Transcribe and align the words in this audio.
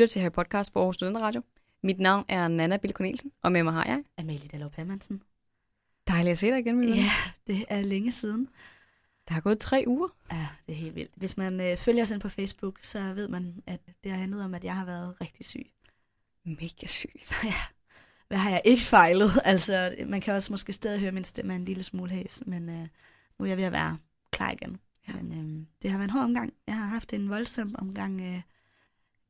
lytter 0.00 0.12
til 0.12 0.22
Harry 0.22 0.32
Podcast 0.32 0.72
på 0.72 0.78
Aarhus 0.78 0.94
Studenteradio. 0.94 1.42
Mit 1.82 2.00
navn 2.00 2.24
er 2.28 2.48
Nana 2.48 2.78
Cornelsen, 2.92 3.32
og 3.42 3.52
med 3.52 3.62
mig 3.62 3.72
har 3.72 3.84
jeg. 3.84 4.04
Amelie 4.18 4.48
Dallov 4.48 4.72
Hermansen. 4.76 5.22
Dejligt 6.08 6.32
at 6.32 6.38
se 6.38 6.46
dig 6.46 6.58
igen, 6.58 6.76
min. 6.76 6.88
Ja, 6.88 7.10
det 7.46 7.64
er 7.68 7.82
længe 7.82 8.12
siden. 8.12 8.48
Der 9.28 9.34
har 9.34 9.40
gået 9.40 9.58
tre 9.58 9.84
uger. 9.86 10.08
Ja, 10.32 10.46
det 10.66 10.72
er 10.72 10.76
helt 10.76 10.94
vildt. 10.94 11.12
Hvis 11.16 11.36
man 11.36 11.60
øh, 11.60 11.76
følger 11.76 12.02
os 12.02 12.10
ind 12.10 12.20
på 12.20 12.28
Facebook, 12.28 12.78
så 12.82 13.12
ved 13.14 13.28
man, 13.28 13.62
at 13.66 13.80
det 14.04 14.12
har 14.12 14.18
handlet 14.18 14.44
om, 14.44 14.54
at 14.54 14.64
jeg 14.64 14.76
har 14.76 14.84
været 14.84 15.20
rigtig 15.20 15.46
syg. 15.46 15.66
Mega 16.44 16.86
syg. 16.86 17.20
ja, 17.44 17.54
hvad 18.28 18.38
har 18.38 18.50
jeg 18.50 18.62
ikke 18.64 18.82
fejlet? 18.82 19.30
Altså, 19.44 19.94
man 20.06 20.20
kan 20.20 20.34
også 20.34 20.52
måske 20.52 20.72
stadig 20.72 21.00
høre 21.00 21.12
min 21.12 21.24
stemme 21.24 21.52
er 21.52 21.56
en 21.56 21.64
lille 21.64 21.82
smule 21.82 22.10
hæs, 22.10 22.42
men 22.46 22.68
øh, 22.68 22.88
nu 23.38 23.44
er 23.44 23.46
jeg 23.46 23.56
ved 23.56 23.64
at 23.64 23.72
være 23.72 23.98
klar 24.30 24.50
igen. 24.50 24.80
Ja. 25.08 25.12
Men 25.12 25.32
øh, 25.32 25.66
det 25.82 25.90
har 25.90 25.98
været 25.98 26.08
en 26.08 26.12
hård 26.12 26.24
omgang. 26.24 26.52
Jeg 26.66 26.76
har 26.76 26.86
haft 26.86 27.12
en 27.12 27.30
voldsom 27.30 27.74
omgang, 27.78 28.20
øh, 28.20 28.40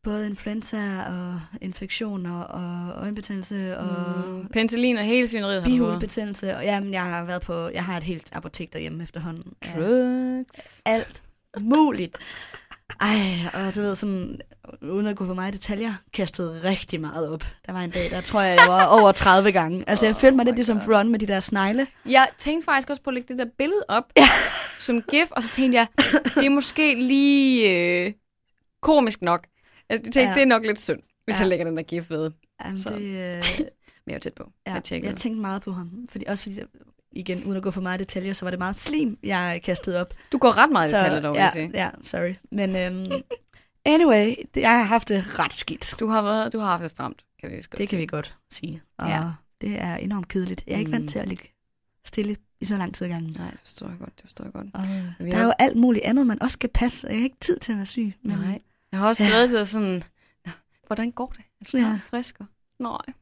både 0.03 0.27
influenza 0.27 1.03
og 1.07 1.41
infektioner 1.61 2.41
og 2.41 3.03
øjenbetændelse 3.03 3.79
og 3.79 4.29
Mm, 4.29 4.49
penicillin 4.53 4.97
og 4.97 5.05
hele 5.05 5.29
svineriet 5.29 5.63
har 5.63 5.69
bihulebetændelse. 5.71 6.57
Og 6.57 6.65
jamen, 6.65 6.93
jeg 6.93 7.03
har 7.03 7.25
været 7.25 7.43
på, 7.43 7.69
jeg 7.69 7.85
har 7.85 7.97
et 7.97 8.03
helt 8.03 8.29
apotek 8.33 8.73
derhjemme 8.73 9.03
efterhånden. 9.03 9.53
Ja, 9.65 9.81
Drugs. 9.81 10.83
alt 10.85 11.23
muligt. 11.61 12.19
Ej, 13.01 13.17
og 13.55 13.75
du 13.77 13.81
ved 13.81 13.95
sådan, 13.95 14.41
uden 14.83 15.07
at 15.07 15.17
gå 15.17 15.27
for 15.27 15.35
meget 15.35 15.55
detaljer, 15.55 15.93
kastede 16.13 16.61
rigtig 16.65 17.01
meget 17.01 17.29
op. 17.33 17.45
Der 17.67 17.73
var 17.73 17.81
en 17.81 17.91
dag, 17.91 18.11
der 18.11 18.21
tror 18.21 18.41
jeg, 18.41 18.57
jeg 18.59 18.69
var 18.69 18.87
over 18.87 19.13
30 19.13 19.53
gange. 19.53 19.85
Altså, 19.87 20.07
jeg 20.07 20.15
Oh 20.15 20.21
følte 20.21 20.37
mig 20.37 20.45
lidt 20.45 20.57
ligesom 20.57 20.81
God. 20.81 20.95
Ron 20.95 21.09
med 21.09 21.19
de 21.19 21.27
der 21.27 21.41
snegle. 21.41 21.87
Jeg 22.07 22.29
tænkte 22.39 22.65
faktisk 22.65 22.91
også 22.91 23.03
på 23.03 23.11
at 23.11 23.15
lægge 23.15 23.29
det 23.29 23.39
der 23.39 23.51
billede 23.59 23.85
op 23.89 24.05
Ja. 24.17 24.23
som 24.79 25.03
gif, 25.03 25.31
og 25.31 25.43
så 25.43 25.49
tænkte 25.49 25.79
jeg, 25.79 25.87
det 26.35 26.47
er 26.47 26.51
måske 26.51 26.95
lige 26.95 27.71
øh, 28.07 28.13
komisk 28.83 29.23
nok. 29.23 29.47
Jeg 29.91 30.01
tænkte, 30.03 30.21
Ja. 30.21 30.35
det 30.35 30.43
er 30.43 30.47
nok 30.47 30.67
lidt 30.67 30.81
synd, 30.81 31.01
hvis 31.25 31.37
Ja. 31.37 31.41
jeg 31.41 31.49
lægger 31.49 31.65
den 31.67 31.77
der 31.77 31.83
gif 31.83 32.11
ved. 32.11 32.31
Jamen, 32.65 32.79
Så. 32.79 32.91
det, 32.91 33.03
øh, 33.03 33.45
Men 34.07 34.13
jeg 34.13 34.23
tæt 34.23 34.35
på. 34.35 34.53
ja, 34.67 34.73
Jeg 34.73 34.85
tjekkede. 34.85 35.11
jeg 35.13 35.19
tænkte 35.21 35.41
meget 35.41 35.63
på 35.63 35.73
ham. 35.73 36.07
Fordi, 36.11 36.25
også 36.29 36.45
fordi, 36.45 36.61
igen, 37.13 37.45
uden 37.45 37.57
at 37.57 37.63
gå 37.63 37.71
for 37.71 37.81
meget 37.81 38.01
detaljer, 38.01 38.33
så 38.33 38.45
var 38.47 38.51
det 38.51 38.59
meget 38.59 38.77
slim, 38.77 39.19
jeg 39.23 39.61
kastede 39.65 40.01
op. 40.01 40.15
Du 40.33 40.39
går 40.39 40.57
ret 40.57 40.71
meget 40.73 40.89
i 40.91 40.93
detaljer, 40.95 41.21
dog, 41.21 41.33
vil 41.35 41.39
ja, 41.39 41.45
jeg 41.45 41.53
sige. 41.53 41.71
ja, 41.75 41.91
sorry. 42.05 42.35
Men 42.53 42.77
øhm, 42.77 43.23
anyway, 43.85 44.35
det, 44.55 44.61
jeg 44.61 44.71
har 44.79 44.85
haft 44.85 45.09
det 45.09 45.39
ret 45.39 45.53
skidt. 45.53 45.95
Du 46.01 46.07
har, 46.07 46.23
været, 46.23 46.53
du 46.53 46.59
har 46.59 46.67
haft 46.67 46.83
det 46.83 46.91
stramt, 46.91 47.25
kan 47.41 47.51
vi 47.51 47.55
godt 47.57 47.71
Det 47.71 47.79
kan 47.79 47.87
sige. 47.89 47.99
vi 48.01 48.07
godt 48.07 48.37
sige. 48.51 48.83
Og 48.99 49.09
Ja. 49.09 49.23
det 49.61 49.81
er 49.83 49.97
enormt 49.97 50.29
kedeligt. 50.29 50.63
Jeg 50.67 50.75
er 50.75 50.79
ikke 50.79 50.89
Mm. 50.89 50.93
vant 50.93 51.11
til 51.11 51.19
at 51.19 51.29
ligge 51.29 51.45
stille 52.05 52.37
i 52.61 52.65
så 52.65 52.77
lang 52.77 52.95
tid 52.95 53.05
ad 53.07 53.11
gangen. 53.13 53.35
Nej, 53.39 53.51
det 53.51 53.61
forstår 53.61 53.89
jeg 53.89 53.97
godt, 53.99 54.13
det 54.17 54.23
forstår 54.25 54.45
jeg 54.45 54.53
godt. 54.53 54.67
Og 54.75 54.81
der 55.27 55.37
er 55.37 55.45
jo 55.45 55.53
alt 55.59 55.77
muligt 55.77 56.05
andet, 56.05 56.27
man 56.27 56.43
også 56.43 56.55
skal 56.55 56.71
passe. 56.75 57.07
Jeg 57.09 57.17
har 57.17 57.25
ikke 57.25 57.37
tid 57.41 57.59
til 57.59 57.73
at 57.73 57.79
være 57.79 57.87
syg. 57.87 58.13
Men 58.25 58.39
Nej. 58.39 58.59
Jeg 58.93 59.01
har 59.01 59.09
også 59.09 59.25
Ja. 59.25 59.47
til 59.47 59.53
dig 59.59 59.69
sådan, 59.69 60.03
"Nå, 60.47 60.53
hvordan 60.87 61.11
går 61.11 61.35
det? 61.37 61.45
Er 61.61 61.65
du 61.73 61.79
Ja. 61.79 61.91
ja. 61.93 61.99
frisk? 62.03 62.37
Og, 62.41 62.47
Nej. 62.79 63.15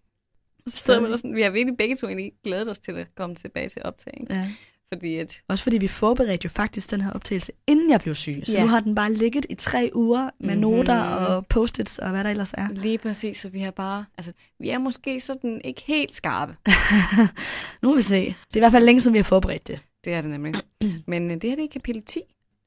Og 0.67 0.71
så 0.73 0.77
sidder 0.77 1.01
man 1.01 1.19
sådan, 1.19 1.35
vi 1.35 1.43
har 1.43 1.51
virkelig 1.51 1.77
begge 1.77 1.97
to 1.97 2.07
egentlig 2.07 2.33
glædet 2.45 2.71
os 2.71 2.79
til 2.79 2.93
at 2.93 3.07
komme 3.15 3.35
tilbage 3.37 3.69
til 3.69 3.83
optagen. 3.85 4.27
Ja. 4.31 4.51
Fordi 4.93 5.17
at, 5.17 5.43
Også 5.49 5.63
fordi 5.65 5.79
vi 5.79 5.89
forberedte 5.89 6.45
jo 6.45 6.49
faktisk 6.49 6.91
den 6.91 7.01
her 7.01 7.13
optagelse, 7.13 7.53
inden 7.67 7.91
jeg 7.91 8.01
blev 8.01 8.15
syg. 8.15 8.43
Så 8.47 8.57
Ja. 8.57 8.63
nu 8.63 8.69
har 8.69 8.81
den 8.81 8.95
bare 8.95 9.13
ligget 9.13 9.47
i 9.51 9.55
tre 9.55 9.91
uger 9.95 10.31
med 10.41 10.55
Mhm. 10.55 10.61
noter 10.61 11.01
og 11.03 11.47
post-its 11.47 11.99
og 11.99 12.11
hvad 12.11 12.25
der 12.25 12.31
ellers 12.31 12.53
er. 12.53 12.69
lige 12.73 12.99
præcis, 12.99 13.37
så 13.41 13.49
vi 13.49 13.59
har 13.61 13.71
bare, 13.71 14.05
altså, 14.19 14.33
vi 14.59 14.69
er 14.71 14.79
måske 14.79 15.21
sådan 15.21 15.61
ikke 15.65 15.83
helt 15.83 16.15
skarpe. 16.15 16.57
Nu 17.83 17.89
må 17.89 17.97
vi 17.97 18.03
se. 18.03 18.25
Det 18.25 18.35
er 18.53 18.57
i 18.57 18.59
hvert 18.59 18.73
fald 18.73 18.85
længe, 18.85 19.01
som 19.01 19.13
vi 19.13 19.19
har 19.19 19.23
forberedt 19.25 19.67
det. 19.67 19.81
Det 20.05 20.13
er 20.13 20.21
det 20.21 20.31
nemlig. 20.31 20.55
Men 21.07 21.31
øh, 21.31 21.35
det 21.41 21.51
her 21.51 21.57
det 21.57 21.65
er 21.65 21.69
kapitel 21.73 22.03
10, 22.03 22.21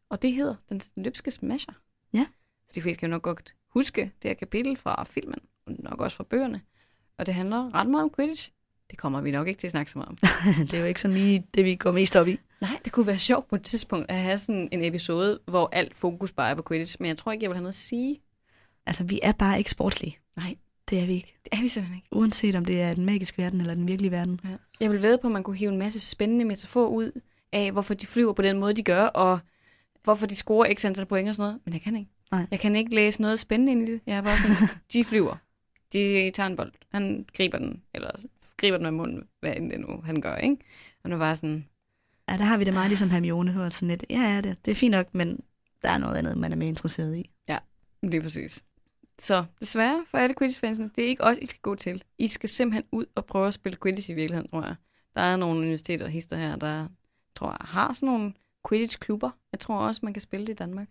og 0.09 0.21
det 0.21 0.31
hedder 0.33 0.55
Den 0.69 0.81
løbske 0.97 1.31
smasher. 1.31 1.73
Vi 2.75 2.81
skal 2.93 3.07
jo 3.07 3.07
nok 3.07 3.21
godt 3.21 3.53
huske 3.69 4.01
det 4.01 4.29
her 4.29 4.33
kapitel 4.33 4.77
fra 4.77 5.03
filmen, 5.03 5.39
og 5.65 5.73
nok 5.79 6.01
også 6.01 6.17
fra 6.17 6.23
bøgerne. 6.23 6.61
Og 7.17 7.25
det 7.25 7.33
handler 7.33 7.75
ret 7.75 7.87
meget 7.89 8.03
om 8.03 8.11
Quidditch. 8.15 8.51
Det 8.91 8.99
kommer 8.99 9.21
vi 9.21 9.31
nok 9.31 9.47
ikke 9.47 9.59
til 9.59 9.67
at 9.67 9.71
snakke 9.71 9.91
så 9.91 9.97
meget 9.97 10.09
om. 10.09 10.17
det 10.67 10.73
er 10.73 10.79
jo 10.79 10.85
ikke 10.85 11.01
sådan 11.01 11.17
lige 11.17 11.45
det, 11.53 11.65
vi 11.65 11.75
går 11.75 11.91
mest 11.91 12.15
op 12.15 12.27
i. 12.27 12.37
Nej, 12.61 12.79
det 12.85 12.91
kunne 12.91 13.07
være 13.07 13.17
sjovt 13.19 13.47
på 13.47 13.55
et 13.55 13.63
tidspunkt 13.63 14.05
at 14.11 14.15
have 14.15 14.37
sådan 14.37 14.69
en 14.71 14.83
episode, 14.83 15.39
hvor 15.45 15.69
alt 15.71 15.95
fokus 15.97 16.31
bare 16.31 16.49
er 16.49 16.55
på 16.55 16.63
Quidditch, 16.67 16.95
men 16.99 17.07
jeg 17.07 17.17
tror 17.17 17.31
ikke, 17.31 17.43
jeg 17.43 17.49
vil 17.49 17.55
have 17.55 17.63
noget 17.63 17.73
at 17.73 17.75
sige. 17.75 18.21
Altså, 18.85 19.03
vi 19.03 19.19
er 19.23 19.31
bare 19.31 19.57
ikke 19.57 19.71
sportslige. 19.71 20.17
Nej, 20.35 20.55
Det 20.89 20.99
er 20.99 21.05
vi 21.05 21.13
ikke. 21.13 21.37
det 21.45 21.57
er 21.57 21.61
vi 21.61 21.67
simpelthen 21.67 21.97
ikke. 21.97 22.07
Uanset 22.11 22.55
om 22.55 22.65
det 22.65 22.81
er 22.81 22.93
den 22.93 23.05
magiske 23.05 23.37
verden 23.41 23.61
eller 23.61 23.73
den 23.75 23.87
virkelige 23.87 24.11
verden. 24.11 24.39
Ja. 24.43 24.49
Jeg 24.79 24.91
vil 24.91 25.01
ved 25.01 25.17
på, 25.17 25.27
at 25.27 25.31
man 25.33 25.43
kunne 25.43 25.57
hive 25.57 25.71
en 25.71 25.77
masse 25.77 25.99
spændende 25.99 26.45
metaforer 26.45 26.87
ud 26.89 27.21
af, 27.51 27.71
hvorfor 27.71 27.93
de 27.93 28.05
flyver 28.05 28.33
på 28.33 28.41
den 28.41 28.59
måde, 28.59 28.73
de 28.73 28.83
gør, 28.83 29.03
og 29.05 29.39
hvorfor 30.03 30.25
de 30.27 30.35
scorer 30.35 30.73
x 30.73 30.85
antal 30.85 31.05
point 31.05 31.29
og 31.29 31.35
sådan 31.35 31.47
noget. 31.49 31.61
Men 31.65 31.73
jeg 31.73 31.81
kan 31.81 31.95
ikke. 31.95 32.09
Nej. 32.31 32.47
Jeg 32.51 32.59
kan 32.59 32.75
ikke 32.75 32.95
læse 32.95 33.21
noget 33.21 33.39
spændende 33.39 33.71
ind 33.71 33.89
i 33.89 33.91
det. 33.91 34.01
Jeg 34.05 34.17
er 34.17 34.21
bare 34.21 34.37
sådan, 34.37 34.69
de 34.93 35.03
flyver. 35.03 35.35
De 35.93 36.31
tager 36.31 36.47
en 36.47 36.55
bold. 36.55 36.73
Han 36.91 37.25
griber 37.33 37.57
den, 37.57 37.81
eller 37.93 38.11
griber 38.57 38.77
den 38.77 38.83
med 38.83 38.91
munden, 38.91 39.23
hvad 39.39 39.55
end 39.55 39.71
det 39.71 39.79
nu 39.79 40.01
han 40.03 40.21
gør, 40.21 40.35
ikke? 40.35 40.57
Og 41.03 41.09
nu 41.09 41.17
var 41.17 41.33
sådan, 41.33 41.65
Ja, 42.29 42.37
der 42.37 42.43
har 42.43 42.57
vi 42.57 42.63
det 42.63 42.73
meget 42.73 42.89
ligesom 42.89 43.09
Hermione, 43.09 43.51
hvor 43.51 43.69
sådan 43.69 43.87
lidt, 43.87 44.05
ja, 44.09 44.21
ja, 44.21 44.41
det, 44.41 44.65
det 44.65 44.71
er 44.71 44.75
fint 44.75 44.91
nok, 44.91 45.15
men 45.15 45.39
der 45.81 45.89
er 45.89 45.97
noget 45.97 46.15
andet, 46.15 46.37
man 46.37 46.51
er 46.51 46.55
mere 46.55 46.69
interesseret 46.69 47.15
i. 47.15 47.29
Lige 48.03 48.21
præcis. 48.21 48.63
Så 49.19 49.45
desværre 49.59 50.05
for 50.07 50.17
alle 50.17 50.35
Quidditch-fansene, 50.35 50.89
det 50.95 51.03
er 51.03 51.07
ikke 51.07 51.23
os, 51.23 51.37
I 51.37 51.45
skal 51.45 51.61
gå 51.61 51.75
til. 51.75 52.03
I 52.17 52.27
skal 52.27 52.49
simpelthen 52.49 52.83
ud 52.91 53.05
og 53.15 53.25
prøve 53.25 53.47
at 53.47 53.53
spille 53.53 53.77
Quidditch 53.83 54.09
i 54.09 54.13
virkeligheden, 54.13 54.49
tror 54.49 54.63
jeg. 54.63 54.75
Der 55.15 55.21
er 55.21 55.35
nogle 55.35 55.59
universiteter 55.59 56.05
og 56.05 56.11
hister 56.11 56.37
her, 56.37 56.55
der 56.55 56.87
tror 57.35 57.49
jeg, 57.49 57.57
har 57.61 57.93
sådan 57.93 58.13
nogle 58.13 58.33
Quidditch-klubber. 58.69 59.29
Jeg 59.51 59.59
tror 59.59 59.77
også, 59.77 60.01
man 60.03 60.13
kan 60.13 60.21
spille 60.21 60.47
det 60.47 60.53
i 60.53 60.55
Danmark. 60.55 60.87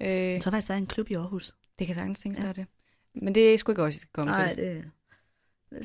Øh, 0.00 0.08
Jeg 0.08 0.40
tror 0.42 0.50
faktisk, 0.50 0.68
der 0.68 0.74
er 0.74 0.78
en 0.78 0.86
klub 0.86 1.10
i 1.10 1.14
Aarhus. 1.14 1.54
det 1.78 1.86
kan 1.86 1.94
sagtens 1.96 2.20
tænkes, 2.20 2.38
Ja. 2.38 2.42
der 2.42 2.48
er 2.48 2.52
det. 2.52 2.66
Men 3.14 3.34
det 3.34 3.54
er 3.54 3.58
sgu 3.58 3.72
ikke 3.72 3.82
også, 3.82 3.96
I 3.96 4.00
skal 4.00 4.10
komme 4.12 4.32
Nej, 4.32 4.54
til. 4.54 4.64
det... 4.64 4.90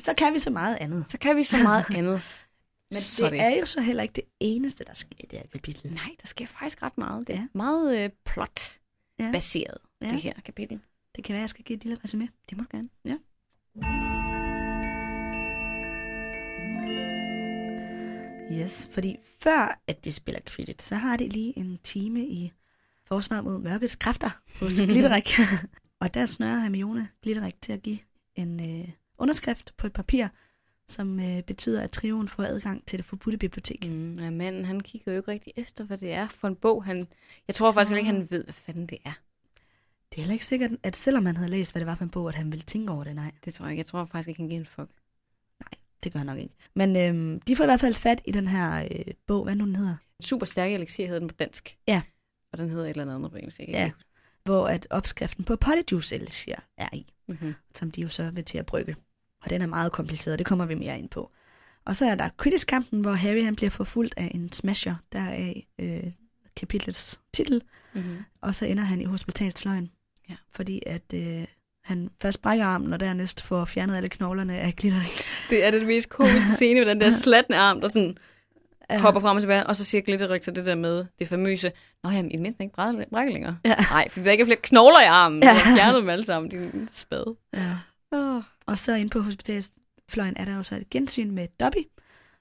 Så 0.02 0.14
kan 0.14 0.34
vi 0.34 0.38
så 0.38 0.50
meget 0.50 0.76
andet. 0.80 1.10
Så 1.10 1.18
kan 1.18 1.36
vi 1.36 1.42
så 1.42 1.56
meget 1.62 1.84
andet. 1.98 2.22
Men 2.90 3.00
Så 3.00 3.30
det 3.30 3.40
er 3.40 3.56
jo 3.60 3.66
så 3.66 3.80
heller 3.80 4.02
ikke 4.02 4.12
det 4.12 4.24
eneste, 4.40 4.84
der 4.84 4.94
sker 4.94 5.16
i 5.20 5.26
det 5.30 5.38
her 5.38 5.46
kapitel. 5.46 5.92
Nej, 5.92 6.10
der 6.20 6.26
sker 6.26 6.46
faktisk 6.46 6.82
ret 6.82 6.98
meget. 6.98 7.26
Det 7.26 7.34
er 7.34 7.38
Ja. 7.38 7.46
meget 7.54 7.98
øh, 8.04 8.10
plot-baseret, 8.26 9.78
Ja. 10.02 10.08
det 10.08 10.22
her 10.22 10.32
kapitel. 10.44 10.80
Det 11.16 11.24
kan 11.24 11.32
være, 11.32 11.40
jeg 11.40 11.48
skal 11.48 11.64
give 11.64 11.76
et 11.76 11.84
lille 11.84 11.98
resume. 12.04 12.28
Det 12.50 12.58
må 12.58 12.64
du 12.72 12.76
gerne. 12.76 12.88
Yes, 18.52 18.88
fordi 18.90 19.16
før 19.40 19.80
at 19.86 20.04
de 20.04 20.12
spiller 20.12 20.40
Quidditch, 20.46 20.88
så 20.88 20.94
har 20.96 21.16
de 21.16 21.28
lige 21.28 21.58
en 21.58 21.78
time 21.84 22.20
i 22.26 22.52
forsvar 23.06 23.40
mod 23.40 23.58
mørkets 23.58 23.96
kræfter 23.96 24.30
hos 24.60 24.80
Glitterik. 24.80 25.28
og 26.00 26.14
der 26.14 26.26
snører 26.26 26.58
Hermione 26.58 27.08
Glitterik 27.22 27.60
til 27.62 27.72
at 27.72 27.82
give 27.82 27.98
en 28.34 28.80
øh, 28.80 28.88
underskrift 29.18 29.74
på 29.76 29.86
et 29.86 29.92
papir, 29.92 30.26
som 30.88 31.20
øh, 31.20 31.42
betyder, 31.42 31.82
at 31.82 31.90
trioen 31.90 32.28
får 32.28 32.42
adgang 32.42 32.86
til 32.86 32.98
det 32.98 33.06
forbudte 33.06 33.38
bibliotek. 33.38 33.86
Mm. 33.88 34.14
Ja, 34.14 34.30
manden, 34.30 34.64
han 34.64 34.80
kigger 34.80 35.12
jo 35.12 35.18
ikke 35.18 35.30
rigtig 35.30 35.52
efter, 35.56 35.84
hvad 35.84 35.98
det 35.98 36.12
er 36.12 36.28
for 36.28 36.48
en 36.48 36.56
bog. 36.56 36.84
Han, 36.84 37.06
jeg 37.48 37.54
tror 37.54 37.72
faktisk 37.72 37.96
ikke, 37.96 38.06
han 38.06 38.30
ved, 38.30 38.44
hvad 38.44 38.54
fanden 38.54 38.86
det 38.86 38.98
er. 39.04 39.12
Det 40.10 40.18
er 40.18 40.22
heller 40.22 40.32
ikke 40.32 40.46
sikkert, 40.46 40.70
at 40.82 40.96
selvom 40.96 41.26
han 41.26 41.36
havde 41.36 41.50
læst, 41.50 41.72
hvad 41.72 41.80
det 41.80 41.86
var 41.86 41.94
for 41.94 42.04
en 42.04 42.10
bog, 42.10 42.28
at 42.28 42.34
han 42.34 42.52
ville 42.52 42.62
tænke 42.62 42.92
over 42.92 43.04
det. 43.04 43.14
Nej, 43.14 43.32
Det 43.44 43.54
tror 43.54 43.64
jeg 43.64 43.72
ikke. 43.72 43.80
Jeg 43.80 43.86
tror 43.86 44.04
faktisk 44.04 44.28
ikke, 44.28 44.40
han 44.40 44.48
giver 44.48 44.60
en 44.60 44.66
fuck. 44.66 44.90
det 46.04 46.12
gør 46.12 46.18
han 46.18 46.26
nok 46.26 46.38
ikke. 46.38 46.54
Men 46.74 46.96
øh, 46.96 47.40
de 47.46 47.56
får 47.56 47.64
i 47.64 47.66
hvert 47.66 47.80
fald 47.80 47.94
fat 47.94 48.20
i 48.24 48.32
den 48.32 48.48
her 48.48 48.84
øh, 48.84 49.14
bog, 49.26 49.44
hvad 49.44 49.54
nu 49.56 49.64
den 49.66 49.76
hedder, 49.76 49.96
Super 50.20 50.46
stærk 50.46 50.72
elixir 50.72 51.06
hedder 51.06 51.18
den 51.18 51.28
på 51.28 51.34
dansk. 51.38 51.78
Ja. 51.88 52.02
Og 52.54 52.58
den 52.58 52.70
hedder 52.70 52.84
et 52.84 52.90
eller 52.96 53.14
andet 53.14 53.30
på 53.30 53.36
engelsk. 53.36 53.56
Kan 53.58 53.68
Ja. 53.68 53.84
ikke 53.84 53.96
hvor 54.44 54.66
at 54.66 54.86
opskriften 54.90 55.44
på 55.44 55.56
pottejuice 55.56 56.14
elixir 56.14 56.54
er 56.78 56.88
i. 56.92 57.06
mm-hmm. 57.28 57.54
som 57.74 57.90
de 57.90 58.00
jo 58.00 58.08
så 58.08 58.30
vil 58.30 58.44
til 58.44 58.58
at 58.58 58.66
brygge. 58.66 58.96
Og 59.44 59.50
den 59.50 59.62
er 59.62 59.66
meget 59.66 59.92
kompliceret, 59.92 60.38
det 60.38 60.46
kommer 60.46 60.66
vi 60.66 60.74
mere 60.74 60.98
ind 60.98 61.08
på. 61.08 61.30
Og 61.84 61.96
så 61.96 62.06
er 62.06 62.14
der 62.14 62.28
Quidditch-kampen, 62.42 63.00
hvor 63.00 63.12
Harry 63.12 63.44
han 63.44 63.56
bliver 63.56 63.70
forfulgt 63.70 64.14
af 64.16 64.30
en 64.34 64.52
smasher, 64.52 64.94
der 65.12 65.18
er 65.20 65.52
øh, 65.78 66.04
kapitlets 66.56 67.20
titel, 67.34 67.62
Mm-hmm. 67.94 68.16
og 68.40 68.54
så 68.54 68.64
ender 68.66 68.82
han 68.84 69.00
i 69.00 69.04
hospitalsfløjen. 69.04 69.90
Ja. 70.30 70.36
Fordi 70.52 70.82
at 70.86 71.02
øh, 71.14 71.44
han 71.84 72.10
først 72.22 72.42
brækker 72.42 72.64
armen, 72.64 72.92
og 72.92 73.00
dernæst 73.00 73.42
får 73.42 73.64
fjernet 73.64 73.96
alle 73.96 74.08
knoglerne 74.08 74.58
af 74.58 74.76
glitter. 74.76 75.00
Det 75.50 75.64
er 75.64 75.70
den 75.70 75.86
mest 75.86 76.08
komiske 76.08 76.52
scene 76.52 76.80
med 76.80 76.86
den 76.86 77.00
der 77.00 77.10
slatne 77.24 77.56
arm, 77.56 77.80
der 77.80 77.88
sådan 77.88 78.16
hopper 78.90 79.20
frem 79.20 79.36
og 79.36 79.42
tilbage, 79.42 79.66
og 79.66 79.76
så 79.76 79.84
siger 79.84 80.02
Glitterik 80.02 80.42
så 80.42 80.50
det 80.50 80.66
der 80.66 80.74
med 80.74 81.06
det 81.18 81.28
famøse, 81.28 81.72
Nå 82.04 82.10
jamen, 82.10 82.30
i 82.30 82.34
det 82.34 82.40
mindste 82.42 82.64
ikke 82.64 82.74
brække 83.10 83.32
længere. 83.32 83.58
Ja. 83.64 83.74
Nej, 83.90 84.08
fordi 84.08 84.24
der 84.24 84.30
ikke 84.30 84.42
er 84.42 84.46
flere 84.46 84.60
knogler 84.62 85.00
i 85.00 85.04
armen. 85.04 85.42
Ja. 85.42 85.48
Ja. 85.48 85.54
Jeg 85.54 85.76
fjernet 85.76 86.00
dem 86.00 86.08
alle 86.08 86.24
sammen, 86.24 86.50
din 86.50 86.88
spade. 86.90 87.36
Ja. 87.54 87.76
Oh. 88.10 88.42
Og 88.66 88.78
så 88.78 88.94
inde 88.94 89.10
på 89.10 89.20
hospitalsfløjen 89.20 90.36
er 90.36 90.44
der 90.44 90.56
jo 90.56 90.62
så 90.62 90.76
et 90.76 90.90
gensyn 90.90 91.30
med 91.30 91.48
Dobby, 91.60 91.86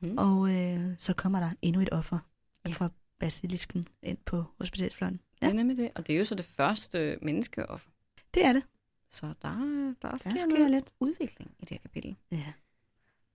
Mm. 0.02 0.18
og 0.18 0.54
øh, 0.56 0.80
så 0.98 1.14
kommer 1.14 1.40
der 1.40 1.50
endnu 1.62 1.82
et 1.82 1.90
offer 1.92 2.20
Ja. 2.68 2.72
fra 2.72 2.90
basilisken 3.20 3.86
ind 4.04 4.18
på 4.26 4.44
hospitalsfløjen. 4.58 5.20
Det 5.42 5.50
er 5.50 5.54
nemlig 5.54 5.78
det. 5.78 5.92
Og 5.96 6.08
det 6.08 6.16
er 6.16 6.20
jo 6.20 6.26
så 6.26 6.36
det 6.36 6.46
første 6.46 7.18
menneskeoffer. 7.22 7.90
Det 8.34 8.46
er 8.46 8.54
det. 8.54 8.64
Så 9.12 9.26
der, 9.26 9.34
der, 9.42 9.94
der 10.02 10.10
Der 10.12 10.18
sker 10.18 10.30
sker 10.30 10.48
noget 10.48 10.72
lidt. 10.72 10.86
udvikling 11.00 11.52
i 11.60 11.62
det 11.62 11.70
her 11.70 11.78
kapitel. 11.78 12.16
Ja. 12.32 12.54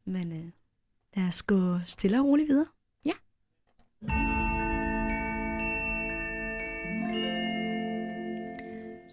Men 0.04 0.32
øh, 0.32 0.44
lad 1.16 1.28
os 1.28 1.42
gå 1.42 1.78
stille 1.86 2.18
og 2.20 2.24
roligt 2.26 2.48
videre. 2.48 2.66
Ja. 4.02 4.08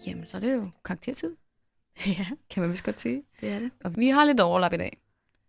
Jamen, 0.06 0.26
så 0.26 0.36
er 0.36 0.40
det 0.40 0.54
jo 0.54 0.70
karaktertid. 0.84 1.36
Ja, 2.06 2.26
kan 2.50 2.60
man 2.62 2.70
vist 2.70 2.84
godt 2.84 3.00
sige. 3.00 3.22
det 3.40 3.48
er 3.52 3.58
det. 3.58 3.70
Og 3.84 3.96
vi 3.96 4.08
har 4.08 4.24
lidt 4.24 4.40
overlap 4.40 4.72
i 4.72 4.76
dag. 4.76 4.98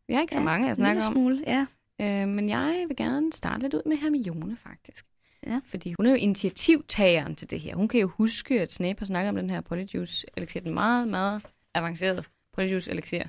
Vi 0.07 0.13
har 0.13 0.21
ikke 0.21 0.33
så 0.33 0.39
Ja, 0.39 0.45
mange 0.45 0.65
at 0.65 0.69
En 0.69 0.75
snakke 0.75 0.99
lille 1.01 1.07
om. 1.07 1.13
smule, 1.13 1.43
ja. 1.47 1.65
Øh, 2.01 2.27
men 2.27 2.49
jeg 2.49 2.85
vil 2.87 2.97
gerne 2.97 3.33
starte 3.33 3.61
lidt 3.61 3.73
ud 3.73 3.81
med 3.85 3.97
Hermione, 3.97 4.57
faktisk. 4.57 5.05
Ja. 5.47 5.59
Fordi 5.65 5.93
hun 5.97 6.05
er 6.05 6.09
jo 6.09 6.15
initiativtageren 6.15 7.35
til 7.35 7.49
det 7.49 7.59
her. 7.59 7.75
Hun 7.75 7.87
kan 7.87 7.99
jo 7.99 8.07
huske, 8.07 8.61
at 8.61 8.73
Snape 8.73 8.99
har 8.99 9.05
snakket 9.05 9.29
om 9.29 9.35
den 9.35 9.49
her 9.49 9.61
Polyjuice 9.61 10.27
Elixir. 10.37 10.59
Den 10.61 10.73
meget, 10.73 11.07
meget 11.07 11.41
avancerede 11.73 12.23
Polyjuice 12.53 12.91
Elixir. 12.91 13.23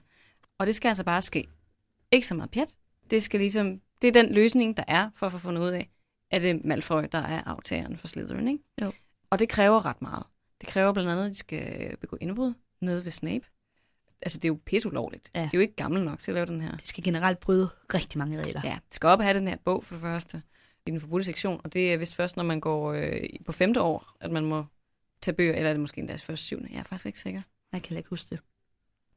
Og 0.59 0.67
det 0.67 0.75
skal 0.75 0.89
altså 0.89 1.05
bare 1.05 1.23
ske. 1.23 1.49
Ikke 2.13 2.27
så 2.27 2.35
meget 2.35 2.51
pjat. 2.51 2.69
Det 3.11 3.23
skal 3.23 3.41
ligesom, 3.41 3.81
det 4.03 4.09
er 4.09 4.13
den 4.23 4.33
løsning, 4.35 4.77
der 4.77 4.85
er 4.89 5.11
for 5.15 5.27
at 5.27 5.33
få 5.33 5.39
fundet 5.39 5.63
ud 5.63 5.69
af, 5.69 5.89
at 6.31 6.43
det 6.43 6.51
er 6.51 6.59
Malfoy, 6.65 7.03
der 7.13 7.19
er 7.19 7.43
aftageren 7.47 7.99
for 7.99 8.07
Slytherin, 8.07 8.49
ikke? 8.49 8.65
Jo. 8.83 8.93
Og 9.31 9.39
det 9.39 9.49
kræver 9.49 9.87
ret 9.87 10.03
meget. 10.03 10.25
Det 10.61 10.69
kræver 10.69 10.93
blandt 10.93 11.11
andet, 11.11 11.25
at 11.25 11.31
de 11.31 11.37
skal 11.37 11.97
begå 11.97 12.19
indbrud 12.21 12.55
nede 12.81 13.05
ved 13.05 13.11
Snape. 13.11 13.45
Altså, 14.23 14.39
det 14.39 14.45
er 14.45 14.49
jo 14.49 14.59
pisseulovligt. 14.67 15.31
Ja. 15.35 15.41
Det 15.41 15.47
er 15.47 15.59
jo 15.59 15.61
ikke 15.61 15.77
gammel 15.77 16.05
nok 16.05 16.21
til 16.21 16.31
at 16.31 16.35
lave 16.35 16.47
den 16.47 16.61
her. 16.61 16.77
De 16.77 16.87
skal 16.87 17.05
generelt 17.05 17.41
bryde 17.41 17.71
rigtig 17.95 18.19
mange 18.19 18.43
regler. 18.43 18.61
Ja, 18.65 18.79
det 18.87 18.95
skal 18.95 19.07
op 19.07 19.19
og 19.19 19.25
have 19.25 19.39
den 19.39 19.49
her 19.49 19.57
bog 19.65 19.85
for 19.85 19.95
det 19.95 20.03
første 20.03 20.43
i 20.87 20.91
den 20.91 21.01
forbudte 21.01 21.25
sektion, 21.25 21.61
og 21.65 21.73
det 21.73 21.93
er 21.93 21.97
vist 21.97 22.15
først, 22.15 22.37
når 22.37 22.45
man 22.45 22.61
går 22.61 22.93
øh, 22.93 23.23
på 23.47 23.53
femte 23.53 23.81
år, 23.81 24.17
at 24.21 24.31
man 24.31 24.45
må 24.45 24.65
tage 25.23 25.35
bøger, 25.35 25.55
eller 25.55 25.69
er 25.69 25.73
det 25.73 25.81
måske 25.81 25.99
endda 25.99 26.17
først 26.17 26.45
syvende? 26.45 26.69
Jeg 26.73 26.79
er 26.79 26.83
faktisk 26.83 27.07
ikke 27.07 27.21
sikker. 27.21 27.43
Jeg 27.73 27.83
kan 27.83 27.97
ikke 27.97 28.09
huske 28.09 28.31
det. 28.31 28.41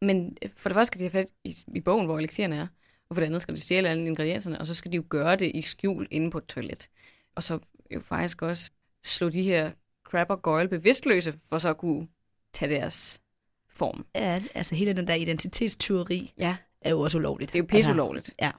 Men 0.02 0.38
øh, 0.42 0.50
for 0.56 0.70
det 0.70 0.76
første 0.76 0.86
skal 0.86 1.00
de 1.00 1.04
have 1.04 1.12
fat 1.12 1.28
i, 1.44 1.56
i 1.76 1.80
bogen, 1.80 2.06
hvor 2.06 2.18
elixierne 2.18 2.56
er, 2.56 2.68
og 3.12 3.16
for 3.16 3.22
det 3.22 3.26
andet 3.28 3.42
skal 3.42 3.56
de 3.56 3.62
stjæle 3.62 3.90
alle 3.90 4.06
ingredienserne, 4.06 4.60
og 4.62 4.68
så 4.68 4.74
skal 4.74 4.92
de 4.92 4.98
jo 4.98 5.04
gøre 5.10 5.36
det 5.36 5.52
i 5.56 5.62
skjul 5.62 6.08
inde 6.12 6.32
på 6.32 6.38
et 6.38 6.46
toilet. 6.46 6.90
Og 7.36 7.44
så 7.44 7.60
jo 7.92 8.00
faktisk 8.00 8.42
også 8.42 8.72
slå 9.04 9.30
de 9.30 9.44
her 9.44 9.72
og 10.14 10.42
goyle 10.42 10.70
bevidstløse, 10.70 11.34
for 11.50 11.58
så 11.58 11.70
at 11.70 11.78
kunne 11.78 12.08
tage 12.54 12.76
deres 12.76 13.22
form. 13.70 14.06
Ja, 14.16 14.44
altså 14.56 14.76
hele 14.76 14.94
den 14.94 15.08
der 15.08 15.14
identitetsteori 15.14 16.34
Ja, 16.38 16.58
er 16.82 16.90
jo 16.90 17.00
også 17.00 17.18
ulovligt. 17.18 17.54
det 17.54 17.60
er 17.60 17.64
jo 17.64 17.68
pisseulovligt. 17.68 18.26
Altså, 18.30 18.36
ja. 18.42 18.52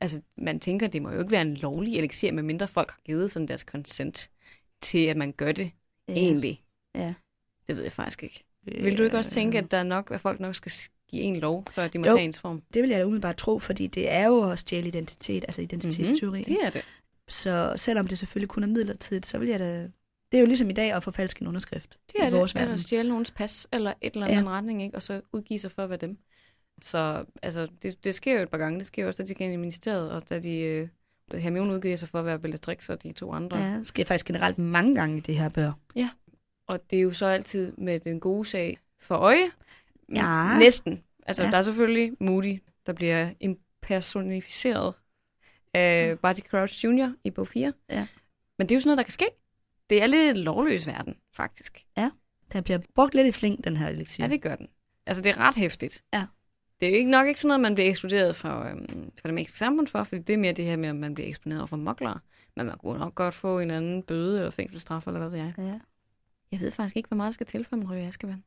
Altså, 0.00 0.20
man 0.36 0.60
tænker, 0.60 0.86
det 0.86 1.02
må 1.02 1.10
jo 1.10 1.18
ikke 1.18 1.30
være 1.30 1.42
en 1.42 1.54
lovlig 1.56 1.98
elixir, 1.98 2.32
medmindre 2.32 2.68
folk 2.68 2.90
har 2.90 3.00
givet 3.04 3.30
sådan 3.30 3.48
deres 3.48 3.60
consent 3.60 4.30
til, 4.80 5.06
at 5.06 5.16
man 5.16 5.32
gør 5.32 5.52
det 5.52 5.70
ja. 6.08 6.14
egentlig. 6.14 6.64
Ja. 6.94 7.14
Det 7.66 7.76
ved 7.76 7.82
jeg 7.82 7.92
faktisk 7.92 8.22
ikke. 8.22 8.44
Vil 8.62 8.98
du 8.98 9.02
ikke 9.02 9.16
også 9.16 9.30
tænke, 9.30 9.58
at 9.58 9.70
der 9.70 9.76
er 9.76 9.82
nok, 9.82 10.10
at 10.10 10.20
folk 10.20 10.40
nok 10.40 10.54
skal 10.54 10.72
give 11.14 11.24
en 11.24 11.36
lov, 11.36 11.64
før 11.70 11.88
de 11.88 11.98
må 11.98 12.06
Jo. 12.06 12.12
tage 12.12 12.24
ens 12.24 12.40
form? 12.40 12.62
Det 12.74 12.82
vil 12.82 12.90
jeg 12.90 13.00
da 13.00 13.04
umiddelbart 13.04 13.36
tro, 13.36 13.58
fordi 13.58 13.86
det 13.86 14.12
er 14.12 14.26
jo 14.26 14.50
at 14.50 14.58
stjæle 14.58 14.88
identitet, 14.88 15.44
altså 15.48 15.62
identitetsteori. 15.62 16.38
Mm-hmm. 16.38 16.54
Det 16.54 16.64
er 16.66 16.70
det. 16.70 16.84
Så 17.28 17.72
selvom 17.76 18.06
det 18.06 18.18
selvfølgelig 18.18 18.48
kun 18.48 18.62
er 18.62 18.66
midlertidigt, 18.66 19.26
så 19.26 19.38
vil 19.38 19.48
jeg 19.48 19.58
da... 19.58 19.82
Det 20.32 20.38
er 20.38 20.40
jo 20.40 20.46
ligesom 20.46 20.70
i 20.70 20.72
dag 20.72 20.92
at 20.92 21.02
forfalske 21.02 21.42
en 21.42 21.48
underskrift. 21.48 21.98
Det 22.12 22.22
er 22.22 22.28
i 22.28 22.32
vores 22.32 22.52
det. 22.52 22.58
Eller 22.60 22.68
verden. 22.68 22.82
stjæle 22.82 23.08
nogens 23.08 23.30
pas, 23.30 23.66
eller 23.72 23.92
et 24.00 24.14
eller 24.14 24.26
andet 24.26 24.36
Ja. 24.44 24.50
ja. 24.50 24.56
retning, 24.56 24.82
ikke? 24.82 24.96
og 24.96 25.02
så 25.02 25.20
udgive 25.32 25.58
sig 25.58 25.70
for 25.70 25.82
at 25.82 25.88
være 25.90 25.98
dem. 25.98 26.18
Så 26.82 27.24
altså, 27.42 27.68
det, 27.82 28.04
det 28.04 28.14
sker 28.14 28.32
jo 28.34 28.42
et 28.42 28.50
par 28.50 28.58
gange. 28.58 28.78
Det 28.78 28.86
sker 28.86 29.02
jo 29.02 29.08
også, 29.08 29.22
da 29.22 29.26
de 29.26 29.34
går 29.34 29.44
ind 29.44 29.54
i 29.54 29.56
ministeriet, 29.56 30.10
og 30.10 30.28
da 30.28 30.38
de... 30.38 30.56
Øh, 30.58 30.88
Hermione 31.34 31.72
udgiver 31.74 31.96
sig 31.96 32.08
for 32.08 32.18
at 32.18 32.24
være 32.24 32.38
Bellatrix 32.38 32.88
og 32.88 33.02
de 33.02 33.12
to 33.12 33.32
andre. 33.32 33.56
Ja, 33.58 33.78
det 33.78 33.86
sker 33.86 34.04
faktisk 34.04 34.26
generelt 34.26 34.58
mange 34.58 34.94
gange 34.94 35.16
i 35.16 35.20
det 35.20 35.38
her 35.38 35.48
bør. 35.48 35.72
Og 36.68 36.80
det 36.90 36.98
er 36.98 37.02
jo 37.02 37.12
så 37.12 37.26
altid 37.26 37.72
med 37.78 38.00
den 38.00 38.20
gode 38.20 38.44
sag 38.44 38.78
for 39.00 39.14
øje. 39.14 39.50
Ja. 40.14 40.58
Næsten. 40.58 41.02
Altså, 41.26 41.42
Ja. 41.42 41.46
ja. 41.46 41.52
der 41.52 41.58
er 41.58 41.62
selvfølgelig 41.62 42.12
Moody, 42.20 42.62
der 42.86 42.92
bliver 42.92 43.30
impersonificeret 43.40 44.94
af 45.74 46.18
Barty 46.18 46.40
Crouch 46.40 46.84
Jr. 46.84 47.12
i 47.24 47.30
bog 47.30 47.48
4. 47.48 47.72
Ja. 47.90 48.06
Men 48.58 48.68
det 48.68 48.74
er 48.74 48.76
jo 48.76 48.80
sådan 48.80 48.88
noget, 48.88 48.98
der 48.98 49.02
kan 49.04 49.12
ske. 49.12 49.24
Det 49.90 50.02
er 50.02 50.06
lidt 50.06 50.36
lovløs 50.36 50.86
verden, 50.86 51.14
faktisk. 51.32 51.84
Der 52.52 52.60
bliver 52.60 52.78
brugt 52.94 53.14
lidt 53.14 53.26
i 53.26 53.32
flink, 53.32 53.64
den 53.64 53.76
her 53.76 53.88
elixir. 53.88 54.24
Ja, 54.24 54.30
det 54.30 54.42
gør 54.42 54.54
den. 54.56 54.68
Altså, 55.06 55.22
det 55.22 55.30
er 55.30 55.38
ret 55.38 55.54
hæftigt. 55.54 56.04
Ja. 56.14 56.26
Det 56.80 56.86
er 56.86 56.90
jo 56.90 56.96
ikke 56.96 57.10
nok 57.10 57.26
ikke 57.26 57.40
sådan 57.40 57.48
noget, 57.48 57.60
man 57.60 57.74
bliver 57.74 57.90
ekskluderet 57.90 58.36
fra, 58.36 58.70
øhm, 58.70 59.10
fra 59.20 59.28
det 59.28 59.34
magiske 59.34 59.58
samfund 59.58 59.86
for, 59.86 60.02
fordi 60.04 60.22
det 60.22 60.32
er 60.32 60.38
mere 60.38 60.52
det 60.52 60.64
her 60.64 60.76
med, 60.76 60.88
at 60.88 60.96
man 60.96 61.14
bliver 61.14 61.28
eksponeret 61.28 61.60
over 61.60 61.66
for 61.66 61.76
moklere. 61.76 62.18
Men 62.56 62.66
man 62.66 62.78
kunne 62.78 62.98
nok 62.98 63.14
godt 63.14 63.34
få 63.34 63.58
en 63.58 63.70
anden 63.70 64.02
bøde 64.02 64.38
eller 64.38 64.50
fængselsstraf, 64.50 65.06
eller 65.06 65.20
hvad 65.20 65.28
ved 65.30 65.38
jeg. 65.38 65.54
Ja. 65.58 65.80
Jeg 66.52 66.60
ved 66.60 66.70
faktisk 66.70 66.96
ikke, 66.96 67.08
hvor 67.08 67.16
meget 67.16 67.26
der 67.30 67.32
skal 67.34 67.46
til, 67.46 67.64
for 67.64 67.76
man 67.76 67.90
ryger 67.92 68.08
Azkaban. 68.08 68.44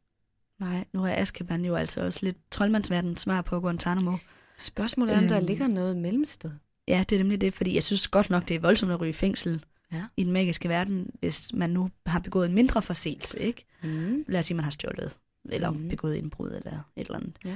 Nej, 0.59 0.86
nu 0.94 1.04
er 1.06 1.13
Azkaban 1.15 1.65
jo 1.65 1.75
altså 1.75 2.01
også 2.01 2.19
lidt 2.24 2.38
troldmandsverdens 2.51 3.21
svar 3.21 3.42
på 3.42 3.59
Guantanamo. 3.59 4.18
Spørgsmålet 4.57 5.13
er, 5.15 5.18
om 5.18 5.27
der 5.27 5.38
Øhm. 5.38 5.45
ligger 5.45 5.68
noget 5.68 5.98
mellemsted. 5.98 6.51
Ja, 6.88 7.04
det 7.09 7.15
er 7.15 7.19
nemlig 7.19 7.42
det, 7.42 7.54
fordi 7.54 7.75
jeg 7.75 7.83
synes 7.83 8.07
godt 8.07 8.30
nok, 8.30 8.48
det 8.48 8.56
er 8.56 8.59
voldsomt 8.59 8.92
at 8.92 9.01
ryge 9.01 9.09
i 9.09 9.13
fængsel 9.13 9.65
Ja. 9.94 10.04
i 10.18 10.24
den 10.24 10.33
magiske 10.33 10.69
verden, 10.69 11.09
hvis 11.19 11.54
man 11.54 11.69
nu 11.69 11.89
har 12.06 12.19
begået 12.19 12.45
en 12.50 12.54
mindre 12.56 12.81
forseelse, 12.81 13.39
ikke? 13.39 13.65
Mm. 13.83 14.25
Lad 14.27 14.39
os 14.39 14.45
sige, 14.45 14.56
man 14.56 14.63
har 14.63 14.71
stjålet, 14.71 15.18
eller 15.50 15.69
Mhm. 15.71 15.89
begået 15.89 16.15
indbrud, 16.15 16.48
eller 16.50 16.71
et 16.95 17.06
eller 17.07 17.15
andet. 17.15 17.33
Ja. 17.45 17.56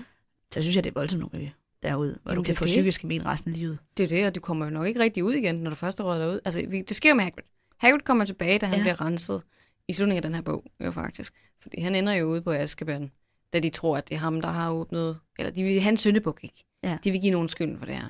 Så 0.53 0.61
synes 0.61 0.75
jeg, 0.75 0.83
det 0.83 0.89
er 0.89 0.93
voldsomt 0.93 1.23
at 1.23 1.33
ryge 1.33 1.53
derude, 1.83 2.17
hvor 2.23 2.31
Jamen, 2.31 2.35
du 2.43 2.43
kan 2.43 2.55
få 2.55 2.63
det. 2.65 2.69
psykiske 2.71 3.07
men 3.07 3.25
resten 3.25 3.51
af 3.51 3.57
livet. 3.57 3.77
Det 3.97 4.03
er 4.03 4.07
det, 4.07 4.25
og 4.27 4.35
du 4.35 4.39
kommer 4.39 4.65
jo 4.65 4.71
nok 4.71 4.87
ikke 4.87 4.99
rigtig 4.99 5.23
ud 5.23 5.33
igen, 5.33 5.55
når 5.55 5.69
du 5.69 5.75
først 5.75 5.99
er 5.99 6.03
røget 6.03 6.21
derud. 6.21 6.39
Altså, 6.45 6.61
det 6.87 6.95
sker 6.95 7.13
med 7.13 7.23
Hagrid. 7.23 7.43
Hagrid 7.77 7.99
kommer 7.99 8.25
tilbage, 8.25 8.59
da 8.59 8.65
han 8.65 8.77
ja. 8.77 8.83
bliver 8.83 9.01
renset 9.01 9.41
i 9.91 9.93
slutningen 9.93 10.17
af 10.17 10.29
den 10.29 10.35
her 10.35 10.41
bog, 10.41 10.65
jo 10.85 10.91
faktisk. 10.91 11.33
Fordi 11.61 11.81
han 11.81 11.95
ender 11.95 12.13
jo 12.13 12.25
ude 12.25 12.41
på 12.41 12.51
Azkaban, 12.51 13.11
da 13.53 13.59
de 13.59 13.69
tror, 13.69 13.97
at 13.97 14.09
det 14.09 14.15
er 14.15 14.19
ham, 14.19 14.41
der 14.41 14.49
har 14.49 14.71
åbnet... 14.71 15.19
Eller 15.39 15.51
de 15.51 15.63
vil 15.63 15.81
have 15.81 15.89
en 15.91 15.97
syndebuk, 15.97 16.39
ikke? 16.43 16.65
Ja. 16.83 16.97
De 17.03 17.11
vil 17.11 17.21
give 17.21 17.31
nogen 17.31 17.49
skylden 17.49 17.77
for 17.79 17.85
det 17.85 17.95
her. 17.95 18.09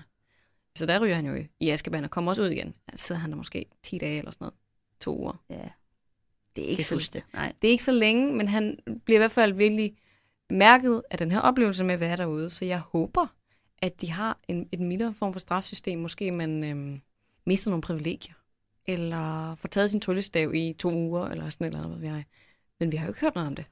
Så 0.78 0.86
der 0.86 1.02
ryger 1.04 1.16
han 1.16 1.26
jo 1.26 1.46
i- 1.60 1.70
Azkaban 1.70 2.04
og 2.04 2.10
kommer 2.12 2.32
også 2.32 2.42
ud 2.42 2.50
igen. 2.50 2.74
Så 2.96 3.08
sidder 3.08 3.22
han 3.22 3.30
der 3.32 3.38
måske 3.38 3.66
10 3.84 3.98
dage 3.98 4.18
eller 4.18 4.32
sådan 4.32 4.44
noget. 4.46 4.54
To 5.00 5.18
uger. 5.20 5.44
Ja. 5.50 5.70
Det 6.56 6.64
er 6.66 6.68
ikke 6.68 6.78
Det 6.84 6.92
er 6.92 7.00
så 7.00 7.10
det. 7.14 7.24
Nej. 7.34 7.54
Det 7.62 7.68
er 7.68 7.72
ikke 7.72 7.84
så 7.84 7.92
længe, 7.92 8.34
men 8.34 8.48
han 8.48 8.80
bliver 9.06 9.18
i 9.18 9.22
hvert 9.22 9.32
fald 9.32 9.54
virkelig 9.54 9.96
mærket 10.50 11.02
af 11.12 11.18
den 11.18 11.32
her 11.32 11.40
oplevelse 11.40 11.84
med 11.84 11.94
at 11.94 12.00
være 12.00 12.18
derude. 12.18 12.50
Så 12.50 12.66
jeg 12.66 12.80
håber, 12.80 13.28
at 13.78 14.02
de 14.02 14.12
har 14.12 14.38
en, 14.48 14.70
en 14.72 14.88
mildere 14.88 15.14
form 15.14 15.34
for 15.34 15.40
strafsystem. 15.40 16.00
Måske 16.00 16.32
man 16.32 16.64
øhm, 16.64 17.02
mister 17.46 17.70
nogle 17.70 17.82
privilegier. 17.82 18.34
Eller 18.88 19.56
får 19.56 19.68
taget 19.68 19.90
sin 19.92 20.00
tryllestav 20.02 20.54
i 20.56 20.76
to 20.80 20.92
uger, 20.92 21.28
eller 21.28 21.50
sådan 21.50 21.66
et 21.68 21.72
eller 21.72 21.84
andet, 21.84 21.98
hvad 21.98 22.08
ved 22.10 22.16
jeg. 22.16 22.26
Men 22.80 22.92
vi 22.92 22.98
har 22.98 23.06
jo 23.06 23.10
ikke 23.12 23.22
hørt 23.22 23.36
noget 23.36 23.48
om 23.48 23.56
det. 23.56 23.66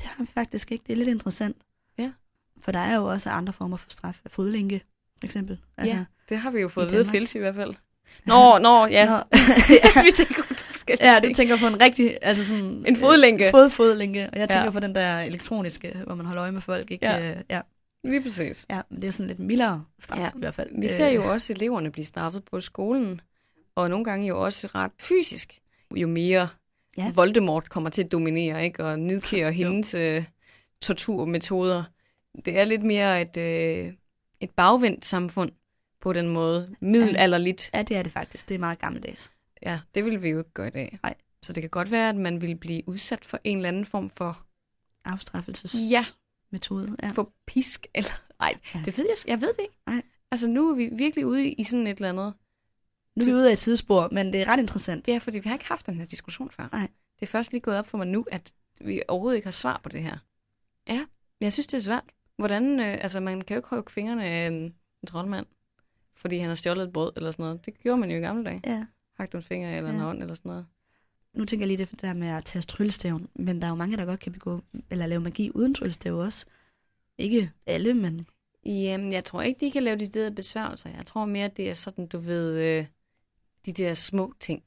Det 0.00 0.06
har 0.06 0.24
vi 0.24 0.30
faktisk 0.34 0.72
ikke. 0.72 0.84
Det 0.86 0.92
er 0.92 0.96
lidt 0.96 1.08
interessant. 1.08 1.56
Ja. 1.98 2.12
For 2.60 2.72
der 2.72 2.78
er 2.78 2.96
jo 2.96 3.04
også 3.04 3.30
andre 3.30 3.52
former 3.52 3.76
for 3.76 3.90
straf. 3.90 4.20
Fodlænke, 4.26 4.80
for 5.20 5.26
eksempel. 5.26 5.58
Altså, 5.76 5.96
ja, 5.96 6.04
det 6.28 6.38
har 6.38 6.50
vi 6.50 6.60
jo 6.60 6.68
fået 6.68 6.86
at 6.86 6.92
vide. 6.92 7.04
Fils 7.04 7.34
i 7.34 7.38
hvert 7.38 7.54
fald. 7.54 7.74
Nå, 8.26 8.58
nå, 8.58 8.86
ja. 8.86 9.06
Nå. 9.10 9.16
vi 10.06 10.12
tænker 10.14 10.42
på 10.48 10.54
forskellige 10.54 11.08
ja, 11.12 11.28
du 11.28 11.34
tænker 11.34 11.56
på 11.58 11.66
en 11.66 11.80
rigtig, 11.82 12.18
altså 12.22 12.44
sådan... 12.44 12.84
En 12.86 12.96
fodlænke. 12.96 13.44
Øh, 13.46 13.50
fodfodlænke. 13.50 14.30
Og 14.32 14.38
jeg 14.38 14.48
tænker 14.48 14.64
Ja. 14.64 14.70
på 14.70 14.80
den 14.80 14.94
der 14.94 15.20
elektroniske, 15.20 16.02
hvor 16.06 16.14
man 16.14 16.26
holder 16.26 16.42
øje 16.42 16.52
med 16.52 16.60
folk, 16.60 16.90
ikke? 16.90 17.06
Ja. 17.06 17.30
Øh, 17.30 17.36
ja. 17.50 17.60
Lige 18.04 18.22
præcis. 18.22 18.66
ja 18.70 18.80
men 18.90 19.00
det 19.02 19.08
er 19.08 19.12
sådan 19.12 19.28
lidt 19.28 19.38
mildere 19.38 19.84
straf 20.00 20.18
Ja, 20.18 20.28
i 20.28 20.38
hvert 20.38 20.54
fald. 20.54 20.80
Vi 20.80 20.88
ser 20.88 21.08
Øh, 21.08 21.14
jo 21.14 21.32
også 21.32 21.52
eleverne 21.52 21.90
blive 21.90 22.04
straffet 22.04 22.44
på 22.44 22.60
skolen, 22.60 23.20
og 23.82 23.90
nogle 23.90 24.04
gange 24.04 24.28
jo 24.28 24.44
også 24.44 24.66
ret 24.66 24.92
fysisk. 25.00 25.60
Jo 25.96 26.08
mere 26.08 26.48
Ja. 26.96 27.12
Voldemort 27.14 27.70
kommer 27.70 27.90
til 27.90 28.02
at 28.04 28.12
dominere, 28.12 28.64
ikke? 28.64 28.84
og 28.84 28.98
nedkære 29.00 29.52
hendes 29.62 29.94
øh, 29.94 30.24
torturmetoder. 30.82 31.84
Det 32.44 32.58
er 32.58 32.64
lidt 32.64 32.82
mere 32.82 33.22
et, 33.22 33.36
øh, 33.36 33.92
et 34.40 34.50
bagvendt 34.50 35.04
samfund 35.04 35.52
på 36.00 36.12
den 36.12 36.28
måde. 36.28 36.74
Middelalderligt. 36.80 37.70
Ja, 37.74 37.82
det 37.82 37.96
er 37.96 38.02
det 38.02 38.12
faktisk. 38.12 38.48
Det 38.48 38.54
er 38.54 38.58
meget 38.58 38.78
gammeldags. 38.78 39.30
Ja, 39.62 39.80
det 39.94 40.04
vil 40.04 40.22
vi 40.22 40.28
jo 40.28 40.38
ikke 40.38 40.50
gøre 40.54 40.66
i 40.68 40.70
dag. 40.70 40.98
Nej. 41.02 41.14
Så 41.42 41.52
det 41.52 41.62
kan 41.62 41.70
godt 41.70 41.90
være, 41.90 42.08
at 42.08 42.16
man 42.16 42.40
vil 42.40 42.54
blive 42.56 42.82
udsat 42.88 43.24
for 43.24 43.40
en 43.44 43.56
eller 43.56 43.68
anden 43.68 43.84
form 43.86 44.10
for, 44.10 44.44
Afstraffelses 45.04 45.76
Ja. 45.90 46.00
metode. 46.50 46.96
Ja. 47.02 47.08
for 47.08 47.32
pisk. 47.46 47.86
Eller, 47.94 48.10
nej, 48.40 48.54
ja. 48.74 48.80
det 48.84 48.98
ved 48.98 49.06
jeg, 49.08 49.30
jeg 49.30 49.40
ved 49.40 49.48
det 49.48 49.62
ikke. 49.62 49.74
Nej. 49.86 50.02
Altså 50.30 50.46
nu 50.46 50.70
er 50.70 50.74
vi 50.74 50.90
virkelig 50.92 51.26
ude 51.26 51.48
i 51.50 51.64
sådan 51.64 51.86
et 51.86 51.96
eller 51.96 52.08
andet 52.08 52.34
Nu 53.18 53.22
er 53.24 53.26
vi 53.26 53.34
ude 53.34 53.48
af 53.48 53.52
et 53.52 53.58
sidespor, 53.58 54.08
men 54.12 54.32
det 54.32 54.40
er 54.40 54.48
ret 54.48 54.58
interessant. 54.60 55.06
Det 55.06 55.14
er, 55.14 55.18
fordi 55.18 55.38
vi 55.38 55.48
har 55.48 55.54
ikke 55.56 55.68
haft 55.68 55.86
den 55.86 55.94
her 55.94 56.06
diskussion 56.06 56.50
før. 56.50 56.68
Nej. 56.72 56.88
Det 57.20 57.26
er 57.26 57.30
først 57.30 57.52
lige 57.52 57.60
gået 57.60 57.76
op 57.78 57.86
for 57.86 57.98
mig 57.98 58.06
nu, 58.06 58.24
at 58.30 58.52
vi 58.80 59.02
overhovedet 59.08 59.36
ikke 59.36 59.46
har 59.46 59.52
svar 59.52 59.80
på 59.82 59.88
det 59.88 60.02
her. 60.02 60.18
Ja, 60.88 61.06
jeg 61.40 61.52
synes, 61.52 61.66
det 61.66 61.76
er 61.76 61.80
svært. 61.82 62.04
Hvordan, 62.36 62.80
øh, 62.80 62.92
altså 62.92 63.20
man 63.20 63.40
kan 63.40 63.54
jo 63.54 63.58
ikke 63.58 63.68
hugge 63.68 63.92
fingrene 63.92 64.24
af 64.24 64.46
en, 64.46 64.54
en 64.54 65.06
troldmand, 65.06 65.46
fordi 66.14 66.38
han 66.38 66.48
har 66.48 66.54
stjålet 66.54 66.84
et 66.84 66.92
brød 66.92 67.12
eller 67.16 67.30
sådan 67.32 67.42
noget. 67.44 67.66
Det 67.66 67.80
gjorde 67.82 68.00
man 68.00 68.10
jo 68.10 68.16
i 68.16 68.20
gamle 68.20 68.44
dage. 68.44 68.60
Ja. 68.66 68.84
Hagt 69.16 69.34
en 69.34 69.42
finger 69.42 69.76
eller 69.76 69.90
en 69.90 69.96
Ja. 69.96 70.02
hånd 70.02 70.22
eller 70.22 70.34
sådan 70.34 70.48
noget. 70.48 70.66
Nu 71.34 71.44
tænker 71.44 71.66
jeg 71.66 71.76
lige 71.76 71.86
det 71.86 72.00
der 72.00 72.14
med 72.14 72.28
at 72.28 72.44
tage 72.44 72.62
tryllestaven, 72.62 73.28
men 73.34 73.60
der 73.60 73.66
er 73.66 73.70
jo 73.70 73.76
mange, 73.76 73.96
der 73.96 74.04
godt 74.04 74.20
kan 74.20 74.32
begå, 74.32 74.60
eller 74.90 75.06
lave 75.06 75.20
magi 75.20 75.50
uden 75.54 75.74
tryllestav 75.74 76.14
også. 76.18 76.46
Ikke 77.18 77.50
alle, 77.66 77.94
men 77.94 78.24
Jamen, 78.64 79.12
jeg 79.12 79.24
tror 79.24 79.42
ikke, 79.42 79.60
de 79.66 79.70
kan 79.70 79.82
lave 79.82 79.96
de 79.98 80.06
steder 80.06 80.30
besværgelser. 80.30 80.90
Jeg 80.96 81.06
tror 81.06 81.24
mere, 81.24 81.48
det 81.48 81.70
er 81.70 81.74
sådan, 81.74 82.06
du 82.06 82.18
ved, 82.18 82.78
øh, 82.78 82.86
de 83.72 83.82
der 83.82 83.94
små 83.94 84.34
ting. 84.40 84.62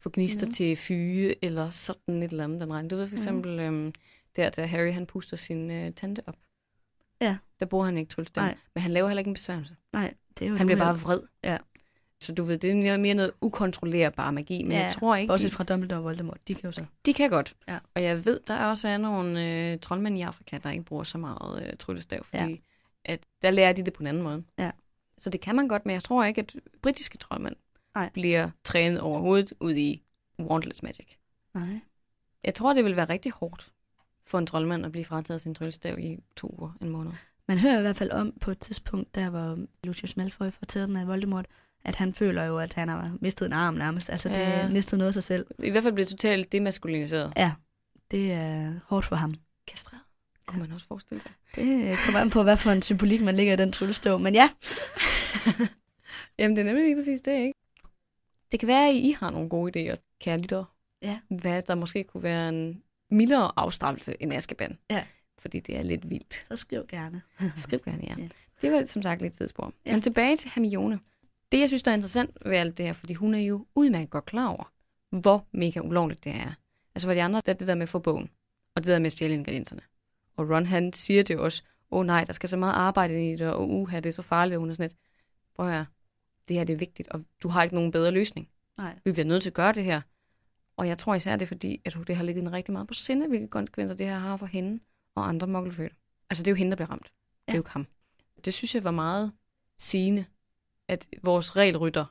Få 0.00 0.10
gnister 0.12 0.46
ja. 0.46 0.52
til 0.52 0.76
fyge, 0.76 1.44
eller 1.44 1.70
sådan 1.70 2.22
et 2.22 2.30
eller 2.30 2.44
andet. 2.44 2.60
Den 2.60 2.72
regn. 2.72 2.88
Du 2.88 2.96
ved 2.96 3.08
for 3.08 3.14
eksempel, 3.16 3.60
øhm, 3.60 3.92
der, 4.36 4.50
da 4.50 4.66
Harry 4.66 4.92
han 4.92 5.06
puster 5.06 5.36
sin 5.36 5.70
øh, 5.70 5.92
tante 5.92 6.22
op. 6.26 6.36
Ja. 7.20 7.36
Der 7.60 7.66
bruger 7.66 7.84
han 7.84 7.98
ikke 7.98 8.08
tryllestav, 8.10 8.44
Nej. 8.44 8.56
men 8.74 8.82
han 8.82 8.90
laver 8.90 9.08
heller 9.08 9.18
ikke 9.18 9.28
en 9.28 9.34
besværgelse. 9.34 9.76
nej, 9.92 10.14
det 10.38 10.44
er 10.44 10.48
jo 10.50 10.56
Han 10.56 10.66
bliver 10.66 10.78
bare 10.78 10.98
vred. 11.00 11.20
Ja. 11.44 11.56
Så 12.20 12.32
du 12.32 12.44
ved, 12.44 12.58
det 12.58 12.70
er 12.70 12.96
mere- 12.98 13.14
noget 13.14 13.32
ukontrollerbar 13.40 14.30
magi, 14.30 14.62
men 14.62 14.72
ja, 14.72 14.82
jeg 14.82 14.92
tror 14.92 15.16
ikke, 15.16 15.30
Bortset 15.30 15.50
de, 15.50 15.54
fra 15.56 15.64
Dumbledore 15.64 15.98
og 16.00 16.04
Voldemort, 16.04 16.38
de 16.48 16.54
kan 16.54 16.64
jo 16.64 16.72
så. 16.72 16.84
de 17.06 17.14
kan 17.14 17.30
godt. 17.30 17.56
Ja. 17.68 17.78
Og 17.94 18.02
jeg 18.02 18.24
ved, 18.24 18.40
der 18.46 18.64
også 18.64 18.88
er 18.88 18.96
nogle 18.96 19.70
øh, 19.72 19.78
troldmænd 19.78 20.18
i 20.18 20.22
Afrika, 20.22 20.58
der 20.62 20.70
ikke 20.70 20.84
bruger 20.84 21.04
så 21.04 21.18
meget 21.18 21.66
øh, 21.66 21.76
tryllestav, 21.78 22.24
fordi 22.24 22.44
ja. 22.50 22.56
at 23.04 23.20
der 23.42 23.50
lærer 23.50 23.72
de 23.72 23.82
det 23.84 23.92
på 23.92 24.02
en 24.02 24.06
anden 24.06 24.22
måde. 24.22 24.44
Ja. 24.58 24.70
Så 25.18 25.30
det 25.30 25.40
kan 25.40 25.56
man 25.56 25.68
godt, 25.68 25.86
men 25.86 25.94
jeg 25.94 26.02
tror 26.02 26.24
ikke, 26.24 26.40
at 26.40 26.54
britiske 26.82 27.18
troldmænd 27.18 27.56
Nej. 27.96 28.10
bliver 28.12 28.50
trænet 28.64 29.00
overhovedet 29.00 29.52
ud 29.60 29.74
i 29.74 30.02
Wandless 30.40 30.82
Magic. 30.82 31.06
Nej. 31.54 31.80
Jeg 32.44 32.54
tror, 32.54 32.72
det 32.72 32.84
vil 32.84 32.96
være 32.96 33.08
rigtig 33.08 33.32
hårdt 33.32 33.72
for 34.26 34.38
en 34.38 34.46
troldmand 34.46 34.86
at 34.86 34.92
blive 34.92 35.04
frataget 35.04 35.40
sin 35.40 35.54
tryllestav 35.54 35.98
i 35.98 36.18
to 36.36 36.54
uger, 36.58 36.70
en 36.80 36.88
måned. 36.88 37.12
Man 37.48 37.58
hører 37.58 37.78
i 37.78 37.82
hvert 37.82 37.96
fald 37.96 38.10
om 38.10 38.32
på 38.40 38.50
et 38.50 38.58
tidspunkt, 38.58 39.14
der 39.14 39.30
hvor 39.30 39.58
Lucius 39.84 40.16
Malfoy 40.16 40.46
den 40.74 40.96
af 40.96 41.06
Voldemort, 41.06 41.46
at 41.84 41.94
han 41.96 42.14
føler 42.14 42.44
jo, 42.44 42.58
at 42.58 42.74
han 42.74 42.88
har 42.88 43.16
mistet 43.20 43.46
en 43.46 43.52
arm 43.52 43.74
nærmest. 43.74 44.10
Altså, 44.10 44.28
det 44.28 44.34
Ja. 44.34 44.60
ja. 44.60 44.68
mistet 44.68 44.98
noget 44.98 45.08
af 45.08 45.14
sig 45.14 45.22
selv. 45.22 45.46
I 45.58 45.70
hvert 45.70 45.82
fald 45.82 45.94
bliver 45.94 46.06
totalt 46.06 46.52
demaskuliniseret. 46.52 47.32
Ja, 47.36 47.52
det 48.10 48.32
er 48.32 48.72
hårdt 48.86 49.06
for 49.06 49.16
ham. 49.16 49.34
Kastreret. 49.66 50.02
Kunne 50.46 50.62
man 50.62 50.72
også 50.72 50.86
forestille 50.86 51.22
sig. 51.22 51.32
Det 51.54 51.98
kommer 52.04 52.20
an 52.20 52.30
på, 52.30 52.42
hvad 52.42 52.56
for 52.56 52.70
en 52.70 52.82
symbolik 52.82 53.22
man 53.22 53.36
ligger 53.36 53.52
i 53.52 53.56
den 53.56 53.72
tryllestav. 53.72 54.18
Men 54.18 54.34
ja, 54.34 54.50
Jamen, 56.38 56.56
det 56.56 56.62
er 56.62 56.66
nemlig 56.66 56.84
lige 56.84 56.96
præcis 56.96 57.20
det, 57.20 57.32
ikke? 57.32 57.58
Det 58.52 58.60
kan 58.60 58.66
være, 58.66 58.88
at 58.88 58.94
I 58.94 59.10
har 59.10 59.30
nogle 59.30 59.48
gode 59.48 59.92
idéer, 59.92 59.96
kære 60.20 60.38
lyttere. 60.38 60.64
Ja. 61.02 61.18
Hvad 61.28 61.62
der 61.62 61.74
måske 61.74 62.04
kunne 62.04 62.22
være 62.22 62.48
en 62.48 62.82
mildere 63.10 63.52
afstraffelse 63.56 64.16
end 64.20 64.34
Azkaban. 64.34 64.78
Ja. 64.90 65.04
Fordi 65.38 65.60
det 65.60 65.76
er 65.76 65.82
lidt 65.82 66.10
vildt. 66.10 66.44
så 66.48 66.56
skriv 66.56 66.86
gerne. 66.88 67.22
Skriv 67.56 67.80
gerne, 67.84 68.02
ja. 68.02 68.14
Ja. 68.18 68.28
Det 68.62 68.72
var 68.72 68.84
som 68.84 69.02
sagt 69.02 69.22
lidt 69.22 69.34
tidsspor. 69.34 69.72
Ja. 69.86 69.92
Men 69.92 70.02
tilbage 70.02 70.36
til 70.36 70.50
Hermione. 70.54 71.00
Det, 71.52 71.60
jeg 71.60 71.68
synes, 71.68 71.82
der 71.82 71.90
er 71.90 71.94
interessant 71.94 72.30
ved 72.44 72.56
alt 72.56 72.78
det 72.78 72.86
her, 72.86 72.92
fordi 72.92 73.14
hun 73.14 73.34
er 73.34 73.38
jo 73.38 73.66
udmærket 73.74 74.10
godt 74.10 74.24
klar 74.24 74.46
over, 74.46 74.72
hvor 75.10 75.46
mega 75.52 75.80
ulovligt 75.80 76.24
det 76.24 76.32
er. 76.32 76.52
Altså, 76.94 77.08
hvad 77.08 77.16
de 77.16 77.22
andre, 77.22 77.40
det 77.40 77.48
er 77.48 77.52
det 77.52 77.68
der 77.68 77.74
med 77.74 77.82
at 77.82 77.88
få 77.88 77.98
bogen, 77.98 78.30
og 78.74 78.82
det 78.82 78.86
der 78.86 78.98
med 78.98 79.06
at 79.06 79.12
stjæle 79.12 79.34
ingredienserne. 79.34 79.82
Og 80.36 80.50
Ron, 80.50 80.66
han 80.66 80.92
siger 80.92 81.22
det 81.22 81.38
også, 81.38 81.62
åh 81.90 81.98
oh, 81.98 82.06
nej, 82.06 82.24
der 82.24 82.32
skal 82.32 82.48
så 82.48 82.56
meget 82.56 82.74
arbejde 82.74 83.32
i 83.32 83.36
det, 83.36 83.52
og 83.52 83.70
uha, 83.70 84.00
det 84.00 84.06
er 84.06 84.12
så 84.12 84.22
farligt, 84.22 84.56
og 84.56 84.60
hun 84.60 84.70
er 84.70 84.74
sådan 84.74 84.90
lidt, 84.90 84.98
prøv 85.54 85.66
høre, 85.66 85.86
det 86.48 86.56
her 86.56 86.64
det 86.64 86.72
er 86.72 86.76
vigtigt, 86.78 87.08
og 87.08 87.24
du 87.42 87.48
har 87.48 87.62
ikke 87.62 87.74
nogen 87.74 87.90
bedre 87.90 88.10
løsning. 88.10 88.48
Nej. 88.78 88.98
Vi 89.04 89.12
bliver 89.12 89.26
nødt 89.26 89.42
til 89.42 89.50
at 89.50 89.54
gøre 89.54 89.72
det 89.72 89.84
her. 89.84 90.00
Og 90.76 90.88
jeg 90.88 90.98
tror 90.98 91.14
især, 91.14 91.36
det 91.36 91.42
er 91.42 91.46
fordi, 91.46 91.80
at 91.84 91.96
det 92.06 92.16
har 92.16 92.24
ligget 92.24 92.42
hende 92.44 92.56
rigtig 92.56 92.72
meget 92.72 92.88
på 92.88 92.94
sinde, 92.94 93.28
hvilke 93.28 93.48
konsekvenser 93.48 93.96
det 93.96 94.06
her 94.06 94.18
har 94.18 94.36
for 94.36 94.46
hende 94.46 94.80
og 95.14 95.28
andre 95.28 95.46
mokkelfødte. 95.46 95.94
Altså, 96.30 96.42
det 96.42 96.48
er 96.48 96.52
jo 96.52 96.56
hende, 96.56 96.70
der 96.70 96.76
bliver 96.76 96.90
ramt. 96.90 97.12
Ja. 97.48 97.52
Det 97.52 97.54
er 97.54 97.56
jo 97.56 97.60
ikke 97.60 97.70
ham. 97.70 97.86
Det 98.44 98.54
synes 98.54 98.74
jeg 98.74 98.84
var 98.84 98.90
meget 98.90 99.32
sigende, 99.78 100.24
at 100.88 101.06
vores 101.22 101.56
regelrytter, 101.56 102.04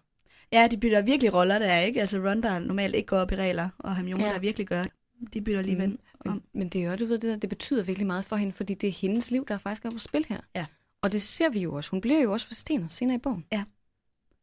Ja, 0.51 0.67
de 0.71 0.77
bytter 0.77 1.01
virkelig 1.01 1.33
roller 1.33 1.59
der, 1.59 1.79
ikke? 1.79 2.01
Altså 2.01 2.17
Ron, 2.19 2.43
der 2.43 2.59
normalt 2.59 2.95
ikke 2.95 3.07
går 3.07 3.17
op 3.17 3.31
i 3.31 3.35
regler, 3.35 3.69
og 3.77 3.95
Hermione, 3.95 4.23
Ja. 4.25 4.33
der 4.33 4.39
virkelig 4.39 4.67
gør, 4.67 4.85
de 5.33 5.41
bytter 5.41 5.61
lige 5.61 5.77
ven. 5.77 5.89
men, 6.25 6.31
om. 6.33 6.43
men 6.53 6.69
det 6.69 6.83
er 6.83 6.95
du 6.95 7.05
ved, 7.05 7.19
det, 7.19 7.29
der, 7.29 7.35
det 7.37 7.49
betyder 7.49 7.83
virkelig 7.83 8.07
meget 8.07 8.25
for 8.25 8.35
hende, 8.35 8.53
fordi 8.53 8.73
det 8.73 8.87
er 8.87 8.91
hendes 8.91 9.31
liv, 9.31 9.45
der 9.47 9.57
faktisk 9.57 9.85
er 9.85 9.91
på 9.91 9.97
spil 9.99 10.25
her. 10.29 10.39
Ja. 10.55 10.65
Og 11.01 11.11
det 11.11 11.21
ser 11.21 11.49
vi 11.49 11.59
jo 11.59 11.73
også. 11.73 11.91
Hun 11.91 12.01
bliver 12.01 12.19
jo 12.21 12.31
også 12.31 12.47
forstenet 12.47 12.91
senere 12.91 13.15
i 13.15 13.19
bogen. 13.19 13.45
Ja. 13.51 13.63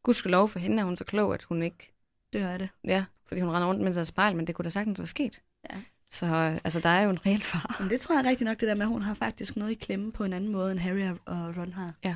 Gudskelov 0.03 0.49
for 0.49 0.59
hende 0.59 0.79
er 0.81 0.85
hun 0.85 0.95
så 0.95 1.03
klog, 1.03 1.33
at 1.33 1.43
hun 1.43 1.63
ikke 1.63 1.89
Dør 2.33 2.47
af 2.49 2.59
det. 2.59 2.69
Ja, 2.83 3.05
fordi 3.25 3.41
hun 3.41 3.49
render 3.49 3.67
rundt 3.67 3.81
med 3.81 3.93
sig 3.93 4.07
spejl, 4.07 4.35
men 4.35 4.47
det 4.47 4.55
kunne 4.55 4.63
da 4.63 4.69
sagtens 4.69 4.99
være 4.99 5.07
sket. 5.07 5.41
Ja. 5.71 5.77
Så 6.11 6.25
øh, 6.25 6.55
altså, 6.63 6.79
der 6.79 6.89
er 6.89 7.01
jo 7.01 7.09
en 7.09 7.25
reel 7.25 7.43
far. 7.43 7.77
Men 7.79 7.89
det 7.89 8.01
tror 8.01 8.15
jeg 8.15 8.25
rigtig 8.25 8.45
nok, 8.45 8.59
det 8.59 8.67
der 8.67 8.75
med, 8.75 8.81
at 8.81 8.87
hun 8.87 9.01
har 9.01 9.13
faktisk 9.13 9.55
noget 9.55 9.71
i 9.71 9.75
klemme 9.75 10.11
på 10.11 10.23
en 10.23 10.33
anden 10.33 10.51
måde, 10.51 10.71
end 10.71 10.79
Harry 10.79 11.17
og 11.25 11.57
Ron 11.57 11.73
har. 11.73 11.95
Ja. 12.03 12.15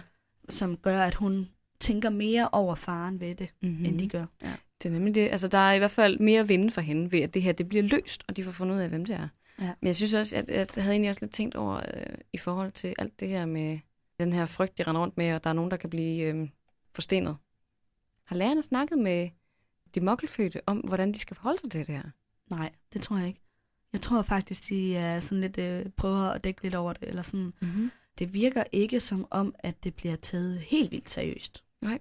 Som 0.49 0.77
gør, 0.77 1.01
at 1.01 1.15
hun 1.15 1.47
tænker 1.79 2.09
mere 2.09 2.49
over 2.51 2.75
faren 2.75 3.19
ved 3.19 3.35
det, 3.35 3.49
Mm-hmm. 3.61 3.79
mm. 3.79 3.85
end 3.85 3.99
de 3.99 4.07
gør. 4.09 4.25
Ja. 4.41 4.51
Det 4.83 4.89
er 4.89 4.93
nemlig 4.93 5.15
det. 5.15 5.29
Altså, 5.31 5.47
der 5.47 5.57
er 5.57 5.73
i 5.73 5.77
hvert 5.77 5.91
fald 5.91 6.19
mere 6.19 6.39
at 6.39 6.49
vinde 6.49 6.71
for 6.71 6.81
hende 6.81 7.11
ved, 7.11 7.19
at 7.21 7.33
det 7.33 7.41
her 7.41 7.51
det 7.51 7.69
bliver 7.69 7.83
løst, 7.83 8.23
og 8.27 8.37
de 8.37 8.43
får 8.43 8.51
fundet 8.51 8.75
ud 8.75 8.79
af, 8.79 8.89
hvem 8.89 9.05
det 9.05 9.15
er. 9.15 9.27
Ja. 9.61 9.71
Men 9.81 9.87
jeg 9.87 9.95
synes 9.95 10.13
også, 10.13 10.35
at 10.35 10.49
jeg 10.49 10.83
havde 10.83 10.93
egentlig 10.93 11.09
også 11.09 11.21
lidt 11.25 11.33
tænkt 11.33 11.55
over, 11.55 11.75
øh, 11.77 12.15
i 12.33 12.37
forhold 12.37 12.71
til 12.71 12.95
alt 12.99 13.19
det 13.19 13.27
her 13.27 13.45
med 13.45 13.79
den 14.19 14.33
her 14.33 14.45
frygt, 14.45 14.77
de 14.77 14.83
render 14.83 15.01
rundt 15.01 15.17
med, 15.17 15.33
og 15.33 15.43
der 15.43 15.49
er 15.49 15.53
nogen, 15.53 15.71
der 15.71 15.77
kan 15.77 15.89
blive 15.89 16.23
øh, 16.33 16.47
forstenet. 16.95 17.37
Har 18.27 18.35
lærerne 18.35 18.61
snakket 18.61 18.99
med 18.99 19.29
de 19.95 20.01
mokkelfødte 20.01 20.61
om, 20.65 20.77
hvordan 20.77 21.11
de 21.11 21.19
skal 21.19 21.35
forholde 21.35 21.59
sig 21.61 21.71
til 21.71 21.87
det 21.87 21.95
her? 21.95 22.03
Nej, 22.49 22.71
det 22.93 23.01
tror 23.01 23.17
jeg 23.17 23.27
ikke. 23.27 23.41
Jeg 23.93 24.01
tror 24.01 24.21
faktisk, 24.21 24.69
de 24.69 24.95
er 24.95 25.19
sådan 25.19 25.41
lidt, 25.41 25.57
øh, 25.57 25.85
prøver 25.97 26.17
at 26.29 26.43
dække 26.43 26.63
lidt 26.63 26.75
over 26.75 26.93
det, 26.93 27.07
eller 27.07 27.21
sådan. 27.21 27.53
Mm-hmm. 27.61 27.91
Det 28.19 28.33
virker 28.33 28.63
ikke 28.71 28.99
som 28.99 29.27
om, 29.31 29.55
at 29.59 29.83
det 29.83 29.95
bliver 29.95 30.15
taget 30.15 30.59
helt 30.59 30.91
vildt 30.91 31.09
seriøst. 31.09 31.63
Nej. 31.81 31.99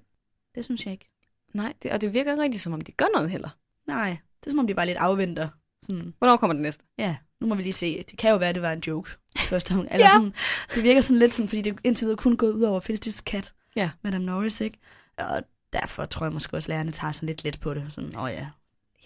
Det 0.55 0.65
synes 0.65 0.85
jeg 0.85 0.93
ikke. 0.93 1.09
Nej, 1.55 1.75
det, 1.83 1.91
og 1.93 2.01
det 2.01 2.13
virker 2.13 2.33
ikke 2.33 2.43
rigtig, 2.43 2.61
som 2.61 2.73
om 2.73 2.81
de 2.81 2.93
gør 2.93 3.07
noget 3.15 3.31
heller. 3.31 3.49
Nej, 3.87 4.09
det 4.41 4.47
er 4.47 4.51
som 4.51 4.59
om, 4.59 4.67
de 4.67 4.75
bare 4.75 4.87
lidt 4.87 4.99
afventer. 4.99 5.49
Sådan, 5.83 6.15
Hvornår 6.19 6.37
kommer 6.37 6.55
det 6.55 6.63
næste? 6.63 6.85
ja, 6.99 7.17
nu 7.41 7.47
må 7.47 7.55
vi 7.55 7.63
lige 7.63 7.73
se. 7.73 8.05
Det 8.11 8.19
kan 8.19 8.31
jo 8.31 8.37
være, 8.37 8.49
at 8.49 8.55
det 8.55 8.63
var 8.63 8.73
en 8.73 8.81
joke 8.87 9.11
første 9.51 9.75
gang. 9.75 9.89
Eller 9.91 10.07
Ja. 10.07 10.13
sådan, 10.13 10.33
det 10.75 10.83
virker 10.83 11.01
sådan 11.01 11.19
lidt 11.19 11.35
sådan, 11.35 11.49
fordi 11.49 11.63
det 11.63 11.79
indtil 11.85 12.05
videre 12.07 12.17
kun 12.17 12.37
gået 12.37 12.53
ud 12.53 12.63
over 12.63 12.81
Filch's 12.81 13.23
kat, 13.27 13.55
Ja. 13.77 13.91
Madame 14.03 14.25
Norris, 14.25 14.61
ikke? 14.61 14.79
Og 15.19 15.43
derfor 15.73 16.07
tror 16.07 16.27
jeg 16.27 16.33
måske 16.33 16.57
også, 16.57 16.67
at 16.67 16.69
lærerne 16.69 16.91
tager 16.93 17.13
sådan 17.13 17.27
lidt 17.27 17.45
let 17.45 17.61
på 17.61 17.75
det. 17.75 17.85
Sådan, 17.93 18.17
åh 18.17 18.23
oh, 18.23 18.31
ja. 18.31 18.47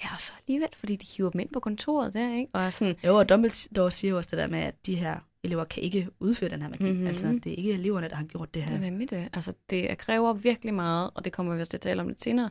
Ja, 0.04 0.14
og 0.14 0.20
så 0.20 0.32
alligevel, 0.38 0.68
fordi 0.76 0.96
de 0.96 1.06
hiver 1.16 1.30
dem 1.30 1.40
ind 1.40 1.48
på 1.52 1.60
kontoret 1.60 2.14
der, 2.14 2.34
ikke? 2.34 2.50
Og 2.54 2.72
sådan, 2.72 2.96
Jo, 3.04 3.16
og 3.18 3.28
Dumbledore 3.28 3.90
siger 3.90 4.10
jo 4.10 4.16
også 4.16 4.28
det 4.30 4.38
der 4.38 4.48
med, 4.48 4.58
at 4.58 4.86
de 4.86 4.94
her 4.94 5.20
elever 5.44 5.64
kan 5.64 5.82
ikke 5.82 6.08
udføre 6.20 6.50
den 6.50 6.62
her 6.62 6.68
magi. 6.68 6.84
Mhm. 6.84 6.92
Mm-hmm. 6.92 7.06
Altså, 7.06 7.26
det 7.26 7.46
er 7.52 7.56
ikke 7.56 7.72
eleverne, 7.72 8.08
der 8.08 8.16
har 8.16 8.24
gjort 8.24 8.54
det 8.54 8.62
Det 8.62 8.70
her. 8.70 8.76
er 8.76 8.80
nemlig 8.80 9.10
det. 9.10 9.28
Altså, 9.32 9.52
det 9.70 9.98
kræver 9.98 10.32
virkelig 10.32 10.74
meget, 10.74 11.10
og 11.14 11.24
det 11.24 11.32
kommer 11.32 11.54
vi 11.54 11.60
også 11.60 11.70
til 11.70 11.76
at 11.76 11.80
tale 11.80 12.00
om 12.00 12.08
lidt 12.08 12.22
senere, 12.22 12.50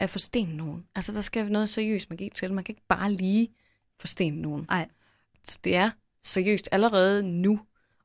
at 0.00 0.10
forstene 0.10 0.56
nogen. 0.56 0.84
Altså, 0.94 1.12
der 1.12 1.20
skal 1.20 1.52
noget 1.52 1.68
seriøst 1.70 2.10
magi 2.10 2.30
til. 2.34 2.52
Man 2.54 2.64
kan 2.64 2.72
ikke 2.72 2.86
bare 2.88 3.12
lige 3.12 3.48
forstene 4.00 4.42
nogen. 4.42 4.66
Nej. 4.70 4.88
Så 5.44 5.58
det 5.64 5.76
er 5.76 5.90
seriøst 6.22 6.68
allerede 6.72 7.22
nu. 7.22 7.60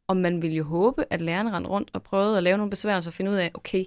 Og 0.08 0.18
man 0.18 0.42
vil 0.42 0.54
jo 0.54 0.64
håbe, 0.64 1.06
at 1.10 1.22
lærerne 1.22 1.52
rendte 1.52 1.70
rundt 1.70 1.90
og 1.94 2.04
prøvede 2.04 2.38
at 2.38 2.44
lave 2.44 2.58
nogle 2.58 2.70
besværgelser 2.70 3.12
og 3.12 3.16
finde 3.16 3.32
ud 3.32 3.36
af, 3.36 3.52
okay, 3.54 3.86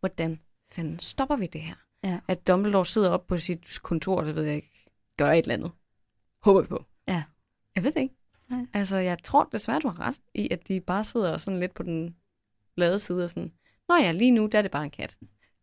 hvordan 0.00 0.40
fanden 0.74 0.98
stopper 0.98 1.36
vi 1.36 1.46
det 1.46 1.60
her? 1.60 1.74
Ja. 2.04 2.18
At 2.28 2.46
Dumbledore 2.46 2.86
sidder 2.86 3.10
op 3.10 3.26
på 3.26 3.38
sit 3.38 3.82
kontor, 3.82 4.22
det 4.22 4.34
ved 4.34 4.42
jeg 4.44 4.54
ikke, 4.56 4.86
gør 5.16 5.32
et 5.32 5.38
eller 5.38 5.54
andet. 5.54 5.70
Håber 6.42 6.60
vi 6.60 6.66
på. 6.66 6.84
Ja. 7.08 7.22
Jeg 7.76 7.84
ved 7.84 7.92
det 7.92 8.00
ikke. 8.00 8.14
Nej. 8.48 8.66
Altså, 8.74 8.96
jeg 8.96 9.18
tror 9.24 9.48
desværre, 9.52 9.80
du 9.80 9.88
har 9.88 10.00
ret 10.00 10.20
i, 10.34 10.48
at 10.50 10.68
de 10.68 10.80
bare 10.80 11.04
sidder 11.04 11.38
sådan 11.38 11.60
lidt 11.60 11.74
på 11.74 11.82
den 11.82 12.16
lade 12.76 12.98
side 12.98 13.24
og 13.24 13.30
sådan, 13.30 13.52
Nå 13.88 13.94
ja, 13.94 14.12
lige 14.12 14.30
nu, 14.30 14.46
der 14.46 14.58
er 14.58 14.62
det 14.62 14.70
bare 14.70 14.84
en 14.84 14.90
kat. 14.90 15.18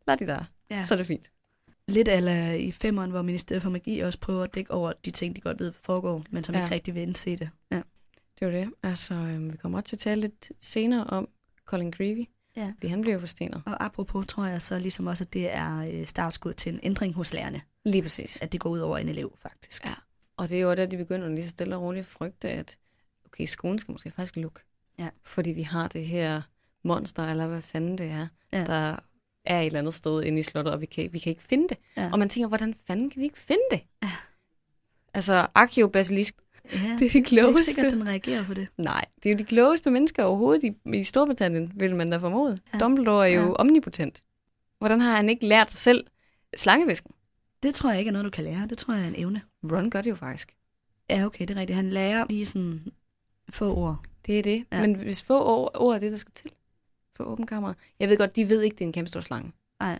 Lad 0.07 0.17
de 0.17 0.27
der. 0.27 0.43
Ja. 0.71 0.81
Så 0.85 0.93
er 0.93 0.97
det 0.97 1.07
fint. 1.07 1.29
Lidt 1.87 2.07
eller 2.07 2.51
i 2.51 2.71
femmeren, 2.71 3.11
hvor 3.11 3.21
Ministeriet 3.21 3.63
for 3.63 3.69
Magi 3.69 3.99
også 3.99 4.19
prøver 4.19 4.43
at 4.43 4.55
dække 4.55 4.71
over 4.71 4.93
de 5.05 5.11
ting, 5.11 5.35
de 5.35 5.41
godt 5.41 5.59
ved 5.59 5.73
foregår, 5.81 6.23
men 6.29 6.43
som 6.43 6.55
Ja. 6.55 6.63
ikke 6.63 6.75
rigtig 6.75 6.95
vil 6.95 7.01
indse 7.03 7.35
det. 7.35 7.49
Ja. 7.71 7.81
Det 8.39 8.45
jo 8.45 8.51
det. 8.51 8.73
Altså, 8.83 9.13
øhm, 9.13 9.51
vi 9.51 9.57
kommer 9.57 9.77
også 9.77 9.89
til 9.89 9.95
at 9.95 9.99
tale 9.99 10.21
lidt 10.21 10.51
senere 10.59 11.03
om 11.03 11.29
Colin 11.65 11.93
Creevy. 11.93 12.25
Ja. 12.59 12.71
Fordi 12.77 12.87
han 12.87 13.01
bliver 13.01 13.13
jo 13.13 13.19
forstenet. 13.19 13.61
Og 13.65 13.85
apropos 13.85 14.27
tror 14.27 14.45
jeg 14.45 14.61
så 14.61 14.79
ligesom 14.79 15.07
også, 15.07 15.23
at 15.23 15.33
det 15.33 15.55
er 15.55 15.77
øh, 15.93 16.05
startskud 16.07 16.53
til 16.53 16.73
en 16.73 16.79
ændring 16.83 17.13
hos 17.15 17.33
lærerne. 17.33 17.61
Lige 17.85 18.01
præcis. 18.01 18.41
At 18.41 18.51
det 18.51 18.59
går 18.59 18.69
ud 18.69 18.79
over 18.79 18.97
en 18.97 19.09
elev, 19.09 19.37
faktisk. 19.41 19.85
Ja. 19.85 19.93
Og 20.37 20.49
det 20.49 20.57
er 20.57 20.61
jo 20.61 20.75
der, 20.75 20.85
de 20.85 20.97
begynder 20.97 21.29
lige 21.29 21.43
så 21.43 21.49
stille 21.49 21.75
og 21.75 21.81
roligt 21.81 21.99
at 22.03 22.05
frygte, 22.05 22.49
at 22.49 22.77
okay, 23.25 23.45
skolen 23.45 23.79
skal 23.79 23.91
måske 23.91 24.11
faktisk 24.11 24.35
lukke. 24.35 24.59
Ja. 24.99 25.09
Fordi 25.23 25.49
vi 25.51 25.61
har 25.61 25.87
det 25.87 26.05
her 26.05 26.41
monster, 26.83 27.23
eller 27.23 27.47
hvad 27.47 27.61
fanden 27.61 27.97
det 27.97 28.05
er, 28.09 28.27
Ja. 28.53 28.63
der 28.65 28.95
er 29.45 29.59
et 29.61 29.65
eller 29.65 29.79
andet 29.79 29.93
sted 29.93 30.23
inde 30.23 30.39
i 30.39 30.43
slottet, 30.43 30.73
og 30.73 30.81
vi 30.81 30.85
kan, 30.85 31.13
vi 31.13 31.19
kan 31.19 31.29
ikke 31.29 31.43
finde 31.43 31.67
det. 31.69 31.77
Ja. 31.97 32.09
Og 32.11 32.19
man 32.19 32.29
tænker, 32.29 32.47
hvordan 32.47 32.75
fanden 32.87 33.09
kan 33.09 33.19
de 33.19 33.23
ikke 33.25 33.39
finde 33.39 33.61
det? 33.71 33.81
Ja. 34.03 34.11
Altså, 35.13 35.47
Archeobasilisk, 35.55 36.35
Ja, 36.73 36.77
det 36.77 36.83
er 36.85 36.89
de 36.89 36.99
det 36.99 37.11
er 37.11 37.15
ikke 37.15 37.27
klogeste. 37.27 37.65
sikkert, 37.73 37.85
at 37.85 37.91
den 37.93 38.07
reagerer 38.07 38.45
på 38.45 38.53
det. 38.53 38.67
Nej, 38.77 39.05
det 39.23 39.29
er 39.29 39.33
jo 39.33 39.37
de 39.37 39.43
klogeste 39.45 39.91
mennesker 39.91 40.23
overhovedet 40.23 40.63
i, 40.63 40.97
i 40.97 41.03
Storbritannien, 41.03 41.71
vil 41.75 41.95
man 41.95 42.09
da 42.09 42.17
formode. 42.17 42.59
Ja. 42.73 42.79
Dumbledore 42.79 43.29
er 43.29 43.33
jo 43.33 43.41
Ja. 43.41 43.53
omnipotent. 43.53 44.23
Hvordan 44.77 45.01
har 45.01 45.15
han 45.15 45.29
ikke 45.29 45.47
lært 45.47 45.71
sig 45.71 45.79
selv 45.79 46.07
slangevisken? 46.57 47.11
Det 47.63 47.73
tror 47.73 47.89
jeg 47.89 47.99
ikke 47.99 48.09
er 48.09 48.13
noget, 48.13 48.25
du 48.25 48.29
kan 48.29 48.43
lære. 48.43 48.67
Det 48.69 48.77
tror 48.77 48.93
jeg 48.93 49.03
er 49.03 49.07
en 49.07 49.15
evne. 49.17 49.41
Ron 49.71 49.89
gør 49.89 50.01
det 50.01 50.09
jo 50.09 50.15
faktisk. 50.15 50.55
Ja, 51.09 51.25
okay, 51.25 51.45
det 51.47 51.55
er 51.55 51.59
rigtigt. 51.59 51.75
Han 51.75 51.89
lærer 51.89 52.25
lige 52.29 52.45
sådan 52.45 52.81
få 53.49 53.75
ord. 53.75 53.97
Det 54.25 54.39
er 54.39 54.43
det. 54.43 54.65
Ja. 54.71 54.77
Ja. 54.77 54.81
Men 54.87 54.95
hvis 54.95 55.21
få 55.23 55.43
ord, 55.43 55.71
ord 55.75 55.95
er 55.95 55.99
det, 55.99 56.11
der 56.11 56.17
skal 56.17 56.31
til 56.35 56.51
for 57.15 57.23
åben 57.23 57.47
kamera. 57.47 57.73
Jeg 57.99 58.09
ved 58.09 58.17
godt, 58.17 58.35
de 58.35 58.49
ved 58.49 58.61
ikke, 58.61 58.73
det 58.75 58.81
er 58.81 58.85
en 58.85 58.93
kæmpe 58.93 59.09
stor 59.09 59.21
slange. 59.21 59.51
Nej. 59.79 59.99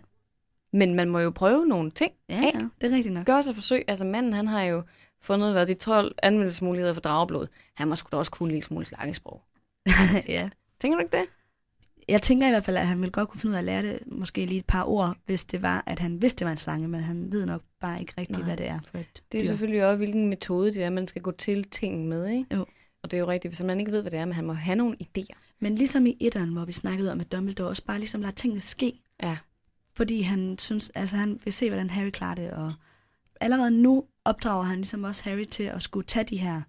Men 0.72 0.94
man 0.94 1.08
må 1.10 1.18
jo 1.18 1.30
prøve 1.30 1.66
nogle 1.66 1.90
ting. 1.90 2.12
Ja, 2.28 2.34
af. 2.36 2.50
ja, 2.54 2.68
det 2.80 2.92
er 2.92 2.96
rigtigt 2.96 3.14
nok. 3.14 3.26
Gør 3.26 3.42
sig 3.42 3.54
forsøg. 3.54 3.84
Altså 3.88 4.04
manden, 4.04 4.32
han 4.32 4.46
har 4.46 4.62
jo 4.62 4.82
fundet, 5.22 5.52
hvad 5.52 5.66
de 5.66 5.74
12 5.74 6.14
anvendelsesmuligheder 6.22 6.94
for 6.94 7.00
drageblod. 7.00 7.46
Han 7.74 7.88
må 7.88 7.96
sgu 7.96 8.08
da 8.12 8.16
også 8.16 8.30
kunne 8.30 8.46
en 8.46 8.50
lille 8.52 8.64
smule 8.64 8.86
slangesprog. 8.86 9.42
ja. 10.28 10.50
Tænker 10.80 10.96
du 10.98 11.02
ikke 11.04 11.16
det? 11.16 11.26
Jeg 12.08 12.22
tænker 12.22 12.46
i 12.46 12.50
hvert 12.50 12.64
fald, 12.64 12.76
at 12.76 12.86
han 12.86 12.98
ville 13.00 13.12
godt 13.12 13.28
kunne 13.28 13.40
finde 13.40 13.50
ud 13.52 13.54
af 13.54 13.58
at 13.58 13.64
lære 13.64 13.82
det 13.82 13.98
måske 14.06 14.46
lige 14.46 14.58
et 14.58 14.66
par 14.66 14.84
ord, 14.84 15.16
hvis 15.26 15.44
det 15.44 15.62
var, 15.62 15.82
at 15.86 15.98
han 15.98 16.22
vidste, 16.22 16.38
det 16.38 16.44
var 16.44 16.50
en 16.50 16.56
slange, 16.56 16.88
men 16.88 17.00
han 17.02 17.32
ved 17.32 17.46
nok 17.46 17.62
bare 17.80 18.00
ikke 18.00 18.12
rigtigt, 18.18 18.38
Nej. 18.38 18.46
hvad 18.46 18.56
det 18.56 18.68
er 18.68 18.80
for 18.90 18.98
et 18.98 19.22
Det 19.32 19.38
er 19.38 19.42
dyr. 19.42 19.48
selvfølgelig 19.48 19.86
også, 19.86 19.96
hvilken 19.96 20.28
metode 20.28 20.72
det 20.72 20.82
er, 20.82 20.90
man 20.90 21.08
skal 21.08 21.22
gå 21.22 21.30
til 21.30 21.64
ting 21.64 22.08
med, 22.08 22.26
ikke? 22.28 22.54
Jo. 22.54 22.66
Og 23.02 23.10
det 23.10 23.16
er 23.16 23.20
jo 23.20 23.26
rigtigt, 23.28 23.54
hvis 23.54 23.62
man 23.66 23.80
ikke 23.80 23.92
ved, 23.92 24.00
hvad 24.00 24.10
det 24.10 24.18
er, 24.18 24.24
men 24.24 24.34
han 24.34 24.44
må 24.44 24.52
have 24.52 24.76
nogle 24.76 24.96
idéer. 25.02 25.38
Men 25.60 25.74
ligesom 25.74 26.06
i 26.06 26.16
etteren, 26.20 26.52
hvor 26.52 26.64
vi 26.64 26.72
snakkede 26.72 27.12
om, 27.12 27.20
at 27.20 27.32
Dumbledore 27.32 27.68
også 27.68 27.84
bare 27.84 27.98
ligesom 27.98 28.20
lader 28.20 28.34
tingene 28.34 28.60
ske, 28.60 29.00
Ja. 29.22 29.36
fordi 29.96 30.20
han 30.20 30.58
synes, 30.58 30.90
altså 30.94 31.16
han 31.16 31.40
vil 31.44 31.52
se, 31.52 31.68
hvordan 31.70 31.90
Harry 31.90 32.10
klarer 32.10 32.34
det, 32.34 32.50
og 32.50 32.72
allerede 33.40 33.70
nu 33.70 34.04
opdrager 34.24 34.62
han 34.62 34.76
ligesom 34.76 35.04
også 35.04 35.24
Harry 35.24 35.44
til 35.44 35.62
at 35.62 35.82
skulle 35.82 36.06
tage 36.06 36.24
de 36.24 36.36
her 36.36 36.62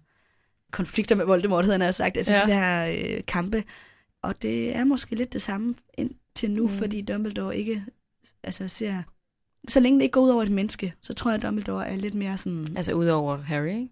konflikter 0.72 1.14
med 1.16 1.24
Voldemort, 1.24 1.64
havde 1.64 1.78
han 1.82 1.92
sagt, 1.92 2.16
altså 2.16 2.34
Ja. 2.34 2.40
ja. 2.40 2.46
de 2.46 2.52
her 2.60 3.14
øh, 3.16 3.22
kampe. 3.28 3.64
Og 4.22 4.42
det 4.42 4.76
er 4.76 4.84
måske 4.84 5.14
lidt 5.14 5.32
det 5.32 5.42
samme 5.42 5.74
indtil 5.94 6.50
nu, 6.50 6.66
Mm. 6.68 6.72
fordi 6.74 7.02
Dumbledore 7.02 7.56
ikke 7.56 7.84
altså 8.42 8.68
ser... 8.68 9.02
Så 9.68 9.80
længe 9.80 9.98
det 9.98 10.02
ikke 10.02 10.12
går 10.12 10.20
ud 10.20 10.30
over 10.30 10.42
et 10.42 10.50
menneske, 10.50 10.94
så 11.02 11.14
tror 11.14 11.30
jeg, 11.30 11.36
at 11.36 11.42
Dumbledore 11.42 11.86
er 11.88 11.96
lidt 11.96 12.14
mere 12.14 12.36
sådan... 12.38 12.76
Altså 12.76 12.92
udover 12.92 13.36
Harry, 13.36 13.68
ikke? 13.68 13.88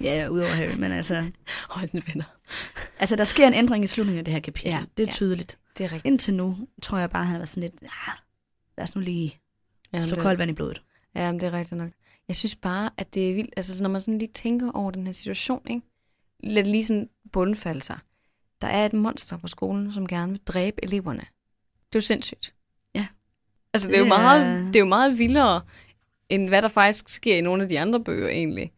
Ja, 0.00 0.28
ud 0.28 0.38
over 0.40 0.48
Harry, 0.48 0.74
men 0.78 0.92
altså... 0.92 1.30
Hold 1.70 1.88
den 1.88 2.02
venner. 2.06 2.24
Altså, 2.98 3.16
der 3.16 3.24
sker 3.24 3.46
en 3.48 3.54
ændring 3.54 3.84
i 3.84 3.86
slutningen 3.86 4.18
af 4.18 4.24
det 4.24 4.34
her 4.34 4.40
kapitel. 4.40 4.68
Ja, 4.70 4.76
Ja, 4.76 4.84
det 4.96 5.02
er 5.02 5.06
ja. 5.06 5.12
tydeligt. 5.12 5.58
Det 5.78 5.84
er 5.84 5.92
rigtigt. 5.92 6.06
Indtil 6.06 6.34
nu 6.34 6.56
tror 6.82 6.98
jeg 6.98 7.10
bare, 7.10 7.24
han 7.24 7.30
har 7.32 7.38
været 7.38 7.48
sådan 7.48 7.60
lidt... 7.62 7.74
Ah, 7.82 8.14
lad 8.78 8.84
os 8.84 8.94
nu 8.94 9.00
lige 9.00 9.38
Jamen, 9.92 10.06
slå 10.06 10.14
det- 10.14 10.22
koldt 10.22 10.38
vand 10.38 10.50
i 10.50 10.54
blodet. 10.54 10.82
Ja, 11.14 11.32
men 11.32 11.40
det 11.40 11.46
er 11.46 11.52
rigtigt 11.52 11.78
nok. 11.78 11.90
Jeg 12.28 12.36
synes 12.36 12.56
bare, 12.56 12.90
at 12.96 13.14
det 13.14 13.30
er 13.30 13.34
vildt, 13.34 13.54
altså 13.56 13.82
når 13.82 13.90
man 13.90 14.00
sådan 14.00 14.18
lige 14.18 14.32
tænker 14.34 14.70
over 14.72 14.90
den 14.90 15.06
her 15.06 15.12
situation, 15.12 15.62
ikke? 15.70 15.82
Lad 16.42 16.62
det 16.64 16.70
lige 16.72 16.86
sådan 16.86 17.08
bundfalde 17.32 17.82
sig. 17.82 17.98
Der 18.60 18.68
er 18.68 18.86
et 18.86 18.92
monster 18.92 19.36
på 19.36 19.48
skolen, 19.48 19.92
som 19.92 20.06
gerne 20.06 20.32
vil 20.32 20.40
dræbe 20.46 20.84
eleverne. 20.84 21.20
Det 21.20 21.94
er 21.94 21.98
jo 21.98 22.00
sindssygt. 22.00 22.54
Ja. 22.94 23.06
Altså, 23.74 23.88
det 23.88 23.94
er 23.94 23.98
jo 24.00 24.06
meget, 24.06 24.66
det 24.66 24.76
er 24.76 24.80
jo 24.80 24.86
meget 24.86 25.18
vildere, 25.18 25.60
end 26.28 26.48
hvad 26.48 26.62
der 26.62 26.68
faktisk 26.68 27.08
sker 27.08 27.36
i 27.36 27.40
nogle 27.40 27.62
af 27.62 27.68
de 27.68 27.80
andre 27.80 28.04
bøger, 28.04 28.28
egentlig. 28.28 28.72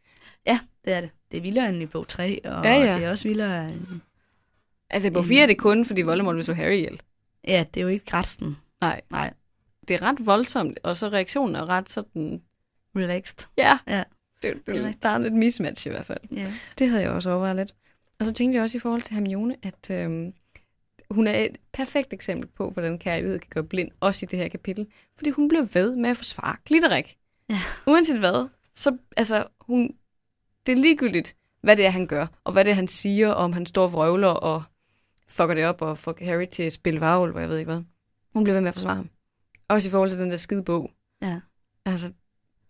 Ja, 0.46 0.60
det 0.84 0.92
er 0.92 1.00
det. 1.00 1.10
Det 1.30 1.36
er 1.36 1.40
vildere 1.40 1.68
end 1.68 1.82
i 1.82 1.86
bog 1.86 2.08
3, 2.08 2.40
og 2.44 2.64
Ja, 2.64 2.74
ja. 2.74 2.96
det 2.96 3.04
er 3.04 3.10
også 3.10 3.28
vildere 3.28 3.72
end... 3.72 4.00
Altså, 4.90 5.08
i 5.08 5.10
bog 5.10 5.22
En- 5.22 5.28
4 5.28 5.42
er 5.42 5.46
det 5.46 5.58
kun, 5.58 5.84
fordi 5.84 6.02
Voldemort 6.02 6.36
vil 6.36 6.44
slå 6.44 6.54
Harry 6.54 6.72
ihjel. 6.76 7.00
Ja, 7.48 7.64
det 7.74 7.80
er 7.80 7.84
jo 7.84 7.88
ikke 7.88 8.16
resten. 8.16 8.56
Nej. 8.80 9.00
Nej, 9.10 9.32
Det 9.88 9.94
er 9.94 10.02
ret 10.02 10.26
voldsomt, 10.26 10.78
og 10.82 10.96
så 10.96 11.08
reaktionen 11.08 11.56
er 11.56 11.66
ret 11.68 11.90
sådan... 11.90 12.42
relaxed. 12.96 13.48
Ja, 13.58 13.78
Ja. 13.86 14.04
det, 14.42 14.54
det, 14.54 14.66
Det 14.66 14.76
er 14.84 14.92
der 15.02 15.08
er 15.08 15.18
lidt 15.18 15.34
mismatch 15.34 15.86
i 15.86 15.90
hvert 15.90 16.06
fald. 16.06 16.18
Ja. 16.32 16.52
Det 16.78 16.88
havde 16.88 17.02
jeg 17.02 17.10
også 17.10 17.30
overvejet 17.30 17.56
lidt. 17.56 17.74
Og 18.20 18.26
så 18.26 18.32
tænkte 18.32 18.56
jeg 18.56 18.62
også 18.62 18.76
i 18.76 18.80
forhold 18.80 19.02
til 19.02 19.14
Hermione, 19.14 19.56
at 19.62 19.90
øhm, 19.90 20.32
hun 21.10 21.26
er 21.26 21.38
et 21.38 21.58
perfekt 21.72 22.12
eksempel 22.12 22.48
på, 22.48 22.70
hvordan 22.70 22.98
kærlighed 22.98 23.38
kan 23.38 23.48
gøre 23.50 23.64
blind, 23.64 23.90
også 24.00 24.26
i 24.26 24.28
det 24.30 24.38
her 24.38 24.48
kapitel. 24.48 24.86
Fordi 25.16 25.30
hun 25.30 25.48
bliver 25.48 25.66
ved 25.74 25.96
med 25.96 26.10
at 26.10 26.16
forsvare 26.16 26.56
Glitterik. 26.66 27.16
Ja. 27.50 27.60
Uanset 27.86 28.18
hvad, 28.18 28.48
så 28.74 28.96
altså, 29.16 29.46
hun, 29.60 29.94
det 30.66 30.72
er 30.72 30.76
ligegyldigt, 30.76 31.36
hvad 31.62 31.76
det 31.76 31.86
er, 31.86 31.90
han 31.90 32.06
gør, 32.06 32.26
og 32.44 32.52
hvad 32.52 32.64
det 32.64 32.70
er, 32.70 32.74
han 32.74 32.88
siger, 32.88 33.28
og 33.32 33.44
om 33.44 33.52
han 33.52 33.66
står 33.66 33.82
og 33.84 33.92
vrøvler 33.92 34.28
og 34.28 34.62
fucker 35.28 35.54
det 35.54 35.64
op 35.66 35.82
og 35.82 35.98
får 35.98 36.14
Harry 36.24 36.46
til 36.46 36.62
at 36.62 36.72
spille 36.72 37.00
varvel, 37.00 37.30
hvor 37.30 37.40
jeg 37.40 37.48
ved 37.48 37.58
ikke 37.58 37.72
hvad. 37.72 37.82
Hun 38.32 38.44
bliver 38.44 38.54
ved 38.54 38.60
med 38.60 38.68
at 38.68 38.74
forsvare 38.74 38.94
ham. 38.96 39.10
Også 39.68 39.88
i 39.88 39.90
forhold 39.90 40.10
til 40.10 40.18
den 40.20 40.30
der 40.30 40.36
skide 40.36 40.62
bog. 40.64 40.90
ja. 41.22 41.40
Altså, 41.86 42.12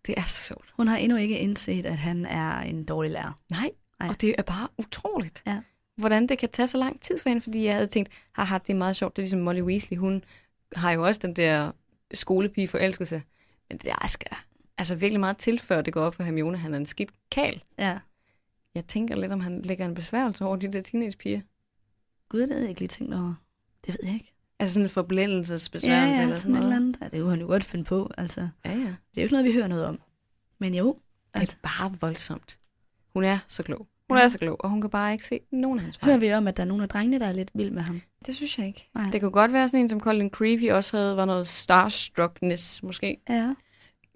det 0.07 0.15
er 0.19 0.25
så 0.27 0.43
sjovt. 0.43 0.73
Hun 0.77 0.89
har 0.89 0.97
endnu 0.97 1.17
ikke 1.19 1.39
indset, 1.39 1.87
at 1.87 1.97
han 1.99 2.27
er 2.27 2.61
en 2.61 2.85
dårlig 2.85 3.11
lærer. 3.11 3.39
Nej, 3.51 3.71
Nej. 4.01 4.09
Og 4.09 4.21
det 4.21 4.35
er 4.39 4.43
bare 4.43 4.69
utroligt, 4.79 5.43
Ja. 5.47 5.61
hvordan 5.97 6.27
det 6.27 6.39
kan 6.39 6.49
tage 6.49 6.67
så 6.67 6.79
lang 6.79 7.01
tid 7.01 7.19
for 7.19 7.29
hende, 7.29 7.43
fordi 7.43 7.65
jeg 7.65 7.75
havde 7.75 7.87
tænkt, 7.87 8.11
haha, 8.33 8.59
det 8.59 8.73
er 8.73 8.77
meget 8.77 8.97
sjovt, 8.97 9.17
det 9.17 9.23
er 9.23 9.25
ligesom 9.25 9.41
Molly 9.41 9.61
Weasley, 9.63 9.99
hun 9.99 10.25
har 10.77 10.93
jo 10.93 11.07
også 11.07 11.21
den 11.25 11.37
der 11.37 11.73
skolepige 12.15 12.69
forelskelse, 12.69 13.23
men 13.69 13.79
det 13.79 13.91
er 13.91 14.07
skal 14.07 14.37
altså 14.79 14.95
virkelig 14.95 15.21
meget 15.21 15.37
til, 15.37 15.59
før 15.59 15.83
det 15.83 15.93
går 15.93 16.01
op 16.03 16.15
for 16.15 16.23
Hermione, 16.23 16.57
han 16.59 16.75
er 16.75 16.79
en 16.79 16.87
skidt 16.87 17.11
kal. 17.31 17.63
Ja. 17.79 17.99
Jeg 18.75 18.85
tænker 18.87 19.17
lidt, 19.17 19.33
om 19.33 19.41
han 19.41 19.63
lægger 19.63 19.85
en 19.85 19.95
besværgelse 19.95 20.45
over 20.45 20.57
de 20.57 20.73
der 20.73 20.81
teenagepiger. 20.83 21.41
Gud, 22.29 22.41
det 22.41 22.49
havde 22.49 22.63
jeg 22.63 22.69
ikke 22.69 22.81
lige 22.81 22.89
tænkt 22.89 23.15
over. 23.15 23.35
Det 23.87 23.95
ved 23.95 24.01
jeg 24.05 24.15
ikke. 24.15 24.33
Altså 24.61 24.75
sådan 24.75 24.85
en 24.85 24.89
Ja, 24.89 24.93
forblændelsesbesværgelse 24.93 26.17
ja, 26.17 26.23
eller 26.23 26.35
sådan 26.35 26.37
sådan 26.37 26.55
et 26.55 26.59
eller 26.59 26.79
noget. 26.79 26.97
andet. 27.01 27.13
Det 27.13 27.21
kunne 27.21 27.31
han 27.31 27.41
jo 27.41 27.47
godt 27.47 27.65
finde 27.65 27.85
på, 27.85 28.11
altså. 28.19 28.49
Ja, 28.65 28.71
ja. 28.71 28.77
Det 28.77 28.87
er 28.87 28.93
jo 29.17 29.23
ikke 29.23 29.33
noget, 29.33 29.45
vi 29.47 29.53
hører 29.53 29.69
noget 29.69 29.87
om. 29.87 30.01
Men 30.61 30.75
jo, 30.75 30.97
Det 31.35 31.41
altså, 31.41 31.57
er 31.63 31.69
bare 31.69 31.97
voldsomt. 32.01 32.59
Hun 33.15 33.25
er 33.25 33.39
så 33.49 33.63
klog. 33.63 33.87
Hun 34.09 34.19
Ja. 34.19 34.25
er 34.25 34.29
så 34.29 34.39
klog, 34.39 34.57
og 34.65 34.71
hun 34.71 34.81
kan 34.81 34.91
bare 34.91 35.13
ikke 35.13 35.27
se 35.27 35.41
nogen 35.53 35.79
af 35.79 35.83
hans 35.83 35.99
fejl. 35.99 36.07
hører 36.11 36.19
vi 36.21 36.33
om, 36.33 36.49
at 36.49 36.57
der 36.57 36.63
er 36.63 36.67
nogle 36.67 36.83
af 36.83 36.89
drengene, 36.89 37.19
der 37.19 37.27
er 37.27 37.33
lidt 37.33 37.51
vild 37.55 37.71
med 37.71 37.83
ham. 37.83 38.01
Det 38.27 38.37
synes 38.37 38.59
jeg 38.59 38.67
ikke. 38.67 38.89
Nej. 38.95 39.11
Det 39.13 39.21
kunne 39.21 39.31
godt 39.31 39.53
være 39.53 39.69
sådan 39.69 39.85
en, 39.85 39.89
som 39.89 40.01
Colin 40.01 40.31
Creevy 40.31 40.71
også 40.71 40.97
havde, 40.97 41.17
var 41.17 41.25
noget 41.25 41.49
starstruckness 41.49 42.83
måske. 42.83 43.17
Ja, 43.29 43.55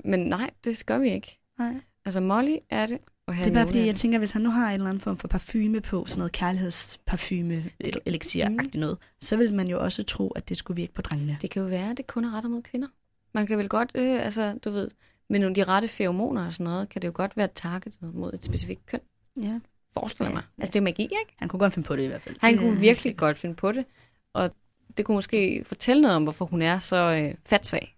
Men 0.04 0.20
nej, 0.20 0.50
det 0.64 0.86
gør 0.86 0.98
vi 0.98 1.10
ikke. 1.12 1.38
nej. 1.58 1.74
Altså 2.04 2.20
Molly 2.20 2.56
er 2.70 2.86
det, 2.86 2.98
og 3.26 3.34
Det 3.34 3.46
er 3.46 3.52
bare 3.52 3.66
fordi, 3.66 3.86
jeg 3.86 3.94
tænker, 3.94 4.18
hvis 4.18 4.32
han 4.32 4.42
nu 4.42 4.50
har 4.50 4.68
en 4.68 4.74
eller 4.74 4.88
anden 4.88 5.00
form 5.00 5.16
for 5.18 5.28
parfume 5.28 5.80
på, 5.80 6.04
sådan 6.06 6.18
noget 6.18 6.32
kærlighedsparfume, 6.32 7.64
elixir-agtigt 8.08 8.78
noget, 8.78 8.98
så 9.20 9.36
vil 9.36 9.54
man 9.54 9.68
jo 9.68 9.80
også 9.80 10.02
tro, 10.02 10.28
at 10.28 10.48
det 10.48 10.56
skulle 10.56 10.76
virke 10.76 10.94
på 10.94 11.02
drengene. 11.02 11.38
Det 11.42 11.50
kan 11.50 11.62
jo 11.62 11.68
være, 11.68 11.90
at 11.90 11.96
det 11.96 12.06
kun 12.06 12.24
er 12.24 12.34
rettet 12.34 12.50
mod 12.50 12.62
kvinder. 12.62 12.88
Man 13.34 13.46
kan 13.46 13.58
vel 13.58 13.68
godt, 13.68 13.90
øh, 13.94 14.24
altså 14.24 14.58
du 14.64 14.70
ved, 14.70 14.90
med 15.30 15.40
nogle 15.40 15.54
de 15.54 15.64
rette 15.64 15.88
feromoner 15.88 16.46
og 16.46 16.52
sådan 16.52 16.64
noget, 16.64 16.88
kan 16.88 17.02
det 17.02 17.08
jo 17.08 17.12
godt 17.14 17.36
være 17.36 17.48
targetet 17.54 18.14
mod 18.14 18.32
et 18.32 18.44
specifikt 18.44 18.86
køn, 18.86 19.00
Ja. 19.42 19.60
forestiller 19.92 20.28
Ja, 20.30 20.34
mig. 20.34 20.42
ja. 20.58 20.62
Altså 20.62 20.72
det 20.72 20.76
er 20.78 20.82
magi, 20.84 21.02
ikke? 21.02 21.34
Han 21.36 21.48
kunne 21.48 21.60
godt 21.60 21.72
finde 21.74 21.86
på 21.86 21.96
det 21.96 22.02
i 22.02 22.06
hvert 22.06 22.22
fald. 22.22 22.36
Han 22.40 22.58
kunne 22.58 22.70
virkelig 22.80 23.00
sikkert. 23.00 23.18
godt 23.18 23.38
finde 23.38 23.54
på 23.54 23.72
det, 23.72 23.84
og 24.32 24.50
det 24.96 25.04
kunne 25.04 25.14
måske 25.14 25.64
fortælle 25.66 26.02
noget 26.02 26.16
om, 26.16 26.22
hvorfor 26.22 26.44
hun 26.44 26.62
er 26.62 26.78
så 26.78 26.96
øh, 26.96 27.34
fatsvag. 27.46 27.96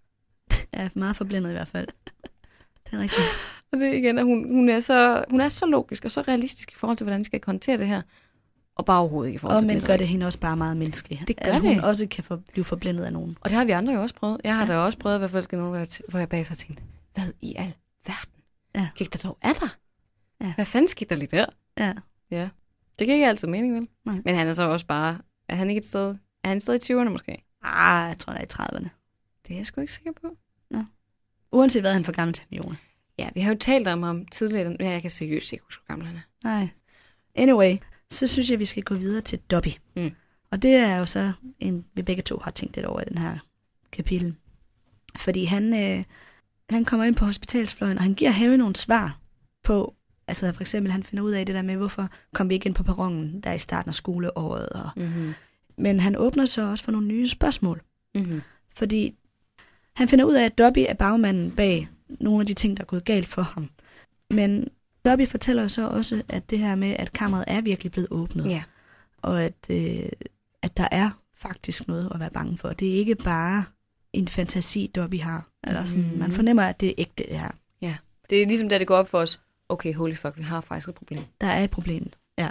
Ja, 0.73 0.89
meget 0.93 1.15
forblændet 1.15 1.49
i 1.49 1.53
hvert 1.53 1.67
fald. 1.67 1.87
Det 2.85 2.93
er 2.93 2.99
rigtigt. 2.99 3.21
Og 3.73 3.79
det 3.79 3.93
igen, 3.93 4.17
at 4.17 4.25
hun, 4.25 4.51
hun, 4.53 4.69
er 4.69 4.79
så, 4.79 5.25
hun 5.29 5.41
er 5.41 5.49
så 5.49 5.65
logisk 5.65 6.05
og 6.05 6.11
så 6.11 6.21
realistisk 6.21 6.71
i 6.71 6.75
forhold 6.75 6.97
til, 6.97 7.03
hvordan 7.05 7.19
de 7.19 7.25
skal 7.25 7.41
håndtere 7.45 7.77
det 7.77 7.87
her. 7.87 8.01
Og 8.75 8.85
bare 8.85 8.99
overhovedet 8.99 9.29
ikke 9.29 9.35
i 9.35 9.39
forhold 9.39 9.55
Og 9.55 9.61
til 9.61 9.67
men 9.67 9.77
det. 9.77 9.85
gør 9.87 9.97
det 9.97 10.07
hende 10.07 10.25
også 10.25 10.39
bare 10.39 10.57
meget 10.57 10.77
menneskelig. 10.77 11.23
Det 11.27 11.35
gør 11.43 11.51
at 11.51 11.61
hun 11.61 11.75
det. 11.75 11.83
også 11.83 12.07
kan 12.11 12.23
for, 12.23 12.41
blive 12.51 12.65
forblændet 12.65 13.03
af 13.03 13.13
nogen. 13.13 13.37
Og 13.41 13.49
det 13.49 13.57
har 13.57 13.65
vi 13.65 13.71
andre 13.71 13.93
jo 13.93 14.01
også 14.01 14.15
prøvet. 14.15 14.41
Jeg 14.43 14.55
har 14.55 14.65
Ja. 14.65 14.73
da 14.73 14.77
også 14.77 14.97
prøvet 14.99 15.29
forelsket 15.29 15.53
i 15.53 15.59
nogen, 15.59 15.69
hvor 15.71 15.77
jeg, 15.79 15.87
hvor 16.09 16.19
jeg 16.19 16.29
bagefter 16.29 16.51
har 16.51 16.55
tænkt, 16.55 16.83
hvad 17.13 17.23
i 17.41 17.55
al 17.57 17.73
verden 18.07 18.43
Ja. 18.75 18.87
gik 18.95 19.13
der 19.13 19.19
dog 19.29 19.37
af 19.41 19.55
dig? 19.55 19.69
Ja. 20.41 20.53
Hvad 20.55 20.65
fanden 20.65 20.87
skete 20.87 21.09
der 21.09 21.15
lige 21.15 21.29
der? 21.37 21.45
Ja. 21.77 21.93
Ja. 22.31 22.49
Det 22.99 23.07
giver 23.07 23.13
ikke 23.15 23.27
altid 23.27 23.47
mening, 23.47 23.73
vel? 23.75 23.87
Nej. 24.05 24.21
Men 24.25 24.35
han 24.35 24.47
er 24.47 24.53
så 24.53 24.63
også 24.63 24.85
bare, 24.85 25.17
er 25.49 25.55
han 25.55 25.69
ikke 25.69 25.79
et 25.79 25.85
sted, 25.85 26.15
er 26.43 26.47
han 26.49 26.59
sted 26.59 26.89
i 26.89 26.93
20'erne 26.93 27.09
måske? 27.09 27.43
Ah, 27.63 28.07
jeg 28.09 28.17
tror, 28.19 28.33
der 28.33 28.39
er 28.39 28.43
i 28.43 28.47
30'erne. 28.53 28.89
Det 29.47 29.53
er 29.53 29.57
jeg 29.57 29.65
sgu 29.65 29.81
ikke 29.81 29.93
sikker 29.93 30.11
på. 30.21 30.27
Uanset 31.51 31.81
hvad, 31.81 31.93
han 31.93 32.03
for 32.03 32.11
gammel 32.11 32.33
til 32.33 32.43
Hermione. 32.49 32.77
Ja, 33.19 33.29
vi 33.35 33.41
har 33.41 33.51
jo 33.51 33.57
talt 33.59 33.87
om 33.87 34.03
ham 34.03 34.25
tidligere. 34.25 34.75
Ja, 34.79 34.89
jeg 34.89 35.01
kan 35.01 35.11
seriøst 35.11 35.53
ikke 35.53 35.63
huske, 35.65 35.81
hvor 35.85 35.93
gammel 35.93 36.07
han 36.07 36.15
er. 36.15 36.21
Nej. 36.43 36.67
Anyway, 37.35 37.75
så 38.11 38.27
synes 38.27 38.49
jeg, 38.51 38.59
vi 38.59 38.65
skal 38.65 38.83
gå 38.83 38.95
videre 38.95 39.21
til 39.21 39.39
Dobby. 39.39 39.67
Mm. 39.95 40.11
Og 40.51 40.61
det 40.61 40.75
er 40.75 40.97
jo 40.97 41.05
så 41.05 41.31
en, 41.59 41.85
vi 41.93 42.01
begge 42.01 42.21
to 42.21 42.39
har 42.43 42.51
tænkt 42.51 42.75
lidt 42.75 42.85
over 42.85 43.01
i 43.01 43.05
den 43.09 43.17
her 43.17 43.37
kapitel. 43.91 44.35
Fordi 45.17 45.45
han, 45.45 45.73
øh, 45.73 46.03
han 46.69 46.85
kommer 46.85 47.05
ind 47.05 47.15
på 47.15 47.25
hospitalsfløjen, 47.25 47.97
og 47.97 48.03
han 48.03 48.13
giver 48.13 48.31
Harry 48.31 48.55
nogle 48.55 48.75
svar 48.75 49.19
på, 49.63 49.95
altså 50.27 50.53
for 50.53 50.61
eksempel 50.61 50.91
han 50.91 51.03
finder 51.03 51.23
ud 51.23 51.31
af 51.31 51.45
det 51.45 51.55
der 51.55 51.61
med, 51.61 51.75
hvorfor 51.75 52.09
kom 52.33 52.49
vi 52.49 52.53
ikke 52.53 52.67
ind 52.67 52.75
på 52.75 52.83
perronen 52.83 53.41
der 53.41 53.53
i 53.53 53.57
starten 53.57 53.89
af 53.89 53.95
skoleåret. 53.95 54.69
Og, 54.69 54.89
Mm-hmm. 54.95 55.33
men 55.77 55.99
han 55.99 56.15
åbner 56.15 56.45
så 56.45 56.61
også 56.61 56.83
for 56.83 56.91
nogle 56.91 57.07
nye 57.07 57.27
spørgsmål. 57.27 57.81
Mm-hmm. 58.15 58.41
Fordi 58.75 59.15
han 59.95 60.07
finder 60.07 60.25
ud 60.25 60.33
af, 60.33 60.45
at 60.45 60.57
Dobby 60.57 60.85
er 60.89 60.93
bagmanden 60.93 61.51
bag 61.51 61.87
nogle 62.09 62.39
af 62.41 62.45
de 62.45 62.53
ting, 62.53 62.77
der 62.77 62.83
er 62.83 62.87
gået 62.87 63.05
galt 63.05 63.27
for 63.27 63.41
ham. 63.41 63.69
Men 64.31 64.67
Dobby 65.05 65.27
fortæller 65.27 65.63
jo 65.63 65.69
så 65.69 65.87
også, 65.87 66.21
at 66.29 66.49
det 66.49 66.59
her 66.59 66.75
med, 66.75 66.95
at 66.99 67.13
kammeret 67.13 67.45
er 67.47 67.61
virkelig 67.61 67.91
blevet 67.91 68.07
åbnet. 68.11 68.45
Ja. 68.49 68.63
Og 69.17 69.43
at, 69.43 69.53
øh, 69.69 70.09
at 70.61 70.77
der 70.77 70.87
er 70.91 71.09
faktisk 71.35 71.87
noget 71.87 72.11
at 72.13 72.19
være 72.19 72.29
bange 72.31 72.57
for. 72.57 72.69
Det 72.69 72.89
er 72.89 72.93
ikke 72.93 73.15
bare 73.15 73.65
en 74.13 74.27
fantasi, 74.27 74.91
Dobby 74.95 75.21
har. 75.21 75.47
Eller 75.67 75.85
sådan, 75.85 76.05
Mhm. 76.09 76.17
Man 76.19 76.31
fornemmer, 76.31 76.63
at 76.63 76.81
det 76.81 76.89
er 76.89 76.93
ægte, 76.97 77.23
det 77.29 77.39
her. 77.39 77.51
Det 78.29 78.41
er 78.43 78.47
ligesom, 78.47 78.69
da 78.69 78.79
det 78.79 78.87
går 78.87 78.95
op 78.97 79.09
for 79.09 79.19
os. 79.19 79.39
Okay, 79.69 79.93
holy 79.93 80.15
fuck, 80.15 80.37
vi 80.37 80.41
har 80.43 80.61
faktisk 80.61 80.87
et 80.89 80.95
problem. 80.95 81.23
Der 81.41 81.47
er 81.47 81.63
et 81.63 81.69
problem. 81.71 82.11
Ja. 82.37 82.49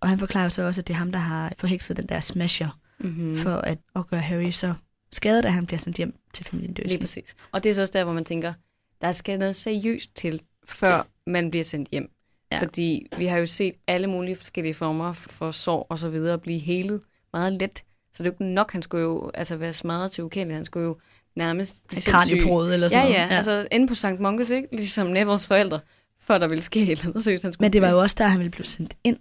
Og 0.00 0.08
han 0.08 0.18
forklarer 0.18 0.48
så 0.48 0.62
også, 0.62 0.80
at 0.80 0.86
det 0.88 0.94
er 0.94 0.98
ham, 0.98 1.12
der 1.12 1.18
har 1.18 1.52
forhekset 1.58 1.96
den 1.96 2.06
der 2.08 2.20
smasher, 2.20 2.78
Mm-hmm. 2.98 3.24
mm. 3.24 3.36
for 3.36 3.50
at, 3.50 3.78
at 3.96 4.06
gøre 4.06 4.20
Harry 4.20 4.50
så 4.50 4.74
skadet, 5.12 5.44
at 5.44 5.52
han 5.52 5.66
bliver 5.66 5.78
sendt 5.78 5.96
hjem 5.96 6.14
til 6.34 6.44
familien 6.46 6.74
Lige 6.74 6.84
Dursley. 6.84 7.00
præcis. 7.00 7.36
Og 7.52 7.64
det 7.64 7.70
er 7.70 7.74
så 7.74 7.80
også 7.80 7.92
der, 7.92 8.04
hvor 8.04 8.12
man 8.12 8.24
tænker, 8.24 8.52
der 9.00 9.12
skal 9.12 9.38
noget 9.38 9.56
seriøst 9.56 10.14
til, 10.14 10.40
før 10.64 11.06
man 11.26 11.50
bliver 11.50 11.64
sendt 11.64 11.88
hjem. 11.88 12.10
Ja. 12.52 12.60
Fordi 12.60 13.06
vi 13.16 13.26
har 13.26 13.38
jo 13.38 13.46
set 13.46 13.74
alle 13.86 14.06
mulige 14.06 14.36
forskellige 14.36 14.74
former 14.74 15.12
for 15.12 15.50
sår 15.50 15.86
og 15.90 15.98
så 15.98 16.10
videre 16.10 16.38
blive 16.38 16.58
helet 16.58 17.00
meget 17.32 17.52
let. 17.52 17.78
Så 17.78 17.84
det 18.12 18.20
er 18.20 18.24
jo 18.24 18.30
ikke 18.30 18.44
nok, 18.44 18.72
han 18.72 18.82
skulle 18.82 19.04
jo 19.04 19.30
altså 19.34 19.56
være 19.56 19.72
smadret 19.72 20.12
til 20.12 20.24
ukendeligt. 20.24 20.56
Han 20.56 20.64
skulle 20.64 20.86
jo 20.86 20.96
nærmest. 21.36 21.84
Kranjebrud 22.06 22.72
eller 22.72 22.88
sådan 22.88 23.06
Ja, 23.06 23.12
noget. 23.12 23.20
ja, 23.20 23.26
ja. 23.30 23.36
Altså 23.36 23.68
inde 23.72 23.88
på 23.88 23.94
St. 23.94 24.06
Mungus, 24.20 24.50
ikke? 24.50 24.68
Ligesom 24.72 25.06
Neville's 25.16 25.46
forældre, 25.46 25.80
før 26.20 26.38
der 26.38 26.46
ville 26.48 26.62
ske 26.62 26.82
et 26.82 26.90
eller 26.90 27.06
andet 27.06 27.24
seriøst. 27.24 27.42
Han 27.42 27.52
skulle 27.52 27.64
Men 27.64 27.72
det 27.72 27.82
var 27.82 27.90
jo 27.90 27.98
også 28.00 28.16
der, 28.18 28.26
han 28.26 28.38
ville 28.38 28.50
blive 28.50 28.66
sendt 28.66 28.94
ind. 29.04 29.16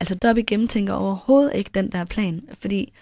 Altså 0.00 0.14
Dobby 0.14 0.40
gennemtænker 0.46 0.94
overhovedet 0.94 1.52
ikke 1.54 1.70
den 1.74 1.92
der 1.92 2.04
plan, 2.04 2.40
fordi 2.60 2.92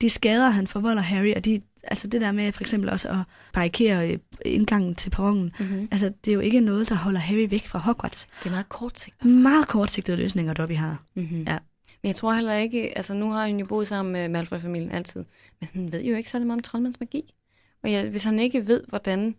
de 0.00 0.10
skader, 0.10 0.50
han 0.50 0.66
forvolder 0.66 1.02
Harry, 1.02 1.32
og 1.36 1.44
de, 1.44 1.60
altså 1.84 2.06
det 2.06 2.20
der 2.20 2.32
med 2.32 2.52
for 2.52 2.60
eksempel 2.60 2.90
også 2.90 3.08
at 3.08 3.16
barrikere 3.52 4.10
øh, 4.10 4.18
indgangen 4.44 4.94
til 4.94 5.10
perronen, 5.10 5.52
Mm-hmm. 5.60 5.88
altså 5.92 6.12
det 6.24 6.30
er 6.30 6.34
jo 6.34 6.40
ikke 6.40 6.60
noget, 6.60 6.88
der 6.88 6.94
holder 6.94 7.20
Harry 7.20 7.50
væk 7.50 7.68
fra 7.68 7.78
Hogwarts. 7.78 8.26
Det 8.42 8.46
er 8.46 8.50
meget 8.50 8.68
kort 8.68 8.98
sigt. 8.98 9.24
Meget 9.24 9.68
kortsigtede 9.68 10.16
løsninger, 10.16 10.54
Dobby 10.54 10.76
har. 10.76 11.02
Mm-hmm. 11.14 11.42
Ja. 11.48 11.58
Men 12.02 12.08
jeg 12.08 12.16
tror 12.16 12.32
heller 12.32 12.54
ikke, 12.54 12.96
altså 12.96 13.14
nu 13.14 13.30
har 13.30 13.46
han 13.46 13.60
jo 13.60 13.66
boet 13.66 13.88
sammen 13.88 14.12
med 14.12 14.28
Malfoy-familien 14.28 14.90
altid, 14.90 15.24
men 15.60 15.68
han 15.72 15.92
ved 15.92 16.02
jo 16.02 16.16
ikke 16.16 16.30
særlig 16.30 16.46
meget 16.46 16.58
om 16.58 16.62
troldmands 16.62 17.00
magi. 17.00 17.34
Og 17.82 17.90
ja, 17.90 18.08
hvis 18.08 18.24
han 18.24 18.38
ikke 18.38 18.66
ved, 18.66 18.84
hvordan 18.88 19.34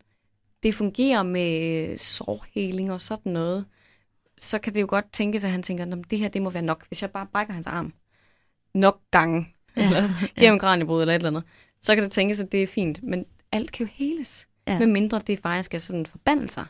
det 0.64 0.76
fungerer 0.76 1.24
med 1.24 1.98
sårheling 1.98 2.92
og 2.92 3.02
sådan 3.02 3.32
noget, 3.32 3.66
så 4.40 4.60
kan 4.60 4.74
det 4.74 4.82
jo 4.82 4.86
godt 4.90 5.12
tænke 5.14 5.40
sig, 5.40 5.48
at 5.48 5.52
han 5.52 5.64
tænker, 5.64 5.86
at 5.86 6.12
det 6.12 6.20
her 6.20 6.28
det 6.28 6.42
må 6.42 6.50
være 6.50 6.64
nok. 6.64 6.88
Hvis 6.88 7.02
jeg 7.02 7.12
bare 7.12 7.28
brækker 7.32 7.54
hans 7.54 7.68
arm 7.68 7.94
nok 8.74 9.00
gange, 9.12 9.48
ja. 9.78 9.86
eller 9.86 10.10
giver 10.36 10.50
ham 10.50 10.60
kraniebrud 10.60 11.02
eller 11.02 11.14
et 11.14 11.20
eller 11.20 11.30
andet, 11.30 11.44
så 11.84 11.96
kan 11.96 12.04
det 12.04 12.12
tænkes, 12.12 12.40
at 12.40 12.52
det 12.52 12.64
er 12.64 12.68
fint. 12.68 13.04
Men 13.04 13.26
alt 13.52 13.72
kan 13.72 13.86
jo 13.86 13.92
heles, 13.96 14.48
Ja. 14.68 14.74
ja. 14.74 14.80
med 14.80 14.88
mindre 14.88 15.22
det 15.28 15.40
faktisk 15.40 15.74
er 15.74 15.78
sådan 15.78 16.06
forbandelser. 16.06 16.66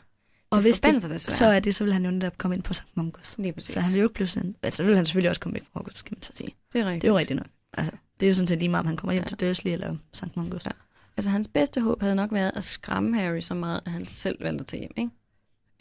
Og 0.50 0.60
hvis 0.60 0.80
det, 0.80 0.94
desværre. 0.94 1.18
så 1.18 1.46
er 1.46 1.60
det, 1.60 1.74
så 1.74 1.84
vil 1.84 1.92
han 1.92 2.04
jo 2.04 2.10
netop 2.10 2.38
komme 2.38 2.56
ind 2.56 2.62
på 2.62 2.74
St. 2.74 2.84
Mungus. 2.94 3.34
Lige 3.38 3.52
præcis. 3.52 3.72
Så 3.72 3.80
han 3.80 3.92
vil 3.92 3.98
jo 4.00 4.04
ikke 4.06 4.14
blive 4.14 4.26
sådan, 4.26 4.54
altså, 4.62 4.76
så 4.76 4.84
vil 4.84 4.96
han 4.96 5.06
selvfølgelig 5.06 5.28
også 5.30 5.40
komme 5.40 5.54
væk 5.54 5.62
fra 5.64 5.70
Hogwarts, 5.74 6.02
kan 6.02 6.14
man 6.16 6.22
så 6.22 6.32
sige. 6.34 6.54
det 6.72 6.80
er 6.80 6.84
rigtigt. 6.84 7.02
Det 7.02 7.08
er 7.08 7.12
jo 7.12 7.18
rigtigt 7.18 7.36
nok. 7.36 7.46
Altså, 7.72 7.92
det 8.20 8.26
er 8.26 8.30
jo 8.30 8.34
sådan 8.34 8.48
set 8.48 8.58
lige 8.58 8.68
meget, 8.68 8.80
om 8.82 8.86
han 8.86 8.96
kommer 8.96 9.12
hjem 9.12 9.22
Ja. 9.22 9.28
til 9.28 9.40
Dursley 9.40 9.72
eller 9.72 9.96
St. 10.12 10.36
Mungus. 10.36 10.66
Ja. 10.66 10.70
Altså 11.16 11.30
hans 11.30 11.48
bedste 11.48 11.80
håb 11.80 12.00
havde 12.02 12.14
nok 12.14 12.32
været 12.32 12.52
at 12.56 12.64
skræmme 12.64 13.16
Harry 13.18 13.40
så 13.40 13.54
meget, 13.54 13.80
at 13.86 13.92
han 13.92 14.06
selv 14.06 14.36
venter 14.44 14.64
til 14.64 14.78
hjem, 14.78 14.92
ikke? 14.96 15.10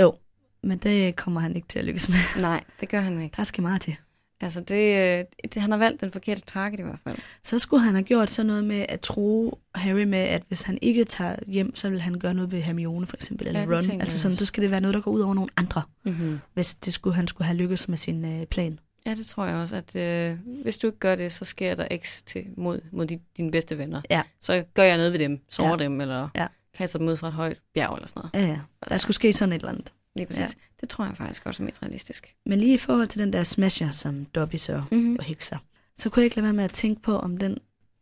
Jo, 0.01 0.15
men 0.63 0.77
det 0.77 1.15
kommer 1.15 1.39
han 1.41 1.55
ikke 1.55 1.67
til 1.67 1.79
at 1.79 1.85
lykkes 1.85 2.09
med. 2.09 2.17
Nej, 2.41 2.63
det 2.79 2.89
gør 2.89 2.99
han 3.01 3.21
ikke. 3.21 3.35
Der 3.37 3.43
skal 3.43 3.61
meget 3.61 3.81
til. 3.81 3.95
Altså 4.41 4.59
det, 4.61 5.19
øh, 5.19 5.25
det, 5.53 5.61
han 5.61 5.71
har 5.71 5.77
valgt 5.77 6.01
den 6.01 6.11
forkerte 6.11 6.41
target 6.41 6.79
i 6.79 6.83
hvert 6.83 6.99
fald. 7.03 7.17
Så 7.43 7.59
skulle 7.59 7.83
han 7.83 7.93
have 7.93 8.03
gjort 8.03 8.29
sådan 8.29 8.47
noget 8.47 8.63
med 8.63 8.85
at 8.89 8.99
tro 8.99 9.59
Harry 9.75 10.03
med, 10.03 10.19
at 10.19 10.43
hvis 10.47 10.61
han 10.61 10.77
ikke 10.81 11.05
tager 11.05 11.35
hjem, 11.47 11.75
så 11.75 11.89
vil 11.89 12.01
han 12.01 12.19
gøre 12.19 12.33
noget 12.33 12.51
ved 12.51 12.61
Hermione 12.61 13.07
for 13.07 13.17
eksempel, 13.17 13.47
eller 13.47 13.59
Ja, 13.59 13.65
Ron. 13.65 14.01
Altså 14.01 14.19
sådan, 14.19 14.37
så 14.37 14.45
skal 14.45 14.63
det 14.63 14.71
være 14.71 14.81
noget, 14.81 14.93
der 14.95 15.01
går 15.01 15.11
ud 15.11 15.21
over 15.21 15.33
nogle 15.33 15.49
andre, 15.57 15.81
Mm-hmm. 16.05 16.39
hvis 16.53 16.75
det 16.75 16.93
skulle, 16.93 17.15
han 17.15 17.27
skulle 17.27 17.45
have 17.45 17.57
lykkes 17.57 17.87
med 17.89 17.97
sin 17.97 18.25
øh, 18.41 18.45
plan. 18.47 18.79
Ja, 19.05 19.15
det 19.15 19.25
tror 19.25 19.45
jeg 19.45 19.55
også, 19.55 19.75
at 19.75 19.95
øh, 19.95 20.37
hvis 20.63 20.77
du 20.77 20.87
ikke 20.87 20.99
gør 20.99 21.15
det, 21.15 21.31
så 21.31 21.45
sker 21.45 21.75
der 21.75 21.87
X 21.97 22.21
til, 22.25 22.45
mod, 22.57 22.79
mod 22.91 23.05
de, 23.05 23.19
dine 23.37 23.51
bedste 23.51 23.77
venner. 23.77 24.01
Ja. 24.09 24.21
Så 24.41 24.63
gør 24.73 24.83
jeg 24.83 24.97
noget 24.97 25.11
ved 25.13 25.19
dem, 25.19 25.39
sårer 25.49 25.69
Ja. 25.69 25.83
dem, 25.83 26.01
eller 26.01 26.29
ja. 26.35 26.47
kaster 26.77 26.99
dem 26.99 27.07
ud 27.07 27.17
fra 27.17 27.27
et 27.27 27.33
højt 27.33 27.57
bjerg 27.73 27.95
eller 27.95 28.07
sådan 28.07 28.29
noget. 28.33 28.47
Ja, 28.47 28.51
ja. 28.53 28.59
Der 28.89 28.97
skulle 28.97 29.15
ske 29.15 29.33
sådan 29.33 29.53
et 29.53 29.55
eller 29.55 29.69
andet. 29.71 29.93
Lige 30.15 30.25
præcis. 30.25 30.39
Ja. 30.41 30.47
Det 30.81 30.89
tror 30.89 31.05
jeg 31.05 31.17
faktisk 31.17 31.45
også 31.45 31.63
er 31.63 31.65
mest 31.65 31.81
realistisk. 31.83 32.35
Men 32.45 32.59
lige 32.59 32.73
i 32.73 32.77
forhold 32.77 33.07
til 33.07 33.19
den 33.19 33.33
der 33.33 33.43
smasher, 33.43 33.89
som 33.91 34.25
Dobby 34.25 34.55
så 34.55 34.83
Mm-hmm. 34.91 35.15
og 35.19 35.23
hekser, 35.25 35.57
så 35.97 36.09
kunne 36.09 36.21
jeg 36.21 36.25
ikke 36.25 36.35
lade 36.35 36.43
være 36.43 36.53
med 36.53 36.63
at 36.63 36.71
tænke 36.73 37.01
på, 37.01 37.17
om, 37.19 37.37
den, 37.37 37.57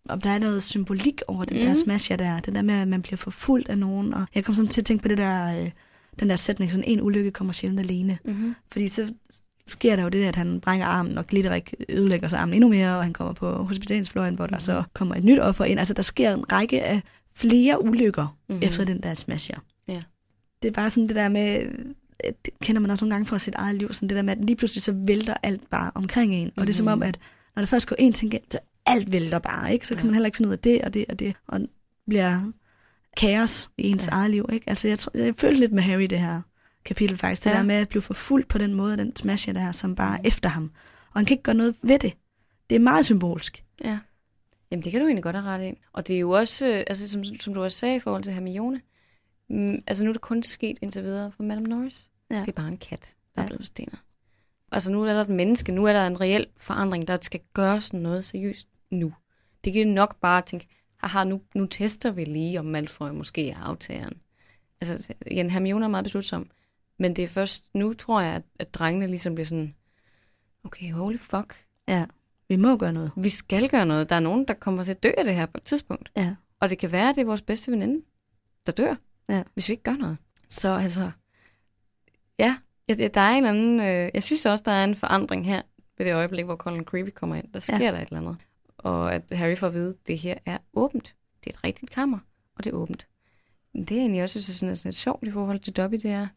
om 0.10 0.22
der 0.22 0.30
er 0.30 0.40
noget 0.40 0.64
symbolik 0.64 1.22
over 1.28 1.46
den 1.46 1.58
mm. 1.58 1.62
der 1.64 1.70
Mhm. 1.70 1.76
smasher 1.76 2.16
der. 2.16 2.40
Det 2.40 2.56
der 2.56 2.62
med, 2.62 2.74
at 2.76 2.88
man 2.88 3.02
bliver 3.02 3.18
forfulgt 3.18 3.70
af 3.70 3.78
nogen. 3.78 4.14
Og 4.14 4.26
jeg 4.36 4.46
kom 4.46 4.56
sådan 4.56 4.70
til 4.70 4.82
at 4.82 4.86
tænke 4.86 5.02
på 5.02 5.08
det 5.08 5.18
der, 5.18 5.62
øh, 5.64 5.72
den 6.20 6.30
der 6.30 6.36
sætning, 6.36 6.72
sådan 6.72 6.84
en 6.88 7.02
ulykke 7.02 7.32
kommer 7.32 7.54
sjældent 7.54 7.80
alene. 7.80 8.18
Mm-hmm. 8.26 8.56
Fordi 8.72 8.88
så 8.88 9.14
sker 9.68 9.96
der 9.96 10.04
jo 10.04 10.10
det, 10.10 10.24
at 10.24 10.36
han 10.36 10.62
brænger 10.62 10.86
armen, 10.86 11.18
og 11.18 11.28
Glitterik 11.28 11.74
ødelægger 11.90 12.28
sig 12.28 12.40
armen 12.40 12.54
endnu 12.54 12.70
mere, 12.70 12.98
og 12.98 13.04
han 13.04 13.14
kommer 13.14 13.34
på 13.34 13.64
hospitalsfløjen, 13.64 14.36
hvor 14.36 14.48
der 14.48 14.56
Mhm. 14.56 14.60
så 14.62 14.84
kommer 14.94 15.16
et 15.16 15.24
nyt 15.24 15.40
offer 15.40 15.66
ind. 15.66 15.80
Altså, 15.80 15.94
der 15.94 16.02
sker 16.04 16.34
en 16.34 16.52
række 16.52 16.84
af 16.84 17.02
flere 17.36 17.84
ulykker 17.84 18.24
Mhm. 18.24 18.56
mm-hmm. 18.56 18.64
efter 18.68 18.86
den 18.86 19.04
der 19.04 19.14
smasher. 19.14 19.58
Ja. 19.88 20.04
Det 20.62 20.68
er 20.68 20.72
bare 20.72 20.90
sådan 20.90 21.08
det 21.08 21.16
der 21.16 21.30
med, 21.30 21.68
det 22.46 22.54
kender 22.62 22.82
man 22.82 22.92
også 22.92 23.06
nogle 23.06 23.14
gange 23.16 23.26
fra 23.26 23.40
sit 23.40 23.56
eget 23.56 23.76
liv, 23.76 23.94
sådan 23.94 24.10
det 24.10 24.16
der 24.16 24.22
med, 24.22 24.38
at 24.38 24.46
lige 24.46 24.56
pludselig 24.56 24.84
så 24.84 24.94
vælter 24.98 25.34
alt 25.44 25.70
bare 25.70 25.92
omkring 25.96 26.34
en. 26.34 26.52
Og 26.58 26.62
det 26.68 26.70
er 26.70 26.74
som 26.78 26.88
om, 26.88 26.98
Mhm. 26.98 27.04
at 27.08 27.20
når 27.56 27.62
der 27.62 27.68
først 27.68 27.88
går 27.88 27.96
en 28.00 28.14
ting, 28.14 28.34
så 28.52 28.60
alt 28.86 29.12
vælter 29.12 29.40
bare, 29.40 29.74
ikke? 29.74 29.88
Så 29.88 29.94
kan 29.96 30.00
Ja. 30.02 30.06
man 30.06 30.14
heller 30.14 30.26
ikke 30.28 30.38
finde 30.38 30.48
ud 30.48 30.54
af 30.54 30.60
det 30.60 30.82
og 30.82 30.94
det 30.94 31.06
og 31.10 31.20
det, 31.20 31.36
og 31.48 31.60
bliver 32.08 32.52
kaos 33.18 33.70
i 33.78 33.90
ens 33.90 34.08
Ja. 34.08 34.12
eget 34.12 34.32
liv, 34.32 34.50
ikke? 34.54 34.70
Altså, 34.70 34.88
jeg, 34.88 35.00
tror, 35.00 35.12
jeg 35.18 35.34
følte 35.38 35.60
lidt 35.60 35.72
med 35.72 35.84
Harry 35.84 36.04
det 36.04 36.20
her 36.20 36.42
kapitel 36.86 37.18
faktisk. 37.18 37.44
Det 37.44 37.50
Ja. 37.50 37.56
der 37.56 37.64
med 37.64 37.76
at 37.76 37.90
blive 37.90 38.02
forfulgt 38.02 38.48
på 38.48 38.58
den 38.58 38.74
måde, 38.74 38.98
den 38.98 39.16
smasher 39.16 39.54
der, 39.54 39.72
som 39.72 39.96
bare 39.96 40.18
Mhm. 40.18 40.28
efter 40.28 40.50
ham. 40.50 40.72
Og 41.14 41.20
han 41.20 41.26
kan 41.26 41.34
ikke 41.34 41.44
gøre 41.44 41.56
noget 41.56 41.76
ved 41.84 42.00
det. 42.00 42.14
Det 42.70 42.76
er 42.76 42.80
meget 42.80 43.06
symbolsk. 43.06 43.64
Ja. 43.84 44.00
Jamen, 44.72 44.84
det 44.84 44.92
kan 44.92 45.02
du 45.02 45.08
egentlig 45.08 45.24
godt 45.24 45.36
have 45.36 45.48
ret 45.48 45.68
i. 45.72 45.74
Og 45.94 46.08
det 46.08 46.16
er 46.16 46.20
jo 46.20 46.30
også, 46.32 46.68
øh, 46.68 46.84
altså, 46.88 47.10
som, 47.10 47.24
som 47.26 47.54
du 47.54 47.64
også 47.64 47.78
sagde 47.78 47.96
i 47.96 48.00
forhold 48.00 48.24
til 48.24 48.34
Hermione, 48.34 48.82
mm, 49.50 49.76
altså 49.88 50.04
nu 50.04 50.10
er 50.10 50.14
det 50.14 50.22
kun 50.22 50.44
sket 50.44 50.78
indtil 50.82 51.04
videre 51.04 51.32
for 51.36 51.44
Madame 51.44 51.68
Norris. 51.68 52.10
Ja. 52.32 52.40
Det 52.40 52.48
er 52.48 52.52
bare 52.52 52.68
en 52.68 52.78
kat, 52.78 53.16
der 53.36 53.42
Ja. 53.42 53.44
er 53.44 53.48
blevet 53.48 53.66
stener. 53.66 53.98
Altså 54.72 54.92
nu 54.92 55.04
er 55.04 55.14
der 55.14 55.22
et 55.22 55.30
menneske, 55.30 55.72
nu 55.72 55.86
er 55.86 55.94
der 55.94 56.08
en 56.08 56.22
reel 56.22 56.48
forandring, 56.58 57.08
der 57.08 57.18
skal 57.22 57.40
gøres 57.54 57.94
noget 57.94 58.26
seriøst 58.26 58.68
nu. 58.92 59.14
Det 59.64 59.74
kan 59.74 59.88
nok 59.88 60.20
bare 60.22 60.42
tænke, 60.42 60.68
haha, 60.98 61.24
nu, 61.24 61.42
nu 61.56 61.66
tester 61.66 62.12
vi 62.12 62.24
lige, 62.26 62.60
om 62.60 62.66
Malfoy 62.66 63.10
måske 63.10 63.50
er 63.50 63.58
aftageren. 63.58 64.14
Altså, 64.82 65.14
igen, 65.28 65.50
Hermione 65.50 65.86
er 65.86 65.90
meget 65.90 66.04
beslutsom, 66.04 66.50
men 67.00 67.16
det 67.16 67.24
er 67.24 67.28
først 67.28 67.66
nu, 67.76 67.94
tror 67.94 68.22
jeg, 68.22 68.34
at, 68.36 68.44
at 68.60 68.74
drengene 68.74 69.08
ligesom 69.08 69.36
bliver 69.36 69.46
sådan, 69.46 69.76
okay, 70.64 70.92
holy 70.92 71.18
fuck, 71.18 71.66
Ja, 71.88 72.06
vi 72.50 72.56
må 72.56 72.78
gøre 72.78 72.94
noget. 72.94 73.12
vi 73.18 73.30
skal 73.30 73.70
gøre 73.70 73.86
noget. 73.86 74.10
Der 74.10 74.16
er 74.16 74.20
nogen, 74.20 74.46
der 74.48 74.54
kommer 74.54 74.84
til 74.84 74.92
at 74.92 75.04
dø 75.04 75.12
af 75.18 75.24
det 75.24 75.36
her 75.36 75.46
på 75.46 75.58
et 75.58 75.64
tidspunkt. 75.64 76.12
Ja. 76.18 76.36
Og 76.60 76.70
det 76.70 76.78
kan 76.78 76.92
være, 76.92 77.10
at 77.10 77.16
det 77.16 77.22
er 77.22 77.26
vores 77.26 77.42
bedste 77.42 77.72
veninde, 77.72 78.06
der 78.66 78.72
dør, 78.72 78.96
Ja. 79.30 79.44
hvis 79.54 79.68
vi 79.70 79.72
ikke 79.74 79.84
gør 79.84 79.96
noget. 79.96 80.18
Så 80.50 80.70
altså, 80.70 81.12
ja, 82.40 82.58
ja, 82.90 82.94
der 83.08 83.22
er 83.22 83.32
en 83.38 83.46
anden, 83.46 83.80
øh, 83.80 84.12
jeg 84.14 84.24
synes 84.24 84.46
også, 84.46 84.64
der 84.66 84.72
er 84.72 84.84
en 84.84 84.96
forandring 84.96 85.46
her 85.46 85.62
ved 85.98 86.06
det 86.06 86.14
øjeblik, 86.14 86.46
hvor 86.46 86.56
Colin 86.56 86.84
Creevy 86.84 87.10
kommer 87.10 87.36
ind. 87.36 87.46
Der 87.54 87.60
sker 87.60 87.78
Ja. 87.78 87.92
der 87.92 87.98
et 88.00 88.08
eller 88.08 88.20
andet. 88.20 88.38
Og 88.78 89.14
at 89.14 89.24
Harry 89.32 89.56
får 89.58 89.68
at 89.68 89.74
vide, 89.74 89.90
at 89.90 90.08
det 90.08 90.18
her 90.18 90.36
er 90.46 90.58
åbent. 90.74 91.16
Det 91.44 91.50
er 91.54 91.58
et 91.58 91.64
rigtigt 91.64 91.92
kammer, 91.92 92.20
og 92.56 92.64
det 92.64 92.70
er 92.70 92.74
åbent. 92.76 93.08
Det 93.74 93.92
er 93.92 93.96
egentlig 94.02 94.24
også 94.24 94.34
synes 94.34 94.48
jeg, 94.50 94.56
sådan, 94.56 94.76
sådan 94.76 94.90
lidt 94.90 94.96
sjovt 94.98 95.28
i 95.28 95.32
forhold 95.32 95.60
til 95.60 95.74
Dobby, 95.74 95.96
det 95.96 96.12
er, 96.12 96.28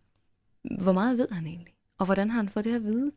hvor 0.83 0.93
meget 0.93 1.19
ved 1.19 1.29
han 1.31 1.47
egentlig? 1.47 1.75
Og 1.99 2.05
hvordan 2.07 2.31
har 2.31 2.37
han 2.37 2.49
fået 2.49 2.65
det 2.65 2.73
her 2.73 2.79
at 2.79 2.85
vide? 2.85 3.13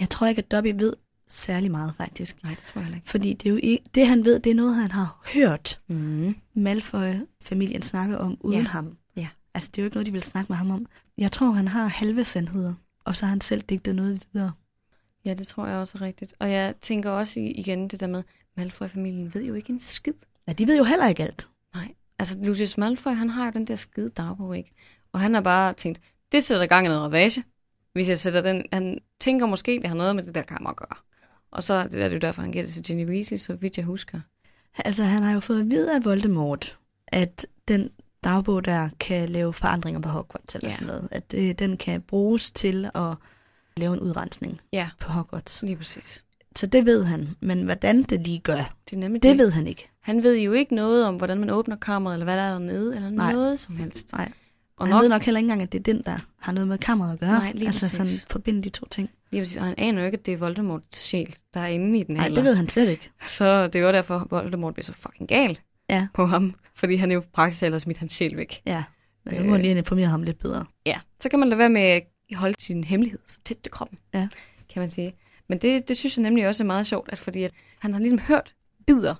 Jeg 0.00 0.10
tror 0.10 0.26
ikke, 0.26 0.38
at 0.38 0.50
Dobby 0.50 0.74
ved 0.78 0.92
særlig 1.28 1.70
meget, 1.70 1.94
faktisk. 1.96 2.42
Nej, 2.42 2.54
det 2.54 2.62
tror 2.64 2.80
jeg 2.80 2.94
ikke. 2.94 3.08
Fordi 3.08 3.32
det, 3.32 3.46
er 3.48 3.50
jo 3.50 3.58
ikke, 3.62 3.84
det 3.94 4.06
han 4.06 4.24
ved, 4.24 4.40
det 4.40 4.50
er 4.50 4.54
noget, 4.54 4.74
han 4.74 4.90
har 4.90 5.22
hørt 5.34 5.80
Mm. 5.86 6.34
Malfoy-familien 6.54 7.82
snakke 7.82 8.18
om 8.18 8.36
uden 8.40 8.58
Ja. 8.60 8.64
ham. 8.66 8.96
Altså, 9.54 9.70
det 9.70 9.78
er 9.78 9.82
jo 9.82 9.86
ikke 9.86 9.96
noget, 9.96 10.06
de 10.06 10.12
vil 10.12 10.22
snakke 10.22 10.52
med 10.52 10.56
ham 10.56 10.70
om. 10.70 10.86
Jeg 11.18 11.32
tror, 11.32 11.50
han 11.50 11.68
har 11.68 11.86
halve 11.86 12.24
sandheder, 12.24 12.74
og 13.04 13.16
så 13.16 13.26
har 13.26 13.30
han 13.30 13.40
selv 13.40 13.62
digtet 13.62 13.96
noget 13.96 14.26
videre. 14.32 14.52
Ja, 15.24 15.34
det 15.34 15.46
tror 15.46 15.66
jeg 15.66 15.76
også 15.76 15.98
er 15.98 16.02
rigtigt. 16.02 16.34
Og 16.38 16.50
jeg 16.50 16.74
tænker 16.80 17.10
også 17.10 17.40
igen 17.40 17.88
det 17.88 18.00
der 18.00 18.06
med, 18.06 18.22
Malfoy-familien 18.56 19.34
ved 19.34 19.44
jo 19.44 19.54
ikke 19.54 19.72
en 19.72 19.80
skid. 19.80 20.12
Ja, 20.48 20.52
de 20.52 20.66
ved 20.66 20.78
jo 20.78 20.84
heller 20.84 21.08
ikke 21.08 21.22
alt. 21.22 21.48
Nej, 21.74 21.94
altså 22.18 22.38
Lucius 22.42 22.78
Malfoy, 22.78 23.12
han 23.12 23.30
har 23.30 23.44
jo 23.44 23.50
den 23.50 23.66
der 23.66 23.76
skide 23.76 24.08
dagbog, 24.08 24.58
ikke? 24.58 24.72
Og 25.12 25.20
han 25.20 25.34
har 25.34 25.40
bare 25.40 25.72
tænkt, 25.72 26.00
det 26.32 26.44
sætter 26.44 26.66
gang 26.66 26.86
i 26.86 26.88
noget 26.88 27.02
ravage. 27.02 27.44
Hvis 27.92 28.08
jeg 28.08 28.18
sætter 28.18 28.40
den, 28.40 28.64
han 28.72 28.98
tænker 29.20 29.46
måske, 29.46 29.72
det 29.72 29.86
har 29.86 29.96
noget 29.96 30.16
med 30.16 30.24
det 30.24 30.34
der 30.34 30.42
kammer 30.42 30.70
at 30.70 30.76
gøre. 30.76 30.96
Og 31.50 31.62
så 31.62 31.84
det 31.84 32.02
er 32.02 32.08
det 32.08 32.14
jo 32.14 32.20
derfor, 32.20 32.42
han 32.42 32.52
giver 32.52 32.64
det 32.64 32.74
til 32.74 32.82
Ginny 32.82 33.08
Weasley, 33.08 33.38
så 33.38 33.54
vidt 33.54 33.76
jeg 33.76 33.84
husker. 33.84 34.20
Altså, 34.78 35.04
han 35.04 35.22
har 35.22 35.32
jo 35.32 35.40
fået 35.40 35.60
at 35.60 35.70
vide 35.70 35.94
af 35.94 36.04
Voldemort, 36.04 36.78
at 37.06 37.46
den 37.68 37.90
dagbog 38.24 38.64
der 38.64 38.88
kan 39.00 39.28
lave 39.28 39.52
forandringer 39.52 40.00
på 40.00 40.08
Hogwarts 40.08 40.54
eller 40.54 40.68
Ja. 40.68 40.74
sådan 40.74 40.86
noget. 40.86 41.08
At 41.10 41.34
øh, 41.34 41.52
den 41.58 41.76
kan 41.76 42.00
bruges 42.00 42.50
til 42.50 42.90
at 42.94 43.14
lave 43.76 43.94
en 43.94 44.00
udrensning 44.00 44.60
Ja, 44.72 44.88
på 45.00 45.12
Hogwarts. 45.12 45.62
lige 45.62 45.76
præcis. 45.76 46.22
Så 46.56 46.66
det 46.66 46.86
ved 46.86 47.04
han, 47.04 47.28
men 47.40 47.62
hvordan 47.62 48.02
det 48.02 48.20
lige 48.20 48.38
gør, 48.38 48.74
Det 48.90 48.96
er 48.96 49.00
nemlig 49.00 49.22
det 49.22 49.30
det. 49.30 49.38
ved 49.38 49.50
han 49.50 49.66
ikke. 49.66 49.88
Han 50.00 50.22
ved 50.22 50.36
jo 50.38 50.52
ikke 50.52 50.74
noget 50.74 51.06
om, 51.06 51.16
hvordan 51.16 51.40
man 51.40 51.50
åbner 51.50 51.76
kammeret, 51.76 52.14
eller 52.14 52.24
hvad 52.24 52.36
der 52.36 52.42
er 52.42 52.52
dernede, 52.52 52.96
eller 52.96 53.10
Nej. 53.10 53.32
noget 53.32 53.60
som 53.60 53.76
helst. 53.76 54.12
Nej. 54.12 54.32
Og 54.76 54.88
han 54.88 55.02
ved 55.02 55.08
nok 55.08 55.22
heller 55.22 55.38
ikke 55.38 55.44
engang, 55.44 55.62
at 55.62 55.72
det 55.72 55.78
er 55.78 55.82
den, 55.82 56.02
der 56.06 56.18
har 56.38 56.52
noget 56.52 56.68
med 56.68 56.78
kammeret 56.78 57.12
at 57.12 57.20
gøre. 57.20 57.30
Nej, 57.38 57.52
lige 57.54 57.66
altså 57.68 57.88
sådan 57.88 58.08
forbinde 58.30 58.62
de 58.62 58.68
to 58.68 58.86
ting. 58.90 59.10
Lige 59.30 59.40
præcis. 59.42 59.56
Og 59.56 59.64
han 59.64 59.74
aner 59.78 60.00
jo 60.00 60.06
ikke, 60.06 60.18
at 60.18 60.26
det 60.26 60.34
er 60.34 60.38
Voldemorts 60.38 60.98
sjæl, 60.98 61.34
der 61.54 61.60
er 61.60 61.66
inde 61.66 61.98
i 61.98 62.02
den 62.02 62.14
Nej, 62.14 62.22
heller. 62.24 62.34
det 62.42 62.44
ved 62.44 62.54
han 62.54 62.68
slet 62.68 62.88
ikke. 62.88 63.10
Så 63.28 63.68
det 63.68 63.80
jo 63.82 63.88
derfor, 63.88 64.26
Voldemort 64.30 64.74
bliver 64.74 64.84
så 64.84 64.92
fucking 64.92 65.28
gal 65.28 65.58
Ja. 65.90 66.06
på 66.14 66.26
ham. 66.26 66.54
Fordi 66.78 66.94
han 66.94 67.10
er 67.10 67.14
jo 67.14 67.22
praktisk 67.32 67.62
ellers 67.62 67.82
smidt 67.82 67.98
hans 67.98 68.12
sjæl 68.12 68.36
væk. 68.36 68.62
Ja, 68.66 68.84
men 69.24 69.34
så 69.34 69.42
må 69.42 69.52
han 69.52 69.62
lige 69.62 69.78
informere 69.78 70.06
ham 70.06 70.22
lidt 70.22 70.38
bedre. 70.38 70.64
Ja. 70.86 71.00
Så 71.20 71.28
kan 71.28 71.38
man 71.38 71.48
lade 71.48 71.58
være 71.58 71.70
med 71.70 71.80
at 71.80 72.06
holde 72.34 72.54
sin 72.58 72.84
hemmelighed 72.84 73.20
så 73.26 73.38
tæt 73.44 73.56
til 73.56 73.72
kroppen. 73.72 73.98
Ja. 74.14 74.28
Kan 74.68 74.80
man 74.80 74.90
sige. 74.90 75.14
Men 75.48 75.58
det, 75.58 75.88
det 75.88 75.96
synes 75.96 76.16
jeg 76.16 76.22
nemlig 76.22 76.48
også 76.48 76.62
er 76.62 76.66
meget 76.66 76.86
sjovt, 76.86 77.08
at 77.12 77.18
fordi 77.18 77.42
at 77.42 77.52
han 77.78 77.92
har 77.92 78.00
ligesom 78.00 78.18
hørt 78.18 78.54
bidder 78.86 79.14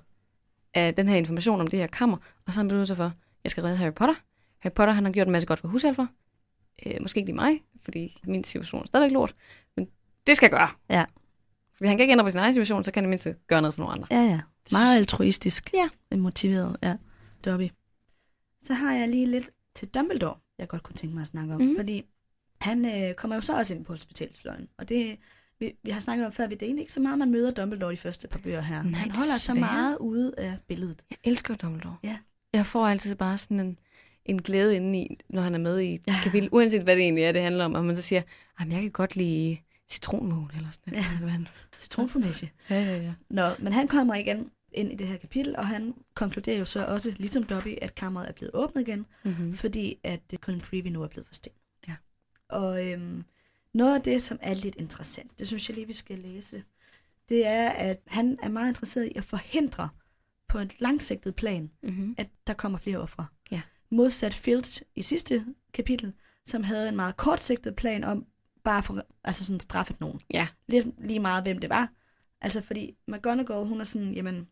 af 0.73 0.95
den 0.95 1.07
her 1.07 1.15
information 1.15 1.61
om 1.61 1.67
det 1.67 1.79
her 1.79 1.87
kammer, 1.87 2.17
og 2.17 2.53
så 2.53 2.59
har 2.59 2.59
han 2.59 2.67
besluttet 2.67 2.87
sig 2.87 2.97
for, 2.97 3.13
jeg 3.43 3.51
skal 3.51 3.63
redde 3.63 3.77
Harry 3.77 3.93
Potter. 3.93 4.15
Harry 4.59 4.73
Potter, 4.73 4.93
han 4.93 5.05
har 5.05 5.11
gjort 5.11 5.27
en 5.27 5.31
masse 5.31 5.47
godt 5.47 5.59
for 5.59 5.67
husalfer. 5.67 6.07
Øh, 6.85 6.93
måske 7.01 7.17
ikke 7.17 7.27
lige 7.27 7.35
mig, 7.35 7.61
fordi 7.83 8.17
min 8.23 8.43
situation 8.43 8.81
er 8.81 8.87
stadigvæk 8.87 9.11
lort. 9.11 9.35
Men 9.75 9.87
det 10.27 10.37
skal 10.37 10.45
jeg 10.45 10.51
gøre. 10.51 10.69
Ja. 10.89 11.05
Fordi 11.77 11.87
han 11.87 11.97
kan 11.97 12.03
ikke 12.03 12.11
ændre 12.11 12.25
på 12.25 12.29
sin 12.29 12.39
egen 12.39 12.53
situation, 12.53 12.83
så 12.83 12.91
kan 12.91 13.03
han 13.03 13.09
i 13.09 13.11
mindste 13.11 13.35
gøre 13.47 13.61
noget 13.61 13.75
for 13.75 13.81
nogle 13.81 13.93
andre. 13.93 14.07
Ja, 14.11 14.21
ja. 14.21 14.39
Meget 14.71 14.97
altruistisk. 14.97 15.73
Ja. 15.73 16.17
Motiveret, 16.17 16.77
ja. 16.83 16.95
Dobby. 17.45 17.69
Så 18.63 18.73
har 18.73 18.93
jeg 18.93 19.07
lige 19.09 19.25
lidt 19.25 19.49
til 19.75 19.87
Dumbledore, 19.87 20.35
jeg 20.57 20.67
godt 20.67 20.83
kunne 20.83 20.95
tænke 20.95 21.13
mig 21.15 21.21
at 21.21 21.27
snakke 21.27 21.53
om. 21.53 21.61
Mm-hmm. 21.61 21.75
Fordi 21.77 22.03
han 22.61 22.85
øh, 22.85 23.13
kommer 23.13 23.35
jo 23.35 23.41
så 23.41 23.57
også 23.57 23.75
ind 23.75 23.85
på 23.85 23.93
hospitalsfløjen. 23.93 24.67
Og 24.77 24.89
det, 24.89 25.17
vi, 25.59 25.71
vi 25.83 25.91
har 25.91 25.99
snakket 25.99 26.25
om 26.25 26.31
før, 26.31 26.43
at 26.43 26.49
det 26.49 26.61
er 26.61 26.65
egentlig 26.65 26.81
ikke 26.83 26.93
så 26.93 26.99
meget, 26.99 27.19
man 27.19 27.31
møder 27.31 27.51
Dumbledore 27.51 27.91
de 27.91 27.97
første 27.97 28.27
par 28.27 28.39
bøger 28.39 28.61
her. 28.61 28.83
Nej, 28.83 28.91
han 28.91 29.11
holder 29.11 29.23
så 29.23 29.53
desværre. 29.53 29.71
meget 29.73 29.97
ude 29.97 30.33
af 30.37 30.57
billedet. 30.67 31.01
Jeg 31.09 31.17
elsker 31.23 31.55
Dumbledore. 31.55 31.97
Ja. 32.03 32.17
Jeg 32.53 32.65
får 32.65 32.87
altid 32.87 33.15
bare 33.15 33.37
sådan 33.37 33.59
en, 33.59 33.79
en 34.25 34.41
glæde 34.41 34.75
indeni, 34.75 35.17
når 35.29 35.41
han 35.41 35.53
er 35.55 35.59
med 35.59 35.79
i 35.81 35.99
Ja. 36.07 36.15
kapitel, 36.23 36.49
uanset 36.51 36.81
hvad 36.83 36.95
det 36.95 37.03
egentlig 37.03 37.23
er, 37.23 37.31
det 37.31 37.41
handler 37.41 37.65
om. 37.65 37.73
Og 37.73 37.85
man 37.85 37.95
så 37.95 38.01
siger, 38.01 38.21
at 38.59 38.67
jeg 38.71 38.81
kan 38.81 38.91
godt 38.91 39.15
lide 39.15 39.57
citronmål 39.89 40.51
eller 40.55 40.69
sådan 40.71 40.93
noget. 41.21 41.33
Ja. 41.33 41.45
Citronformage. 41.79 42.51
Ja, 42.69 42.75
ja, 42.83 42.97
ja. 43.01 43.13
Nå, 43.29 43.49
men 43.59 43.73
han 43.73 43.87
kommer 43.87 44.15
igen, 44.15 44.51
ind 44.71 44.91
i 44.91 44.95
det 44.95 45.07
her 45.07 45.17
kapitel, 45.17 45.55
og 45.55 45.67
han 45.67 45.93
konkluderer 46.13 46.57
jo 46.59 46.65
så 46.65 46.85
også, 46.85 47.11
ligesom 47.17 47.43
Dobby, 47.43 47.77
at 47.81 47.95
kammeret 47.95 48.29
er 48.29 48.33
blevet 48.33 48.51
åbnet 48.55 48.81
igen, 48.81 49.05
Mm-hmm. 49.23 49.53
fordi 49.53 49.95
at 50.03 50.21
øh, 50.33 50.39
Colin 50.39 50.61
Creevy 50.61 50.87
nu 50.87 51.03
er 51.03 51.07
blevet 51.07 51.27
forstenet. 51.27 51.57
Ja. 51.87 51.95
Og 52.49 52.87
øhm, 52.87 53.23
noget 53.73 53.95
af 53.95 54.01
det, 54.01 54.21
som 54.21 54.39
er 54.41 54.53
lidt 54.53 54.75
interessant, 54.75 55.39
det 55.39 55.47
synes 55.47 55.69
jeg 55.69 55.75
lige, 55.75 55.87
vi 55.87 55.93
skal 55.93 56.17
læse, 56.19 56.63
det 57.29 57.45
er, 57.45 57.69
at 57.69 57.99
han 58.07 58.37
er 58.43 58.49
meget 58.49 58.69
interesseret 58.69 59.05
i 59.05 59.11
at 59.15 59.23
forhindre 59.23 59.89
på 60.47 60.59
et 60.59 60.81
langsigtet 60.81 61.35
plan, 61.35 61.71
Mm-hmm. 61.83 62.15
at 62.17 62.27
der 62.47 62.53
kommer 62.53 62.79
flere 62.79 62.97
ofre. 62.97 63.25
Ja. 63.51 63.61
Modsat 63.91 64.33
Fields 64.33 64.83
i 64.95 65.01
sidste 65.01 65.45
kapitel, 65.73 66.13
som 66.45 66.63
havde 66.63 66.89
en 66.89 66.95
meget 66.95 67.17
kortsigtet 67.17 67.75
plan 67.75 68.03
om 68.03 68.25
bare 68.63 68.83
for, 68.83 69.01
altså 69.23 69.45
sådan 69.45 69.59
straffet 69.59 69.99
nogen. 69.99 70.19
Ja. 70.33 70.47
Lidt 70.67 70.87
lige 71.07 71.19
meget, 71.19 71.43
hvem 71.43 71.57
det 71.59 71.69
var. 71.69 71.91
Altså 72.41 72.61
fordi 72.61 72.97
McGonagall, 73.07 73.67
hun 73.67 73.79
er 73.81 73.83
sådan, 73.83 74.13
jamen, 74.13 74.47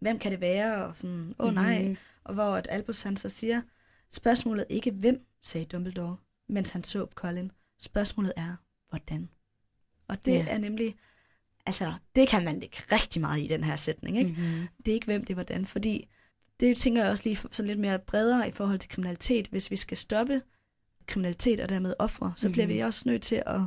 hvem 0.00 0.18
kan 0.18 0.32
det 0.32 0.40
være? 0.40 0.86
Og 0.86 0.96
sådan, 0.96 1.34
åh 1.38 1.46
oh, 1.46 1.54
nej. 1.54 1.82
Mhm. 1.82 1.96
Og 2.24 2.34
hvor 2.34 2.56
at 2.56 2.66
Albus 2.70 3.02
han 3.02 3.16
så 3.16 3.28
siger, 3.28 3.62
spørgsmålet 4.10 4.66
ikke 4.68 4.90
hvem, 4.90 5.26
sagde 5.42 5.66
Dumbledore, 5.66 6.16
mens 6.48 6.70
han 6.70 6.84
så 6.84 7.06
på 7.06 7.12
Colin. 7.14 7.50
Spørgsmålet 7.78 8.32
er, 8.36 8.56
hvordan. 8.88 9.28
Og 10.08 10.24
det 10.24 10.32
Ja. 10.32 10.46
er 10.48 10.58
nemlig, 10.58 10.96
altså, 11.66 11.92
det 12.16 12.28
kan 12.28 12.44
man 12.44 12.60
lægge 12.60 12.76
rigtig 12.92 13.20
meget 13.20 13.42
i 13.42 13.46
den 13.46 13.64
her 13.64 13.76
sætning, 13.76 14.18
ikke? 14.18 14.30
Mm-hmm. 14.30 14.68
Det 14.78 14.88
er 14.88 14.94
ikke 14.94 15.06
hvem, 15.06 15.20
det 15.24 15.30
er 15.30 15.34
hvordan, 15.34 15.66
fordi 15.66 16.08
det 16.60 16.76
tænker 16.76 17.02
jeg 17.02 17.10
også 17.10 17.24
lige 17.24 17.36
sådan 17.36 17.66
lidt 17.66 17.78
mere 17.80 17.98
bredere 17.98 18.48
i 18.48 18.52
forhold 18.52 18.78
til 18.78 18.90
kriminalitet. 18.90 19.46
Hvis 19.48 19.70
vi 19.70 19.76
skal 19.76 19.96
stoppe 19.96 20.42
kriminalitet 21.06 21.60
og 21.60 21.68
dermed 21.68 21.94
ofre, 21.98 22.32
så 22.36 22.48
mm-hmm. 22.48 22.52
bliver 22.52 22.66
Mhm. 22.66 22.74
vi 22.74 22.80
også 22.80 23.02
nødt 23.08 23.22
til 23.22 23.42
at... 23.46 23.60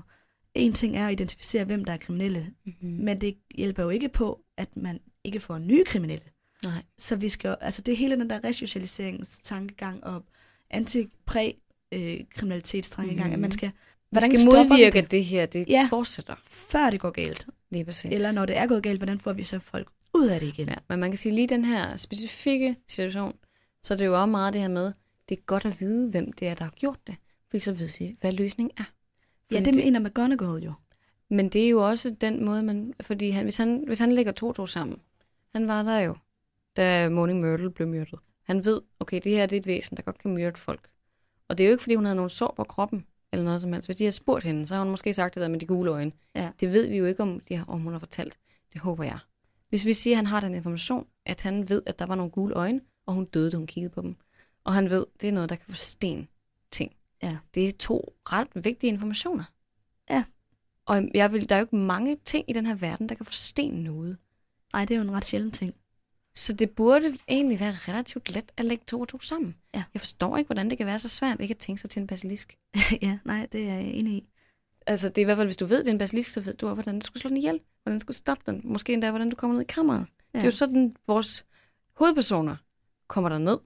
En 0.54 0.74
ting 0.74 0.98
er 0.98 1.08
at 1.08 1.12
identificere, 1.12 1.64
hvem 1.66 1.86
der 1.86 1.94
er 1.94 1.98
kriminelle, 1.98 2.54
Mm-hmm. 2.66 2.90
men 2.90 3.22
det 3.22 3.38
hjælper 3.56 3.84
jo 3.84 3.90
ikke 3.90 4.10
på, 4.10 4.46
at 4.58 4.78
man 4.78 5.00
ikke 5.24 5.40
får 5.40 5.58
nye 5.58 5.84
kriminelle. 5.86 6.26
Nej. 6.64 6.84
Så 6.98 7.16
vi 7.16 7.30
skal, 7.30 7.56
altså 7.62 7.82
det 7.82 7.92
er 7.92 7.96
hele 7.96 8.16
den 8.16 8.30
der 8.30 8.40
resocialiseringstankegang 8.44 10.04
og 10.04 10.24
anti-præ-kriminalitetstankegang, 10.70 13.20
mm-hmm. 13.20 13.34
at 13.34 13.40
man 13.40 13.52
skal, 13.52 13.72
Hvordan 14.10 14.30
hvordan 14.32 14.40
skal 14.40 14.52
vi 14.52 14.58
modvirke, 14.70 15.02
det, 15.02 15.12
det 15.12 15.26
her 15.26 15.46
det 15.46 15.66
Ja. 15.70 15.88
fortsætter. 15.90 16.36
før 16.44 16.90
det 16.90 17.00
går 17.00 17.12
galt? 17.12 17.48
Lige 17.72 17.86
præcis. 17.86 18.12
Eller 18.12 18.32
når 18.32 18.46
det 18.46 18.58
er 18.58 18.68
gået 18.68 18.84
galt, 18.84 19.00
hvordan 19.00 19.20
får 19.20 19.34
vi 19.34 19.44
så 19.44 19.60
folk 19.60 19.88
ud 20.14 20.28
af 20.28 20.40
det 20.40 20.48
igen? 20.48 20.70
Ja, 20.70 20.76
men 20.90 21.00
man 21.00 21.12
kan 21.12 21.18
sige 21.18 21.36
lige 21.36 21.48
den 21.48 21.66
her 21.66 21.98
specifikke 21.98 22.76
situation, 22.88 23.36
så 23.84 23.94
er 23.94 23.98
det 23.98 24.06
jo 24.06 24.22
også 24.22 24.26
meget 24.26 24.54
det 24.54 24.62
her 24.62 24.70
med, 24.70 24.92
det 25.30 25.38
er 25.38 25.42
godt 25.42 25.66
at 25.66 25.80
vide, 25.80 26.10
hvem 26.10 26.32
det 26.32 26.48
er, 26.48 26.56
der 26.56 26.64
har 26.64 26.72
gjort 26.72 27.08
det. 27.08 27.16
Fordi 27.50 27.60
så 27.60 27.74
ved 27.74 27.90
vi, 28.00 28.18
hvad 28.22 28.32
løsningen 28.32 28.72
er. 28.78 28.84
ja 29.52 29.60
Fordi 29.60 29.72
det 29.72 29.76
mener 29.76 30.00
McGonagall 30.00 30.64
jo. 30.64 30.74
Men 31.30 31.50
det 31.50 31.66
er 31.66 31.70
jo 31.70 31.90
også 31.90 32.16
den 32.22 32.46
måde, 32.46 32.64
man... 32.64 32.94
Fordi 33.02 33.30
han, 33.30 33.44
hvis, 33.44 33.58
han, 33.58 33.84
hvis 33.88 34.00
han 34.00 34.12
lægger 34.12 34.32
to 34.32 34.54
to 34.54 34.68
sammen, 34.68 34.98
han 35.54 35.68
var 35.68 35.84
der 35.84 36.00
jo, 36.00 36.16
da 36.78 37.10
Morning 37.10 37.40
Myrtle 37.40 37.72
blev 37.72 37.88
myrdet. 37.88 38.20
Han 38.44 38.66
ved, 38.66 38.82
okay, 39.00 39.22
det 39.24 39.32
her 39.32 39.46
det 39.46 39.56
er 39.56 39.60
et 39.60 39.68
væsen, 39.68 39.98
der 39.98 40.04
godt 40.04 40.18
kan 40.18 40.34
myrde 40.34 40.60
folk. 40.60 40.90
Og 41.48 41.58
det 41.58 41.64
er 41.64 41.68
jo 41.68 41.72
ikke, 41.72 41.84
fordi 41.84 41.96
hun 41.96 42.06
havde 42.06 42.16
nogen 42.16 42.30
sår 42.30 42.54
på 42.58 42.64
kroppen, 42.64 43.06
eller 43.32 43.46
noget 43.46 43.62
som 43.62 43.74
helst. 43.74 43.88
Hvis 43.88 43.98
de 43.98 44.04
havde 44.04 44.12
spurgt 44.12 44.44
hende, 44.44 44.68
så 44.68 44.74
har 44.74 44.82
hun 44.84 44.92
måske 44.92 45.14
sagt 45.14 45.36
det 45.36 45.42
der 45.42 45.48
med 45.48 45.60
de 45.60 45.66
gule 45.66 45.92
øjne. 45.92 46.12
Ja. 46.36 46.52
Det 46.60 46.72
ved 46.72 46.88
vi 46.88 46.98
jo 46.98 47.06
ikke, 47.06 47.24
om, 47.24 47.40
de 47.40 47.56
har, 47.56 47.66
om 47.66 47.82
hun 47.82 47.92
har 47.92 48.00
fortalt. 48.00 48.38
Det 48.74 48.82
håber 48.82 49.04
jeg. 49.04 49.20
Hvis 49.70 49.86
vi 49.86 49.94
siger, 49.94 50.14
at 50.14 50.18
han 50.18 50.26
har 50.26 50.40
den 50.40 50.56
information, 50.56 51.08
at 51.26 51.42
han 51.42 51.70
ved, 51.70 51.82
at 51.86 52.00
der 52.00 52.06
var 52.06 52.16
nogle 52.16 52.32
gule 52.32 52.54
øjne, 52.54 52.82
og 53.06 53.14
hun 53.14 53.26
døde, 53.26 53.52
da 53.52 53.58
hun 53.58 53.68
kiggede 53.68 53.94
på 53.94 54.02
dem. 54.02 54.16
Og 54.64 54.74
han 54.74 54.90
ved, 54.90 55.06
det 55.22 55.30
er 55.30 55.34
noget, 55.34 55.50
der 55.50 55.56
kan 55.56 55.66
forsten 55.68 56.28
ting. 56.72 56.92
Ja. 57.24 57.38
Det 57.56 57.68
er 57.68 57.72
to 57.80 58.16
ret 58.26 58.48
vigtige 58.66 58.94
informationer. 58.94 59.44
Ja. 60.10 60.24
Og 60.86 61.02
jeg 61.14 61.32
vil, 61.32 61.50
der 61.50 61.56
er 61.56 61.60
jo 61.60 61.64
ikke 61.64 61.76
mange 61.76 62.18
ting 62.26 62.50
i 62.50 62.54
den 62.54 62.66
her 62.66 62.76
verden, 62.76 63.10
der 63.10 63.16
kan 63.16 63.26
forsten 63.26 63.74
noget. 63.74 64.18
Nej, 64.74 64.86
det 64.86 64.92
er 64.92 64.96
jo 64.96 65.02
en 65.02 65.12
ret 65.12 65.26
sjælden 65.26 65.52
ting. 65.52 65.76
Så 66.36 66.54
det 66.54 66.70
burde 66.70 67.18
egentlig 67.28 67.60
være 67.60 67.72
relativt 67.72 68.30
let 68.36 68.52
at 68.58 68.66
lægge 68.66 68.84
to 68.88 69.00
og 69.00 69.08
to 69.08 69.22
sammen. 69.22 69.56
Ja. 69.76 69.84
Jeg 69.94 70.02
forstår 70.02 70.38
ikke, 70.38 70.48
hvordan 70.48 70.70
det 70.70 70.78
kan 70.78 70.88
være 70.88 71.00
så 71.00 71.10
svært 71.10 71.42
ikke 71.42 71.52
at 71.52 71.58
tænke 71.58 71.82
sig 71.82 71.90
til 71.90 72.00
en 72.00 72.08
basilisk. 72.08 72.58
ja, 73.02 73.18
nej, 73.26 73.48
det 73.52 73.70
er 73.70 73.74
jeg 73.74 73.84
enig 73.84 74.14
i. 74.14 74.30
Altså, 74.86 75.10
det 75.10 75.18
er 75.18 75.22
i 75.22 75.26
hvert 75.26 75.38
fald, 75.38 75.48
hvis 75.48 75.58
du 75.58 75.66
ved, 75.66 75.80
det 75.80 75.88
er 75.88 75.92
en 75.92 75.98
basilisk, 75.98 76.32
så 76.32 76.42
ved 76.42 76.54
du 76.54 76.68
også, 76.68 76.74
hvordan 76.74 77.00
du 77.00 77.06
skulle 77.06 77.22
slå 77.22 77.30
den 77.30 77.38
ihjel. 77.38 77.60
Hvordan 77.84 78.00
du 78.00 78.02
skulle 78.02 78.18
stoppe 78.18 78.44
den. 78.52 78.62
Måske 78.64 78.94
endda, 78.94 79.10
hvordan 79.10 79.30
du 79.30 79.36
kommer 79.36 79.56
ned 79.56 79.62
i 79.62 79.68
kammeret. 79.70 80.06
Ja. 80.34 80.40
Det 80.40 80.44
er 80.44 80.48
jo 80.48 80.52
sådan, 80.52 80.96
vores 81.08 81.46
hovedpersoner 81.98 82.56
kommer 83.08 83.30
der 83.30 83.38
ned. 83.38 83.58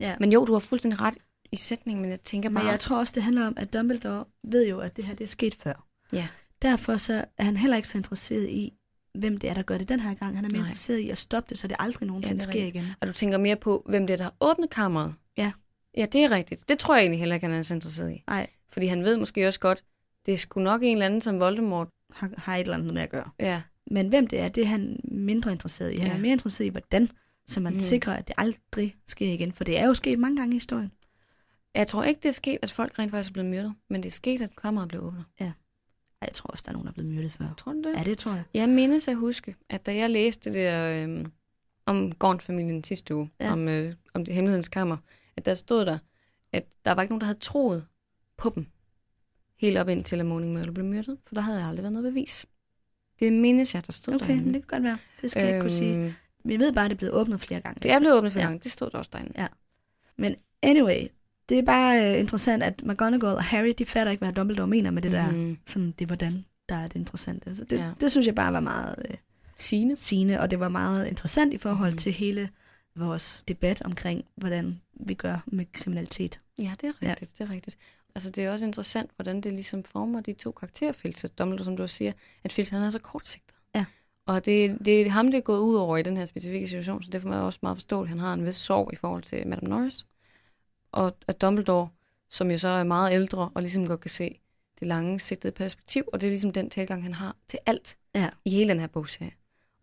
Ja. 0.00 0.16
Men 0.20 0.32
jo, 0.32 0.44
du 0.44 0.52
har 0.52 0.60
fuldstændig 0.60 1.00
ret 1.00 1.18
i 1.52 1.56
sætningen, 1.56 2.02
men 2.02 2.10
jeg 2.10 2.20
tænker 2.20 2.50
bare... 2.50 2.64
Men 2.64 2.70
jeg 2.70 2.80
tror 2.80 2.98
også, 2.98 3.12
det 3.14 3.22
handler 3.22 3.46
om, 3.46 3.54
at 3.56 3.72
Dumbledore 3.72 4.24
ved 4.42 4.68
jo, 4.68 4.80
at 4.80 4.96
det 4.96 5.04
her 5.04 5.14
det 5.14 5.24
er 5.24 5.28
sket 5.28 5.54
før. 5.54 5.86
Ja. 6.12 6.28
Derfor 6.62 6.96
så 6.96 7.24
er 7.38 7.44
han 7.44 7.56
heller 7.56 7.76
ikke 7.76 7.88
så 7.88 7.98
interesseret 7.98 8.48
i, 8.48 8.72
hvem 9.18 9.36
det 9.36 9.50
er, 9.50 9.54
der 9.54 9.62
gør 9.62 9.78
det 9.78 9.88
den 9.88 10.00
her 10.00 10.14
gang. 10.14 10.36
Han 10.36 10.44
er 10.44 10.48
mere 10.48 10.52
Nej. 10.52 10.60
interesseret 10.60 10.98
i 10.98 11.08
at 11.10 11.18
stoppe 11.18 11.48
det, 11.50 11.58
så 11.58 11.68
det 11.68 11.76
aldrig 11.80 12.06
nogensinde 12.08 12.38
er 12.38 12.42
sker 12.42 12.52
rigtigt. 12.52 12.74
igen. 12.74 12.86
Og 13.00 13.06
du 13.08 13.12
tænker 13.12 13.38
mere 13.38 13.56
på, 13.56 13.82
hvem 13.88 14.06
det 14.06 14.12
er, 14.12 14.16
der 14.16 14.24
har 14.24 14.34
åbnet 14.40 14.70
kammeret. 14.70 15.14
Ja. 15.36 15.52
Ja, 15.96 16.06
det 16.12 16.24
er 16.24 16.30
rigtigt. 16.30 16.68
Det 16.68 16.78
tror 16.78 16.94
jeg 16.94 17.02
egentlig 17.02 17.18
heller 17.18 17.34
ikke, 17.34 17.46
han 17.46 17.56
er 17.56 17.62
så 17.62 17.74
interesseret 17.74 18.12
i. 18.12 18.22
Nej, 18.26 18.46
Fordi 18.70 18.86
han 18.86 19.04
ved 19.04 19.16
måske 19.16 19.48
også 19.48 19.60
godt, 19.60 19.84
det 20.26 20.34
er 20.34 20.38
sgu 20.38 20.60
nok 20.60 20.82
en 20.82 20.92
eller 20.92 21.06
anden 21.06 21.20
som 21.20 21.40
Voldemort. 21.40 21.88
har, 22.12 22.30
har 22.38 22.56
et 22.56 22.60
eller 22.60 22.74
andet 22.74 22.94
med 22.94 23.02
at 23.02 23.10
gøre. 23.10 23.30
Ja, 23.40 23.62
Men 23.90 24.08
hvem 24.08 24.26
det 24.26 24.40
er, 24.40 24.48
det 24.48 24.62
er 24.62 24.66
han 24.66 25.00
mindre 25.04 25.52
interesseret 25.52 25.92
i. 25.92 25.96
Han 25.96 26.10
Ja. 26.10 26.16
er 26.16 26.20
mere 26.20 26.32
interesseret 26.32 26.66
i, 26.66 26.70
hvordan, 26.70 27.08
så 27.46 27.60
man 27.60 27.72
Mm. 27.72 27.80
sikrer, 27.80 28.12
at 28.14 28.28
det 28.28 28.34
aldrig 28.38 28.96
sker 29.06 29.32
igen. 29.32 29.52
For 29.52 29.64
det 29.64 29.78
er 29.78 29.86
jo 29.86 29.94
sket 29.94 30.18
mange 30.18 30.36
gange 30.36 30.52
i 30.52 30.56
historien. 30.56 30.92
Jeg 31.74 31.88
tror 31.88 32.04
ikke, 32.04 32.18
det 32.22 32.28
er 32.28 32.32
sket, 32.32 32.58
at 32.62 32.70
folk 32.70 32.98
rent 32.98 33.10
faktisk 33.10 33.30
er 33.30 33.32
blevet 33.32 33.50
myrdet, 33.50 33.74
men 33.90 34.02
det 34.02 34.08
er 34.08 34.12
sket, 34.12 34.40
at 34.42 34.50
kammeret 34.62 34.88
blev 34.88 35.02
åbnet. 35.04 35.24
Jeg 35.40 35.52
tror 36.46 36.52
også, 36.52 36.62
der 36.66 36.70
er 36.70 36.72
nogen, 36.72 36.86
der 36.86 36.90
er 36.90 36.94
blevet 36.94 37.12
myrdet 37.14 37.32
før. 37.32 37.54
Tror 37.58 37.72
du 37.72 37.82
det? 37.82 37.94
Ja, 37.98 38.04
det 38.04 38.18
tror 38.18 38.32
jeg. 38.32 38.44
Jeg 38.54 38.68
mindes 38.68 39.08
at 39.08 39.16
huske, 39.16 39.54
at 39.70 39.86
da 39.86 39.96
jeg 39.96 40.10
læste 40.10 40.50
det 40.50 40.56
der 40.58 41.02
øhm, 41.04 41.32
om 41.86 42.12
Gorn-familien 42.12 42.84
sidste 42.84 43.14
uge, 43.14 43.30
ja. 43.40 43.46
Ja. 43.46 43.52
om, 43.52 43.68
øh, 43.68 43.94
om 44.14 44.24
det 44.24 44.34
hemmelighedens 44.34 44.68
kammer, 44.68 44.96
at 45.36 45.44
der 45.44 45.54
stod 45.54 45.84
der, 45.86 45.98
at 46.52 46.64
der 46.84 46.92
var 46.92 47.02
ikke 47.02 47.12
nogen, 47.12 47.20
der 47.20 47.26
havde 47.26 47.38
troet 47.38 47.86
på 48.36 48.52
dem, 48.54 48.66
helt 49.58 49.78
op 49.78 49.88
indtil 49.88 50.20
at 50.20 50.26
Morning 50.26 50.52
Myrtle 50.52 50.72
blev 50.72 50.86
myrdet, 50.86 51.18
for 51.26 51.34
der 51.34 51.42
havde 51.42 51.62
aldrig 51.64 51.82
været 51.82 51.92
noget 51.92 52.12
bevis. 52.14 52.46
Det 53.20 53.32
mindes 53.32 53.74
jeg, 53.74 53.86
der 53.86 53.92
stod 53.92 54.14
Okay, 54.14 54.26
derinde. 54.26 54.44
men 54.44 54.54
det 54.54 54.62
kan 54.62 54.66
godt 54.68 54.82
være. 54.82 54.98
Det 55.22 55.30
skal 55.30 55.40
jeg 55.42 55.48
ikke 55.50 55.60
kunne 55.60 55.70
sige. 55.70 56.14
Vi 56.44 56.58
ved 56.58 56.72
bare, 56.72 56.84
at 56.84 56.90
det 56.90 56.96
er 56.96 56.98
blevet 56.98 57.14
åbnet 57.14 57.40
flere 57.40 57.60
gange. 57.60 57.80
Det 57.82 57.90
er 57.90 57.98
blevet 57.98 58.16
åbnet 58.16 58.32
for 58.32 58.40
Ja. 58.40 58.50
ja. 58.50 58.58
det 58.62 58.72
stod 58.72 58.90
der 58.90 58.98
også 58.98 59.10
derinde. 59.12 59.48
Men 60.16 60.36
anyway, 60.62 61.06
det 61.48 61.58
er 61.58 61.62
bare 61.62 62.12
uh, 62.12 62.18
interessant, 62.20 62.62
at 62.62 62.82
McGonagall 62.84 63.34
og 63.36 63.44
Harry, 63.44 63.72
de 63.78 63.86
fatter 63.86 64.10
ikke, 64.12 64.24
hvad 64.24 64.32
Dumbledore 64.32 64.66
mener 64.66 64.90
med 64.90 65.02
det 65.02 65.10
mm. 65.10 65.16
der, 65.16 65.30
Mhm. 65.32 65.58
sådan, 65.66 65.90
det 65.98 66.00
er 66.04 66.06
hvordan, 66.06 66.44
der 66.68 66.74
er 66.76 66.88
det 66.88 66.96
interessante. 66.96 67.54
Så 67.54 67.64
det, 67.64 67.78
Ja. 67.78 67.90
det 68.00 68.10
synes 68.10 68.26
jeg 68.26 68.34
bare 68.34 68.52
var 68.52 68.60
meget 68.60 68.94
uh, 69.10 69.14
Signe. 69.56 69.96
sigende, 69.96 70.40
og 70.40 70.50
det 70.50 70.60
var 70.60 70.68
meget 70.68 71.06
interessant 71.08 71.54
i 71.54 71.58
forhold 71.58 71.90
mm. 71.90 71.96
til 71.98 72.12
hele 72.12 72.48
vores 72.96 73.44
debat 73.48 73.82
omkring, 73.82 74.24
hvordan 74.36 74.80
vi 75.00 75.14
gør 75.14 75.44
med 75.46 75.64
kriminalitet. 75.72 76.40
Ja, 76.58 76.72
det 76.80 76.88
er 76.88 76.92
rigtigt, 77.10 77.30
ja. 77.40 77.44
det 77.44 77.50
er 77.50 77.54
rigtigt. 77.54 77.76
Altså, 78.14 78.30
det 78.30 78.44
er 78.44 78.50
også 78.52 78.66
interessant, 78.66 79.10
hvordan 79.16 79.40
det 79.40 79.52
ligesom 79.52 79.84
former 79.84 80.20
de 80.20 80.32
to 80.32 80.50
karakterfilter. 80.50 81.28
Dumbledore, 81.28 81.64
som 81.64 81.76
du 81.76 81.88
siger, 81.88 82.12
at 82.44 82.52
filteren 82.52 82.82
er 82.82 82.90
så 82.90 82.98
kortsigtet. 82.98 83.54
Ja. 83.74 83.84
Og 84.26 84.46
det, 84.46 84.78
det 84.84 85.00
er 85.02 85.10
ham, 85.10 85.30
det 85.30 85.38
er 85.38 85.42
gået 85.42 85.58
ud 85.58 85.74
over 85.74 85.96
i 85.96 86.02
den 86.02 86.16
her 86.16 86.24
specifikke 86.24 86.66
situation, 86.66 87.02
så 87.02 87.10
derfor 87.10 87.28
er 87.28 87.32
jeg 87.34 87.42
også 87.42 87.58
meget 87.62 87.76
forståeligt, 87.76 88.10
han 88.10 88.18
har 88.18 88.32
en 88.34 88.46
vis 88.46 88.56
sorg 88.56 88.90
i 88.92 88.96
forhold 88.96 89.22
til 89.22 89.46
Madame 89.46 89.68
Norris. 89.68 90.06
Og 90.96 91.16
at 91.28 91.40
Dumbledore, 91.40 91.88
som 92.30 92.50
jo 92.50 92.58
så 92.58 92.68
er 92.68 92.84
meget 92.84 93.12
ældre, 93.12 93.50
og 93.54 93.62
ligesom 93.62 93.86
godt 93.86 94.00
kan 94.00 94.10
se 94.10 94.40
det 94.80 94.88
lange 94.88 95.20
sigtede 95.20 95.52
perspektiv, 95.52 96.04
og 96.12 96.20
det 96.20 96.26
er 96.26 96.30
ligesom 96.30 96.52
den 96.52 96.70
tilgang, 96.70 97.02
han 97.02 97.14
har 97.14 97.36
til 97.48 97.58
alt 97.66 97.98
Ja. 98.14 98.30
i 98.44 98.50
hele 98.50 98.68
den 98.70 98.80
her 98.80 98.86
bogserie. 98.86 99.32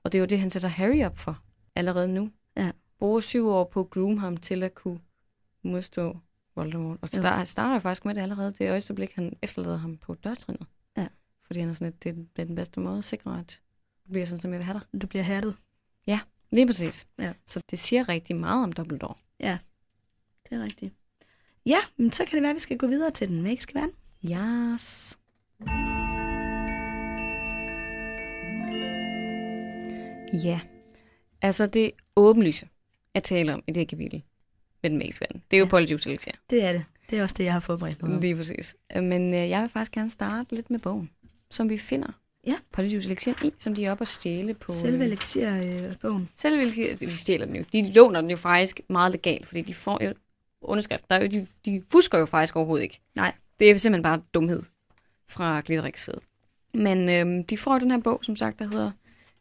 Og 0.03 0.11
det 0.11 0.17
er 0.17 0.19
jo 0.19 0.25
det, 0.25 0.39
han 0.39 0.49
sætter 0.49 0.67
Harry 0.67 1.03
op 1.05 1.17
for 1.17 1.43
allerede 1.75 2.07
nu. 2.07 2.31
Ja. 2.57 2.71
Bruger 2.99 3.19
syv 3.19 3.47
år 3.47 3.63
på 3.63 3.79
at 3.79 3.89
groom 3.89 4.17
ham 4.17 4.37
til 4.37 4.63
at 4.63 4.75
kunne 4.75 4.99
modstå 5.61 6.17
Voldemort. 6.55 6.97
Og 7.01 7.09
start, 7.09 7.47
starter 7.47 7.73
jo 7.73 7.79
faktisk 7.79 8.05
med 8.05 8.15
det 8.15 8.21
allerede. 8.21 8.51
Det 8.51 8.69
øjeblik, 8.69 9.11
han 9.15 9.37
efterlader 9.41 9.77
ham 9.77 9.97
på 9.97 10.13
dørtrinnet. 10.13 10.67
Ja. 10.97 11.07
Fordi 11.45 11.59
han 11.59 11.69
er 11.69 11.73
sådan, 11.73 11.87
at 11.87 12.03
det, 12.03 12.27
er 12.35 12.45
den 12.45 12.55
bedste 12.55 12.79
måde 12.79 12.97
at 12.97 13.03
sikre, 13.03 13.39
at 13.39 13.61
du 14.07 14.11
bliver 14.11 14.25
sådan, 14.25 14.39
som 14.39 14.51
jeg 14.51 14.57
vil 14.57 14.65
have 14.65 14.79
dig. 14.91 15.01
Du 15.01 15.07
bliver 15.07 15.23
hærdet. 15.23 15.55
Lige 16.53 16.67
præcis. 16.67 17.07
Ja. 17.19 17.33
Så 17.45 17.61
det 17.71 17.79
siger 17.79 18.09
rigtig 18.09 18.35
meget 18.35 18.63
om 18.63 18.71
Dumbledore. 18.71 19.15
Det 20.49 20.57
er 20.57 20.63
rigtigt. 20.63 20.93
Ja, 21.65 21.77
men 21.97 22.11
så 22.11 22.25
kan 22.25 22.35
det 22.35 22.41
være, 22.41 22.49
at 22.49 22.55
vi 22.55 22.59
skal 22.59 22.77
gå 22.77 22.87
videre 22.87 23.11
til 23.11 23.27
den 23.27 23.41
magiske 23.41 23.75
verden. 23.75 23.91
Yes. 24.25 25.17
Ja. 30.43 30.59
Altså 31.41 31.67
det 31.67 31.91
åbenlyse, 32.15 32.67
jeg 33.15 33.23
taler 33.23 33.53
om 33.53 33.63
i 33.67 33.71
det 33.71 33.77
her 33.77 33.85
kapitel 33.85 34.23
med 34.83 34.89
den 34.89 34.99
magiske 34.99 35.21
verden. 35.21 35.43
Det 35.51 35.57
er 35.57 35.59
jo 35.59 35.65
Ja. 35.65 35.69
Polyjuice 35.69 36.09
Elixir. 36.09 36.31
Det 36.49 36.63
er 36.63 36.73
det. 36.73 36.85
Det 37.09 37.19
er 37.19 37.23
også 37.23 37.35
det, 37.37 37.43
jeg 37.43 37.53
har 37.53 37.59
forberedt 37.59 38.01
noget. 38.01 38.21
Lige 38.21 38.35
præcis. 38.35 38.75
Men 38.95 39.33
øh, 39.33 39.49
jeg 39.49 39.61
vil 39.61 39.69
faktisk 39.69 39.91
gerne 39.91 40.09
starte 40.09 40.55
lidt 40.55 40.69
med 40.69 40.79
bogen, 40.79 41.09
som 41.51 41.69
vi 41.69 41.77
finder 41.77 42.19
Ja. 42.47 42.55
Polyjuice 42.71 43.07
Elixir 43.07 43.33
i, 43.45 43.53
som 43.59 43.75
de 43.75 43.85
er 43.85 43.91
oppe 43.91 44.01
at 44.01 44.07
stjæle 44.07 44.53
på... 44.53 44.71
Selve 44.71 45.03
øh, 45.03 45.09
lektier-bogen. 45.09 46.29
Selve 46.35 46.61
Elixir, 46.61 46.95
de 46.95 47.17
stjæler 47.17 47.45
den 47.45 47.55
jo. 47.55 47.63
De 47.73 47.91
låner 47.91 48.21
den 48.21 48.29
jo 48.29 48.37
faktisk 48.37 48.81
meget 48.89 49.11
legalt, 49.11 49.47
fordi 49.47 49.61
de 49.61 49.73
får 49.73 50.03
jo 50.03 50.13
underskrift. 50.63 51.09
Der 51.09 51.15
er 51.15 51.21
jo, 51.21 51.27
de, 51.27 51.47
de 51.65 51.83
fusker 51.91 52.17
jo 52.17 52.25
faktisk 52.25 52.55
overhovedet 52.55 52.83
ikke. 52.83 53.01
Nej. 53.15 53.33
Det 53.59 53.71
er 53.71 53.77
simpelthen 53.77 54.03
bare 54.03 54.21
dumhed 54.33 54.63
fra 55.27 55.61
Glitteriks 55.65 56.03
side. 56.03 56.19
Men 56.73 57.09
øhm, 57.09 57.43
de 57.43 57.57
får 57.57 57.79
den 57.79 57.91
her 57.91 57.99
bog, 57.99 58.19
som 58.23 58.35
sagt, 58.35 58.59
der 58.59 58.65
hedder 58.65 58.91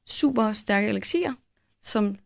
Super 0.06 0.52
Stærke 0.52 0.88
Elixir, 0.88 1.32
som 1.82 2.16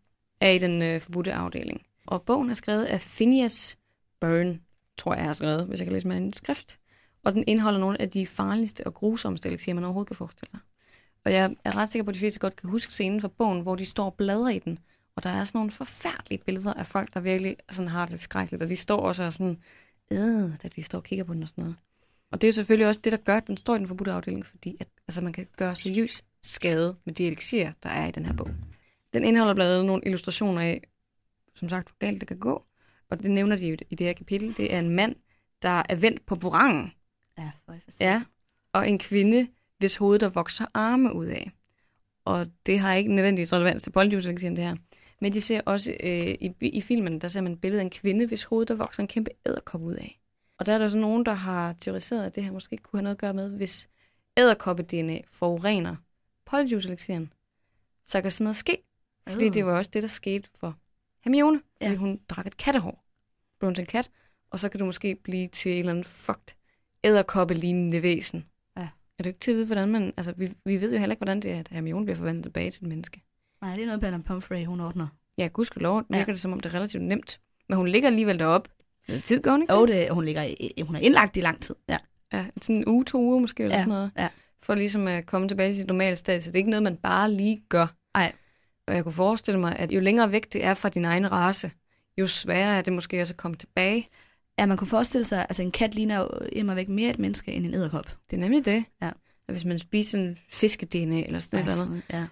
er 0.40 0.50
i 0.50 0.58
den 0.58 0.82
øh, 0.82 1.00
forbudte 1.00 1.32
afdeling. 1.32 1.86
Og 2.06 2.22
bogen 2.22 2.50
er 2.50 2.54
skrevet 2.54 2.84
af 2.84 3.00
Phineas 3.00 3.78
Byrne, 4.20 4.60
tror 4.98 5.12
jeg, 5.12 5.18
jeg 5.18 5.28
har 5.28 5.32
skrevet, 5.32 5.66
hvis 5.66 5.78
jeg 5.78 5.86
kan 5.86 5.92
læse 5.92 6.08
med 6.08 6.16
en 6.16 6.32
skrift. 6.32 6.78
Og 7.24 7.32
den 7.34 7.44
indeholder 7.46 7.80
nogle 7.80 8.00
af 8.00 8.10
de 8.10 8.26
farligste 8.26 8.86
og 8.86 8.94
grusomste 8.94 9.48
elixier, 9.48 9.74
man 9.74 9.84
overhovedet 9.84 10.08
kan 10.08 10.16
forestille 10.16 10.50
sig. 10.50 10.60
Og 11.24 11.32
jeg 11.32 11.56
er 11.64 11.76
ret 11.76 11.88
sikker 11.88 12.04
på, 12.04 12.08
at 12.08 12.14
de 12.14 12.18
fleste 12.20 12.40
godt 12.40 12.56
kan 12.56 12.70
huske 12.70 12.92
scenen 12.92 13.20
fra 13.20 13.28
bogen, 13.28 13.60
hvor 13.60 13.76
de 13.76 13.84
står 13.84 14.04
og 14.04 14.14
bladrer 14.14 14.48
i 14.48 14.58
den. 14.58 14.78
Og 15.16 15.22
der 15.22 15.30
er 15.30 15.44
sådan 15.44 15.58
nogle 15.58 15.70
forfærdelige 15.70 16.42
billeder 16.44 16.72
af 16.74 16.86
folk, 16.86 17.14
der 17.14 17.20
virkelig 17.20 17.56
sådan 17.70 17.88
har 17.88 18.06
det 18.06 18.20
skrækkeligt. 18.20 18.62
Og 18.62 18.68
de 18.68 18.76
står 18.76 19.00
også 19.00 19.22
og 19.22 19.32
sådan, 19.32 19.58
øh, 20.10 20.50
da 20.62 20.68
de 20.76 20.82
står 20.82 20.98
og 20.98 21.04
kigger 21.04 21.24
på 21.24 21.34
den 21.34 21.42
og 21.42 21.48
sådan 21.48 21.62
noget. 21.62 21.76
Og 22.32 22.40
det 22.40 22.46
er 22.46 22.48
jo 22.48 22.52
selvfølgelig 22.52 22.88
også 22.88 23.00
det, 23.04 23.12
der 23.12 23.18
gør, 23.18 23.36
at 23.36 23.46
den 23.46 23.56
står 23.56 23.74
i 23.74 23.78
den 23.78 23.88
forbudte 23.88 24.12
afdeling, 24.12 24.46
fordi 24.46 24.76
at, 24.80 24.88
altså, 25.08 25.20
man 25.20 25.32
kan 25.32 25.46
gøre 25.56 25.76
seriøs 25.76 26.24
skade 26.42 26.96
med 27.04 27.14
de 27.14 27.26
elixier, 27.26 27.72
der 27.82 27.88
er 27.88 28.06
i 28.06 28.10
den 28.10 28.26
her 28.26 28.32
bog. 28.32 28.50
Den 29.14 29.24
indeholder 29.24 29.54
blandt 29.54 29.72
andet 29.72 29.86
nogle 29.86 30.02
illustrationer 30.06 30.62
af, 30.62 30.82
som 31.54 31.68
sagt, 31.68 31.88
hvor 31.88 31.96
galt 31.98 32.20
det 32.20 32.28
kan 32.28 32.38
gå. 32.38 32.64
Og 33.10 33.22
det 33.22 33.30
nævner 33.30 33.56
de 33.56 33.68
jo 33.68 33.76
i 33.90 33.94
det 33.94 34.06
her 34.06 34.12
kapitel. 34.12 34.56
Det 34.56 34.74
er 34.74 34.78
en 34.78 34.90
mand, 34.90 35.16
der 35.62 35.82
er 35.88 35.94
vendt 35.94 36.26
på 36.26 36.36
burangen. 36.36 36.92
Ja, 37.38 37.50
for 37.64 37.74
Ja. 38.00 38.22
Og 38.72 38.88
en 38.88 38.98
kvinde, 38.98 39.48
hvis 39.78 39.96
hoved 39.96 40.18
der 40.18 40.28
vokser 40.28 40.66
arme 40.74 41.14
ud 41.14 41.26
af. 41.26 41.50
Og 42.24 42.46
det 42.66 42.78
har 42.78 42.94
ikke 42.94 43.14
nødvendigvis 43.14 43.52
relevans 43.52 43.82
til 43.82 43.90
polyjuice 43.90 44.30
det 44.30 44.58
her. 44.58 44.76
Men 45.20 45.32
de 45.32 45.40
ser 45.40 45.60
også 45.66 45.90
øh, 45.90 46.26
i, 46.26 46.52
i 46.60 46.80
filmen, 46.80 47.20
der 47.20 47.28
ser 47.28 47.40
man 47.40 47.52
et 47.52 47.60
billede 47.60 47.80
af 47.80 47.84
en 47.84 47.90
kvinde, 47.90 48.26
hvis 48.26 48.44
hoved 48.44 48.66
der 48.66 48.74
vokser 48.74 49.02
en 49.02 49.08
kæmpe 49.08 49.30
æderkop 49.46 49.82
ud 49.82 49.94
af. 49.94 50.20
Og 50.58 50.66
der 50.66 50.72
er 50.72 50.78
der 50.78 50.88
så 50.88 50.98
nogen, 50.98 51.26
der 51.26 51.32
har 51.32 51.72
teoriseret, 51.80 52.26
at 52.26 52.34
det 52.34 52.44
her 52.44 52.52
måske 52.52 52.76
kunne 52.76 52.98
have 52.98 53.02
noget 53.02 53.14
at 53.14 53.20
gøre 53.20 53.34
med, 53.34 53.50
hvis 53.50 53.88
æderkoppe-DNA 54.36 55.20
forurener 55.30 55.96
polyjuice 56.46 57.28
så 58.04 58.22
kan 58.22 58.30
sådan 58.30 58.44
noget 58.44 58.56
ske. 58.56 58.82
Fordi 59.28 59.46
Øh. 59.46 59.54
det 59.54 59.66
var 59.66 59.78
også 59.78 59.90
det, 59.94 60.02
der 60.02 60.08
skete 60.08 60.48
for 60.54 60.78
Hermione, 61.24 61.60
fordi 61.82 61.92
Ja. 61.92 61.96
hun 61.98 62.20
drak 62.28 62.46
et 62.46 62.56
kattehår. 62.56 63.04
Blev 63.58 63.66
hun 63.66 63.74
til 63.74 63.82
en 63.82 63.86
kat, 63.86 64.10
og 64.50 64.60
så 64.60 64.68
kan 64.68 64.80
du 64.80 64.86
måske 64.86 65.14
blive 65.24 65.48
til 65.48 65.72
en 65.72 65.78
eller 65.78 65.90
anden 65.90 66.04
fucked 66.04 66.54
æderkoppe-lignende 67.04 68.02
væsen. 68.02 68.46
Ja. 68.76 68.88
Er 69.18 69.22
du 69.22 69.28
ikke 69.28 69.40
til 69.40 69.50
at 69.50 69.56
vide, 69.56 69.66
hvordan 69.66 69.88
man... 69.88 70.14
Altså, 70.16 70.32
vi, 70.36 70.48
vi 70.64 70.80
ved 70.80 70.92
jo 70.92 70.98
heller 70.98 71.12
ikke, 71.12 71.18
hvordan 71.20 71.40
det 71.40 71.50
er, 71.52 71.58
at 71.60 71.68
Hermione 71.68 72.04
bliver 72.06 72.16
forvandlet 72.16 72.44
tilbage 72.44 72.70
til 72.70 72.82
et 72.84 72.88
menneske. 72.88 73.22
Nej, 73.66 73.74
det 73.74 73.82
er 73.82 73.86
noget, 73.86 74.02
Madame 74.02 74.22
Pomfrey, 74.22 74.64
hun 74.64 74.80
ordner. 74.80 75.06
Ja, 75.38 75.46
gudskelov 75.46 76.02
Ja. 76.10 76.16
virker 76.16 76.32
det, 76.32 76.40
som 76.40 76.52
om 76.52 76.60
det 76.60 76.70
er 76.72 76.74
relativt 76.74 77.02
nemt. 77.02 77.40
Men 77.68 77.76
hun 77.78 77.88
ligger 77.88 78.08
alligevel 78.08 78.38
deroppe. 78.38 78.70
Noget 79.08 79.24
tid 79.24 79.42
går 79.42 79.50
hun 79.50 79.62
ikke? 79.62 79.74
Og 79.74 79.88
det, 79.88 80.08
hun, 80.10 80.24
ligger 80.24 80.84
hun 80.84 80.96
er 80.96 81.00
indlagt 81.00 81.36
i 81.36 81.40
lang 81.40 81.62
tid. 81.62 81.74
Ja. 81.88 81.96
Ja, 82.32 82.46
sådan 82.62 82.76
en 82.76 82.84
uge, 82.88 83.04
to 83.04 83.18
uger 83.20 83.38
måske, 83.38 83.62
eller 83.62 83.76
Ja, 83.76 83.80
sådan 83.82 83.88
noget. 83.88 84.10
ja. 84.18 84.28
For 84.62 84.74
ligesom 84.74 85.06
at 85.06 85.26
komme 85.26 85.48
tilbage 85.48 85.68
til 85.68 85.76
sit 85.76 85.86
normale 85.86 86.16
sted. 86.16 86.40
Så 86.40 86.50
det 86.50 86.54
er 86.54 86.58
ikke 86.58 86.70
noget, 86.70 86.82
man 86.82 86.96
bare 86.96 87.32
lige 87.32 87.62
gør. 87.68 87.86
Nej. 88.16 88.32
Og 88.88 88.94
jeg 88.94 89.02
kunne 89.04 89.12
forestille 89.12 89.60
mig, 89.60 89.76
at 89.78 89.92
jo 89.92 90.00
længere 90.00 90.32
væk 90.32 90.52
det 90.52 90.64
er 90.64 90.74
fra 90.74 90.88
din 90.88 91.04
egen 91.04 91.32
race, 91.32 91.70
jo 92.18 92.26
sværere 92.26 92.76
er 92.78 92.82
det 92.82 92.92
måske 92.92 93.22
også 93.22 93.32
at 93.32 93.36
komme 93.36 93.56
tilbage. 93.56 94.08
Ja, 94.58 94.66
man 94.66 94.76
kunne 94.76 94.88
forestille 94.88 95.24
sig, 95.24 95.38
at 95.38 95.46
altså 95.48 95.62
en 95.62 95.70
kat 95.72 95.94
ligner 95.94 96.18
jo 96.20 96.28
immer 96.52 96.74
væk 96.74 96.88
mere 96.88 97.10
et 97.10 97.18
menneske 97.18 97.52
end 97.52 97.66
en 97.66 97.74
æderkop. 97.74 98.06
Det 98.30 98.36
er 98.36 98.40
nemlig 98.40 98.64
det. 98.64 98.84
Ja. 99.02 99.10
At 99.48 99.54
hvis 99.54 99.64
man 99.64 99.78
spiser 99.78 100.18
en 100.18 100.38
fiske-DNA 100.50 101.20
eller 101.26 101.38
sådan 101.40 101.58
et 101.66 101.70
eller 101.70 101.84
andet, 101.84 102.02
Ja. 102.12 102.26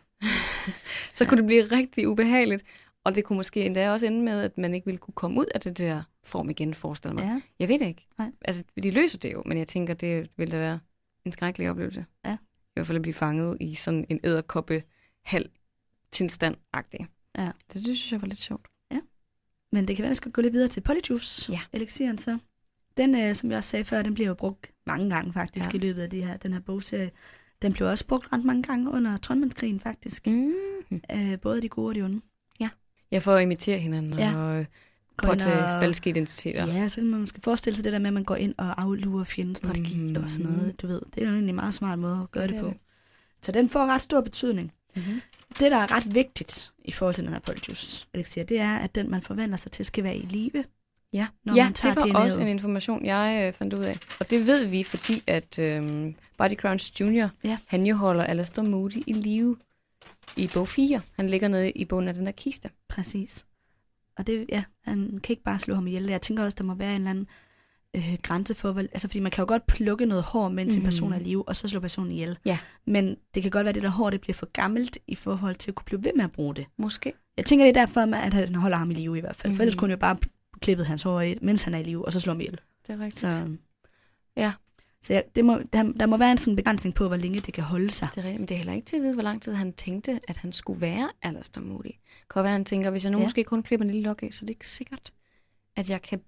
så 1.14 1.24
kunne 1.24 1.38
det 1.38 1.46
blive 1.46 1.62
rigtig 1.64 2.09
ubehageligt. 2.09 2.64
Og 3.05 3.14
det 3.14 3.24
kunne 3.24 3.37
måske 3.37 3.64
endda 3.66 3.90
også 3.92 4.07
ende 4.07 4.22
med, 4.22 4.40
at 4.42 4.59
man 4.59 4.74
ikke 4.74 4.85
ville 4.85 4.98
kunne 4.98 5.14
komme 5.14 5.40
ud 5.40 5.46
af 5.55 5.61
det 5.61 5.79
der 5.79 6.03
form 6.24 6.50
igen, 6.50 6.74
forestiller 6.74 7.14
mig. 7.14 7.22
ja. 7.22 7.40
Jeg 7.59 7.68
ved 7.68 7.79
det 7.79 7.87
ikke. 7.87 8.07
Nej. 8.18 8.31
Altså, 8.44 8.64
de 8.83 8.90
løser 8.90 9.18
det 9.18 9.33
jo, 9.33 9.42
men 9.46 9.59
jeg 9.59 9.66
tænker, 9.68 9.94
det 9.94 10.31
ville 10.37 10.53
da 10.53 10.59
være 10.59 10.79
en 11.24 11.33
skrækkelig 11.33 11.70
oplevelse. 11.70 12.05
Ja. 12.24 12.33
I 12.33 12.70
hvert 12.74 12.87
fald 12.87 12.96
at 12.96 13.03
blive 13.03 13.14
fanget 13.14 13.57
i 13.61 13.74
sådan 13.74 14.07
en 14.09 14.20
æderkoppe 14.24 14.83
halv 15.24 15.48
tilstand 16.12 16.57
-agtig. 16.77 17.05
Ja. 17.38 17.50
Det, 17.72 17.87
det 17.87 17.96
synes 17.96 18.12
jeg 18.12 18.20
var 18.22 18.27
lidt 18.29 18.40
sjovt. 18.40 18.66
Men 19.72 19.88
det 19.88 19.96
kan 19.96 20.03
være, 20.03 20.09
at 20.09 20.11
vi 20.11 20.14
skal 20.16 20.33
gå 20.33 20.42
lidt 20.42 20.53
videre 20.53 20.68
til 20.68 20.81
Polyjuice, 20.81 21.53
Ja. 21.53 21.61
elixiren 21.72 22.18
så. 22.18 22.38
Den, 22.96 23.14
øh, 23.14 23.35
som 23.35 23.50
jeg 23.50 23.57
også 23.57 23.68
sagde 23.70 23.85
før, 23.85 24.03
den 24.03 24.14
bliver 24.14 24.29
jo 24.29 24.35
brugt 24.35 24.72
mange 24.87 25.11
gange 25.11 25.33
faktisk 25.33 25.66
Ja. 25.66 25.70
ja. 25.72 25.77
i 25.77 25.81
løbet 25.81 26.03
af 26.03 26.11
de 26.11 26.24
her, 26.24 26.37
den 26.37 26.53
her 26.53 26.61
bogserie. 26.61 27.11
Den 27.62 27.73
blev 27.73 27.88
også 27.88 28.07
brugt 28.07 28.33
ret 28.33 28.45
mange 28.45 28.62
gange 28.62 28.90
under 28.90 29.17
Trondmandskrigen 29.17 29.81
faktisk. 29.81 30.27
Mm. 30.27 30.53
Øh, 31.12 31.40
både 31.40 31.62
de 31.62 31.69
gode 31.69 31.88
og 31.88 31.95
de 31.95 32.03
onde. 32.03 32.21
Jeg 33.11 33.23
får 33.23 33.35
at 33.35 33.43
imitere 33.43 33.79
hinanden 33.79 34.19
Ja. 34.19 34.37
og 34.37 34.67
påtage 35.17 35.64
og- 35.64 35.83
falske 35.83 36.11
identiteter. 36.11 36.67
Ja, 36.67 36.88
så 36.88 36.97
kan 37.01 37.07
man 37.11 37.21
måske 37.21 37.40
forestille 37.40 37.77
sig 37.77 37.85
det 37.85 37.93
der 37.93 37.99
med, 37.99 38.07
at 38.07 38.12
man 38.14 38.25
går 38.25 38.37
ind 38.37 38.55
og 38.59 38.83
aflurer 38.83 39.25
fjendens 39.25 39.59
strategi 39.59 39.99
mm. 39.99 40.25
og 40.25 40.31
sådan 40.31 40.51
noget. 40.51 40.83
Du 40.83 40.87
ved, 40.87 41.01
det 41.14 41.23
er 41.23 41.27
jo 41.27 41.33
egentlig 41.33 41.49
en 41.49 41.55
meget 41.57 41.75
smart 41.75 41.99
måde 41.99 42.19
at 42.23 42.31
gøre 42.31 42.43
Ja, 42.43 42.47
det, 42.49 42.55
det 42.55 42.62
på. 42.62 42.69
det. 42.69 42.77
Så 43.43 43.53
den 43.53 43.69
får 43.69 43.87
ret 43.87 44.03
stor 44.03 44.21
betydning. 44.21 44.73
Mm-hmm. 44.97 45.21
Det, 45.49 45.71
der 45.73 45.77
er 45.77 45.93
ret 45.97 46.14
vigtigt 46.14 46.73
i 46.85 46.93
forhold 46.93 47.14
til 47.14 47.25
den 47.25 47.33
her 47.33 47.40
Polyjuice 47.40 48.07
elixir, 48.14 48.43
det 48.43 48.61
er, 48.61 48.77
at 48.77 48.95
den, 48.95 49.11
man 49.11 49.23
forvandler 49.23 49.57
sig 49.57 49.73
til, 49.73 49.85
skal 49.85 50.05
være 50.05 50.17
i 50.17 50.27
live. 50.27 50.64
Ja, 51.14 51.27
Når 51.44 51.55
ja 51.55 51.64
man 51.64 51.72
tager 51.74 51.94
det 51.94 52.12
var 52.12 52.20
DNA'et. 52.20 52.24
også 52.24 52.40
en 52.40 52.48
information, 52.48 53.05
jeg 53.07 53.44
øh, 53.48 53.53
fandt 53.53 53.74
ud 53.74 53.83
af. 53.85 53.98
Og 54.20 54.31
det 54.31 54.46
ved 54.46 54.64
vi, 54.66 54.83
fordi 54.83 55.22
at 55.27 55.59
øh, 55.59 56.12
Buddy 56.38 56.55
Crunch 56.57 57.00
Jr., 57.03 57.29
Ja. 57.44 57.59
han 57.66 57.87
jo 57.87 57.96
holder 57.96 58.24
Alastair 58.24 58.64
Moody 58.64 59.03
i 59.07 59.12
live 59.12 59.57
i 60.37 60.50
bog 60.55 60.68
4. 60.68 61.00
Han 61.16 61.31
ligger 61.31 61.48
nede 61.48 61.70
i 61.70 61.85
bunden 61.85 62.09
af 62.09 62.14
den 62.14 62.27
der 62.27 62.33
kiste. 62.33 62.70
Præcis. 62.88 63.46
Og 64.18 64.27
det, 64.27 64.46
ja, 64.48 64.64
han 64.85 65.20
kan 65.22 65.33
ikke 65.33 65.42
bare 65.42 65.59
slå 65.59 65.74
ham 65.74 65.87
ihjel. 65.87 66.05
Jeg 66.05 66.22
tænker 66.22 66.44
også, 66.44 66.57
der 66.59 66.64
må 66.64 66.74
være 66.74 66.90
en 66.90 67.00
eller 67.00 67.11
anden 67.11 67.27
øh, 67.96 68.14
grænse 68.22 68.55
for, 68.55 68.79
altså 68.79 69.09
fordi 69.09 69.20
man 69.20 69.31
kan 69.33 69.42
jo 69.42 69.48
godt 69.48 69.66
plukke 69.66 70.07
noget 70.07 70.24
hår, 70.24 70.48
mens 70.48 70.77
mm. 70.77 70.81
en 70.81 70.85
person 70.85 71.12
er 71.12 71.18
i 71.18 71.22
live, 71.22 71.48
og 71.48 71.57
så 71.57 71.68
slå 71.68 71.81
personen 71.81 72.12
ihjel. 72.12 72.38
Ja. 72.44 72.59
Men 72.87 73.16
det 73.35 73.42
kan 73.42 73.50
godt 73.50 73.64
være, 73.64 73.68
at 73.68 73.74
det 73.74 73.83
der 73.83 73.88
hår, 73.88 74.11
det 74.11 74.20
bliver 74.20 74.35
for 74.35 74.46
gammelt 74.53 74.98
i 75.07 75.14
forhold 75.14 75.55
til 75.57 75.70
at 75.70 75.74
kunne 75.74 75.85
blive 75.85 76.05
ved 76.05 76.12
med 76.16 76.24
at 76.24 76.33
bruge 76.33 76.55
det. 76.55 76.66
Måske. 76.77 77.12
Jeg 77.37 77.44
tænker, 77.44 77.64
det 77.66 77.77
er 77.77 77.81
derfor, 77.87 78.00
at 78.16 78.35
han 78.35 78.55
holder 78.55 78.77
ham 78.77 78.90
i 78.90 78.94
live 78.94 79.18
i 79.18 79.20
hvert 79.20 79.37
fald. 79.37 79.50
Mm. 79.53 79.57
For 79.57 79.62
ellers 79.62 79.74
Mhm. 79.74 79.79
kunne 79.79 79.88
han 79.88 79.96
jo 79.96 80.00
bare 80.00 80.16
klippet 80.64 80.87
hans 80.87 81.03
hår 81.03 81.20
af, 81.20 81.37
mens 81.42 81.62
han 81.62 81.74
er 81.74 81.79
i 81.79 81.83
live, 81.83 82.05
og 82.07 82.12
så 82.12 82.20
slå 82.20 82.33
ham 82.33 82.40
ihjel. 82.40 82.61
Det 82.87 82.92
er 82.94 82.98
rigtigt. 82.98 83.20
Så, 83.20 83.57
Ja. 84.37 84.53
så 85.00 85.12
ja, 85.14 85.20
det 85.37 85.44
må, 85.44 85.59
der, 85.72 85.83
der 85.92 86.07
må 86.07 86.16
være 86.16 86.33
en 86.33 86.38
sådan 86.38 86.57
begrænsning 86.57 86.94
på, 86.94 87.07
hvor 87.09 87.16
længe 87.16 87.40
det 87.40 87.55
kan 87.55 87.64
holde 87.64 87.90
sig. 87.90 88.09
Det 88.14 88.18
er 88.20 88.24
rigtigt, 88.24 88.40
men 88.40 88.48
det 88.48 88.55
er 88.55 88.59
heller 88.59 88.72
ikke 88.72 88.85
til 88.87 88.96
at 88.96 89.03
vide, 89.03 89.14
hvor 89.14 89.22
lang 89.22 89.42
tid 89.42 89.53
han 89.55 89.72
tænkte, 89.72 90.20
at 90.29 90.37
han 90.37 90.53
skulle 90.53 90.81
være 90.81 91.11
Alastair 91.22 91.64
Moody. 91.64 91.90
Kan 92.31 92.42
være, 92.42 92.53
han 92.53 92.64
tænker, 92.64 92.90
hvis 92.90 93.05
jeg 93.05 93.12
nu 93.12 93.18
Ja. 93.18 93.24
måske 93.24 93.44
kun 93.44 93.62
klipper 93.62 93.85
en 93.85 93.90
lille 93.90 94.03
lok 94.09 94.22
af, 94.22 94.29
så 94.33 94.38
er 94.42 94.46
det 94.46 94.50
ikke 94.55 94.68
sikkert, 94.68 95.12
at 95.77 95.90
jeg 95.90 96.03
kan 96.03 96.20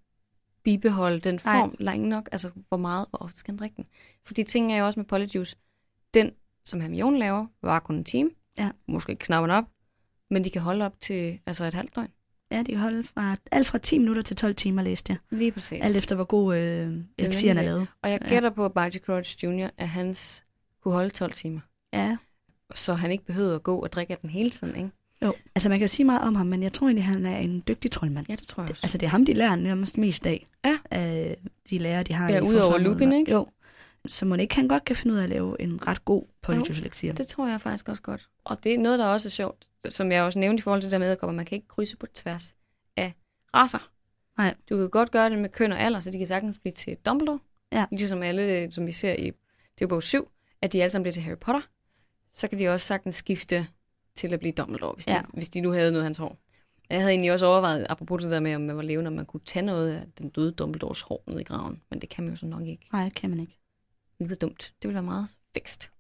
bibeholde 0.65 1.21
den 1.21 1.41
Nej. 1.45 1.59
form 1.61 1.75
længe 1.79 2.09
nok. 2.09 2.29
Altså, 2.33 2.51
hvor 2.69 2.77
meget 2.79 3.07
og 3.13 3.23
ofte 3.23 3.39
skal 3.39 3.53
han 3.53 3.59
drikke 3.59 3.77
den. 3.77 3.87
Fordi 4.25 4.43
ting 4.43 4.73
er 4.73 4.77
jo 4.77 4.87
også 4.87 5.01
med 5.01 5.07
Polyjuice. 5.07 5.57
Den, 6.15 6.31
som 6.65 6.81
Hermione 6.81 7.19
laver, 7.19 7.47
var 7.63 7.81
kun 7.81 7.95
en 7.97 8.05
time. 8.05 8.31
Ja. 8.59 8.71
Måske 8.89 9.11
ikke 9.13 9.25
knapper 9.25 9.55
op. 9.55 9.65
Men 10.31 10.45
de 10.45 10.51
kan 10.51 10.63
holde 10.63 10.85
op 10.85 11.01
til 11.01 11.41
altså 11.47 11.65
et 11.65 11.75
halvt 11.75 11.97
døgn. 11.97 12.11
Ja, 12.51 12.59
det 12.59 12.67
kan 12.69 12.79
holde 12.79 13.05
fra, 13.05 13.37
alt 13.53 13.67
fra 13.67 13.79
10 13.79 13.99
minutter 13.99 14.23
til 14.23 14.37
12 14.37 14.55
timer, 14.55 14.83
læste 14.83 15.11
jeg. 15.13 15.39
Lige 15.39 15.53
præcis. 15.53 15.81
Alt 15.83 15.97
efter, 15.97 16.15
hvor 16.15 16.25
god 16.25 16.57
øh, 16.57 16.95
elixiren 17.19 17.59
er 17.59 17.63
lavet. 17.63 17.87
Og 18.03 18.11
jeg 18.11 18.19
Ja. 18.23 18.29
gætter 18.29 18.51
på, 18.51 18.65
at 18.65 18.73
Barty 18.73 18.99
Crouch 18.99 19.45
Jr., 19.45 19.69
at 19.79 19.89
hans 19.89 20.45
kunne 20.83 20.95
holde 20.95 21.11
12 21.11 21.33
timer. 21.33 21.61
Ja, 21.93 22.17
Så 22.75 22.95
han 22.95 23.11
ikke 23.11 23.25
behøvede 23.25 23.55
at 23.55 23.63
gå 23.63 23.79
og 23.79 23.93
drikke 23.93 24.13
af 24.13 24.19
den 24.19 24.31
hele 24.31 24.51
tiden, 24.51 24.77
ikke? 24.77 24.91
Jo, 25.23 25.33
altså 25.55 25.69
man 25.69 25.79
kan 25.79 25.89
sige 25.89 26.07
meget 26.07 26.23
om 26.23 26.35
ham, 26.35 26.47
men 26.47 26.63
jeg 26.63 26.73
tror 26.73 26.87
egentlig, 26.87 27.05
han 27.05 27.27
er 27.27 27.37
en 27.39 27.63
dygtig 27.69 27.91
troldmand. 27.91 28.27
Ja, 28.29 28.35
det 28.35 28.49
tror 28.49 28.63
jeg 28.63 28.71
også. 28.71 28.81
Altså 28.85 28.99
det 28.99 29.07
er 29.07 29.11
ham, 29.11 29.25
de 29.27 29.33
lærer 29.35 29.57
nærmest 29.57 29.99
mest 29.99 30.27
af. 30.27 30.47
Ja. 30.65 30.79
Af 30.91 31.37
de 31.71 31.79
lærer, 31.79 32.03
de 32.03 32.13
har 32.13 32.31
Ja, 32.31 32.39
i 32.39 32.43
udover. 32.43 32.79
Lupin, 32.79 33.13
ikke? 33.13 33.33
Jo. 33.33 33.47
Så 34.09 34.25
må 34.27 34.35
ikke, 34.35 34.55
han 34.55 34.69
godt 34.69 34.85
kan 34.85 34.97
finde 34.97 35.15
ud 35.15 35.19
af 35.19 35.23
at 35.25 35.31
lave 35.31 35.61
en 35.61 35.87
ret 35.87 36.05
god 36.05 36.23
polyjuice 36.43 36.81
elixir. 36.81 37.13
Det 37.13 37.27
tror 37.27 37.49
jeg 37.49 37.61
faktisk 37.61 37.89
også 37.89 38.03
godt. 38.03 38.29
Og 38.45 38.65
det 38.65 38.75
er 38.75 38.79
noget, 38.79 38.99
der 38.99 39.07
også 39.07 39.29
er 39.29 39.31
sjovt, 39.31 39.67
som 39.91 40.13
jeg 40.13 40.23
også 40.23 40.39
nævnte 40.39 40.61
i 40.61 40.63
forhold 40.63 40.83
til 40.83 40.91
det 40.91 40.93
der 40.93 40.99
med 40.99 41.17
at 41.23 41.35
man 41.35 41.45
kan 41.45 41.57
ikke 41.57 41.69
krydse 41.69 41.97
på 41.97 42.07
tværs 42.15 42.55
af 42.97 43.13
raser. 43.55 43.93
Nej. 44.39 44.55
Du 44.71 44.77
kan 44.77 44.91
godt 44.91 45.11
gøre 45.11 45.31
det 45.31 45.39
med 45.39 45.49
køn 45.49 45.73
og 45.73 45.81
alder, 45.81 46.01
så 46.01 46.11
de 46.11 46.19
kan 46.19 46.27
sagtens 46.27 46.59
blive 46.59 46.73
til 46.73 46.97
Dumbledore. 47.07 47.39
Ja. 47.73 47.87
Ligesom 47.91 48.23
alle, 48.23 48.73
som 48.73 48.87
vi 48.87 48.93
ser 48.93 49.13
i 49.15 49.33
det 49.79 49.85
er 49.85 49.87
bog 49.87 50.03
7, 50.03 50.31
at 50.63 50.73
de 50.73 50.83
alle 50.83 50.91
sammen 50.91 51.03
bliver 51.03 51.13
til 51.13 51.23
Harry 51.23 51.39
Potter. 51.39 51.61
Så 52.33 52.49
kan 52.49 52.59
de 52.59 52.69
også 52.69 52.87
sagtens 52.87 53.15
skifte 53.15 53.67
til 54.15 54.33
at 54.33 54.41
blive 54.41 54.53
Dumbledore, 54.53 54.95
hvis, 54.95 55.05
de, 55.05 55.13
Ja. 55.13 55.23
hvis 55.33 55.49
de 55.49 55.61
nu 55.61 55.71
havde 55.71 55.91
noget 55.91 56.03
af 56.03 56.07
hans 56.07 56.19
hår. 56.19 56.39
Jeg 56.91 56.99
havde 56.99 57.11
egentlig 57.11 57.33
også 57.33 57.47
overvejet, 57.47 57.87
apropos 57.89 58.23
det 58.23 58.31
der 58.31 58.41
med, 58.41 58.55
om 58.55 58.61
man 58.61 58.77
var 58.77 58.83
levende, 58.83 59.09
om 59.09 59.15
man 59.15 59.27
kunne 59.27 59.41
tage 59.41 59.67
noget 59.67 59.95
af 59.97 60.07
den 60.19 60.29
døde 60.29 60.53
Dumbledores 60.53 61.01
hår 61.01 61.23
ned 61.27 61.41
i 61.41 61.43
graven. 61.43 61.83
Men 61.91 62.01
det 62.01 62.09
kan 62.09 62.25
man 62.25 62.33
jo 62.33 62.37
så 62.37 62.47
nok 62.47 62.67
ikke. 62.67 62.87
Nej, 62.93 63.05
det 63.05 63.15
kan 63.15 63.31
man 63.31 63.41
ikke. 63.41 63.59
Det 64.19 64.31
er 64.31 64.35
dumt. 64.35 64.75
Det 64.83 64.89
ville 64.89 64.95
være 64.95 65.03
meget 65.03 65.29
fikst. 65.55 65.91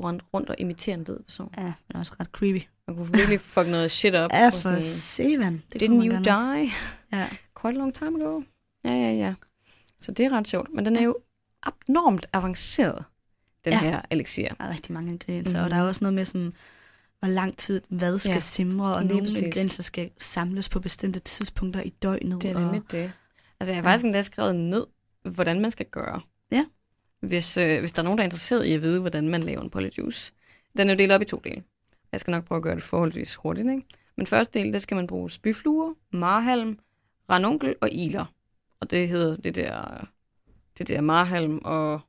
Ja. 0.00 0.12
Gå 0.12 0.18
rundt, 0.34 0.50
og 0.50 0.54
imitere 0.58 0.94
en 0.94 1.04
død 1.04 1.22
person. 1.22 1.54
Ja, 1.58 1.62
men 1.88 1.96
også 1.96 2.12
ret 2.20 2.26
creepy. 2.32 2.62
Man 2.86 2.96
kunne 2.96 3.12
virkelig 3.12 3.40
fuck 3.54 3.68
noget 3.68 3.90
shit 3.90 4.14
op. 4.14 4.30
Ja, 4.32 4.46
og 4.46 4.52
for 4.52 4.80
sevan. 4.80 5.62
Det 5.72 5.82
Didn't 5.82 5.86
kunne 5.88 6.06
you 6.06 6.22
gerne. 6.24 6.60
die? 6.62 6.70
Ja. 7.12 7.28
Quite 7.60 7.76
a 7.76 7.78
long 7.78 7.94
time 7.94 8.22
ago. 8.24 8.42
Ja, 8.84 8.90
ja, 8.92 9.12
ja. 9.12 9.34
Så 10.00 10.12
det 10.12 10.24
er 10.26 10.32
ret 10.32 10.48
sjovt. 10.48 10.68
Men 10.74 10.84
den 10.84 10.96
er 10.96 11.02
jo 11.02 11.16
abnormt 11.62 12.26
avanceret, 12.32 13.04
den 13.64 13.72
Ja. 13.72 13.78
her 13.78 14.00
elixir. 14.10 14.48
Der 14.48 14.64
er 14.64 14.70
rigtig 14.70 14.92
mange 14.92 15.12
ingredienser, 15.12 15.56
Mhm. 15.56 15.60
mm. 15.60 15.64
og 15.64 15.70
der 15.70 15.76
er 15.76 15.88
også 15.88 16.04
noget 16.04 16.14
med 16.14 16.24
sådan, 16.24 16.52
hvor 17.18 17.28
lang 17.28 17.56
tid 17.56 17.80
hvad 17.88 18.18
skal 18.18 18.32
Ja, 18.32 18.38
simre, 18.40 18.94
og 18.94 19.04
nogle 19.06 19.26
ingredienser 19.28 19.82
skal 19.82 20.10
samles 20.18 20.68
på 20.68 20.80
bestemte 20.80 21.20
tidspunkter 21.20 21.82
i 21.82 21.88
døgnet. 21.88 22.42
Det 22.42 22.50
er 22.50 22.54
og... 22.54 22.60
nemlig 22.62 22.82
det. 22.90 23.12
Altså, 23.60 23.72
jeg 23.72 23.74
har 23.74 23.82
Ja. 23.82 23.88
faktisk 23.88 24.04
endda 24.04 24.22
skrevet 24.22 24.54
ned, 24.56 24.86
hvordan 25.24 25.60
man 25.60 25.70
skal 25.70 25.86
gøre. 25.86 26.20
Ja. 26.52 26.64
Hvis, 27.20 27.56
øh, 27.56 27.80
hvis 27.80 27.92
der 27.92 28.02
er 28.02 28.04
nogen, 28.04 28.18
der 28.18 28.22
er 28.22 28.26
interesseret 28.26 28.64
i 28.64 28.72
at 28.72 28.82
vide, 28.82 29.00
hvordan 29.00 29.28
man 29.28 29.42
laver 29.42 29.62
en 29.62 29.70
polyjuice. 29.70 30.32
Den 30.76 30.88
er 30.88 30.94
jo 30.94 30.98
delt 30.98 31.12
op 31.12 31.22
i 31.22 31.24
to 31.24 31.40
dele. 31.44 31.62
Jeg 32.12 32.20
skal 32.20 32.30
nok 32.30 32.44
prøve 32.44 32.56
at 32.56 32.62
gøre 32.62 32.74
det 32.74 32.82
forholdsvis 32.82 33.34
hurtigt, 33.34 33.70
ikke? 33.70 33.82
Men 34.16 34.26
første 34.26 34.58
del, 34.58 34.72
der 34.72 34.78
skal 34.78 34.94
man 34.94 35.06
bruge 35.06 35.30
spyfluer, 35.30 35.94
marhalm, 36.10 36.78
ranunkel 37.30 37.74
og 37.80 37.90
iler. 37.92 38.24
Og 38.80 38.90
det 38.90 39.08
hedder 39.08 39.36
det 39.36 39.54
der, 39.54 40.06
det 40.78 40.88
der 40.88 41.00
marhalm 41.00 41.60
og 41.64 42.00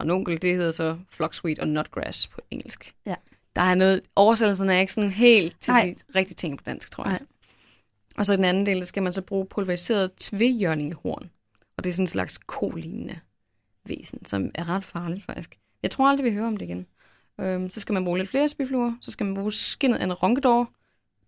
ranunkel, 0.00 0.42
det 0.42 0.56
hedder 0.56 0.70
så 0.70 0.98
flocksweet 1.10 1.58
og 1.58 1.68
nutgrass 1.68 2.26
på 2.26 2.40
engelsk. 2.50 2.94
Ja. 3.06 3.14
Der 3.56 3.62
er 3.62 3.74
noget, 3.74 4.00
oversættelserne 4.16 4.74
er 4.74 4.80
ikke 4.80 4.92
sådan 4.92 5.10
helt 5.10 5.60
til 5.60 5.72
Nej. 5.72 5.94
de 5.98 6.18
rigtige 6.18 6.34
ting 6.34 6.58
på 6.58 6.64
dansk, 6.66 6.90
tror 6.90 7.04
jeg. 7.04 7.12
Nej. 7.12 7.26
Og 8.16 8.26
så 8.26 8.32
i 8.32 8.36
den 8.36 8.44
anden 8.44 8.66
del, 8.66 8.78
der 8.78 8.84
skal 8.84 9.02
man 9.02 9.12
så 9.12 9.22
bruge 9.22 9.46
pulveriseret 9.46 10.10
tvehjørningehorn. 10.16 11.30
Og 11.76 11.84
det 11.84 11.90
er 11.90 11.94
sådan 11.94 12.02
en 12.02 12.06
slags 12.06 12.38
kolignende 12.38 13.20
væsen, 13.88 14.24
som 14.24 14.50
er 14.54 14.68
ret 14.70 14.84
farligt 14.84 15.24
faktisk. 15.24 15.58
Jeg 15.82 15.90
tror 15.90 16.08
aldrig, 16.08 16.24
vi 16.24 16.30
hører 16.32 16.46
om 16.46 16.56
det 16.56 16.64
igen. 16.64 16.86
Øhm, 17.40 17.70
så 17.70 17.80
skal 17.80 17.92
man 17.92 18.04
bruge 18.04 18.18
lidt 18.18 18.28
flere 18.30 18.48
spyfluer. 18.48 18.94
Så 19.00 19.10
skal 19.10 19.26
man 19.26 19.34
bruge 19.34 19.52
skinnet 19.52 19.98
af 19.98 20.04
en 20.04 20.12
ronkedor 20.12 20.70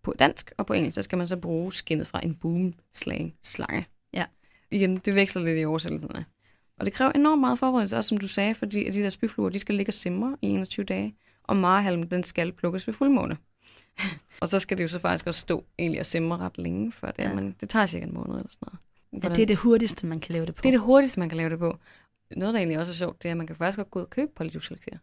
på 0.03 0.15
dansk, 0.19 0.53
og 0.59 0.67
på 0.67 0.73
engelsk, 0.73 0.97
der 0.97 1.03
skal 1.03 1.19
man 1.19 1.29
så 1.29 1.37
bruge 1.37 1.73
skinnet 1.73 2.07
fra 2.07 2.21
en 2.25 2.35
boomslang 2.35 3.35
slange. 3.43 3.87
Ja. 4.13 4.25
Igen, 4.71 4.97
det 4.97 5.15
veksler 5.15 5.43
lidt 5.43 5.61
i 5.61 5.65
oversættelserne. 5.65 6.25
Og 6.79 6.87
det 6.87 6.93
kræver 6.95 7.13
enormt 7.13 7.41
meget 7.41 7.59
forberedelse, 7.59 7.97
også 7.97 8.09
som 8.09 8.19
du 8.19 8.29
sagde, 8.29 8.55
fordi 8.55 8.91
de 8.91 9.03
der 9.03 9.11
spyfluer, 9.11 9.49
de 9.49 9.59
skal 9.59 9.75
ligge 9.75 9.91
og 9.91 9.95
simre 9.95 10.37
i 10.43 10.47
21 10.49 10.85
dage, 10.87 11.15
og 11.45 11.57
marhalm, 11.57 12.09
den 12.09 12.23
skal 12.25 12.53
plukkes 12.53 12.87
ved 12.87 12.95
fuldmåne. 12.95 13.37
og 14.43 14.49
så 14.49 14.59
skal 14.59 14.79
det 14.79 14.83
jo 14.83 14.89
så 14.89 14.99
faktisk 14.99 15.27
også 15.27 15.41
stå 15.41 15.65
egentlig 15.79 16.01
og 16.01 16.07
simre 16.07 16.39
ret 16.39 16.59
længe, 16.59 16.93
for 16.93 17.07
det, 17.07 17.23
Ja. 17.23 17.35
men 17.35 17.57
det 17.61 17.69
tager 17.69 17.87
cirka 17.87 18.05
en 18.07 18.15
måned 18.15 18.37
eller 18.37 18.49
sådan 18.51 18.67
noget. 18.67 18.79
Ja, 19.25 19.29
det 19.35 19.43
er 19.43 19.47
det 19.47 19.57
hurtigste, 19.57 20.07
man 20.07 20.21
kan 20.21 20.33
lave 20.33 20.47
det 20.47 20.55
på. 20.55 20.61
det 20.63 20.69
er 20.69 20.73
det 20.73 20.81
hurtigste, 20.81 21.21
man 21.21 21.29
kan 21.29 21.39
lave 21.39 21.51
det 21.51 21.59
på. 21.59 21.79
Noget, 22.37 22.55
der 22.55 22.61
egentlig 22.61 22.79
også 22.79 22.93
er 22.93 22.97
sjovt, 22.97 23.23
det 23.23 23.29
er, 23.29 23.33
at 23.33 23.37
man 23.37 23.47
kan 23.47 23.57
faktisk 23.57 23.79
godt 23.79 23.91
gå 23.91 23.99
ud 23.99 24.05
og 24.05 24.11
købe 24.11 24.31
polyjuice 24.37 24.73
elixir. 24.73 24.99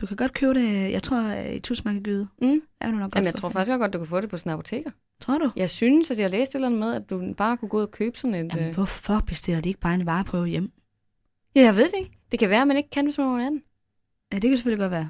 Du 0.00 0.06
kan 0.06 0.16
godt 0.16 0.32
købe 0.32 0.54
det, 0.54 0.92
jeg 0.92 1.02
tror, 1.02 1.22
øh, 1.22 1.54
i 1.54 1.60
Tusmarkegyde. 1.60 2.28
Mm. 2.42 2.60
Er 2.80 2.90
du 2.90 2.96
nok 2.96 3.02
godt 3.02 3.14
Jamen, 3.14 3.26
jeg 3.26 3.34
tror 3.34 3.48
faktisk 3.48 3.78
godt, 3.78 3.92
du 3.92 3.98
kan 3.98 4.06
få 4.06 4.20
det 4.20 4.30
på 4.30 4.36
sådan 4.36 4.50
en 4.50 4.54
apoteker. 4.54 4.90
Tror 5.20 5.38
du? 5.38 5.50
Jeg 5.56 5.70
synes, 5.70 6.10
at 6.10 6.18
jeg 6.18 6.30
læste 6.30 6.50
et 6.50 6.54
eller 6.54 6.66
andet 6.66 6.80
med, 6.80 6.94
at 6.94 7.10
du 7.10 7.34
bare 7.34 7.56
kunne 7.56 7.68
gå 7.68 7.76
ud 7.76 7.82
og 7.82 7.90
købe 7.90 8.18
sådan 8.18 8.34
et... 8.34 8.54
Jamen, 8.54 8.68
øh... 8.68 8.74
hvorfor 8.74 9.22
bestiller 9.26 9.60
de 9.60 9.68
ikke 9.68 9.80
bare 9.80 9.94
en 9.94 10.06
vareprøve 10.06 10.46
hjem? 10.46 10.72
Ja, 11.56 11.60
jeg 11.60 11.76
ved 11.76 11.84
det 11.84 11.94
ikke. 11.98 12.18
Det 12.30 12.38
kan 12.38 12.50
være, 12.50 12.62
at 12.62 12.68
man 12.68 12.76
ikke 12.76 12.90
kan, 12.90 13.04
hvis 13.04 13.18
man 13.18 13.26
er 13.26 13.30
under 13.30 13.46
18. 13.46 13.62
Ja, 14.32 14.38
det 14.38 14.50
kan 14.50 14.56
selvfølgelig 14.56 14.82
godt 14.82 14.90
være. 14.90 15.08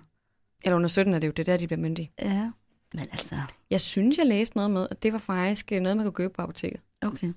Eller 0.64 0.76
under 0.76 0.88
17 0.88 1.14
er 1.14 1.18
det 1.18 1.26
jo, 1.26 1.32
det 1.32 1.48
er 1.48 1.52
der, 1.52 1.56
de 1.56 1.66
bliver 1.66 1.80
myndige. 1.80 2.12
Ja, 2.22 2.50
men 2.94 3.02
altså, 3.12 3.34
Jeg 3.70 3.80
synes, 3.80 4.18
jeg 4.18 4.26
læste 4.26 4.56
noget 4.56 4.70
med, 4.70 4.86
at 4.90 5.02
det 5.02 5.12
var 5.12 5.18
faktisk 5.18 5.72
øh, 5.72 5.80
noget, 5.80 5.96
man 5.96 6.06
kunne 6.06 6.12
købe 6.12 6.32
på 6.34 6.42
apoteket. 6.42 6.80
okay. 7.02 7.32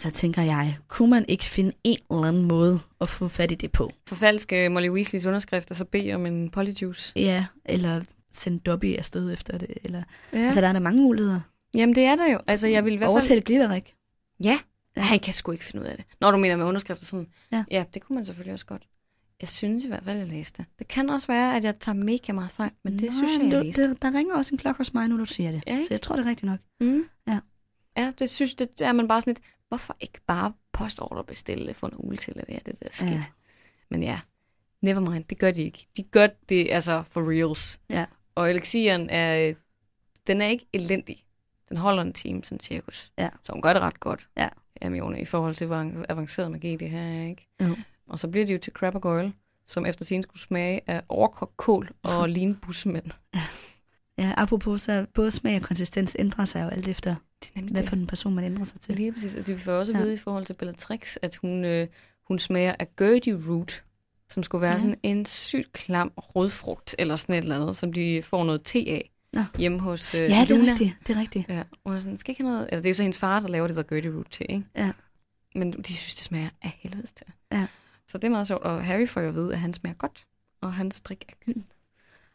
Så 0.00 0.10
tænker 0.10 0.42
jeg, 0.42 0.76
kunne 0.88 1.10
man 1.10 1.24
ikke 1.28 1.44
finde 1.44 1.72
en 1.84 1.98
eller 2.10 2.22
anden 2.24 2.44
måde 2.44 2.80
at 3.00 3.08
få 3.08 3.28
fat 3.28 3.50
i 3.50 3.54
det 3.54 3.72
på? 3.72 3.92
Forfalske 4.08 4.68
Molly 4.68 4.88
Weasleys 4.88 5.26
underskrift, 5.26 5.70
og 5.70 5.76
så 5.76 5.84
bede 5.84 6.12
om 6.12 6.26
en 6.26 6.50
polyjuice. 6.50 7.12
Ja, 7.16 7.46
eller 7.64 8.00
sende 8.32 8.58
Dobby 8.58 8.96
afsted 8.96 9.32
efter 9.32 9.58
det. 9.58 9.68
Eller... 9.84 10.02
Ja. 10.32 10.38
Altså, 10.38 10.60
der 10.60 10.68
er 10.68 10.72
der 10.72 10.80
mange 10.80 11.02
muligheder. 11.02 11.40
Jamen, 11.74 11.94
det 11.94 12.04
er 12.04 12.16
der 12.16 12.32
jo. 12.32 12.38
Altså, 12.46 12.66
jeg 12.66 12.84
vil 12.84 12.92
i 12.92 12.96
hvert 12.96 13.06
fald... 13.06 13.12
Overtale 13.12 13.40
Glitterik. 13.40 13.94
Ja, 14.44 14.58
han 14.96 15.20
kan 15.20 15.34
sgu 15.34 15.52
ikke 15.52 15.64
finde 15.64 15.82
ud 15.82 15.86
af 15.86 15.96
det. 15.96 16.04
Når 16.20 16.30
du 16.30 16.36
mener 16.36 16.56
med 16.56 16.64
underskrifter 16.64 17.06
sådan. 17.06 17.26
Ja. 17.52 17.64
ja, 17.70 17.84
det 17.94 18.02
kunne 18.02 18.14
man 18.14 18.24
selvfølgelig 18.24 18.52
også 18.52 18.66
godt. 18.66 18.82
Jeg 19.40 19.48
synes 19.48 19.84
i 19.84 19.88
hvert 19.88 20.04
fald, 20.04 20.18
jeg 20.18 20.26
læste 20.26 20.64
det. 20.78 20.88
Kan 20.88 21.10
også 21.10 21.26
være, 21.26 21.56
at 21.56 21.64
jeg 21.64 21.78
tager 21.78 21.96
mega 21.96 22.32
meget 22.32 22.50
fejl, 22.50 22.70
men 22.84 22.92
det 22.92 23.02
Nå, 23.02 23.10
synes 23.10 23.38
jeg, 23.38 23.44
jeg 23.44 23.58
du, 23.58 23.64
læste. 23.64 23.88
det, 23.90 24.02
der 24.02 24.14
ringer 24.14 24.34
også 24.34 24.54
en 24.54 24.58
klokke 24.58 24.78
hos 24.78 24.94
mig, 24.94 25.08
nu 25.08 25.18
du 25.18 25.24
siger 25.24 25.52
det. 25.52 25.62
Ja, 25.66 25.72
ikke? 25.72 25.84
så 25.84 25.94
jeg 25.94 26.00
tror, 26.00 26.16
det 26.16 26.24
er 26.24 26.28
rigtigt 26.30 26.50
nok. 26.50 26.58
Mm. 26.80 27.04
Ja. 27.28 27.38
Ja, 27.96 28.12
det 28.18 28.30
synes 28.30 28.54
det 28.54 28.68
er 28.80 28.92
man 28.92 29.08
bare 29.08 29.20
sådan 29.20 29.30
lidt, 29.30 29.40
hvorfor 29.70 29.96
ikke 30.00 30.20
bare 30.26 30.52
postordre 30.72 31.24
bestille 31.24 31.74
for 31.74 31.86
en 31.86 31.94
uge 31.96 32.16
til 32.16 32.30
at 32.30 32.36
levere 32.36 32.60
det 32.66 32.80
der 32.80 32.88
skidt? 32.90 33.10
Ja. 33.10 33.14
Ja. 33.14 33.24
Men 33.88 34.02
ja, 34.02 34.20
never 34.80 35.00
mind, 35.00 35.24
det 35.24 35.38
gør 35.38 35.50
de 35.50 35.62
ikke. 35.62 35.86
De 35.96 36.02
gør 36.02 36.26
det 36.48 36.68
altså 36.70 37.02
for 37.08 37.30
reals. 37.30 37.80
Ja. 37.88 38.06
Og 38.34 38.50
elixiren 38.50 39.10
er, 39.10 39.48
øh, 39.48 39.54
den 40.26 40.40
er 40.40 40.46
ikke 40.46 40.66
elendig. 40.72 41.24
Den 41.68 41.76
holder 41.76 42.02
en 42.02 42.12
time, 42.12 42.44
sådan 42.44 42.60
cirkus. 42.60 43.12
Ja. 43.18 43.28
Så 43.42 43.52
hun 43.52 43.62
gør 43.62 43.72
det 43.72 43.82
ret 43.82 44.00
godt. 44.00 44.28
Ja. 44.36 44.48
Hermione, 44.82 45.20
i 45.20 45.24
forhold 45.24 45.54
til, 45.54 45.66
hvor 45.66 46.04
avanceret 46.08 46.50
magi 46.50 46.76
det 46.76 46.90
her 46.90 47.02
er, 47.02 47.26
ikke? 47.26 47.48
Jo. 47.60 47.76
Og 48.08 48.18
så 48.18 48.28
bliver 48.28 48.46
det 48.46 48.54
jo 48.54 48.58
til 48.58 48.72
Crab 48.72 48.94
og 48.94 49.02
Goyle, 49.02 49.32
som 49.66 49.86
efter 49.86 50.04
sin 50.04 50.22
skulle 50.22 50.40
smage 50.40 50.80
af 50.86 51.02
overkogt 51.08 51.56
kål 51.56 51.90
og 52.02 52.28
linbussemænd. 52.38 53.10
Ja, 54.18 54.34
apropos, 54.36 54.82
så 54.82 55.06
både 55.14 55.30
smag 55.30 55.56
og 55.56 55.62
konsistens 55.62 56.16
ændrer 56.18 56.44
sig 56.44 56.62
jo 56.62 56.68
alt 56.68 56.88
efter, 56.88 57.16
Det 57.44 57.48
er 57.50 57.52
nemlig 57.56 57.72
hvad 57.72 57.82
det. 57.82 57.88
for 57.88 57.96
en 57.96 58.06
person 58.06 58.34
man 58.34 58.44
ændrer 58.44 58.64
sig 58.64 58.80
til. 58.80 58.94
Lige 58.96 59.12
præcis, 59.12 59.36
og 59.36 59.46
det 59.46 59.56
vi 59.56 59.60
får 59.60 59.72
også 59.72 59.92
Ja. 59.92 59.98
vide 59.98 60.14
i 60.14 60.16
forhold 60.16 60.44
til 60.46 60.54
Bellatrix, 60.54 61.16
at 61.22 61.36
hun, 61.36 61.64
øh, 61.64 61.88
hun 62.28 62.38
smager 62.38 62.74
af 62.78 62.96
Gertie 62.96 63.40
root, 63.48 63.84
som 64.28 64.42
skulle 64.42 64.62
være 64.62 64.72
Ja. 64.72 64.78
sådan 64.78 64.96
en 65.02 65.26
sygt 65.26 65.72
klam 65.72 66.12
rødfrugt, 66.16 66.94
eller 66.98 67.16
sådan 67.16 67.34
et 67.34 67.42
eller 67.42 67.60
andet, 67.60 67.76
som 67.76 67.92
de 67.92 68.22
får 68.22 68.44
noget 68.44 68.62
te 68.64 68.78
af 68.78 69.10
Nå. 69.32 69.42
hjemme 69.58 69.80
hos 69.80 70.14
øh, 70.14 70.20
Ja, 70.20 70.26
det 70.26 70.50
er 70.50 70.58
Luna. 70.58 70.70
rigtigt. 70.70 70.94
Det 71.06 71.16
er 71.16 71.20
rigtigt. 71.20 71.48
Ja, 71.48 71.62
og 71.84 71.92
hun 71.92 72.00
sådan, 72.00 72.18
skal 72.18 72.32
ikke 72.32 72.42
have 72.42 72.52
noget, 72.52 72.66
eller 72.68 72.82
det 72.82 72.86
er 72.86 72.90
jo 72.90 72.94
så 72.94 73.02
hendes 73.02 73.18
far, 73.18 73.40
der 73.40 73.48
laver 73.48 73.66
det 73.66 73.76
der 73.76 73.82
Gertie 73.82 74.14
root 74.16 74.26
te, 74.30 74.50
ikke? 74.50 74.64
Ja. 74.76 74.92
Men 75.54 75.72
de 75.72 75.94
synes, 75.96 76.14
det 76.14 76.24
smager 76.24 76.48
af 76.62 76.78
helvedes 76.80 77.12
til. 77.12 77.26
Ja. 77.52 77.66
Så 78.08 78.18
det 78.18 78.24
er 78.24 78.30
meget 78.30 78.46
sjovt, 78.46 78.62
og 78.62 78.84
Harry 78.84 79.06
får 79.08 79.20
jo 79.20 79.28
at 79.28 79.34
vide, 79.34 79.52
at 79.52 79.58
han 79.58 79.72
smager 79.74 79.94
godt, 79.94 80.26
og 80.60 80.72
hans 80.74 81.00
drik 81.00 81.24
er 81.28 81.32
gylden. 81.44 81.64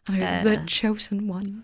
Og 0.09 0.15
ja. 0.15 0.41
The 0.45 0.67
chosen 0.67 1.29
one. 1.29 1.63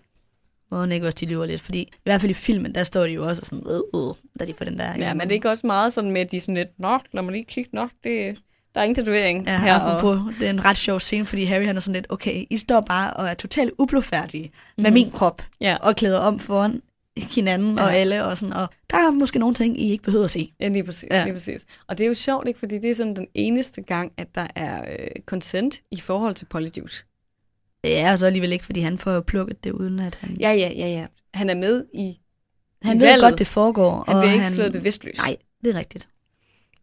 Hvor 0.72 0.80
hun 0.80 0.92
ikke 0.92 1.06
også 1.06 1.16
de 1.20 1.26
lyver 1.26 1.46
lidt, 1.46 1.60
fordi 1.60 1.78
i 1.80 1.88
hvert 2.04 2.20
fald 2.20 2.30
i 2.30 2.34
filmen, 2.34 2.74
der 2.74 2.84
står 2.84 3.02
de 3.04 3.10
jo 3.12 3.26
også 3.26 3.44
sådan, 3.44 3.64
øh, 3.70 3.80
øh, 4.00 4.14
da 4.40 4.44
de 4.44 4.54
får 4.58 4.64
den 4.64 4.78
der... 4.78 4.94
Ja, 4.98 5.14
men 5.14 5.20
det 5.20 5.28
er 5.30 5.34
ikke 5.34 5.50
også 5.50 5.66
meget 5.66 5.92
sådan 5.92 6.10
med, 6.10 6.20
at 6.20 6.30
de 6.30 6.36
er 6.36 6.40
sådan 6.40 6.54
lidt, 6.54 6.68
nå, 6.78 6.98
lad 7.12 7.22
mig 7.22 7.32
lige 7.32 7.44
kigge, 7.44 7.70
nå, 7.72 7.88
det, 8.04 8.38
der 8.74 8.80
er 8.80 8.84
ingen 8.84 8.94
tatovering 8.94 9.46
Ja, 9.46 9.58
her. 9.58 9.74
apropos, 9.74 10.34
det 10.40 10.46
er 10.46 10.50
en 10.50 10.64
ret 10.64 10.76
sjov 10.76 11.00
scene, 11.00 11.26
fordi 11.26 11.44
Harry 11.44 11.66
han 11.66 11.76
er 11.76 11.80
sådan 11.80 11.94
lidt, 11.94 12.06
okay, 12.08 12.44
I 12.50 12.56
står 12.56 12.80
bare 12.80 13.12
og 13.14 13.28
er 13.28 13.34
totalt 13.34 13.70
ublufærdige 13.78 14.44
mm. 14.78 14.82
med 14.82 14.90
Mhm. 14.90 14.94
min 14.94 15.10
krop, 15.10 15.42
Ja, 15.60 15.76
og 15.80 15.96
klæder 15.96 16.18
om 16.18 16.38
foran 16.38 16.82
hinanden 17.34 17.78
ja. 17.78 17.84
og 17.84 17.94
alle, 17.94 18.24
og 18.24 18.36
sådan, 18.38 18.52
og 18.52 18.68
der 18.90 18.96
er 18.96 19.10
måske 19.10 19.38
nogle 19.38 19.54
ting, 19.54 19.80
I 19.80 19.90
ikke 19.90 20.04
behøver 20.04 20.24
at 20.24 20.30
se. 20.30 20.52
ja 20.60 20.68
lige, 20.68 20.84
præcis, 20.84 21.08
ja. 21.10 21.24
lige 21.24 21.34
præcis. 21.34 21.64
Og 21.88 21.98
det 21.98 22.04
er 22.04 22.08
jo 22.08 22.14
sjovt, 22.14 22.48
ikke? 22.48 22.60
Fordi 22.60 22.78
det 22.78 22.90
er 22.90 22.94
sådan 22.94 23.16
den 23.16 23.26
eneste 23.34 23.82
gang, 23.82 24.12
at 24.16 24.34
der 24.34 24.46
er 24.54 24.92
øh, 24.92 25.08
consent 25.26 25.80
i 25.90 26.00
forhold 26.00 26.34
til 26.34 26.44
Polyjuice. 26.44 27.04
Ja, 27.84 28.12
og 28.12 28.18
så 28.18 28.26
alligevel 28.26 28.52
ikke, 28.52 28.64
fordi 28.64 28.80
han 28.80 28.98
får 28.98 29.20
plukket 29.20 29.64
det, 29.64 29.70
uden 29.72 29.98
at 30.00 30.14
han... 30.14 30.36
Ja, 30.40 30.50
ja, 30.52 30.72
ja, 30.76 30.86
ja. 30.88 31.06
Han 31.34 31.50
er 31.50 31.54
med 31.54 31.84
i... 31.94 32.18
han 32.82 32.96
i 32.96 33.00
ved 33.00 33.06
valget. 33.06 33.22
godt, 33.30 33.38
det 33.38 33.46
foregår. 33.46 34.04
Han 34.06 34.16
og 34.16 34.22
bliver 34.22 34.32
ikke 34.32 34.44
han... 34.44 34.52
slået 34.54 34.72
bevidstløs. 34.72 35.16
Nej, 35.16 35.36
det 35.64 35.74
er 35.74 35.78
rigtigt. 35.78 36.08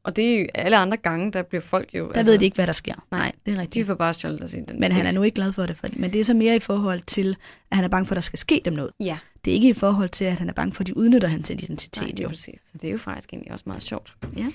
Og 0.04 0.16
det 0.16 0.26
er 0.36 0.40
jo 0.40 0.48
alle 0.54 0.78
andre 0.78 0.98
gange, 0.98 1.32
der 1.32 1.44
bliver 1.44 1.62
folk 1.62 1.90
jo... 1.96 2.12
Der 2.14 2.24
ved 2.24 2.38
de 2.38 2.46
ikke, 2.46 2.56
hvad 2.56 2.68
der 2.68 2.74
sker. 2.74 3.06
Nej, 3.12 3.32
det 3.46 3.52
er 3.52 3.56
De 3.56 3.62
rigtigt. 3.62 3.88
får 3.88 3.94
bare 3.94 4.14
stjålet 4.14 4.40
deres 4.40 4.54
identitet. 4.54 4.80
Men 4.80 4.92
han 4.92 5.06
er 5.06 5.12
nu 5.12 5.24
ikke 5.24 5.36
glad 5.36 5.54
for 5.54 5.66
det. 5.66 5.78
For, 5.78 5.88
men 5.94 6.14
det 6.14 6.20
er 6.20 6.24
så 6.26 6.34
mere 6.34 6.56
i 6.56 6.60
forhold 6.60 7.02
til, 7.02 7.38
at 7.72 7.76
han 7.78 7.84
er 7.86 7.90
bange 7.90 8.06
for, 8.06 8.14
at 8.14 8.16
der 8.16 8.22
skal 8.22 8.40
ske 8.40 8.62
dem 8.66 8.74
noget. 8.74 8.92
Ja, 9.00 9.18
Det 9.46 9.52
er 9.52 9.56
ikke 9.56 9.70
i 9.70 9.74
forhold 9.74 10.10
til, 10.10 10.26
at 10.26 10.34
han 10.38 10.50
er 10.50 10.54
bange 10.54 10.74
for, 10.74 10.84
at 10.84 10.88
de 10.88 10.98
udnytter 10.98 11.28
hans 11.28 11.50
identitet. 11.50 12.02
nej, 12.02 12.12
det 12.12 12.20
er 12.20 12.24
jo. 12.24 12.30
præcis. 12.30 12.60
Så 12.66 12.72
det 12.74 12.88
er 12.88 12.92
jo 12.92 12.98
faktisk 12.98 13.30
egentlig 13.34 13.52
også 13.52 13.64
meget 13.68 13.84
sjovt. 13.84 14.16
Ja. 14.38 14.46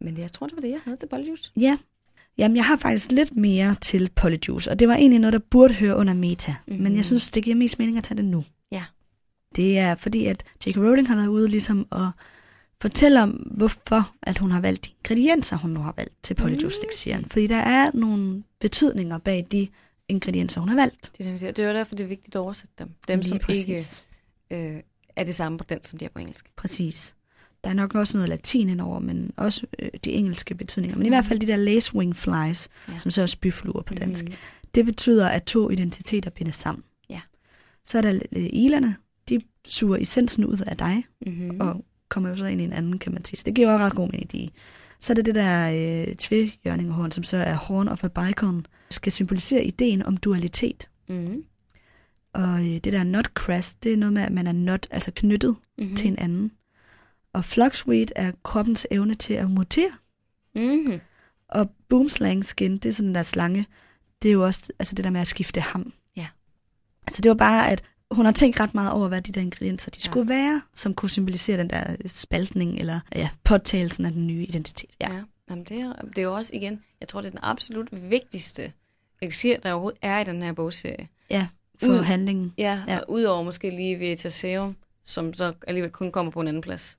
Men 0.00 0.18
jeg 0.18 0.32
tror, 0.32 0.46
det 0.46 0.56
var 0.56 0.60
det, 0.60 0.70
jeg 0.70 0.80
havde 0.84 0.96
til 0.96 1.06
Polyjuice. 1.06 1.52
Ja. 1.60 1.76
Jamen, 2.38 2.56
jeg 2.56 2.64
har 2.64 2.76
faktisk 2.76 3.12
lidt 3.12 3.36
mere 3.36 3.76
til 3.80 4.10
Polyjuice, 4.16 4.70
og 4.70 4.78
det 4.78 4.88
var 4.88 4.94
egentlig 4.94 5.20
noget, 5.20 5.32
der 5.32 5.38
burde 5.50 5.74
høre 5.74 5.96
under 5.96 6.14
meta. 6.14 6.54
Mm-hmm. 6.66 6.82
Men 6.82 6.96
jeg 6.96 7.04
synes, 7.04 7.30
det 7.30 7.42
giver 7.44 7.56
mest 7.56 7.78
mening 7.78 7.98
at 7.98 8.04
tage 8.04 8.16
det 8.16 8.24
nu. 8.24 8.44
Ja. 8.72 8.84
Det 9.56 9.78
er 9.78 9.94
fordi, 9.94 10.26
at 10.26 10.44
J.K. 10.66 10.76
Rowling 10.76 11.08
har 11.08 11.16
været 11.16 11.28
ude 11.28 11.48
ligesom 11.48 11.86
at 11.92 12.08
fortælle 12.80 13.22
om, 13.22 13.30
hvorfor 13.30 14.14
at 14.22 14.38
hun 14.38 14.50
har 14.50 14.60
valgt 14.60 14.84
de 14.84 14.90
ingredienser, 14.90 15.56
hun 15.56 15.70
nu 15.70 15.80
har 15.80 15.94
valgt 15.96 16.14
til 16.22 16.34
Polyjuice 16.34 16.80
Mm. 17.18 17.24
Fordi 17.30 17.46
der 17.46 17.56
er 17.56 17.90
nogle 17.94 18.42
betydninger 18.60 19.18
bag 19.18 19.46
de 19.52 19.68
ingredienser, 20.08 20.60
hun 20.60 20.68
har 20.68 20.76
valgt. 20.76 21.12
Det 21.18 21.26
er, 21.26 21.52
det. 21.52 21.66
var 21.66 21.72
derfor, 21.72 21.94
det 21.94 22.04
er 22.04 22.08
vigtigt 22.08 22.34
at 22.34 22.38
oversætte 22.38 22.74
dem. 22.78 22.90
Dem, 23.08 23.18
Lige 23.18 23.28
som 23.28 23.38
præcis. 23.38 24.04
ikke 24.50 24.74
øh, 24.76 24.82
er 25.16 25.24
det 25.24 25.34
samme 25.34 25.58
på 25.58 25.64
dansk, 25.64 25.90
som 25.90 25.98
de 25.98 26.04
er 26.04 26.08
på 26.08 26.18
engelsk. 26.18 26.46
Præcis. 26.56 27.14
Der 27.64 27.70
er 27.70 27.74
nok 27.74 27.94
også 27.94 28.16
noget 28.16 28.28
latin 28.28 28.68
indover, 28.68 28.98
men 28.98 29.30
også 29.36 29.66
øh, 29.78 29.88
de 30.04 30.10
engelske 30.12 30.54
betydninger. 30.54 30.96
Men 30.98 31.06
i 31.06 31.08
hvert 31.08 31.24
fald 31.24 31.38
de 31.38 31.46
der 31.46 31.56
lacewing 31.56 32.16
flies, 32.16 32.68
ja. 32.88 32.98
Som 32.98 33.10
så 33.10 33.22
er 33.22 33.26
spyfluer 33.26 33.82
på 33.82 33.94
dansk. 33.94 34.24
Mhm. 34.24 34.34
Det 34.74 34.84
betyder, 34.84 35.28
at 35.28 35.42
to 35.44 35.70
identiteter 35.70 36.30
bindes 36.30 36.56
sammen. 36.56 36.84
Ja. 37.10 37.20
Så 37.84 37.98
er 37.98 38.02
der 38.02 38.12
øh, 38.32 38.46
ilerne, 38.52 38.96
de 39.28 39.40
suger 39.68 39.96
essensen 39.96 40.44
ud 40.44 40.58
af 40.66 40.76
dig, 40.76 41.04
Mm-hmm. 41.26 41.48
mm. 41.54 41.60
og 41.60 41.84
kommer 42.08 42.28
jo 42.28 42.36
så 42.36 42.44
ind 42.46 42.60
i 42.60 42.64
en 42.64 42.72
anden, 42.72 42.98
kan 42.98 43.12
man 43.12 43.24
sige. 43.24 43.36
Så 43.38 43.42
det 43.46 43.54
giver 43.54 43.72
jo 43.72 43.78
ret 43.78 43.94
god 43.94 44.08
mening. 44.08 44.32
De. 44.32 44.48
Så 45.00 45.12
er 45.12 45.14
der 45.14 45.22
det 45.22 45.34
der 45.34 45.70
øh, 46.08 46.14
tvehjørningehorn, 46.14 47.10
som 47.10 47.24
så 47.24 47.36
er 47.36 47.54
horn 47.54 47.88
of 47.88 48.04
a 48.04 48.08
bicon, 48.08 48.66
skal 48.90 49.12
symbolisere 49.12 49.64
ideen 49.64 50.02
om 50.02 50.16
dualitet. 50.16 50.88
Mm-hmm. 51.08 51.44
Og 52.34 52.60
øh, 52.60 52.66
det 52.74 52.84
der 52.92 53.04
nutcrass, 53.04 53.74
det 53.74 53.92
er 53.92 53.96
noget 53.96 54.12
med, 54.12 54.22
at 54.22 54.32
man 54.32 54.46
er 54.46 54.52
not, 54.52 54.86
altså 54.90 55.12
knyttet 55.14 55.56
Mm-hmm. 55.78 55.90
mm. 55.90 55.96
til 55.96 56.08
en 56.08 56.18
anden. 56.18 56.52
Og 57.34 57.44
fluxweed 57.44 58.06
er 58.16 58.32
kroppens 58.44 58.86
evne 58.90 59.14
til 59.14 59.34
at 59.34 59.50
mutere. 59.50 59.92
Mm-hmm. 60.54 61.00
Og 61.48 61.70
boomslang 61.88 62.44
skin, 62.44 62.78
det 62.78 62.88
er 62.88 62.92
sådan 62.92 63.14
der 63.14 63.22
slange, 63.22 63.66
det 64.22 64.28
er 64.28 64.32
jo 64.32 64.44
også 64.44 64.72
altså 64.78 64.94
det 64.94 65.04
der 65.04 65.10
med 65.10 65.20
at 65.20 65.26
skifte 65.26 65.60
ham. 65.60 65.92
Ja. 66.16 66.26
Altså 67.06 67.22
det 67.22 67.28
var 67.28 67.34
bare, 67.34 67.70
at 67.70 67.82
hun 68.10 68.24
har 68.24 68.32
tænkt 68.32 68.60
ret 68.60 68.74
meget 68.74 68.92
over, 68.92 69.08
hvad 69.08 69.22
de 69.22 69.32
der 69.32 69.40
ingredienser 69.40 69.90
de 69.90 69.98
Ja. 70.04 70.10
skulle 70.10 70.28
være, 70.28 70.62
som 70.74 70.94
kunne 70.94 71.10
symbolisere 71.10 71.58
den 71.58 71.70
der 71.70 71.96
spaltning, 72.06 72.78
eller 72.78 73.00
ja, 73.14 73.28
påtagelsen 73.44 74.06
af 74.06 74.12
den 74.12 74.26
nye 74.26 74.42
identitet. 74.46 74.90
Ja. 75.00 75.12
Ja, 75.12 75.22
Jamen, 75.50 75.64
det, 75.64 75.80
er, 75.80 75.92
det 76.02 76.18
er 76.18 76.22
jo 76.22 76.34
også 76.34 76.50
igen, 76.54 76.82
jeg 77.00 77.08
tror, 77.08 77.20
det 77.20 77.26
er 77.26 77.30
den 77.30 77.40
absolut 77.42 77.88
vigtigste 78.10 78.72
elixir, 79.22 79.56
der 79.60 79.72
overhovedet 79.72 79.98
er 80.02 80.18
i 80.20 80.24
den 80.24 80.42
her 80.42 80.52
bogserie. 80.52 81.08
ja 81.30 81.46
for 81.80 81.88
Ud- 81.88 82.02
handlingen. 82.02 82.54
Ja, 82.58 82.82
Ja. 82.88 82.98
udover 83.08 83.42
måske 83.42 83.70
lige 83.70 83.98
Vitaserum, 83.98 84.76
som 85.04 85.34
så 85.34 85.52
alligevel 85.66 85.90
kun 85.90 86.12
kommer 86.12 86.32
på 86.32 86.40
en 86.40 86.48
anden 86.48 86.60
plads. 86.62 86.98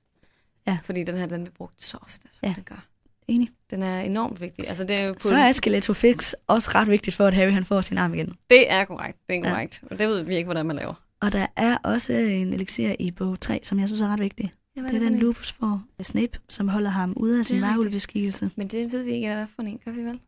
Ja. 0.66 0.78
Fordi 0.84 1.04
den 1.04 1.16
her, 1.16 1.26
den 1.26 1.42
bliver 1.44 1.54
brugt 1.54 1.82
så 1.82 1.98
ofte, 2.02 2.28
som 2.32 2.48
Ja. 2.48 2.52
den 2.56 2.64
gør. 2.64 2.86
Enig. 3.28 3.50
Den 3.70 3.82
er 3.82 4.00
enormt 4.00 4.40
vigtig. 4.40 4.68
Altså, 4.68 4.84
det 4.84 5.00
er 5.00 5.04
jo 5.06 5.12
på 5.12 5.18
Så 5.18 5.34
er 5.34 5.52
Skeleto 5.52 5.92
Fix 5.92 6.32
også 6.46 6.70
ret 6.74 6.88
vigtigt 6.88 7.16
for, 7.16 7.26
at 7.26 7.34
Harry 7.34 7.52
han 7.52 7.64
får 7.64 7.80
sin 7.80 7.98
arm 7.98 8.14
igen. 8.14 8.34
Det 8.50 8.70
er 8.72 8.84
korrekt. 8.84 9.18
Det 9.28 9.36
er 9.36 9.40
Ja. 9.48 9.50
korrekt. 9.54 9.84
Og 9.90 9.98
det 9.98 10.08
ved 10.08 10.22
vi 10.22 10.36
ikke, 10.36 10.44
hvordan 10.46 10.66
man 10.66 10.76
laver. 10.76 10.94
Og 11.20 11.32
der 11.32 11.46
er 11.56 11.76
også 11.84 12.12
en 12.12 12.52
elixir 12.52 12.94
i 12.98 13.10
bog 13.10 13.40
3, 13.40 13.60
som 13.62 13.78
jeg 13.78 13.88
synes 13.88 14.00
er 14.02 14.08
ret 14.08 14.20
vigtig. 14.20 14.52
Ja, 14.76 14.82
Det 14.82 14.94
er 14.94 14.98
den 14.98 15.18
Lupus 15.18 15.54
af 15.98 16.06
Snape, 16.06 16.38
som 16.48 16.68
holder 16.68 16.90
ham 16.90 17.12
ude 17.16 17.38
af 17.38 17.44
sin 17.44 17.62
varulveskikkelse. 17.62 18.50
Men 18.56 18.68
det 18.68 18.92
ved 18.92 19.02
vi 19.02 19.10
ikke, 19.10 19.34
hvad 19.34 19.46
for 19.56 19.62
en, 19.62 19.80
gør 19.84 19.92
vi 19.92 20.00
vel? 20.04 20.20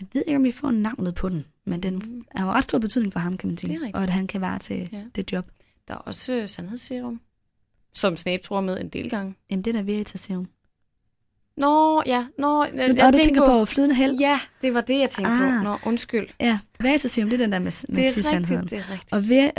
Jeg 0.00 0.08
ved 0.12 0.22
ikke, 0.26 0.36
om 0.36 0.44
vi 0.44 0.52
får 0.52 0.70
navnet 0.70 1.14
på 1.14 1.28
den, 1.28 1.46
men 1.64 1.82
den 1.82 1.94
Mm. 1.94 2.24
er 2.30 2.42
jo 2.44 2.48
ret 2.50 2.64
stor 2.64 2.78
betydning 2.78 3.12
for 3.12 3.20
ham, 3.20 3.36
kan 3.36 3.48
man 3.48 3.56
sige. 3.58 3.80
Og 3.94 4.02
at 4.02 4.10
han 4.10 4.26
kan 4.26 4.40
være 4.40 4.58
til 4.58 4.88
Ja. 4.92 5.02
det 5.16 5.32
job. 5.32 5.46
Der 5.88 5.94
er 5.94 5.98
også 5.98 6.44
sandhedsserum, 6.46 7.20
som 7.96 8.16
Snape 8.16 8.42
tror 8.42 8.60
med 8.60 8.80
en 8.80 8.88
del 8.88 9.10
gange. 9.10 9.34
Jamen, 9.50 9.64
det 9.64 9.70
er 9.70 9.74
der 9.80 9.82
Veritaserum. 9.82 10.48
Nå, 11.56 12.02
ja. 12.06 12.26
Nå, 12.38 12.64
jeg, 12.64 12.94
Jeg 12.96 13.12
du 13.12 13.18
tænker 13.24 13.46
på, 13.46 13.64
flydende 13.64 13.94
held? 13.94 14.18
Ja, 14.18 14.40
det 14.62 14.74
var 14.74 14.80
det, 14.80 14.98
jeg 14.98 15.10
tænkte 15.10 15.32
Ah. 15.32 15.58
på. 15.58 15.68
Nå, 15.68 15.76
undskyld. 15.86 16.26
Ja, 16.40 16.58
Veritaserum, 16.80 17.30
det 17.30 17.40
er 17.40 17.44
den 17.44 17.52
der 17.52 17.58
med, 17.58 17.86
med 17.88 17.96
Det 18.02 18.08
er 18.08 18.12
sidstandheden. 18.12 18.62
rigtigt, 18.62 18.70
det 18.86 18.88
er 18.88 18.92
rigtigt. 18.92 19.12
Og, 19.12 19.28
ved, 19.28 19.50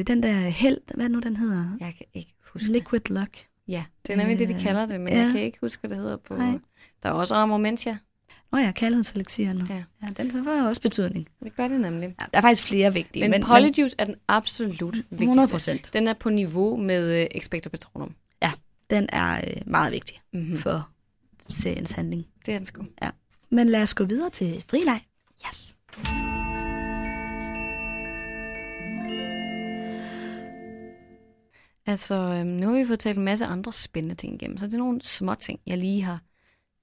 og 0.00 0.06
den 0.06 0.22
der 0.22 0.32
held, 0.32 0.78
hvad 0.94 1.08
nu 1.08 1.18
den 1.20 1.36
hedder? 1.36 1.64
Jeg 1.80 1.94
kan 1.98 2.06
ikke 2.14 2.34
huske. 2.52 2.72
Liquid 2.72 3.00
Luck. 3.10 3.38
Ja, 3.68 3.84
det 4.06 4.12
er 4.12 4.16
nemlig 4.16 4.38
det, 4.38 4.48
de 4.48 4.54
Øh, 4.54 4.60
kalder 4.60 4.86
det, 4.86 5.00
men 5.00 5.12
ja. 5.12 5.18
jeg 5.22 5.32
kan 5.32 5.40
ikke 5.40 5.58
huske, 5.60 5.80
hvad 5.80 5.90
det 5.90 5.98
hedder 5.98 6.16
på... 6.16 6.34
Nej. 6.36 6.58
Der 7.02 7.08
er 7.08 7.12
også 7.12 7.34
Armomentia. 7.34 7.98
Nå 8.52 8.58
ja, 8.58 8.72
kærlighedselixirerne. 8.72 9.66
Ja. 9.70 9.82
ja. 10.02 10.10
den 10.16 10.44
får 10.44 10.68
også 10.68 10.80
betydning. 10.80 11.28
Det 11.44 11.56
gør 11.56 11.68
det 11.68 11.80
nemlig. 11.80 12.14
Ja, 12.20 12.24
der 12.32 12.38
er 12.38 12.42
faktisk 12.42 12.62
flere 12.62 12.92
vigtige. 12.92 13.22
Men, 13.22 13.30
men 13.30 13.42
Polyjuice 13.44 13.96
er 13.98 14.04
den 14.04 14.14
absolut 14.28 14.96
vigtigste. 14.96 15.22
100 15.22 15.48
procent. 15.48 15.90
Den 15.92 16.06
er 16.08 16.14
på 16.14 16.30
niveau 16.30 16.76
med 16.76 17.20
uh, 17.22 17.26
Expecto 17.38 17.70
Patronum. 17.70 18.14
Den 18.90 19.08
er 19.12 19.36
øh, 19.36 19.62
meget 19.66 19.92
vigtig 19.92 20.20
Mm-hmm. 20.32 20.58
for 20.58 20.88
seriens 21.48 21.92
handling. 21.92 22.26
Det 22.46 22.54
er 22.54 22.58
den 22.58 22.66
sgu. 22.66 22.84
Men 23.50 23.68
lad 23.68 23.82
os 23.82 23.94
gå 23.94 24.04
videre 24.04 24.30
til 24.30 24.64
frileg. 24.68 25.00
Yes. 25.48 25.76
Altså, 31.86 32.14
øhm, 32.14 32.46
nu 32.46 32.68
har 32.68 32.78
vi 32.78 32.86
fået 32.86 32.98
talt 32.98 33.18
en 33.18 33.24
masse 33.24 33.46
andre 33.46 33.72
spændende 33.72 34.14
ting 34.14 34.34
igennem, 34.34 34.56
så 34.56 34.66
det 34.66 34.74
er 34.74 34.78
nogle 34.78 35.02
små 35.02 35.34
ting, 35.34 35.60
jeg 35.66 35.78
lige 35.78 36.02
har 36.02 36.20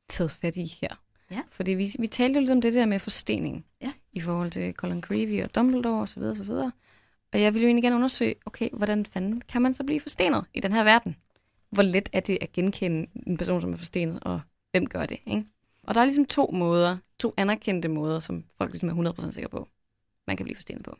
taget 0.09 0.31
fat 0.31 0.57
i 0.57 0.77
her. 0.81 1.02
Ja. 1.33 1.41
Fordi 1.51 1.71
vi, 1.71 1.95
vi 1.99 2.07
talte 2.07 2.33
jo 2.37 2.39
lidt 2.39 2.51
om 2.51 2.61
det 2.61 2.73
der 2.73 2.85
med 2.85 2.99
forstening 2.99 3.65
Ja. 3.81 3.93
i 4.13 4.19
forhold 4.19 4.51
til 4.51 4.73
Colin 4.73 5.01
Creevy 5.01 5.43
og 5.43 5.55
Dumbledore 5.55 6.01
osv. 6.01 6.19
Og, 6.21 6.35
så 6.35 6.43
videre. 6.43 6.71
og 7.33 7.41
jeg 7.41 7.53
vil 7.53 7.61
jo 7.61 7.65
egentlig 7.65 7.83
gerne 7.83 7.95
undersøge, 7.95 8.35
okay, 8.45 8.69
hvordan 8.73 9.05
fanden 9.05 9.41
kan 9.41 9.61
man 9.61 9.73
så 9.73 9.83
blive 9.83 9.99
forstenet 9.99 10.45
i 10.53 10.59
den 10.59 10.71
her 10.73 10.83
verden? 10.83 11.15
Hvor 11.69 11.83
let 11.83 12.09
er 12.13 12.19
det 12.19 12.37
at 12.41 12.51
genkende 12.51 13.07
en 13.27 13.37
person, 13.37 13.61
som 13.61 13.73
er 13.73 13.77
forstenet, 13.77 14.19
og 14.21 14.41
hvem 14.71 14.87
gør 14.87 15.05
det? 15.05 15.17
Ikke? 15.25 15.45
Og 15.83 15.95
der 15.95 16.01
er 16.01 16.05
ligesom 16.05 16.25
to 16.25 16.49
måder, 16.53 16.97
to 17.19 17.33
anerkendte 17.37 17.87
måder, 17.89 18.19
som 18.19 18.43
folk 18.57 18.71
ligesom 18.71 18.89
er 19.05 19.11
100% 19.13 19.31
sikre 19.31 19.49
på, 19.49 19.67
man 20.27 20.37
kan 20.37 20.43
blive 20.43 20.55
forstenet 20.55 20.83
på. 20.83 20.97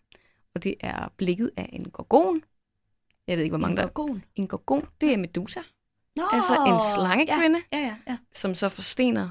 Og 0.55 0.63
det 0.63 0.75
er 0.79 1.11
blikket 1.17 1.51
af 1.57 1.69
en 1.73 1.89
gorgon. 1.89 2.43
Jeg 3.27 3.37
ved 3.37 3.43
ikke, 3.43 3.51
hvor 3.57 3.59
mange 3.67 3.77
der 3.77 3.83
er. 3.83 3.87
Gorgon. 3.87 4.23
En 4.35 4.47
gorgon, 4.47 4.85
det 5.01 5.13
er 5.13 5.17
Medusa. 5.17 5.59
Nå, 6.15 6.23
Altså 6.33 6.53
en 6.53 6.79
slangekvinde, 6.95 7.59
Ja, 7.73 7.77
ja, 7.79 7.95
ja. 8.07 8.17
som 8.33 8.55
så 8.55 8.69
forstener 8.69 9.29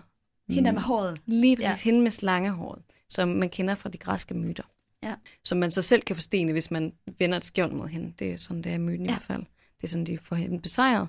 Hende 0.49 0.67
der 0.67 0.73
med 0.73 0.83
håret. 0.83 1.21
Lige 1.27 1.57
præcis, 1.57 1.69
Ja. 1.69 1.91
hende 1.91 2.01
med 2.03 2.11
slangehåret, 2.11 2.83
som 3.09 3.29
man 3.29 3.51
kender 3.51 3.75
fra 3.75 3.89
de 3.89 3.99
græske 3.99 4.35
myter. 4.35 4.63
Ja. 5.03 5.15
Som 5.45 5.59
man 5.59 5.71
så 5.71 5.83
selv 5.83 6.03
kan 6.03 6.17
forstene, 6.17 6.53
hvis 6.53 6.71
man 6.71 6.93
vender 7.19 7.37
et 7.37 7.45
skjold 7.45 7.73
mod 7.73 7.89
hende. 7.89 8.13
Det 8.19 8.33
er 8.33 8.37
sådan, 8.39 8.63
det 8.63 8.73
er 8.73 8.79
myten 8.79 9.07
ja. 9.07 9.11
i 9.11 9.15
hvert 9.15 9.23
fald. 9.23 9.43
Det 9.77 9.85
er 9.85 9.89
sådan, 9.89 10.07
de 10.07 10.19
får 10.23 10.37
hende 10.37 10.61
besejret. 10.61 11.09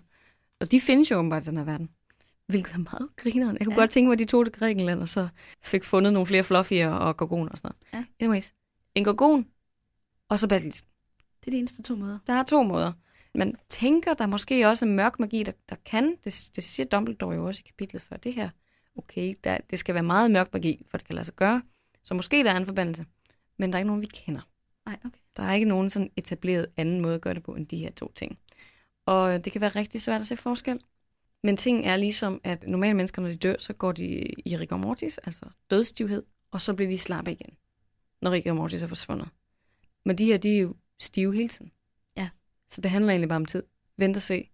Og 0.59 0.71
de 0.71 0.81
findes 0.81 1.11
jo 1.11 1.17
åbenbart 1.17 1.43
i 1.43 1.45
den 1.45 1.57
her 1.57 1.63
verden. 1.63 1.89
Hvilket 2.47 2.73
er 2.73 2.77
meget 2.77 3.09
grineren. 3.17 3.57
Jeg 3.59 3.65
kunne 3.65 3.73
ja. 3.73 3.79
Ja. 3.79 3.81
godt 3.81 3.91
tænke 3.91 4.07
mig, 4.07 4.13
at 4.13 4.19
de 4.19 4.25
tog 4.25 4.45
til 4.45 4.53
Grækenland, 4.53 5.01
og 5.01 5.09
så 5.09 5.27
fik 5.63 5.83
fundet 5.83 6.13
nogle 6.13 6.27
flere 6.27 6.43
fluffier 6.43 6.89
og 6.91 7.17
gorgoner 7.17 7.49
og 7.51 7.57
sådan 7.57 7.71
noget. 7.93 8.07
Ja. 8.19 8.25
Anyways, 8.25 8.53
en 8.95 9.03
gorgon, 9.03 9.45
og 10.29 10.39
så 10.39 10.47
basilisk. 10.47 10.85
Det 11.39 11.47
er 11.47 11.51
de 11.51 11.57
eneste 11.57 11.81
to 11.83 11.95
måder. 11.95 12.19
Der 12.27 12.33
er 12.33 12.43
to 12.43 12.63
måder. 12.63 12.91
Man 13.35 13.55
tænker, 13.69 14.13
der 14.13 14.25
måske 14.27 14.67
også 14.67 14.85
er 14.85 14.89
mørk 14.89 15.19
magi, 15.19 15.43
der, 15.43 15.51
der 15.69 15.75
kan. 15.85 16.15
Det, 16.23 16.49
det 16.55 16.63
siger 16.63 16.87
Dumbledore 16.87 17.35
jo 17.35 17.45
også 17.45 17.61
i 17.65 17.67
kapitlet 17.67 18.01
før 18.01 18.17
det 18.17 18.33
her. 18.33 18.49
Okay, 18.95 19.35
der, 19.43 19.57
det 19.69 19.79
skal 19.79 19.95
være 19.95 20.03
meget 20.03 20.31
mørk 20.31 20.53
magi, 20.53 20.85
for 20.89 20.97
det 20.97 21.07
kan 21.07 21.15
lade 21.15 21.25
sig 21.25 21.33
gøre. 21.35 21.61
Så 22.03 22.13
måske 22.13 22.43
der 22.43 22.51
er 22.51 22.57
en 22.57 22.65
forbandelse. 22.65 23.05
Men 23.57 23.69
der 23.69 23.75
er 23.75 23.79
ikke 23.79 23.87
nogen, 23.87 24.01
vi 24.01 24.09
kender. 24.13 24.41
Nej, 24.85 24.97
okay. 25.05 25.19
Der 25.37 25.43
er 25.43 25.53
ikke 25.53 25.67
nogen 25.67 25.89
sådan 25.89 26.11
etableret 26.17 26.67
anden 26.77 27.01
måde 27.01 27.15
at 27.15 27.21
gøre 27.21 27.33
det 27.33 27.43
på, 27.43 27.55
end 27.55 27.67
de 27.67 27.77
her 27.77 27.91
to 27.91 28.11
ting. 28.15 28.39
Og 29.05 29.45
det 29.45 29.51
kan 29.51 29.61
være 29.61 29.69
rigtig 29.69 30.01
svært 30.01 30.21
at 30.21 30.27
se 30.27 30.37
forskel. 30.37 30.79
Men 31.43 31.57
ting 31.57 31.85
er 31.85 31.95
ligesom, 31.95 32.41
at 32.43 32.67
normale 32.67 32.93
mennesker, 32.93 33.21
når 33.21 33.29
de 33.29 33.35
dør, 33.35 33.55
så 33.59 33.73
går 33.73 33.91
de 33.91 34.05
i 34.45 34.57
rigor 34.57 34.77
mortis, 34.77 35.17
altså 35.17 35.45
dødsstivhed, 35.69 36.23
og 36.51 36.61
så 36.61 36.73
bliver 36.73 36.89
de 36.89 36.97
slappe 36.97 37.31
igen, 37.31 37.57
når 38.21 38.31
rigor 38.31 38.53
mortis 38.53 38.83
er 38.83 38.87
forsvundet. 38.87 39.29
Men 40.05 40.17
de 40.17 40.25
her, 40.25 40.37
de 40.37 40.55
er 40.55 40.61
jo 40.61 40.75
stive 40.99 41.35
hele 41.35 41.47
tiden. 41.47 41.71
Ja. 42.17 42.29
Så 42.69 42.81
det 42.81 42.91
handler 42.91 43.11
egentlig 43.11 43.29
bare 43.29 43.35
om 43.35 43.45
tid. 43.45 43.63
Vent 43.97 44.15
og 44.15 44.21
se. 44.21 44.49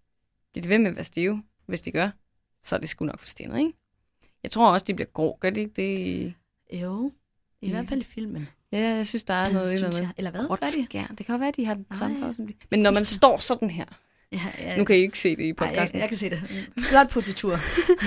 Bliver 0.51 0.61
de 0.61 0.69
ved 0.69 0.79
med 0.79 0.87
at 0.89 0.95
være 0.95 1.03
stive? 1.03 1.43
Hvis 1.65 1.81
de 1.81 1.91
gør, 1.91 2.09
så 2.63 2.75
er 2.75 2.79
det 2.79 2.89
sgu 2.89 3.05
nok 3.05 3.19
forstenet, 3.19 3.59
ikke? 3.59 3.73
Jeg 4.43 4.51
tror 4.51 4.71
også, 4.71 4.85
de 4.85 4.93
bliver 4.93 5.07
grå. 5.13 5.37
Gør 5.39 5.49
de 5.49 5.59
ikke 5.61 5.73
det. 5.75 6.33
Jo, 6.81 7.11
i 7.61 7.65
Ja. 7.67 7.71
hvert 7.73 7.89
fald 7.89 8.01
i 8.01 8.03
filmen. 8.03 8.47
Ja, 8.71 8.77
jeg 8.95 9.07
synes, 9.07 9.23
der 9.23 9.33
er 9.33 9.51
noget 9.51 9.65
et 9.67 9.73
eller 9.73 9.91
synes 9.91 9.95
andet. 9.95 10.07
jeg. 10.07 10.13
Eller 10.17 10.31
hvad? 10.31 10.41
Er 10.41 10.55
det? 10.55 10.85
skær. 10.85 11.05
Det 11.17 11.25
kan 11.25 11.35
jo 11.35 11.39
være, 11.39 11.47
at 11.49 11.55
de 11.55 11.65
har 11.65 11.73
den 11.73 11.85
samme 11.99 12.19
farve 12.19 12.33
som 12.33 12.47
de. 12.47 12.53
Men 12.71 12.79
når 12.79 12.91
man 12.91 13.05
står 13.05 13.37
sådan 13.37 13.69
her, 13.69 13.85
Ja, 14.31 14.39
ja. 14.59 14.77
nu 14.77 14.85
kan 14.85 14.95
I 14.95 14.99
ikke 14.99 15.19
se 15.19 15.29
det 15.35 15.39
i 15.39 15.41
Nej, 15.41 15.47
jeg, 15.47 15.55
podcasten. 15.55 15.99
jeg 15.99 16.09
kan 16.09 16.17
se 16.17 16.29
det. 16.29 16.41
Flot 16.79 17.09
positur. 17.09 17.57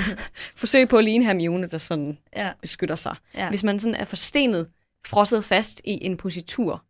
Forsøg 0.60 0.88
på 0.88 0.98
at 0.98 1.04
ligne 1.04 1.24
Hermione, 1.24 1.66
der 1.66 1.78
sådan 1.78 2.18
Ja, 2.36 2.52
beskytter 2.60 2.96
sig. 2.96 3.16
ja. 3.34 3.48
Hvis 3.48 3.64
man 3.64 3.80
sådan 3.80 3.94
er 3.94 4.04
forstenet, 4.04 4.68
frosset 5.06 5.44
fast 5.44 5.80
i 5.84 5.98
en 6.04 6.16
positur, 6.16 6.84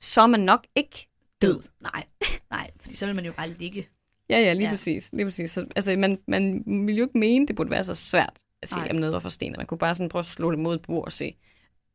så 0.00 0.20
er 0.20 0.26
man 0.26 0.40
nok 0.40 0.66
ikke 0.76 1.08
død. 1.42 1.60
Nej, 1.80 2.02
nej, 2.50 2.70
fordi 2.80 2.96
så 2.96 3.06
vil 3.06 3.14
man 3.14 3.24
jo 3.24 3.32
bare 3.32 3.50
ligge. 3.50 3.88
Ja, 4.30 4.38
ja, 4.40 4.52
lige 4.52 4.64
ja. 4.64 4.70
Præcis. 4.70 5.12
Lige 5.12 5.26
præcis. 5.26 5.50
Så, 5.50 5.66
altså, 5.76 5.96
man, 5.96 6.18
man 6.26 6.62
vil 6.86 6.96
jo 6.96 7.04
ikke 7.04 7.18
mene, 7.18 7.46
det 7.46 7.56
burde 7.56 7.70
være 7.70 7.84
så 7.84 7.94
svært 7.94 8.38
at 8.62 8.68
se, 8.68 8.76
Nej. 8.76 8.88
om 8.90 8.96
noget 8.96 9.12
var 9.12 9.18
forstenet. 9.18 9.56
Man 9.56 9.66
kunne 9.66 9.78
bare 9.78 9.94
sådan 9.94 10.08
prøve 10.08 10.20
at 10.20 10.26
slå 10.26 10.50
det 10.50 10.58
mod 10.58 10.74
et 10.74 10.82
bord 10.82 11.04
og 11.04 11.12
se. 11.12 11.36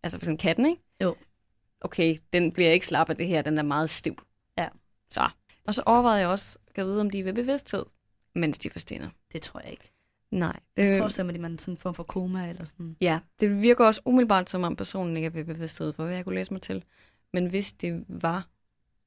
Altså 0.03 0.17
for 0.17 0.23
eksempel 0.25 0.41
katten, 0.41 0.65
ikke? 0.65 0.81
Jo. 1.03 1.15
Okay, 1.81 2.17
den 2.33 2.51
bliver 2.51 2.71
ikke 2.71 2.85
slap 2.87 3.09
af 3.09 3.17
det 3.17 3.27
her, 3.27 3.41
den 3.41 3.57
er 3.57 3.63
meget 3.63 3.89
stiv. 3.89 4.23
Ja. 4.57 4.67
Så. 5.09 5.29
Og 5.67 5.75
så 5.75 5.83
overvejede 5.85 6.19
jeg 6.19 6.27
også, 6.29 6.59
at 6.75 6.85
vide, 6.85 7.01
om 7.01 7.09
de 7.09 7.19
er 7.19 7.23
ved 7.23 7.33
bevidsthed, 7.33 7.85
mens 8.35 8.57
de 8.59 8.69
forstener. 8.69 9.09
Det 9.33 9.41
tror 9.41 9.59
jeg 9.63 9.71
ikke. 9.71 9.89
Nej. 10.31 10.59
Jeg 10.77 10.85
Det, 10.87 10.97
forestiller 10.99 11.25
mig, 11.25 11.35
at 11.35 11.41
man 11.41 11.59
sådan 11.59 11.73
en 11.73 11.77
form 11.77 11.93
for 11.95 12.03
koma 12.03 12.49
eller 12.49 12.65
sådan. 12.65 12.95
ja, 13.01 13.19
det 13.39 13.61
virker 13.61 13.85
også 13.85 14.01
umiddelbart, 14.05 14.49
som 14.49 14.63
om 14.63 14.75
personen 14.75 15.17
ikke 15.17 15.25
er 15.25 15.29
ved 15.29 15.45
bevidsthed, 15.45 15.93
for 15.93 16.05
hvad 16.05 16.15
jeg 16.15 16.23
kunne 16.25 16.35
læse 16.35 16.53
mig 16.53 16.61
til. 16.61 16.83
Men 17.33 17.45
hvis 17.45 17.73
det 17.73 18.05
var, 18.07 18.47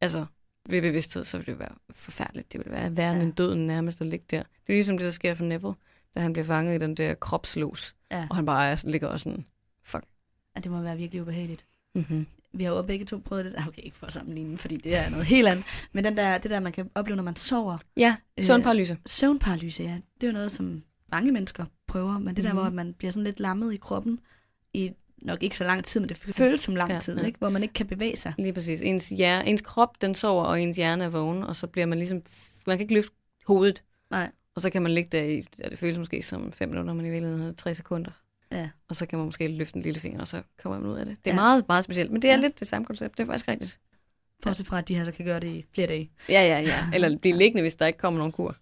altså 0.01 0.27
ved 0.69 0.83
bevidsthed, 0.83 1.25
så 1.25 1.39
ville 1.39 1.53
det 1.53 1.59
være 1.61 1.75
forfærdeligt. 1.91 2.53
Det 2.53 2.59
ville 2.59 2.73
være 2.73 2.97
værre 2.97 3.15
Ja. 3.17 3.23
end 3.23 3.33
døden 3.33 3.67
nærmest 3.67 4.01
at 4.01 4.07
ligge 4.07 4.25
der. 4.31 4.39
Det 4.43 4.73
er 4.73 4.77
ligesom 4.77 4.99
det, 4.99 5.05
der 5.05 5.11
sker 5.11 5.35
for 5.35 5.45
Neville, 5.45 5.75
da 6.17 6.21
han 6.21 6.33
bliver 6.33 6.47
fanget 6.47 6.75
i 6.75 6.79
den 6.79 6.95
der 6.95 7.15
kropslås. 7.15 7.95
Ja. 8.11 8.27
Og 8.31 8.37
han 8.37 8.47
bare 8.47 8.69
er, 8.71 8.83
ligger 8.87 9.09
og 9.09 9.21
sådan, 9.21 9.45
fuck. 9.85 10.05
At 10.55 10.65
det 10.65 10.73
må 10.73 10.81
være 10.81 10.97
virkelig 10.97 11.23
ubehageligt. 11.23 11.67
Mm-hmm. 11.95 12.27
Vi 12.53 12.65
har 12.65 12.71
jo 12.71 12.83
begge 12.83 13.05
to 13.05 13.19
prøvet 13.19 13.45
det. 13.45 13.55
Okay, 13.69 13.83
ikke 13.83 13.97
for 13.97 14.07
at 14.07 14.13
sammenligne, 14.13 14.59
fordi 14.59 14.77
det 14.77 14.97
er 14.97 15.11
noget 15.11 15.27
helt 15.27 15.49
andet. 15.49 15.65
Men 15.93 16.05
den 16.05 16.17
der, 16.17 16.39
det 16.39 16.51
der, 16.51 16.61
man 16.61 16.73
kan 16.73 16.91
opleve, 16.95 17.17
når 17.17 17.23
man 17.23 17.37
sover. 17.37 17.79
Ja, 17.97 18.17
Øh, 18.39 18.45
søvnparalyse. 18.45 18.99
Søvnparalyse, 19.07 19.83
ja. 19.83 20.01
Det 20.21 20.23
er 20.23 20.27
jo 20.27 20.33
noget, 20.33 20.51
som 20.51 20.83
mange 21.13 21.33
mennesker 21.33 21.65
prøver. 21.87 22.19
Men 22.19 22.37
det 22.37 22.45
der, 22.45 22.53
Mhm. 22.53 22.61
hvor 22.63 22.71
man 22.71 22.95
bliver 22.95 23.11
sådan 23.11 23.25
lidt 23.25 23.41
lammet 23.41 23.75
i 23.75 23.77
kroppen 23.77 24.21
i 24.75 24.93
nok 25.27 25.43
ikke 25.43 25.57
så 25.57 25.65
lang 25.65 25.85
tid, 25.85 26.01
men 26.01 26.09
det 26.09 26.19
føles 26.19 26.61
som 26.61 26.77
lang 26.77 26.93
Ja, 26.93 26.99
tid, 26.99 27.19
ja. 27.19 27.27
ikke? 27.27 27.39
Hvor 27.39 27.49
man 27.49 27.63
ikke 27.63 27.75
kan 27.75 27.87
bevæge 27.87 28.17
sig. 28.17 28.35
Lige 28.39 28.53
præcis. 28.53 28.81
Ens, 28.83 29.09
hjerne, 29.09 29.49
ens 29.49 29.61
krop, 29.61 30.01
den 30.01 30.15
sover, 30.15 30.45
og 30.45 30.61
ens 30.61 30.77
hjerne 30.77 31.05
er 31.05 31.09
vågen, 31.09 31.43
og 31.43 31.57
så 31.57 31.67
bliver 31.67 31.87
man 31.87 31.99
ligesom, 31.99 32.23
man 32.67 32.77
kan 32.77 32.85
ikke 32.85 32.95
løfte 32.95 33.11
hovedet. 33.47 33.83
Nej. 34.11 34.31
Og 34.55 34.63
så 34.63 34.71
kan 34.71 34.83
man 34.83 34.93
ligge 34.93 35.09
der 35.19 35.23
i, 35.23 35.47
ja, 35.65 35.69
det 35.69 35.79
føles 35.79 35.99
måske 35.99 36.23
som 36.23 36.53
5 36.53 36.69
minutter, 36.69 36.93
men 36.95 37.07
i 37.07 37.11
virkeligheden 37.11 37.43
er 37.43 37.47
det 37.47 37.57
3 37.57 37.75
sekunder. 37.75 38.11
Ja. 38.53 38.69
Og 38.89 38.97
så 38.97 39.07
kan 39.07 39.19
man 39.19 39.27
måske 39.27 39.49
løfte 39.49 39.77
en 39.77 39.83
lille 39.83 40.01
finger, 40.01 40.21
og 40.21 40.29
så 40.29 40.43
kommer 40.63 40.81
man 40.81 40.91
ud 40.91 40.97
af 40.97 41.07
det. 41.07 41.17
Det 41.25 41.31
er 41.31 41.35
Ja. 41.35 41.41
meget, 41.41 41.65
meget 41.69 41.85
specielt, 41.85 42.11
men 42.13 42.23
det 42.23 42.31
er 42.31 42.35
Ja. 42.35 42.41
lidt 42.41 42.59
det 42.61 42.69
samme 42.69 42.87
koncept. 42.87 43.19
Det 43.19 43.23
er 43.23 43.27
faktisk 43.27 43.49
rigtigt. 43.49 43.79
Bortset 44.43 44.67
fra, 44.67 44.79
at 44.79 44.89
de 44.89 44.95
her 44.97 45.05
så 45.05 45.13
kan 45.13 45.25
gøre 45.25 45.41
det 45.41 45.47
i 45.47 45.65
flere 45.75 45.87
dage. 45.87 46.11
Ja, 46.29 46.43
ja, 46.43 46.59
ja. 46.61 46.75
Eller 46.95 47.19
blive 47.19 47.37
liggende, 47.37 47.63
hvis 47.63 47.75
der 47.77 47.87
ikke 47.87 47.99
kommer 47.99 48.19
nogen 48.19 48.33
kur. 48.33 48.57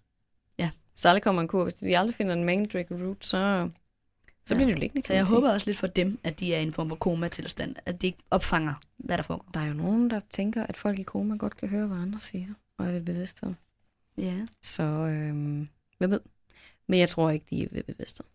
Ja. 0.59 0.69
Der 1.03 1.09
aldrig 1.09 1.23
kommer 1.23 1.41
en 1.41 1.47
kur, 1.47 1.63
hvis 1.63 1.73
de 1.73 1.97
aldrig 1.97 2.15
finder 2.15 2.33
en 2.33 2.43
mandrake 2.43 3.05
root, 3.05 3.25
så, 3.25 3.69
så 4.45 4.53
Ja. 4.53 4.57
bliver 4.57 4.73
de 4.73 4.79
liggende. 4.79 5.07
Så 5.07 5.13
jeg 5.13 5.25
håber 5.25 5.51
også 5.51 5.67
lidt 5.67 5.77
for 5.77 5.87
dem, 5.87 6.19
at 6.23 6.39
de 6.39 6.53
er 6.55 6.59
i 6.59 6.63
en 6.63 6.73
form 6.73 6.89
for 6.89 6.95
koma-tilstand. 6.95 7.75
At 7.85 8.01
de 8.01 8.07
ikke 8.07 8.19
opfanger, 8.31 8.73
hvad 8.97 9.17
der 9.17 9.23
foregår. 9.23 9.49
Der 9.53 9.59
er 9.59 9.65
jo 9.67 9.73
nogen, 9.73 10.09
der 10.09 10.19
tænker, 10.29 10.63
at 10.65 10.77
folk 10.77 10.99
i 10.99 11.03
koma 11.03 11.35
godt 11.35 11.57
kan 11.57 11.69
høre, 11.69 11.87
hvad 11.87 11.97
andre 11.97 12.19
siger, 12.19 12.47
og 12.77 12.87
er 12.87 12.91
ved 12.91 13.01
bevidsthed. 13.01 13.53
Ja. 14.17 14.45
Så 14.61 14.83
øhm, 14.83 15.67
hvem 15.97 16.11
ved? 16.11 16.19
Men 16.87 16.99
jeg 16.99 17.09
tror 17.09 17.29
ikke, 17.29 17.45
de 17.49 17.63
er 17.63 17.67
ved 17.71 17.83
bevidsthed. 17.83 18.25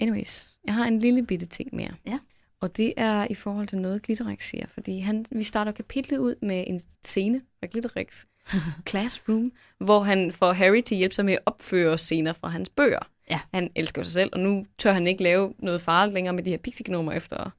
Anyways, 0.00 0.56
jeg 0.64 0.74
har 0.74 0.84
en 0.86 0.98
lille 0.98 1.26
bitte 1.26 1.46
ting 1.46 1.74
mere. 1.74 1.94
Ja. 2.06 2.18
Og 2.60 2.76
det 2.76 2.94
er 2.96 3.26
i 3.30 3.34
forhold 3.34 3.66
til 3.68 3.78
noget, 3.78 4.02
Glitterix 4.02 4.48
siger. 4.50 4.66
Fordi 4.66 4.98
han, 4.98 5.26
vi 5.32 5.42
starter 5.42 5.72
kapitlet 5.72 6.18
ud 6.18 6.34
med 6.42 6.64
en 6.66 6.80
scene 7.04 7.42
fra 7.60 7.66
Glitterix, 7.70 8.24
Classroom, 8.88 9.52
hvor 9.78 10.00
han 10.00 10.32
får 10.32 10.52
Harry 10.52 10.82
til 10.82 10.94
at 10.94 10.98
hjælpe 10.98 11.14
sig 11.14 11.24
med 11.24 11.32
at 11.34 11.38
opføre 11.46 11.98
scener 11.98 12.32
fra 12.32 12.48
hans 12.48 12.68
bøger. 12.70 13.10
Ja. 13.30 13.40
Han 13.54 13.70
elsker 13.74 14.02
sig 14.02 14.12
selv, 14.12 14.30
og 14.32 14.40
nu 14.40 14.66
tør 14.78 14.92
han 14.92 15.06
ikke 15.06 15.22
lave 15.22 15.54
noget 15.58 15.80
farligt 15.80 16.14
længere 16.14 16.34
med 16.34 16.42
de 16.42 16.50
her 16.50 16.58
pixie 16.58 17.16
efter 17.16 17.50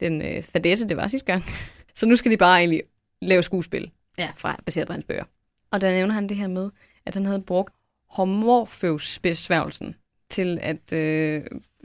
den 0.00 0.22
øh, 0.22 0.42
fadesse, 0.42 0.88
det 0.88 0.96
var 0.96 1.06
sidste 1.08 1.26
gang. 1.32 1.44
Så 1.96 2.06
nu 2.06 2.16
skal 2.16 2.30
de 2.30 2.36
bare 2.36 2.58
egentlig 2.58 2.82
lave 3.22 3.42
skuespil, 3.42 3.90
Ja. 4.18 4.28
fra, 4.36 4.60
baseret 4.64 4.86
på 4.86 4.92
hans 4.92 5.04
bøger. 5.04 5.24
Og 5.70 5.80
der 5.80 5.90
nævner 5.90 6.14
han 6.14 6.28
det 6.28 6.36
her 6.36 6.48
med, 6.48 6.70
at 7.06 7.14
han 7.14 7.26
havde 7.26 7.40
brugt 7.40 7.74
homorføvsbesværgelsen 8.08 9.94
til 10.30 10.58
at 10.62 10.92
øh, 10.92 11.44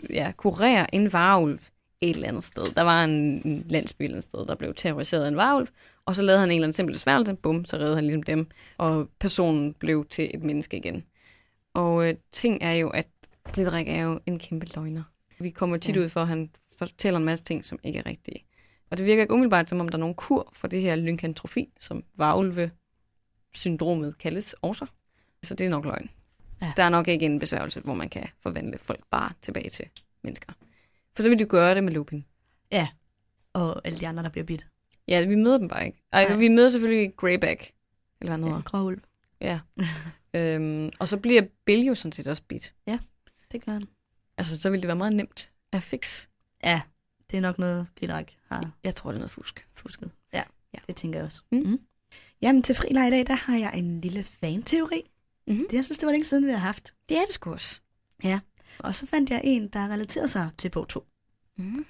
ja, 0.10 0.32
kurere 0.38 0.96
en 0.96 1.14
varulv 1.14 1.60
et 2.02 2.16
eller 2.16 2.28
andet 2.28 2.44
sted. 2.44 2.64
Der 2.76 2.82
var 2.82 3.04
en, 3.04 3.12
en 3.46 3.66
landsby 3.70 4.02
et 4.02 4.06
eller 4.06 4.16
andet 4.16 4.24
sted, 4.24 4.46
der 4.46 4.56
blev 4.56 4.74
terroriseret 4.76 5.24
af 5.24 5.28
en 5.28 5.38
varulv, 5.38 5.68
og 6.06 6.16
så 6.16 6.22
lavede 6.22 6.40
han 6.40 6.50
en 6.50 6.56
eller 6.56 6.66
anden 6.66 6.74
simpel 6.74 6.94
besværgelse, 6.94 7.34
bum, 7.34 7.66
så 7.66 7.78
reddede 7.78 7.96
han 7.96 8.04
ligesom 8.04 8.24
dem, 8.24 8.48
og 8.78 9.10
personen 9.20 9.74
blev 9.74 10.06
til 10.10 10.32
et 10.34 10.44
menneske 10.44 10.78
igen. 10.78 11.04
Og 11.74 12.10
øh, 12.10 12.16
ting 12.32 12.58
er 12.62 12.74
jo, 12.74 12.90
at 12.90 13.08
Glitterik 13.54 13.88
er 13.90 14.02
jo 14.04 14.20
en 14.26 14.40
kæmpe 14.40 14.66
løgner. 14.76 15.04
Vi 15.40 15.50
kommer 15.50 15.78
tit 15.78 15.96
Ja. 15.96 16.02
ud 16.02 16.10
for, 16.10 16.22
at 16.22 16.28
han 16.28 16.50
fortæller 16.78 17.20
en 17.20 17.26
masse 17.26 17.44
ting, 17.46 17.66
som 17.66 17.80
ikke 17.84 18.00
er 18.00 18.06
rigtige. 18.06 18.46
Og 18.90 18.98
det 18.98 19.06
virker 19.06 19.22
ikke 19.22 19.34
umiddelbart, 19.34 19.70
som 19.70 19.80
om 19.80 19.90
der 19.90 19.96
er 19.96 20.00
nogen 20.00 20.16
kur 20.16 20.50
for 20.54 20.68
det 20.68 20.82
her 20.82 20.96
lynkantrofi, 20.96 21.70
som 21.80 22.04
varulve-syndromet 22.16 24.18
kaldes 24.18 24.56
også. 24.62 24.86
Så 25.44 25.54
det 25.54 25.66
er 25.66 25.70
nok 25.70 25.86
løgn. 25.86 26.10
Ja. 26.62 26.74
Der 26.78 26.84
er 26.84 26.90
nok 26.90 27.08
ikke 27.08 27.26
en 27.26 27.40
besværgelse, 27.40 27.82
hvor 27.82 27.94
man 27.94 28.10
kan 28.10 28.28
forvandle 28.44 28.78
folk 28.78 29.04
bare 29.12 29.32
tilbage 29.42 29.70
til 29.70 29.86
mennesker. 30.24 30.54
For 31.16 31.24
så 31.24 31.30
vil 31.30 31.40
de 31.40 31.46
gøre 31.46 31.76
det 31.76 31.84
med 31.84 31.94
Lupin. 31.94 32.26
Og 33.54 33.82
alle 33.88 34.00
de 34.00 34.08
andre, 34.08 34.24
der 34.24 34.30
bliver 34.30 34.46
bidt. 34.46 34.68
Ja, 35.08 35.26
vi 35.26 35.36
møder 35.36 35.58
dem 35.58 35.68
bare 35.68 35.86
ikke. 35.86 36.02
Ej, 36.12 36.28
Nej. 36.28 36.38
vi 36.38 36.48
møder 36.48 36.70
selvfølgelig 36.70 37.14
Greyback, 37.18 37.72
eller 38.22 38.38
hvad 38.38 38.48
han 38.50 38.56
Ja, 38.56 38.62
gråulv. 38.66 39.00
Ja. 39.42 39.60
øhm, 40.36 40.90
og 41.00 41.08
så 41.08 41.18
bliver 41.18 41.42
Bill 41.66 41.86
jo 41.86 41.96
sådan 41.96 42.12
set 42.12 42.28
også 42.28 42.44
bit. 42.48 42.74
Det 43.52 43.66
gør 43.66 43.72
han. 43.72 43.88
Altså, 44.38 44.58
så 44.62 44.70
ville 44.70 44.82
det 44.82 44.88
være 44.88 44.96
meget 44.98 45.14
nemt 45.16 45.52
at 45.72 45.84
fix. 45.84 46.28
Ja, 46.64 46.82
det 47.32 47.38
er 47.38 47.42
nok 47.42 47.60
noget, 47.60 47.88
Glitterik 47.96 48.38
har 48.48 48.72
Jeg 48.84 48.96
tror, 48.96 49.10
det 49.12 49.16
er 49.16 49.20
noget 49.20 49.32
fusk. 49.32 49.68
fusket. 49.74 50.12
Ja, 50.34 50.44
Ja. 50.74 50.80
det 50.88 50.96
tænker 50.96 51.20
jeg 51.20 51.26
også. 51.26 51.42
Mm. 51.52 51.58
Mm. 51.60 51.80
Jamen, 52.42 52.64
til 52.64 52.76
frileg 52.76 53.08
i 53.08 53.10
dag, 53.12 53.28
der 53.28 53.34
har 53.36 53.58
jeg 53.58 53.72
en 53.76 54.02
lille 54.02 54.24
fanteori. 54.24 55.10
Mhm. 55.48 55.58
Det, 55.70 55.74
jeg 55.74 55.86
synes, 55.86 55.98
det 55.98 56.06
var 56.06 56.12
længe 56.12 56.26
siden, 56.26 56.46
vi 56.46 56.52
har 56.52 56.58
haft. 56.58 56.94
Det 57.10 57.18
er 57.18 57.26
det 57.26 57.34
sgu 57.34 57.52
også. 57.52 57.80
Og 58.80 58.96
så 58.96 59.06
fandt 59.06 59.30
jeg 59.30 59.42
en, 59.44 59.68
der 59.68 59.88
relaterer 59.88 60.28
sig 60.28 60.50
til 60.58 60.70
bog 60.70 60.88
2. 60.88 61.08
Mm. 61.58 61.86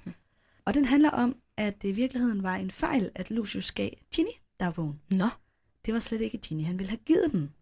Og 0.64 0.74
den 0.74 0.84
handler 0.84 1.10
om, 1.10 1.36
at 1.56 1.82
det 1.82 1.88
i 1.88 1.92
virkeligheden 1.92 2.42
var 2.42 2.56
en 2.56 2.70
fejl, 2.70 3.10
at 3.14 3.30
Lucius 3.30 3.72
gav 3.72 3.90
Ginny 4.14 4.30
dagbogen. 4.60 5.00
Nå, 5.10 5.28
Det 5.86 5.94
var 5.94 6.00
slet 6.00 6.20
ikke 6.20 6.38
Ginny, 6.38 6.64
han 6.64 6.78
ville 6.78 6.90
have 6.90 6.98
givet 7.06 7.32
den. 7.32 7.54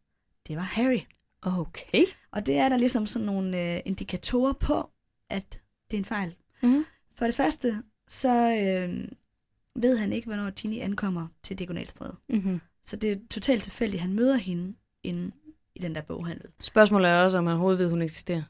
Det 0.47 0.57
var 0.57 0.63
Harry. 0.63 1.01
Okay. 1.43 2.05
Og 2.31 2.47
det 2.47 2.57
er 2.57 2.69
der 2.69 2.77
ligesom 2.77 3.07
sådan 3.07 3.27
nogle 3.27 3.75
øh, 3.75 3.81
indikatorer 3.85 4.53
på, 4.53 4.91
at 5.31 5.61
det 5.91 5.97
er 5.97 5.99
en 5.99 6.05
fejl. 6.05 6.35
Mm. 6.63 6.85
For 7.19 7.25
det 7.25 7.35
første, 7.35 7.83
så 8.09 8.29
øh, 8.29 9.09
ved 9.83 9.97
han 9.97 10.13
ikke, 10.13 10.27
hvornår 10.27 10.51
Ginny 10.51 10.81
ankommer 10.81 11.29
til 11.43 11.59
Diagonalstræde. 11.59 12.17
Mm-hmm. 12.29 12.61
Så 12.83 12.97
det 12.97 13.13
er 13.13 13.17
totalt 13.31 13.63
tilfældigt, 13.63 14.03
han 14.03 14.13
møder 14.13 14.37
hende 14.37 14.75
inde 15.03 15.33
i 15.75 15.79
den 15.79 15.95
der 15.95 16.03
boghandel. 16.03 16.47
Spørgsmålet 16.61 17.11
er 17.11 17.25
også, 17.25 17.39
om 17.39 17.47
han 17.47 17.53
overhovedet 17.53 17.79
ved, 17.79 17.91
hun 17.91 18.03
eksisterer. 18.03 18.43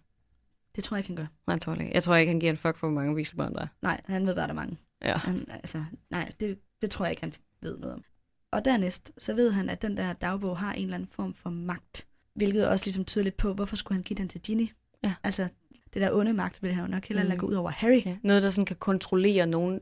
Det 0.77 0.85
tror 0.85 0.97
jeg 0.97 1.01
ikke, 1.01 1.09
han 1.09 1.17
gør. 1.17 1.27
Nej, 1.47 1.55
jeg 1.55 1.61
tror 1.61 1.75
ikke. 1.75 1.95
Jeg 1.95 2.03
tror 2.03 2.17
ikke, 2.17 2.31
han 2.31 2.41
giver 2.41 2.53
en 2.53 2.57
fuck 2.57 2.77
for, 2.77 2.87
hvor 2.87 2.95
mange 2.95 3.15
viselbørn 3.15 3.55
der 3.55 3.61
er. 3.61 3.67
Nej, 3.83 4.01
han 4.05 4.27
ved 4.27 4.35
bare, 4.35 4.45
der 4.45 4.53
er 4.53 4.55
mange. 4.55 4.77
Ja. 5.03 5.17
Han, 5.17 5.51
altså, 5.51 5.85
nej, 6.11 6.33
det, 6.41 6.59
det 6.83 6.91
tror 6.91 7.05
jeg 7.05 7.13
ikke, 7.13 7.23
han 7.23 7.35
ved 7.63 7.79
noget 7.79 7.95
om. 7.95 8.05
Og 8.51 8.65
dernæst, 8.65 9.13
så 9.19 9.35
ved 9.35 9.51
han, 9.51 9.71
at 9.71 9.83
den 9.83 9.97
der 9.97 10.13
dagbog 10.13 10.59
har 10.59 10.73
en 10.73 10.83
eller 10.83 10.95
anden 10.95 11.09
form 11.13 11.35
for 11.35 11.51
magt. 11.51 12.07
Hvilket 12.39 12.69
også 12.69 12.85
ligesom 12.85 13.05
tyder 13.05 13.25
lidt 13.25 13.37
på, 13.37 13.55
hvorfor 13.55 13.77
skulle 13.77 13.97
han 13.97 14.03
give 14.03 14.17
den 14.17 14.29
til 14.29 14.41
Ginny? 14.41 14.69
Ja. 15.05 15.15
Altså, 15.25 15.49
det 15.95 16.03
der 16.03 16.13
onde 16.13 16.33
magt 16.33 16.63
vil 16.63 16.75
han 16.75 16.85
jo 16.85 16.91
nok 16.91 17.05
hellere 17.07 17.25
Mm. 17.25 17.29
lade 17.29 17.39
gå 17.41 17.47
ud 17.47 17.55
over 17.55 17.71
Harry. 17.71 18.03
ja. 18.07 18.17
Noget, 18.23 18.43
der 18.43 18.51
sådan 18.51 18.65
kan 18.67 18.77
kontrollere 18.77 19.47
nogen, 19.47 19.81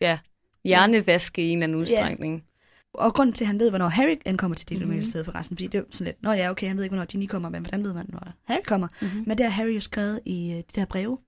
ja, 0.00 0.18
hjernevaske 0.64 1.42
i 1.42 1.48
en 1.48 1.58
eller 1.58 1.64
anden 1.64 1.78
udstrækning. 1.78 2.44
Og 2.94 3.14
grunden 3.14 3.32
til, 3.32 3.44
at 3.44 3.48
han 3.48 3.58
ved, 3.58 3.70
hvornår 3.70 3.88
Harry 3.88 4.16
ankommer 4.26 4.54
til 4.54 4.68
det 4.68 4.78
Mhm. 4.78 4.86
mm-hmm. 4.88 5.02
sted 5.04 5.24
for 5.24 5.34
resten, 5.34 5.56
fordi 5.56 5.66
det 5.66 5.78
er 5.78 5.84
sådan 5.90 6.04
lidt, 6.04 6.22
nå 6.22 6.32
ja, 6.32 6.50
okay, 6.50 6.68
han 6.68 6.76
ved 6.76 6.84
ikke, 6.84 6.92
hvornår 6.94 7.06
Ginny 7.06 7.26
kommer, 7.26 7.48
men 7.48 7.62
hvordan 7.62 7.84
ved 7.84 7.94
man, 7.94 8.06
når 8.08 8.32
Harry 8.44 8.62
kommer? 8.66 8.88
Mm-hmm. 9.02 9.24
Men 9.26 9.38
det 9.38 9.46
har 9.46 9.50
Harry 9.52 9.74
jo 9.74 9.80
skrevet 9.80 10.20
i 10.26 10.50
øh, 10.50 10.56
de 10.56 10.62
der 10.74 10.84
breve, 10.84 11.18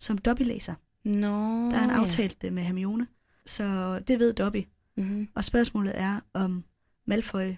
som 0.00 0.18
Dobby 0.18 0.42
læser. 0.42 0.74
Nå, 1.04 1.26
Der 1.70 1.74
er 1.74 1.78
han 1.80 1.90
aftalt 1.90 2.42
det 2.42 2.52
med 2.52 2.62
Hermione. 2.62 3.06
Så 3.46 3.98
det 4.08 4.18
ved 4.18 4.32
Dobby. 4.32 4.56
Ja. 4.56 5.02
Mm-hmm. 5.02 5.28
Og 5.34 5.44
spørgsmålet 5.44 5.92
er, 5.96 6.20
om 6.34 6.64
Malfoy 7.06 7.50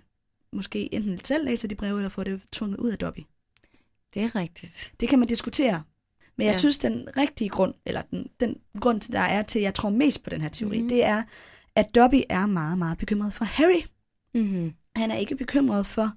måske 0.53 0.95
enten 0.95 1.25
selv 1.25 1.45
læser 1.45 1.69
de 1.69 1.75
breve, 1.75 1.97
eller 1.99 2.09
får 2.09 2.25
det 2.25 2.41
tvunget 2.53 2.77
ud 2.79 2.91
af 2.91 2.99
Dobby. 2.99 3.21
Det 4.15 4.23
er 4.23 4.35
rigtigt. 4.37 4.93
Det 5.01 5.09
kan 5.09 5.19
man 5.19 5.29
diskutere. 5.29 5.83
Men 6.37 6.45
jeg 6.45 6.51
Ja. 6.51 6.55
ja. 6.55 6.59
synes, 6.59 6.79
den 6.79 7.09
rigtige 7.17 7.49
grund, 7.49 7.75
eller 7.87 8.03
den, 8.03 8.27
den 8.41 8.57
grund, 8.81 9.01
til, 9.01 9.13
der 9.13 9.21
er 9.21 9.43
til, 9.43 9.61
jeg 9.63 9.75
tror 9.75 9.91
mest 9.91 10.23
på 10.23 10.31
den 10.31 10.41
her 10.41 10.49
teori, 10.49 10.69
Mhm. 10.77 10.77
mm-hmm. 10.77 10.89
det 10.89 11.05
er, 11.05 11.23
at 11.75 11.95
Dobby 11.95 12.23
er 12.29 12.47
meget, 12.47 12.79
meget 12.79 12.99
bekymret 12.99 13.35
for 13.35 13.45
Harry. 13.45 13.83
Mm-hmm. 14.35 14.75
Han 14.97 15.11
er 15.11 15.17
ikke 15.17 15.37
bekymret 15.37 15.87
for 15.87 16.13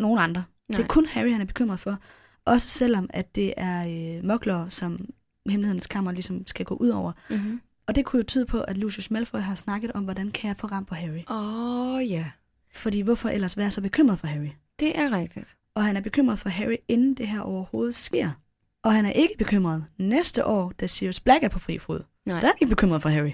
nogen 0.00 0.18
andre. 0.18 0.44
Nej. 0.68 0.76
Det 0.76 0.84
er 0.84 0.88
kun 0.88 1.06
Harry, 1.06 1.32
han 1.32 1.40
er 1.40 1.44
bekymret 1.44 1.80
for. 1.80 1.98
Også 2.44 2.68
selvom, 2.68 3.10
at 3.10 3.34
det 3.34 3.54
er 3.56 4.16
øh, 4.18 4.24
mokler, 4.24 4.68
som 4.68 5.06
hemmelighedens 5.48 5.86
kammer 5.86 6.12
ligesom 6.12 6.46
skal 6.46 6.66
gå 6.66 6.74
ud 6.74 6.88
over. 6.88 7.12
Mm-hmm. 7.30 7.60
Og 7.86 7.94
det 7.94 8.04
kunne 8.04 8.18
jo 8.20 8.24
tyde 8.24 8.46
på, 8.46 8.60
at 8.60 8.78
Lucius 8.78 9.10
Malfoy 9.10 9.40
har 9.40 9.54
snakket 9.54 9.92
om, 9.92 10.04
hvordan 10.04 10.30
kan 10.30 10.48
jeg 10.48 10.56
få 10.56 10.66
ram 10.66 10.84
på 10.84 10.94
Harry. 10.94 11.22
Åh, 11.30 11.94
oh, 11.94 12.10
ja. 12.10 12.30
Fordi 12.74 13.00
hvorfor 13.00 13.28
ellers 13.28 13.56
være 13.56 13.70
så 13.70 13.80
bekymret 13.80 14.18
for 14.18 14.26
Harry? 14.26 14.48
Det 14.80 14.98
er 14.98 15.10
rigtigt. 15.10 15.56
Og 15.74 15.84
han 15.84 15.96
er 15.96 16.00
bekymret 16.00 16.38
for 16.38 16.48
Harry, 16.48 16.76
inden 16.88 17.14
det 17.14 17.28
her 17.28 17.40
overhovedet 17.40 17.94
sker. 17.94 18.30
Og 18.84 18.92
han 18.94 19.04
er 19.04 19.10
ikke 19.10 19.34
bekymret 19.38 19.84
næste 19.98 20.46
år, 20.46 20.72
da 20.80 20.86
Sirius 20.86 21.20
Black 21.20 21.44
er 21.44 21.48
på 21.48 21.58
fri 21.58 21.78
fod. 21.78 22.00
Nej. 22.26 22.40
Der 22.40 22.46
er 22.46 22.50
han 22.50 22.56
ikke 22.60 22.70
bekymret 22.70 23.02
for 23.02 23.08
Harry. 23.08 23.32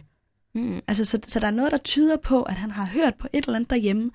Mm. 0.54 0.80
Altså, 0.88 1.04
så, 1.04 1.18
så 1.26 1.40
der 1.40 1.46
er 1.46 1.50
noget, 1.50 1.72
der 1.72 1.78
tyder 1.78 2.16
på, 2.16 2.42
at 2.42 2.54
han 2.54 2.70
har 2.70 2.84
hørt 2.86 3.14
på 3.14 3.28
et 3.32 3.44
eller 3.44 3.56
andet 3.56 3.70
derhjemme, 3.70 4.10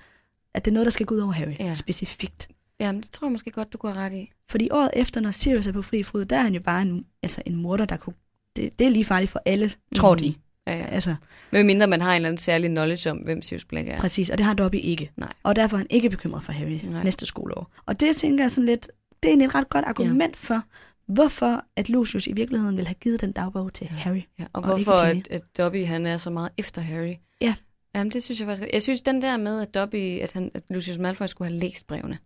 at 0.54 0.64
det 0.64 0.70
er 0.70 0.72
noget, 0.72 0.84
der 0.86 0.90
skal 0.90 1.06
gå 1.06 1.14
ud 1.14 1.20
over 1.20 1.32
Harry 1.32 1.54
Ja. 1.60 1.64
ja. 1.66 1.74
specifikt. 1.74 2.48
Jamen, 2.80 3.00
det 3.02 3.10
tror 3.10 3.26
jeg 3.26 3.32
måske 3.32 3.50
godt, 3.50 3.72
du 3.72 3.78
have 3.84 3.96
ret 3.96 4.12
i. 4.12 4.30
Fordi 4.48 4.68
året 4.70 4.90
efter, 4.96 5.20
når 5.20 5.30
Sirius 5.30 5.66
er 5.66 5.72
på 5.72 5.82
fri 5.82 6.02
fod, 6.02 6.24
der 6.24 6.36
er 6.36 6.42
han 6.42 6.54
jo 6.54 6.60
bare 6.60 6.82
en, 6.82 7.04
altså 7.22 7.42
en 7.46 7.56
morder, 7.56 7.84
der 7.84 7.96
kunne... 7.96 8.14
Det, 8.56 8.78
det 8.78 8.86
er 8.86 8.90
lige 8.90 9.04
farligt 9.04 9.30
for 9.30 9.40
alle, 9.46 9.70
tror 9.96 10.14
Mhm. 10.14 10.22
de. 10.22 10.34
Ja, 10.66 10.76
ja. 10.76 10.84
Altså, 10.84 11.14
Men 11.50 11.66
mindre 11.66 11.86
man 11.86 12.00
har 12.02 12.10
en 12.12 12.16
eller 12.16 12.28
anden 12.28 12.38
særlig 12.38 12.70
knowledge 12.70 13.10
om, 13.10 13.16
hvem 13.18 13.42
Sirius 13.42 13.64
Black 13.64 13.88
er. 13.88 14.00
præcis. 14.00 14.30
Og 14.30 14.38
det 14.38 14.46
har 14.46 14.54
Dobby 14.54 14.74
ikke. 14.76 15.10
Nej. 15.16 15.32
Og 15.42 15.56
derfor 15.56 15.76
er 15.76 15.78
han 15.78 15.86
ikke 15.90 16.10
bekymret 16.10 16.44
for 16.44 16.52
Harry 16.52 16.68
Nej. 16.68 16.80
Nej. 16.84 17.04
næste 17.04 17.26
skoleår. 17.26 17.70
Og 17.86 18.00
det 18.00 18.16
tænker 18.16 18.44
jeg 18.44 18.50
sådan 18.50 18.66
lidt... 18.66 18.86
Det 19.22 19.28
er 19.28 19.32
egentlig 19.32 19.46
et 19.46 19.54
ret 19.54 19.68
godt 19.68 19.84
argument 19.84 20.32
ja. 20.32 20.54
for, 20.54 20.62
hvorfor 21.06 21.64
at 21.76 21.88
Lucius 21.88 22.26
i 22.26 22.32
virkeligheden 22.32 22.76
vil 22.76 22.86
have 22.86 22.94
givet 22.94 23.20
den 23.20 23.32
dagbog 23.32 23.72
til 23.72 23.88
Ja. 23.90 23.96
Harry. 23.96 24.22
Ja, 24.38 24.44
og, 24.52 24.62
Og 24.62 24.66
hvorfor 24.68 24.92
at, 24.92 25.28
at 25.30 25.42
Dobby 25.58 25.84
han 25.86 26.06
er 26.06 26.18
så 26.18 26.30
meget 26.30 26.50
efter 26.58 26.82
Harry. 26.82 27.14
Ja. 27.40 27.54
Jamen, 27.94 28.12
det 28.12 28.22
synes 28.22 28.40
jeg 28.40 28.48
faktisk. 28.48 28.68
Jeg 28.72 28.82
synes, 28.82 29.00
den 29.00 29.22
der 29.22 29.36
med, 29.36 29.60
at 29.60 29.74
Dobby, 29.74 30.20
at, 30.20 30.32
han, 30.32 30.50
at 30.54 30.62
Lucius 30.70 30.98
Malfoy 30.98 31.26
skulle 31.26 31.50
have 31.50 31.58
læst 31.60 31.86
brevene, 31.86 32.18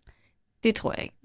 det 0.63 0.75
tror 0.75 0.93
jeg 0.97 1.03
ikke. 1.03 1.15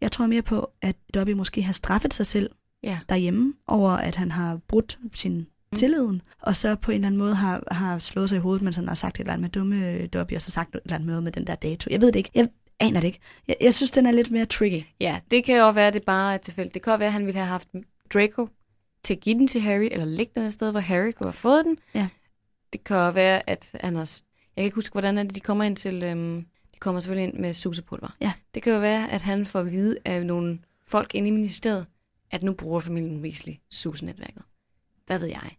Jeg 0.00 0.12
tror 0.12 0.26
mere 0.26 0.42
på, 0.42 0.70
at 0.82 0.96
Dobby 1.14 1.30
måske 1.30 1.62
har 1.62 1.72
straffet 1.72 2.14
sig 2.14 2.26
selv 2.26 2.50
Ja. 2.82 2.98
derhjemme 3.08 3.54
over, 3.66 3.90
at 3.90 4.16
han 4.16 4.30
har 4.30 4.58
brudt 4.68 4.98
sin 5.14 5.46
tilliden, 5.76 6.22
og 6.42 6.56
så 6.56 6.74
på 6.74 6.90
en 6.90 6.94
eller 6.94 7.06
anden 7.06 7.18
måde 7.18 7.34
har, 7.34 7.62
har 7.70 7.98
slået 7.98 8.28
sig 8.28 8.36
i 8.36 8.40
hovedet, 8.40 8.62
mens 8.62 8.76
han 8.76 8.88
har 8.88 8.94
sagt 8.94 9.16
et 9.16 9.20
eller 9.20 9.32
andet 9.32 9.42
med 9.42 9.50
dumme 9.50 10.06
Dobby, 10.06 10.34
og 10.34 10.42
så 10.42 10.50
sagt 10.50 10.74
et 10.74 10.80
eller 10.84 10.94
andet 10.94 11.06
med, 11.06 11.20
med 11.20 11.32
den 11.32 11.46
der 11.46 11.54
dato. 11.54 11.88
Jeg 11.90 12.00
ved 12.00 12.12
det 12.12 12.16
ikke. 12.18 12.30
Jeg 12.34 12.48
aner 12.80 13.00
det 13.00 13.06
ikke. 13.06 13.20
Jeg, 13.48 13.56
jeg 13.60 13.74
synes, 13.74 13.90
den 13.90 14.06
er 14.06 14.12
lidt 14.12 14.30
mere 14.30 14.44
tricky. 14.44 14.82
Ja, 15.00 15.20
det 15.30 15.44
kan 15.44 15.56
jo 15.56 15.70
være, 15.70 15.86
at 15.86 15.94
det 15.94 16.04
bare 16.04 16.34
er 16.34 16.38
tilfældigt. 16.38 16.74
Det 16.74 16.82
kan 16.82 16.92
jo 16.92 16.96
være, 16.96 17.06
at 17.06 17.12
han 17.12 17.26
ville 17.26 17.38
have 17.38 17.48
haft 17.48 17.68
Draco 18.14 18.48
til 19.02 19.14
at 19.14 19.20
give 19.20 19.38
den 19.38 19.48
til 19.48 19.60
Harry, 19.60 19.88
eller 19.90 20.04
lægge 20.04 20.32
den 20.34 20.42
et 20.42 20.52
sted, 20.52 20.70
hvor 20.70 20.80
Harry 20.80 21.10
kunne 21.10 21.26
have 21.26 21.32
fået 21.32 21.64
den. 21.64 21.78
Ja. 21.94 22.08
Det 22.72 22.84
kan 22.84 22.96
jo 22.96 23.10
være, 23.10 23.50
at 23.50 23.70
han 23.80 23.96
har... 23.96 24.20
Jeg 24.56 24.62
kan 24.62 24.64
ikke 24.64 24.74
huske, 24.74 24.92
hvordan 24.92 25.18
er 25.18 25.22
det, 25.22 25.34
de 25.34 25.40
kommer 25.40 25.64
ind 25.64 25.76
til... 25.76 26.02
Øhm, 26.02 26.46
de 26.74 26.78
kommer 26.78 27.00
selvfølgelig 27.00 27.32
ind 27.32 27.40
med 27.40 27.54
susepulver. 27.54 28.16
Ja. 28.20 28.32
Det 28.54 28.62
kan 28.62 28.72
jo 28.72 28.78
være, 28.78 29.10
at 29.10 29.22
han 29.22 29.46
får 29.46 29.60
at 29.60 29.72
vide 29.72 29.96
af 30.04 30.26
nogle 30.26 30.58
folk 30.86 31.14
inde 31.14 31.28
i 31.28 31.30
ministeriet, 31.30 31.86
at 32.30 32.42
nu 32.42 32.52
bruger 32.52 32.80
familien 32.80 33.20
Weasley 33.20 33.54
susenetværket. 33.70 34.42
Hvad 35.06 35.18
ved 35.18 35.28
jeg? 35.28 35.50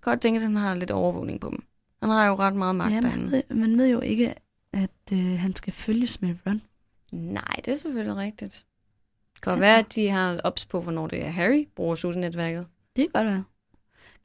Godt 0.00 0.20
tænke, 0.20 0.36
at 0.36 0.42
han 0.42 0.56
har 0.56 0.74
lidt 0.74 0.90
overvågning 0.90 1.40
på 1.40 1.50
dem. 1.50 1.64
Han 2.02 2.10
har 2.10 2.26
jo 2.28 2.34
ret 2.34 2.54
meget 2.56 2.74
magt 2.76 2.94
Ja, 2.94 3.00
man, 3.00 3.30
ved, 3.30 3.42
man 3.50 3.78
ved 3.78 3.88
jo 3.88 4.00
ikke, 4.00 4.34
at 4.72 4.90
øh, 5.12 5.38
han 5.38 5.56
skal 5.56 5.72
følges 5.72 6.20
med 6.22 6.34
Ron. 6.46 6.62
Nej, 7.12 7.54
det 7.64 7.68
er 7.68 7.74
selvfølgelig 7.76 8.16
rigtigt. 8.16 8.64
Det 9.34 9.42
kan 9.42 9.52
jo 9.52 9.58
være, 9.58 9.78
at 9.78 9.94
de 9.94 10.08
har 10.08 10.40
ops 10.44 10.66
på, 10.66 10.80
hvornår 10.80 11.06
det 11.06 11.24
er 11.24 11.28
Harry 11.28 11.68
bruger 11.76 11.94
susenetværket. 11.94 12.66
Det 12.96 13.02
kan 13.12 13.22
godt 13.22 13.26
være. 13.32 13.44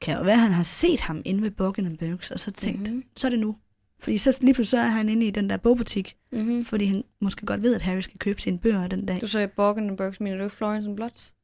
Kan 0.00 0.16
jo 0.18 0.24
være, 0.24 0.34
at 0.34 0.40
han 0.40 0.52
har 0.52 0.62
set 0.62 1.00
ham 1.00 1.22
inde 1.24 1.42
ved 1.42 1.50
Buckingham 1.50 1.96
Burks, 1.96 2.30
og 2.30 2.40
så 2.40 2.50
tænkt, 2.50 2.80
Mhm. 2.80 2.88
mm-hmm. 2.90 3.04
så 3.16 3.26
er 3.26 3.30
det 3.30 3.38
nu. 3.38 3.56
Fordi 4.00 4.18
så 4.18 4.38
lige 4.40 4.54
pludselig 4.54 4.70
så 4.80 4.84
er 4.86 4.88
han 4.90 5.08
inde 5.08 5.26
i 5.26 5.30
den 5.30 5.50
der 5.50 5.56
bogbutik, 5.56 6.16
Mm-hmm. 6.32 6.64
fordi 6.64 6.84
han 6.86 7.04
måske 7.20 7.46
godt 7.46 7.62
ved, 7.62 7.74
at 7.74 7.82
Harry 7.82 8.00
skal 8.00 8.18
købe 8.18 8.40
sine 8.40 8.58
bøger 8.58 8.86
den 8.88 9.06
dag. 9.06 9.20
Du 9.20 9.26
sagde 9.26 9.48
og 9.56 9.96
Burks, 9.96 10.20
mener 10.20 10.38
du 10.38 10.48
Florence 10.48 10.88
and 10.88 10.96
Bloods? 10.96 11.34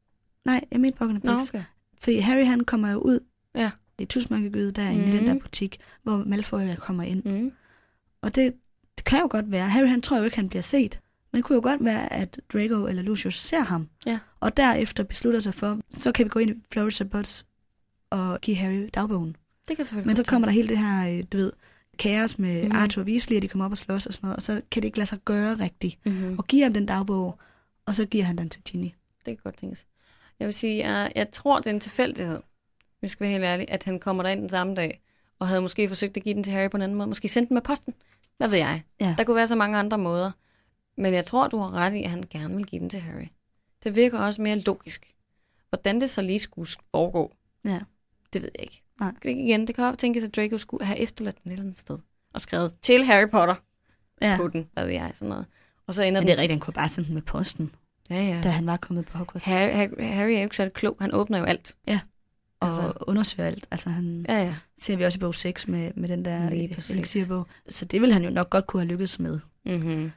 Nej, 0.45 0.64
jeg 0.70 0.80
mener 0.80 0.97
Buckingham 0.97 1.20
Burks. 1.37 1.51
okay. 1.51 1.62
Fordi 2.01 2.18
Harry 2.18 2.45
han 2.47 2.64
kommer 2.64 2.91
jo 2.93 2.99
ud 2.99 3.20
Ja. 3.55 3.70
I 4.03 4.07
tusmørkegyde 4.07 4.72
derinde 4.72 5.05
mm. 5.05 5.11
i 5.12 5.16
den 5.16 5.26
der 5.26 5.38
butik, 5.40 5.78
hvor 6.03 6.16
Malfoy 6.26 6.74
kommer 6.78 7.03
ind. 7.03 7.24
Mm. 7.24 7.53
Og 8.22 8.34
det, 8.34 8.55
det 8.96 9.05
kan 9.05 9.20
jo 9.20 9.28
godt 9.30 9.50
være, 9.50 9.68
Harry 9.68 9.86
han 9.88 10.03
tror 10.03 10.18
jo 10.18 10.24
ikke, 10.24 10.36
han 10.36 10.48
bliver 10.48 10.62
set, 10.62 11.00
men 11.32 11.36
det 11.36 11.44
kunne 11.44 11.55
jo 11.57 11.62
godt 11.62 11.84
være, 11.84 12.12
at 12.12 12.40
Draco 12.53 12.86
eller 12.86 13.03
Lucius 13.03 13.38
ser 13.40 13.61
ham, 13.61 13.88
Ja. 14.07 14.18
og 14.40 14.57
derefter 14.57 15.03
beslutter 15.05 15.40
sig 15.40 15.55
for, 15.55 15.80
så 15.88 16.12
kan 16.12 16.24
vi 16.24 16.28
gå 16.28 16.38
ind 16.38 16.50
i 16.50 16.55
Florida 16.72 17.05
Butts 17.05 17.46
og 18.11 18.40
give 18.40 18.57
Harry 18.57 18.88
dagbogen. 18.94 19.36
Det 19.68 19.76
kan 19.76 19.84
selvfølgelig 19.84 20.07
Men 20.07 20.16
så 20.16 20.24
kommer 20.24 20.46
der 20.46 20.53
hele 20.53 20.68
det 20.68 20.78
her, 20.78 21.18
øh, 21.18 21.24
du 21.32 21.36
ved, 21.36 21.53
kaos 21.98 22.38
med 22.38 22.64
mm. 22.64 22.72
Arthur 22.72 23.03
og 23.03 23.09
Weasley, 23.09 23.36
og 23.36 23.42
de 23.42 23.48
kommer 23.48 23.64
op 23.64 23.70
og 23.70 23.78
slås 23.78 24.07
og 24.07 24.14
sådan 24.14 24.26
noget, 24.26 24.36
og 24.36 24.42
så 24.42 24.61
kan 24.70 24.82
det 24.82 24.84
ikke 24.84 24.98
lade 24.98 25.09
sig 25.09 25.18
gøre 25.24 25.55
rigtigt. 25.55 26.07
Mhm. 26.07 26.38
Og 26.38 26.46
give 26.46 26.62
ham 26.62 26.74
den 26.74 26.86
dagbog, 26.86 27.38
og 27.86 27.96
så 27.96 28.07
giver 28.07 28.24
han 28.24 28.38
den 28.38 28.48
til 28.48 28.62
Ginny. 28.62 28.84
Det 28.84 28.94
kan 29.24 29.36
godt 29.44 29.57
tænkes. 29.57 29.86
Jeg 30.40 30.46
vil 30.46 30.55
sige, 30.55 30.88
jeg, 30.88 31.12
jeg 31.16 31.30
tror, 31.30 31.59
det 31.59 31.66
er 31.66 31.70
en 31.70 31.80
tilfældighed, 31.80 32.40
jeg 33.03 33.11
skal 33.11 33.24
være 33.24 33.32
helt 33.32 33.44
ærlig, 33.44 33.66
at 33.70 33.82
han 33.84 33.98
kommer 34.00 34.22
derind 34.22 34.40
den 34.40 34.48
samme 34.48 34.74
dag, 34.74 35.00
og 35.38 35.48
havde 35.48 35.61
måske 35.61 35.88
forsøgt 35.88 36.16
at 36.16 36.22
give 36.22 36.34
den 36.34 36.42
til 36.44 36.53
Harry 36.53 36.70
på 36.70 36.76
en 36.76 36.82
anden 36.82 36.98
måde. 36.98 37.09
Måske 37.09 37.28
sendt 37.28 37.48
den 37.48 37.55
med 37.55 37.62
posten. 37.62 37.94
Hvad 38.36 38.48
ved 38.48 38.59
jeg? 38.59 38.82
Ja. 39.00 39.14
Der 39.18 39.24
kunne 39.24 39.36
være 39.36 39.48
så 39.48 39.57
mange 39.57 39.78
andre 39.78 39.98
måder. 39.98 40.30
Men 40.96 41.14
jeg 41.14 41.24
tror, 41.24 41.48
du 41.48 41.59
har 41.59 41.70
ret 41.74 41.94
i, 41.94 42.03
at 42.03 42.11
han 42.11 42.24
gerne 42.30 42.57
vil 42.57 42.66
give 42.66 42.80
den 42.80 42.90
til 42.90 43.00
Harry. 43.00 43.26
Det 43.84 43.94
virker 43.94 44.18
også 44.18 44.42
mere 44.42 44.59
logisk. 44.59 45.14
Hvordan 45.68 46.00
det 46.00 46.11
så 46.11 46.22
lige 46.22 46.38
skulle 46.38 46.70
foregå, 46.90 47.32
Ja. 47.64 47.80
det 48.32 48.42
ved 48.42 48.50
jeg 48.55 48.62
ikke. 48.62 48.82
Nej. 49.00 49.12
Det, 49.22 49.30
igen, 49.30 49.66
det 49.66 49.74
kan 49.74 49.84
godt 49.84 49.98
tænkes, 49.98 50.24
at 50.24 50.36
Draco 50.36 50.59
skulle 50.59 50.84
have 50.84 50.98
efterladt 50.98 51.42
den 51.44 51.50
et 51.50 51.53
eller 51.53 51.62
andet 51.64 51.76
sted. 51.78 51.98
Og 52.34 52.40
skrevet 52.40 52.74
til 52.82 53.05
Harry 53.05 53.30
Potter 53.30 53.55
Ja. 54.22 54.30
ja. 54.30 54.36
på 54.36 54.48
den, 54.48 54.68
hvad 54.72 54.84
ved 54.84 54.92
jeg, 54.92 55.11
sådan 55.14 55.28
noget. 55.28 55.46
Og 55.86 55.94
så 55.94 56.03
ender 56.03 56.20
Men 56.20 56.26
det 56.26 56.32
er 56.32 56.36
rigtigt, 56.36 56.53
han 56.53 56.61
kunne 56.61 56.74
bare 56.74 56.88
sende 56.88 57.07
den 57.07 57.14
med 57.14 57.22
posten, 57.22 57.74
Ja, 58.11 58.22
ja. 58.22 58.40
da 58.42 58.48
han 58.48 58.66
var 58.66 58.76
kommet 58.76 59.07
på 59.07 59.18
Hogwarts. 59.18 59.44
Harry, 59.46 59.70
Harry, 60.00 60.30
er 60.32 60.38
jo 60.38 60.42
ikke 60.42 60.57
særlig 60.57 60.72
klog. 60.72 60.96
Han 61.00 61.14
åbner 61.14 61.38
jo 61.38 61.44
alt. 61.44 61.76
Og 62.62 62.68
altså- 62.84 62.92
undersøger 63.06 63.46
alt. 63.46 63.66
Altså 63.70 63.90
han 63.90 64.26
Ja, 64.28 64.44
ja. 64.44 64.54
ser 64.80 64.96
vi 64.96 65.04
også 65.04 65.16
i 65.16 65.20
bog 65.20 65.34
6 65.34 65.68
med, 65.68 65.90
med 65.96 66.08
den 66.08 66.24
der 66.24 66.48
elixirbog. 66.90 67.46
Så 67.68 67.84
det 67.84 68.00
vil 68.00 68.12
han 68.12 68.24
jo 68.24 68.30
nok 68.30 68.50
godt 68.50 68.66
kunne 68.66 68.82
have 68.82 68.88
lykkes 68.88 69.18
med. 69.18 69.38
Mm-hmm. 69.66 70.12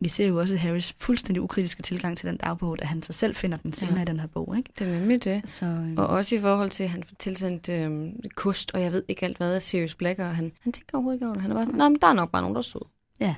Vi 0.00 0.08
ser 0.08 0.26
jo 0.26 0.38
også 0.40 0.56
Harrys 0.56 0.94
fuldstændig 0.98 1.42
ukritiske 1.42 1.82
tilgang 1.82 2.18
til 2.18 2.28
den 2.28 2.36
dagbog, 2.36 2.78
da 2.78 2.84
han 2.86 3.02
så 3.02 3.12
selv 3.12 3.34
finder 3.36 3.58
den 3.58 3.72
senere 3.72 3.96
Ja. 3.96 4.02
i 4.02 4.04
den 4.04 4.20
her 4.20 4.26
bog. 4.26 4.54
Ikke? 4.56 4.70
Det 4.78 4.86
er 4.86 4.92
nemlig 4.98 5.24
det. 5.24 5.48
Så 5.48 5.66
øh, 5.66 5.92
Og 5.96 6.06
også 6.06 6.36
i 6.36 6.40
forhold 6.40 6.70
til, 6.70 6.84
at 6.84 6.90
han 6.90 7.02
får 7.04 7.14
tilsendt 7.18 7.68
øh, 7.68 8.12
kost, 8.34 8.70
og 8.74 8.82
jeg 8.82 8.92
ved 8.92 9.02
ikke 9.08 9.24
alt 9.26 9.36
hvad 9.36 9.54
af 9.54 9.62
Sirius 9.62 9.94
Black, 9.94 10.18
og 10.18 10.36
han, 10.36 10.52
han 10.60 10.72
tænker 10.72 10.94
overhovedet 10.94 11.16
ikke 11.16 11.26
over 11.26 11.32
det. 11.34 11.42
Han 11.42 11.50
er 11.50 11.54
bare 11.54 11.64
sådan, 11.66 11.78
"Nå, 11.78 11.88
men 11.88 11.98
der 12.02 12.06
er 12.08 12.12
nok 12.12 12.30
bare 12.30 12.42
nogen, 12.42 12.54
der 12.54 12.58
er 12.58 12.62
søde. 12.62 12.84
Ja. 13.20 13.34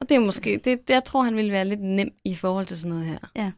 Og 0.00 0.08
det 0.08 0.14
er 0.14 0.18
måske, 0.20 0.50
det, 0.64 0.88
det, 0.88 0.94
jeg 0.94 1.04
tror, 1.04 1.22
han 1.22 1.36
ville 1.36 1.52
være 1.52 1.64
lidt 1.64 1.80
nem 1.82 2.10
i 2.24 2.34
forhold 2.34 2.66
til 2.66 2.78
sådan 2.78 2.90
noget 2.90 3.04
her. 3.06 3.18
Ja. 3.36 3.52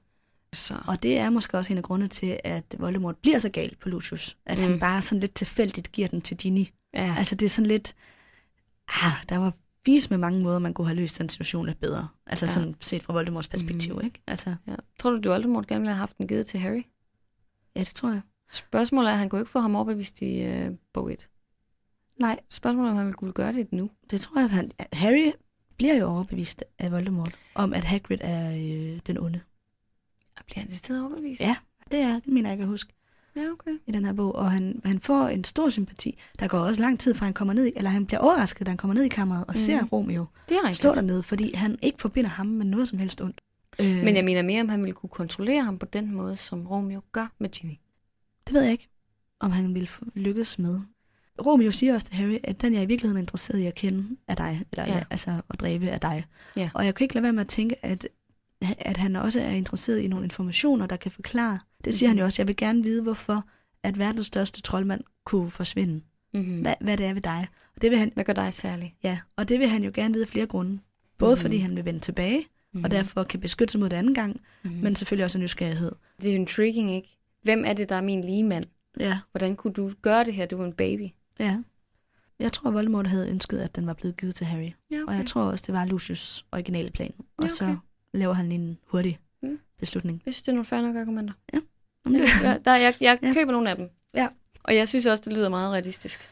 Så. 0.54 0.74
Og 0.86 1.02
det 1.02 1.18
er 1.18 1.30
måske 1.30 1.58
også 1.58 1.72
en 1.72 1.76
af 1.78 1.82
grundene 1.84 2.08
til, 2.08 2.40
at 2.44 2.74
Voldemort 2.78 3.16
bliver 3.16 3.38
så 3.38 3.48
gal 3.48 3.76
på 3.80 3.88
Lucius. 3.88 4.36
At 4.46 4.58
mm. 4.58 4.64
Han 4.64 4.80
bare 4.80 5.02
sådan 5.02 5.20
lidt 5.20 5.34
tilfældigt 5.34 5.92
giver 5.92 6.08
den 6.08 6.20
til 6.20 6.36
Ginny. 6.36 6.66
Ja, 6.94 7.14
Altså 7.18 7.34
det 7.34 7.46
er 7.46 7.50
sådan 7.50 7.66
lidt... 7.68 7.94
Ah, 8.88 9.12
der 9.28 9.38
var 9.38 9.52
vis 9.86 10.10
med 10.10 10.18
mange 10.18 10.42
måder, 10.42 10.58
man 10.58 10.74
kunne 10.74 10.86
have 10.86 10.96
løst 10.96 11.18
den 11.18 11.28
situation 11.28 11.66
lidt 11.66 11.80
bedre. 11.80 12.08
Altså 12.26 12.46
Ja. 12.46 12.50
sådan 12.52 12.74
set 12.80 13.02
fra 13.02 13.12
Voldemorts 13.12 13.48
perspektiv, 13.48 13.94
mm. 13.94 14.04
ikke? 14.04 14.22
Altså, 14.26 14.54
ja. 14.68 14.74
Tror 15.00 15.10
du, 15.10 15.20
du 15.20 15.28
Voldemort 15.28 15.66
gerne 15.66 15.80
ville 15.80 15.92
have 15.92 15.98
haft 15.98 16.18
den 16.18 16.28
givet 16.28 16.46
til 16.46 16.60
Harry? 16.60 16.82
ja, 17.76 17.80
det 17.80 17.88
tror 17.94 18.10
jeg. 18.10 18.20
Spørgsmålet 18.52 19.08
er, 19.08 19.12
at 19.12 19.18
han 19.18 19.28
kunne 19.28 19.40
ikke 19.40 19.50
få 19.50 19.60
ham 19.60 19.74
overbevist 19.74 20.22
i 20.22 20.42
øh, 20.42 20.70
bog 20.92 21.12
1. 21.12 21.28
Nej, 22.20 22.38
Spørgsmålet 22.50 22.88
er, 22.88 22.90
om 22.90 22.96
han 22.96 23.06
ville 23.06 23.16
kunne 23.16 23.32
gøre 23.32 23.52
det 23.52 23.72
nu. 23.72 23.90
det 24.10 24.20
tror 24.20 24.40
jeg. 24.40 24.50
Han, 24.50 24.70
Harry 24.92 25.32
bliver 25.76 25.94
jo 25.94 26.06
overbevist 26.06 26.64
af 26.78 26.92
Voldemort 26.92 27.34
om, 27.54 27.74
at 27.74 27.84
Hagrid 27.84 28.18
er 28.20 28.50
øh, 28.50 29.00
den 29.06 29.18
onde. 29.18 29.40
Og 30.36 30.42
bliver 30.46 30.60
han 30.60 30.68
det 30.68 30.76
sted 30.76 31.00
overbevist? 31.02 31.40
Ja. 31.40 31.56
Det 31.90 32.00
er, 32.00 32.14
det 32.14 32.26
mener 32.26 32.48
jeg, 32.50 32.50
jeg 32.50 32.58
kan 32.58 32.66
huske 32.68 32.92
Ja, 33.36 33.50
okay. 33.52 33.70
i 33.86 33.92
den 33.92 34.04
her 34.04 34.12
bog. 34.12 34.34
Og 34.34 34.50
han, 34.50 34.80
han 34.84 35.00
får 35.00 35.28
en 35.28 35.44
stor 35.44 35.68
sympati. 35.68 36.18
Der 36.38 36.48
går 36.48 36.58
også 36.58 36.80
lang 36.80 37.00
tid, 37.00 37.14
fra 37.14 37.24
han 37.26 37.34
kommer 37.34 37.54
ned, 37.54 37.72
eller 37.76 37.90
han 37.90 38.06
bliver 38.06 38.20
overrasket, 38.20 38.66
da 38.66 38.70
han 38.70 38.76
kommer 38.78 38.94
ned 38.94 39.04
i 39.04 39.08
kammeret 39.08 39.40
og 39.40 39.46
Mhm. 39.48 39.54
mm. 39.58 39.64
ser 39.64 39.84
Romeo 39.84 40.26
Det 40.48 40.56
er 40.64 40.70
stå 40.72 40.92
dernede, 40.94 41.22
fordi 41.22 41.54
han 41.54 41.78
ikke 41.82 42.00
forbinder 42.00 42.30
ham 42.30 42.46
med 42.46 42.66
noget 42.66 42.88
som 42.88 42.98
helst 42.98 43.20
ondt. 43.20 43.40
Øh, 43.80 43.86
Men 44.04 44.16
jeg 44.16 44.24
mener 44.24 44.42
mere, 44.42 44.60
om 44.60 44.68
han 44.68 44.80
ville 44.80 44.92
kunne 44.92 45.10
kontrollere 45.10 45.62
ham 45.64 45.78
på 45.78 45.86
den 45.86 46.14
måde, 46.14 46.36
som 46.36 46.66
Romeo 46.66 47.00
gør 47.12 47.32
med 47.38 47.48
Ginny. 47.50 47.74
Det 48.46 48.54
ved 48.54 48.62
jeg 48.62 48.72
ikke, 48.72 48.88
om 49.40 49.50
han 49.50 49.74
ville 49.74 49.88
lykkes 50.14 50.58
med. 50.58 50.80
Romeo 51.46 51.70
siger 51.70 51.94
også 51.94 52.06
til 52.06 52.16
Harry, 52.16 52.38
at 52.44 52.60
den 52.60 52.74
jeg 52.74 52.82
i 52.82 52.86
virkeligheden 52.86 53.16
er 53.16 53.22
interesseret 53.22 53.58
i 53.60 53.66
at 53.66 53.74
kende 53.74 54.16
er 54.28 54.34
dig, 54.34 54.64
eller 54.72 54.86
ja. 54.96 55.04
altså 55.10 55.40
at 55.50 55.60
dræbe 55.60 55.88
er 55.88 55.98
dig. 55.98 56.24
Ja. 56.56 56.70
Og 56.74 56.84
jeg 56.86 56.94
kan 56.94 57.04
ikke 57.04 57.14
lade 57.14 57.22
være 57.22 57.32
med 57.32 57.40
at 57.40 57.48
tænke, 57.48 57.84
at, 57.84 58.06
at 58.78 58.96
han 58.96 59.16
også 59.16 59.40
er 59.40 59.50
interesseret 59.50 59.98
i 59.98 60.08
nogle 60.08 60.24
informationer, 60.24 60.86
der 60.86 60.96
kan 60.96 61.10
forklare. 61.10 61.58
Det 61.84 61.94
siger 61.94 62.08
mm-hmm. 62.08 62.16
han 62.16 62.22
jo 62.22 62.24
også, 62.24 62.42
jeg 62.42 62.48
vil 62.48 62.56
gerne 62.56 62.82
vide, 62.82 63.02
hvorfor 63.02 63.44
at 63.82 63.98
verdens 63.98 64.26
største 64.26 64.62
troldmand 64.62 65.00
kunne 65.24 65.50
forsvinde. 65.50 66.00
Mm-hmm. 66.34 66.60
Hvad, 66.60 66.74
hvad 66.80 66.96
det 66.96 67.06
er 67.06 67.12
ved 67.14 67.22
dig. 67.22 67.46
Og 67.76 67.82
det 67.82 67.90
vil 67.90 67.98
han, 67.98 68.10
Hvad 68.14 68.24
gør 68.24 68.32
dig 68.32 68.52
særlig? 68.52 68.94
ja, 69.02 69.18
og 69.36 69.48
det 69.48 69.60
vil 69.60 69.68
han 69.68 69.84
jo 69.84 69.90
gerne 69.94 70.14
vide 70.14 70.24
af 70.24 70.28
flere 70.28 70.46
grunde. 70.46 70.78
Både 71.18 71.32
Mhm. 71.34 71.38
mm. 71.38 71.42
fordi 71.42 71.56
han 71.58 71.76
vil 71.76 71.84
vende 71.84 72.00
tilbage, 72.00 72.38
Mm-hmm. 72.72 72.84
og 72.84 72.90
derfor 72.90 73.24
kan 73.24 73.40
beskytte 73.40 73.72
sig 73.72 73.80
mod 73.80 73.88
det 73.90 73.96
anden 73.96 74.14
gang, 74.14 74.40
mm-hmm. 74.64 74.80
men 74.82 74.96
selvfølgelig 74.96 75.24
også 75.24 75.38
af 75.38 75.42
nysgerrighed. 75.42 75.92
det 76.22 76.28
er 76.30 76.34
jo 76.34 76.40
intriguing, 76.40 76.90
ikke? 76.90 77.18
Hvem 77.42 77.64
er 77.66 77.72
det, 77.72 77.88
der 77.88 77.94
er 77.96 78.00
min 78.00 78.20
lige 78.20 78.44
mand? 78.44 78.64
Ja. 79.00 79.18
Hvordan 79.30 79.56
kunne 79.56 79.72
du 79.72 79.90
gøre 80.02 80.24
det 80.24 80.34
her? 80.34 80.46
Du 80.46 80.60
er 80.60 80.64
en 80.66 80.72
baby. 80.72 81.08
Ja. 81.38 81.58
Jeg 82.38 82.52
tror, 82.52 82.70
Voldemort 82.70 83.06
havde 83.06 83.28
ønsket, 83.28 83.58
at 83.58 83.76
den 83.76 83.86
var 83.86 83.92
blevet 83.94 84.16
givet 84.16 84.34
til 84.34 84.46
Harry. 84.46 84.70
Ja, 84.90 85.00
Og 85.08 85.14
jeg 85.16 85.26
tror 85.26 85.42
også, 85.42 85.64
det 85.66 85.74
var 85.74 85.86
Lucius' 85.86 86.42
originale 86.52 86.90
plan. 86.90 87.12
Og 87.18 87.42
Ja, 87.44 87.48
så 87.48 87.64
okay. 87.64 87.76
Laver 88.16 88.34
han 88.34 88.52
en 88.52 88.78
hurtig 88.86 89.18
Mm. 89.42 89.58
beslutning. 89.78 90.22
Jeg 90.26 90.34
synes, 90.34 90.42
det 90.42 90.48
er 90.48 90.52
nogle 90.52 90.64
fair 90.64 90.80
nok 90.82 90.96
argumenter. 90.96 91.34
Det. 91.52 91.62
Ja, 92.42 92.58
der, 92.64 92.76
jeg 92.76 92.94
jeg 93.00 93.18
Ja. 93.22 93.32
køber 93.34 93.52
nogle 93.52 93.70
af 93.70 93.76
dem. 93.76 93.90
Ja. 94.14 94.28
Og 94.62 94.76
jeg 94.76 94.88
synes 94.88 95.06
også, 95.06 95.22
det 95.24 95.32
lyder 95.32 95.48
meget 95.48 95.72
realistisk. 95.72 96.30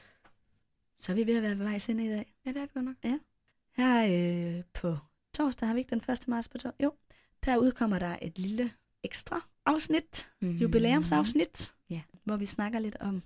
Så 0.98 1.12
er 1.12 1.16
vi 1.16 1.26
ved 1.26 1.36
at 1.36 1.42
være 1.42 1.58
ved 1.58 1.64
vejs 1.66 1.88
ende 1.88 2.04
i 2.04 2.08
dag. 2.08 2.34
Ja, 2.46 2.50
det 2.50 2.56
er 2.56 2.60
det 2.66 2.74
godt 2.74 2.84
nok. 2.84 2.96
Her 3.76 4.06
øh, 4.58 4.62
på 4.74 4.96
torsdag 5.34 5.68
har 5.68 5.74
vi 5.74 5.80
ikke 5.80 5.90
den 5.90 6.10
1. 6.10 6.28
marts 6.28 6.48
på 6.48 6.58
torsdag. 6.58 6.84
Jo, 6.84 6.92
der 7.44 7.56
udkommer 7.56 7.98
der 7.98 8.16
et 8.22 8.38
lille 8.38 8.72
ekstra 9.02 9.48
afsnit, 9.66 10.28
Mm. 10.42 10.50
jubilæumsafsnit, 10.50 11.74
Ja. 11.90 12.00
hvor 12.24 12.36
vi 12.36 12.44
snakker 12.46 12.78
lidt 12.78 12.96
om 13.00 13.22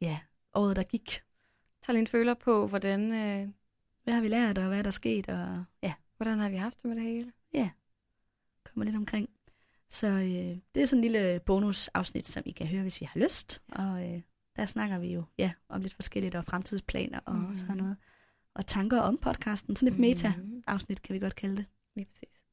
ja, 0.00 0.18
året, 0.54 0.76
der 0.76 0.82
gik. 0.82 1.22
Tag 1.82 1.92
lige 1.92 2.00
en 2.00 2.06
føler 2.06 2.34
på, 2.34 2.66
hvordan, 2.66 3.12
øh, 3.12 3.48
Hvad 4.04 4.14
har 4.14 4.20
vi 4.20 4.28
lært, 4.28 4.58
og 4.58 4.66
hvad 4.68 4.78
er 4.78 4.82
der 4.82 4.90
sket, 4.90 5.28
og 5.28 5.64
ja, 5.82 5.94
hvordan 6.16 6.38
har 6.38 6.50
vi 6.50 6.56
haft 6.56 6.76
det 6.82 6.84
med 6.88 6.96
det 6.96 7.04
hele. 7.04 7.32
Kommer 8.66 8.84
lidt 8.84 8.96
omkring. 8.96 9.28
Så 9.90 10.06
øh, 10.06 10.58
det 10.74 10.82
er 10.82 10.86
sådan 10.86 11.04
en 11.04 11.12
lille 11.12 11.40
bonusafsnit, 11.46 12.28
som 12.28 12.42
I 12.46 12.50
kan 12.50 12.66
høre, 12.66 12.82
hvis 12.82 13.00
I 13.00 13.04
har 13.04 13.20
lyst. 13.20 13.62
Og 13.72 14.08
øh, 14.08 14.20
der 14.56 14.66
snakker 14.66 14.98
vi 14.98 15.12
jo 15.12 15.24
ja, 15.38 15.52
om 15.68 15.80
lidt 15.80 15.94
forskelligt, 15.94 16.34
og 16.34 16.44
fremtidsplaner 16.44 17.20
og 17.26 17.34
mm. 17.34 17.56
sådan 17.56 17.76
noget. 17.76 17.96
Og 18.54 18.66
tanker 18.66 19.00
om 19.00 19.18
podcasten. 19.18 19.76
Sådan 19.76 19.92
et 19.92 19.98
meta-afsnit, 19.98 21.02
kan 21.02 21.14
vi 21.14 21.18
godt 21.18 21.36
kalde 21.36 21.56
det. 21.56 21.64
Lige 21.96 22.06
præcis. 22.06 22.46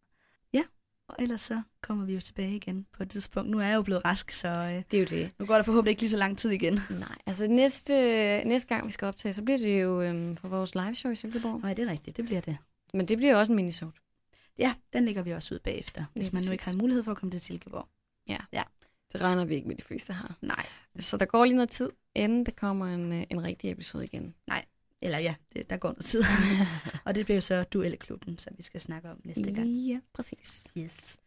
Og 1.07 1.24
ellers 1.24 1.41
så 1.41 1.61
kommer 1.82 2.05
vi 2.05 2.14
jo 2.14 2.20
tilbage 2.20 2.55
igen 2.55 2.86
på 2.93 3.03
et 3.03 3.09
tidspunkt. 3.09 3.49
Nu 3.49 3.59
er 3.59 3.66
jeg 3.66 3.76
jo 3.76 3.82
blevet 3.82 4.05
rask, 4.05 4.32
så 4.32 4.47
øh, 4.47 4.84
Det 4.91 4.97
er 4.97 4.99
jo 4.99 5.05
det. 5.05 5.32
nu 5.39 5.45
går 5.45 5.55
der 5.55 5.64
forhåbentlig 5.64 5.89
ikke 5.91 6.01
lige 6.01 6.09
så 6.09 6.18
lang 6.18 6.38
tid 6.38 6.49
igen. 6.49 6.74
Nej, 6.89 7.18
altså 7.26 7.47
næste, 7.47 7.93
næste 8.45 8.68
gang, 8.68 8.88
vi 8.88 8.91
skal 8.91 9.05
optage, 9.05 9.34
så 9.34 9.43
bliver 9.43 9.57
det 9.57 9.82
jo 9.82 10.01
øhm, 10.01 10.38
for 10.38 10.47
vores 10.47 10.76
live 10.76 10.95
show 10.95 11.11
i 11.11 11.16
Silkeborg. 11.16 11.61
Nej, 11.61 11.74
det 11.74 11.88
er 11.88 11.91
rigtigt. 11.91 12.18
Det 12.18 12.26
bliver 12.26 12.41
det. 12.41 12.57
Men 12.93 13.07
det 13.07 13.18
bliver 13.18 13.36
også 13.36 13.51
en 13.51 13.55
minisode. 13.55 13.91
Ja, 14.58 14.74
den 14.93 15.06
lægger 15.06 15.22
vi 15.22 15.32
også 15.32 15.56
ud 15.56 15.60
bagefter, 15.60 16.06
hvis 16.14 16.26
Lige 16.26 16.36
man 16.36 16.43
nu 16.47 16.51
ikke 16.51 16.66
har 16.66 16.76
mulighed 16.76 17.04
for 17.04 17.12
at 17.12 17.18
komme 17.18 17.32
til 17.32 17.41
Silkeborg. 17.41 17.88
Det 19.14 19.22
regner 19.22 19.45
vi 19.45 19.56
ikke 19.56 19.68
med, 19.68 19.76
de 19.76 19.82
fleste 19.82 20.14
har. 20.14 20.38
Nej. 20.41 20.66
Så 20.99 21.18
der 21.18 21.26
går 21.26 21.45
lige 21.45 21.56
noget 21.56 21.70
tid, 21.70 21.89
inden 22.16 22.45
der 22.45 22.51
kommer 22.51 22.86
en, 22.86 23.14
øh, 23.14 23.24
en 23.30 23.43
rigtig 23.43 23.72
episode 23.72 24.06
igen. 24.06 24.36
Eller 25.01 25.20
ja, 25.20 25.36
det, 25.54 25.70
der 25.70 25.78
går 25.78 25.89
noget 25.89 26.06
tid. 26.06 26.24
og 27.06 27.16
det 27.16 27.26
bliver 27.26 27.39
så 27.39 27.64
duelleklubben, 27.64 28.38
som 28.38 28.54
vi 28.58 28.64
skal 28.64 28.82
snakke 28.82 29.10
om 29.10 29.22
næste 29.24 29.54
gang. 29.54 29.68
Ja, 29.68 29.99
præcis. 30.14 30.72
Yes. 30.78 31.18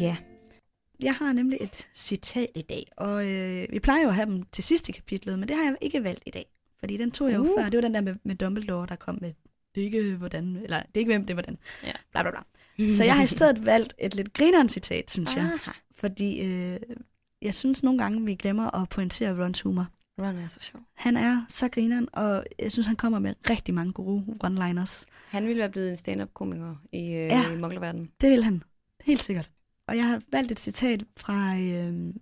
Ja. 0.00 0.16
Jeg 1.00 1.14
har 1.14 1.32
nemlig 1.32 1.58
et 1.60 1.88
citat 1.94 2.50
i 2.54 2.62
dag, 2.62 2.86
og 2.96 3.30
øh, 3.30 3.72
vi 3.72 3.80
plejer 3.80 4.02
jo 4.02 4.08
at 4.08 4.14
have 4.14 4.26
dem 4.26 4.42
til 4.42 4.64
sidst 4.64 4.88
i 4.88 4.92
kapitlet, 4.92 5.38
men 5.38 5.48
det 5.48 5.56
har 5.56 5.64
jeg 5.64 5.76
ikke 5.80 6.04
valgt 6.04 6.22
i 6.26 6.30
dag. 6.30 6.51
Fordi 6.82 6.96
den 6.96 7.10
tog 7.10 7.30
jeg 7.30 7.36
jo 7.36 7.42
Uh. 7.42 7.48
før. 7.58 7.64
Det 7.68 7.74
var 7.76 7.80
den 7.80 7.94
der 7.94 8.00
med, 8.00 8.14
med 8.24 8.34
Dumbledore, 8.34 8.86
der 8.86 8.96
kom 8.96 9.18
med, 9.20 9.32
det 9.74 9.80
er 9.80 9.84
ikke 9.84 10.16
hvordan, 10.16 10.56
eller 10.62 10.78
det 10.78 10.88
er 10.94 10.98
ikke 10.98 11.12
hvem, 11.12 11.22
det 11.22 11.30
er 11.30 11.34
hvordan. 11.34 11.58
Ja. 11.84 11.92
Bla, 12.12 12.22
bla, 12.22 12.30
bla. 12.30 12.90
Så 12.90 13.04
jeg 13.04 13.16
har 13.16 13.24
i 13.24 13.26
stedet 13.26 13.64
valgt 13.72 13.94
et 13.98 14.14
lidt 14.14 14.32
grineren 14.32 14.68
citat, 14.68 15.10
synes 15.10 15.36
jeg. 15.36 15.44
Aha. 15.44 15.70
Fordi 15.94 16.40
øh, 16.42 16.80
jeg 17.42 17.54
synes 17.54 17.82
nogle 17.82 17.98
gange, 17.98 18.24
vi 18.24 18.34
glemmer 18.34 18.82
at 18.82 18.88
pointere 18.88 19.44
Rons 19.44 19.60
humor. 19.60 19.86
Ron 20.18 20.36
er 20.38 20.48
så 20.48 20.60
sjov. 20.60 20.80
Han 20.94 21.16
er 21.16 21.44
så 21.48 21.68
grineren, 21.68 22.08
og 22.12 22.44
jeg 22.58 22.72
synes, 22.72 22.86
han 22.86 22.96
kommer 22.96 23.18
med 23.18 23.34
rigtig 23.50 23.74
mange 23.74 23.92
gode 23.92 24.24
one-liners. 24.44 25.04
Han 25.28 25.46
ville 25.46 25.58
være 25.60 25.70
blevet 25.70 25.90
en 25.90 25.96
stand-up-komiker 25.96 26.74
i, 26.92 26.98
øh, 26.98 27.12
Ja. 27.14 27.52
i 27.52 27.58
muglerverdenen. 27.58 28.10
Det 28.20 28.30
vil 28.30 28.44
han. 28.44 28.62
Helt 29.04 29.22
sikkert. 29.22 29.50
Og 29.88 29.96
jeg 29.96 30.06
har 30.06 30.20
valgt 30.32 30.50
et 30.52 30.58
citat 30.60 31.04
fra, 31.16 31.58
øh, 31.58 32.14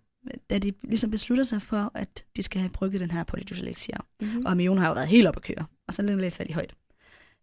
da 0.50 0.58
de 0.58 0.72
ligesom 0.82 1.10
beslutter 1.10 1.44
sig 1.44 1.62
for, 1.62 1.90
at 1.94 2.24
de 2.36 2.42
skal 2.42 2.60
have 2.60 2.70
brygget 2.70 3.00
den 3.00 3.10
her 3.10 3.24
Elixir. 3.50 3.96
Mm-hmm. 4.20 4.46
Og 4.46 4.50
Hermione 4.50 4.80
har 4.80 4.88
jo 4.88 4.94
været 4.94 5.08
helt 5.08 5.26
op 5.26 5.36
at 5.36 5.42
køre. 5.42 5.66
Og 5.88 5.94
så 5.94 6.02
læser 6.02 6.44
de 6.44 6.54
højt. 6.54 6.74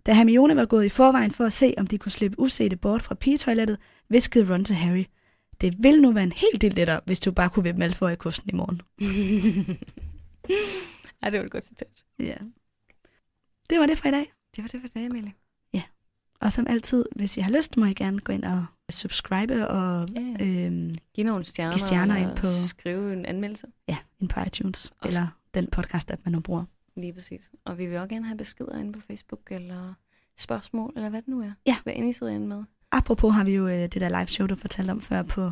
Da 0.05 0.13
Hermione 0.13 0.55
var 0.55 0.65
gået 0.65 0.85
i 0.85 0.89
forvejen 0.89 1.31
for 1.31 1.45
at 1.45 1.53
se, 1.53 1.73
om 1.77 1.87
de 1.87 1.97
kunne 1.97 2.11
slippe 2.11 2.39
usete 2.39 2.75
bort 2.75 3.01
fra 3.01 3.15
pigetoilettet, 3.15 3.77
viskede 4.09 4.53
Ron 4.53 4.65
til 4.65 4.75
Harry, 4.75 5.05
det 5.61 5.83
vil 5.83 6.01
nu 6.01 6.11
være 6.11 6.23
en 6.23 6.31
helt 6.31 6.61
del 6.61 6.73
lettere, 6.73 7.01
hvis 7.05 7.19
du 7.19 7.31
bare 7.31 7.49
kunne 7.49 7.63
vippe 7.63 7.79
Malfoy 7.79 8.11
i 8.11 8.15
kosten 8.15 8.49
i 8.49 8.55
morgen. 8.55 8.81
Ej, 11.21 11.29
det 11.29 11.39
var 11.39 11.45
et 11.45 11.51
godt 11.51 11.65
citat. 11.65 12.03
Ja. 12.19 12.35
Det 13.69 13.79
var 13.79 13.85
det 13.85 13.97
for 13.97 14.07
i 14.07 14.11
dag. 14.11 14.31
Det 14.55 14.63
var 14.63 14.67
det 14.67 14.81
for 14.81 14.87
det, 14.87 15.05
Emilie. 15.05 15.33
Og 16.41 16.51
som 16.51 16.67
altid, 16.69 17.05
hvis 17.15 17.37
I 17.37 17.39
har 17.41 17.51
lyst, 17.51 17.77
må 17.77 17.85
I 17.85 17.93
gerne 17.93 18.19
gå 18.19 18.33
ind 18.33 18.43
og 18.43 18.65
subscribe 18.89 19.67
og 19.67 20.09
Ja, 20.09 20.21
ja. 20.39 20.65
øhm, 20.65 20.95
Giv 21.13 21.25
nogle 21.25 21.45
stjerner, 21.45 21.73
Giv 21.73 21.79
stjerner 21.79 22.15
ind 22.15 22.37
på- 22.37 22.47
skrive 22.67 23.13
en 23.13 23.25
anmeldelse. 23.25 23.67
ja, 23.87 23.97
ind 24.21 24.29
på 24.29 24.39
iTunes, 24.47 24.91
Og- 25.01 25.07
eller 25.07 25.27
den 25.53 25.67
podcast, 25.67 26.11
app 26.11 26.21
man 26.25 26.31
nu 26.31 26.39
bruger. 26.39 26.65
Lige 26.95 27.13
præcis. 27.13 27.51
Og 27.65 27.77
vi 27.77 27.85
vil 27.85 27.97
også 27.97 28.09
gerne 28.09 28.25
have 28.25 28.37
beskeder 28.37 28.79
inde 28.79 28.93
på 28.93 28.99
Facebook, 29.07 29.41
eller 29.51 29.93
spørgsmål, 30.37 30.93
eller 30.95 31.09
hvad 31.09 31.21
det 31.21 31.27
nu 31.27 31.41
er. 31.41 31.51
Ja. 31.65 31.77
Hvad 31.83 31.93
end 31.95 32.09
I 32.09 32.13
sidder 32.13 32.33
inde 32.33 32.47
med. 32.47 32.63
Apropos 32.91 33.35
har 33.35 33.43
vi 33.43 33.51
jo 33.55 33.67
øh, 33.67 33.73
det 33.81 33.93
der 34.01 34.09
live 34.09 34.27
show, 34.27 34.47
du 34.47 34.55
fortalte 34.55 34.91
om 34.91 35.01
før 35.01 35.23
på 35.23 35.51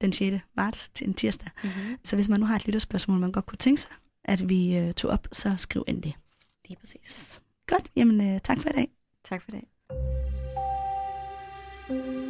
den 0.00 0.12
6. 0.12 0.36
marts 0.56 0.88
til 0.88 1.08
en 1.08 1.14
tirsdag. 1.14 1.50
Mm-hmm. 1.64 1.96
Så 2.04 2.16
hvis 2.16 2.28
man 2.28 2.40
nu 2.40 2.46
har 2.46 2.56
et 2.56 2.66
lytterspørgsmål, 2.66 3.18
man 3.20 3.32
godt 3.32 3.46
kunne 3.46 3.56
tænke 3.58 3.80
sig, 3.80 3.90
at 4.24 4.48
vi 4.48 4.76
øh, 4.76 4.92
tog 4.94 5.10
op, 5.10 5.28
så 5.32 5.56
skriv 5.56 5.84
endelig. 5.88 6.16
Lige 6.68 6.78
præcis. 6.80 7.42
Godt, 7.66 7.90
jamen 7.96 8.34
øh, 8.34 8.40
tak 8.40 8.60
for 8.60 8.68
i 8.68 8.72
dag. 8.72 8.88
Tak 9.24 9.42
for 9.42 9.50
det. 9.50 9.60
thank 9.60 9.79
you 11.88 12.29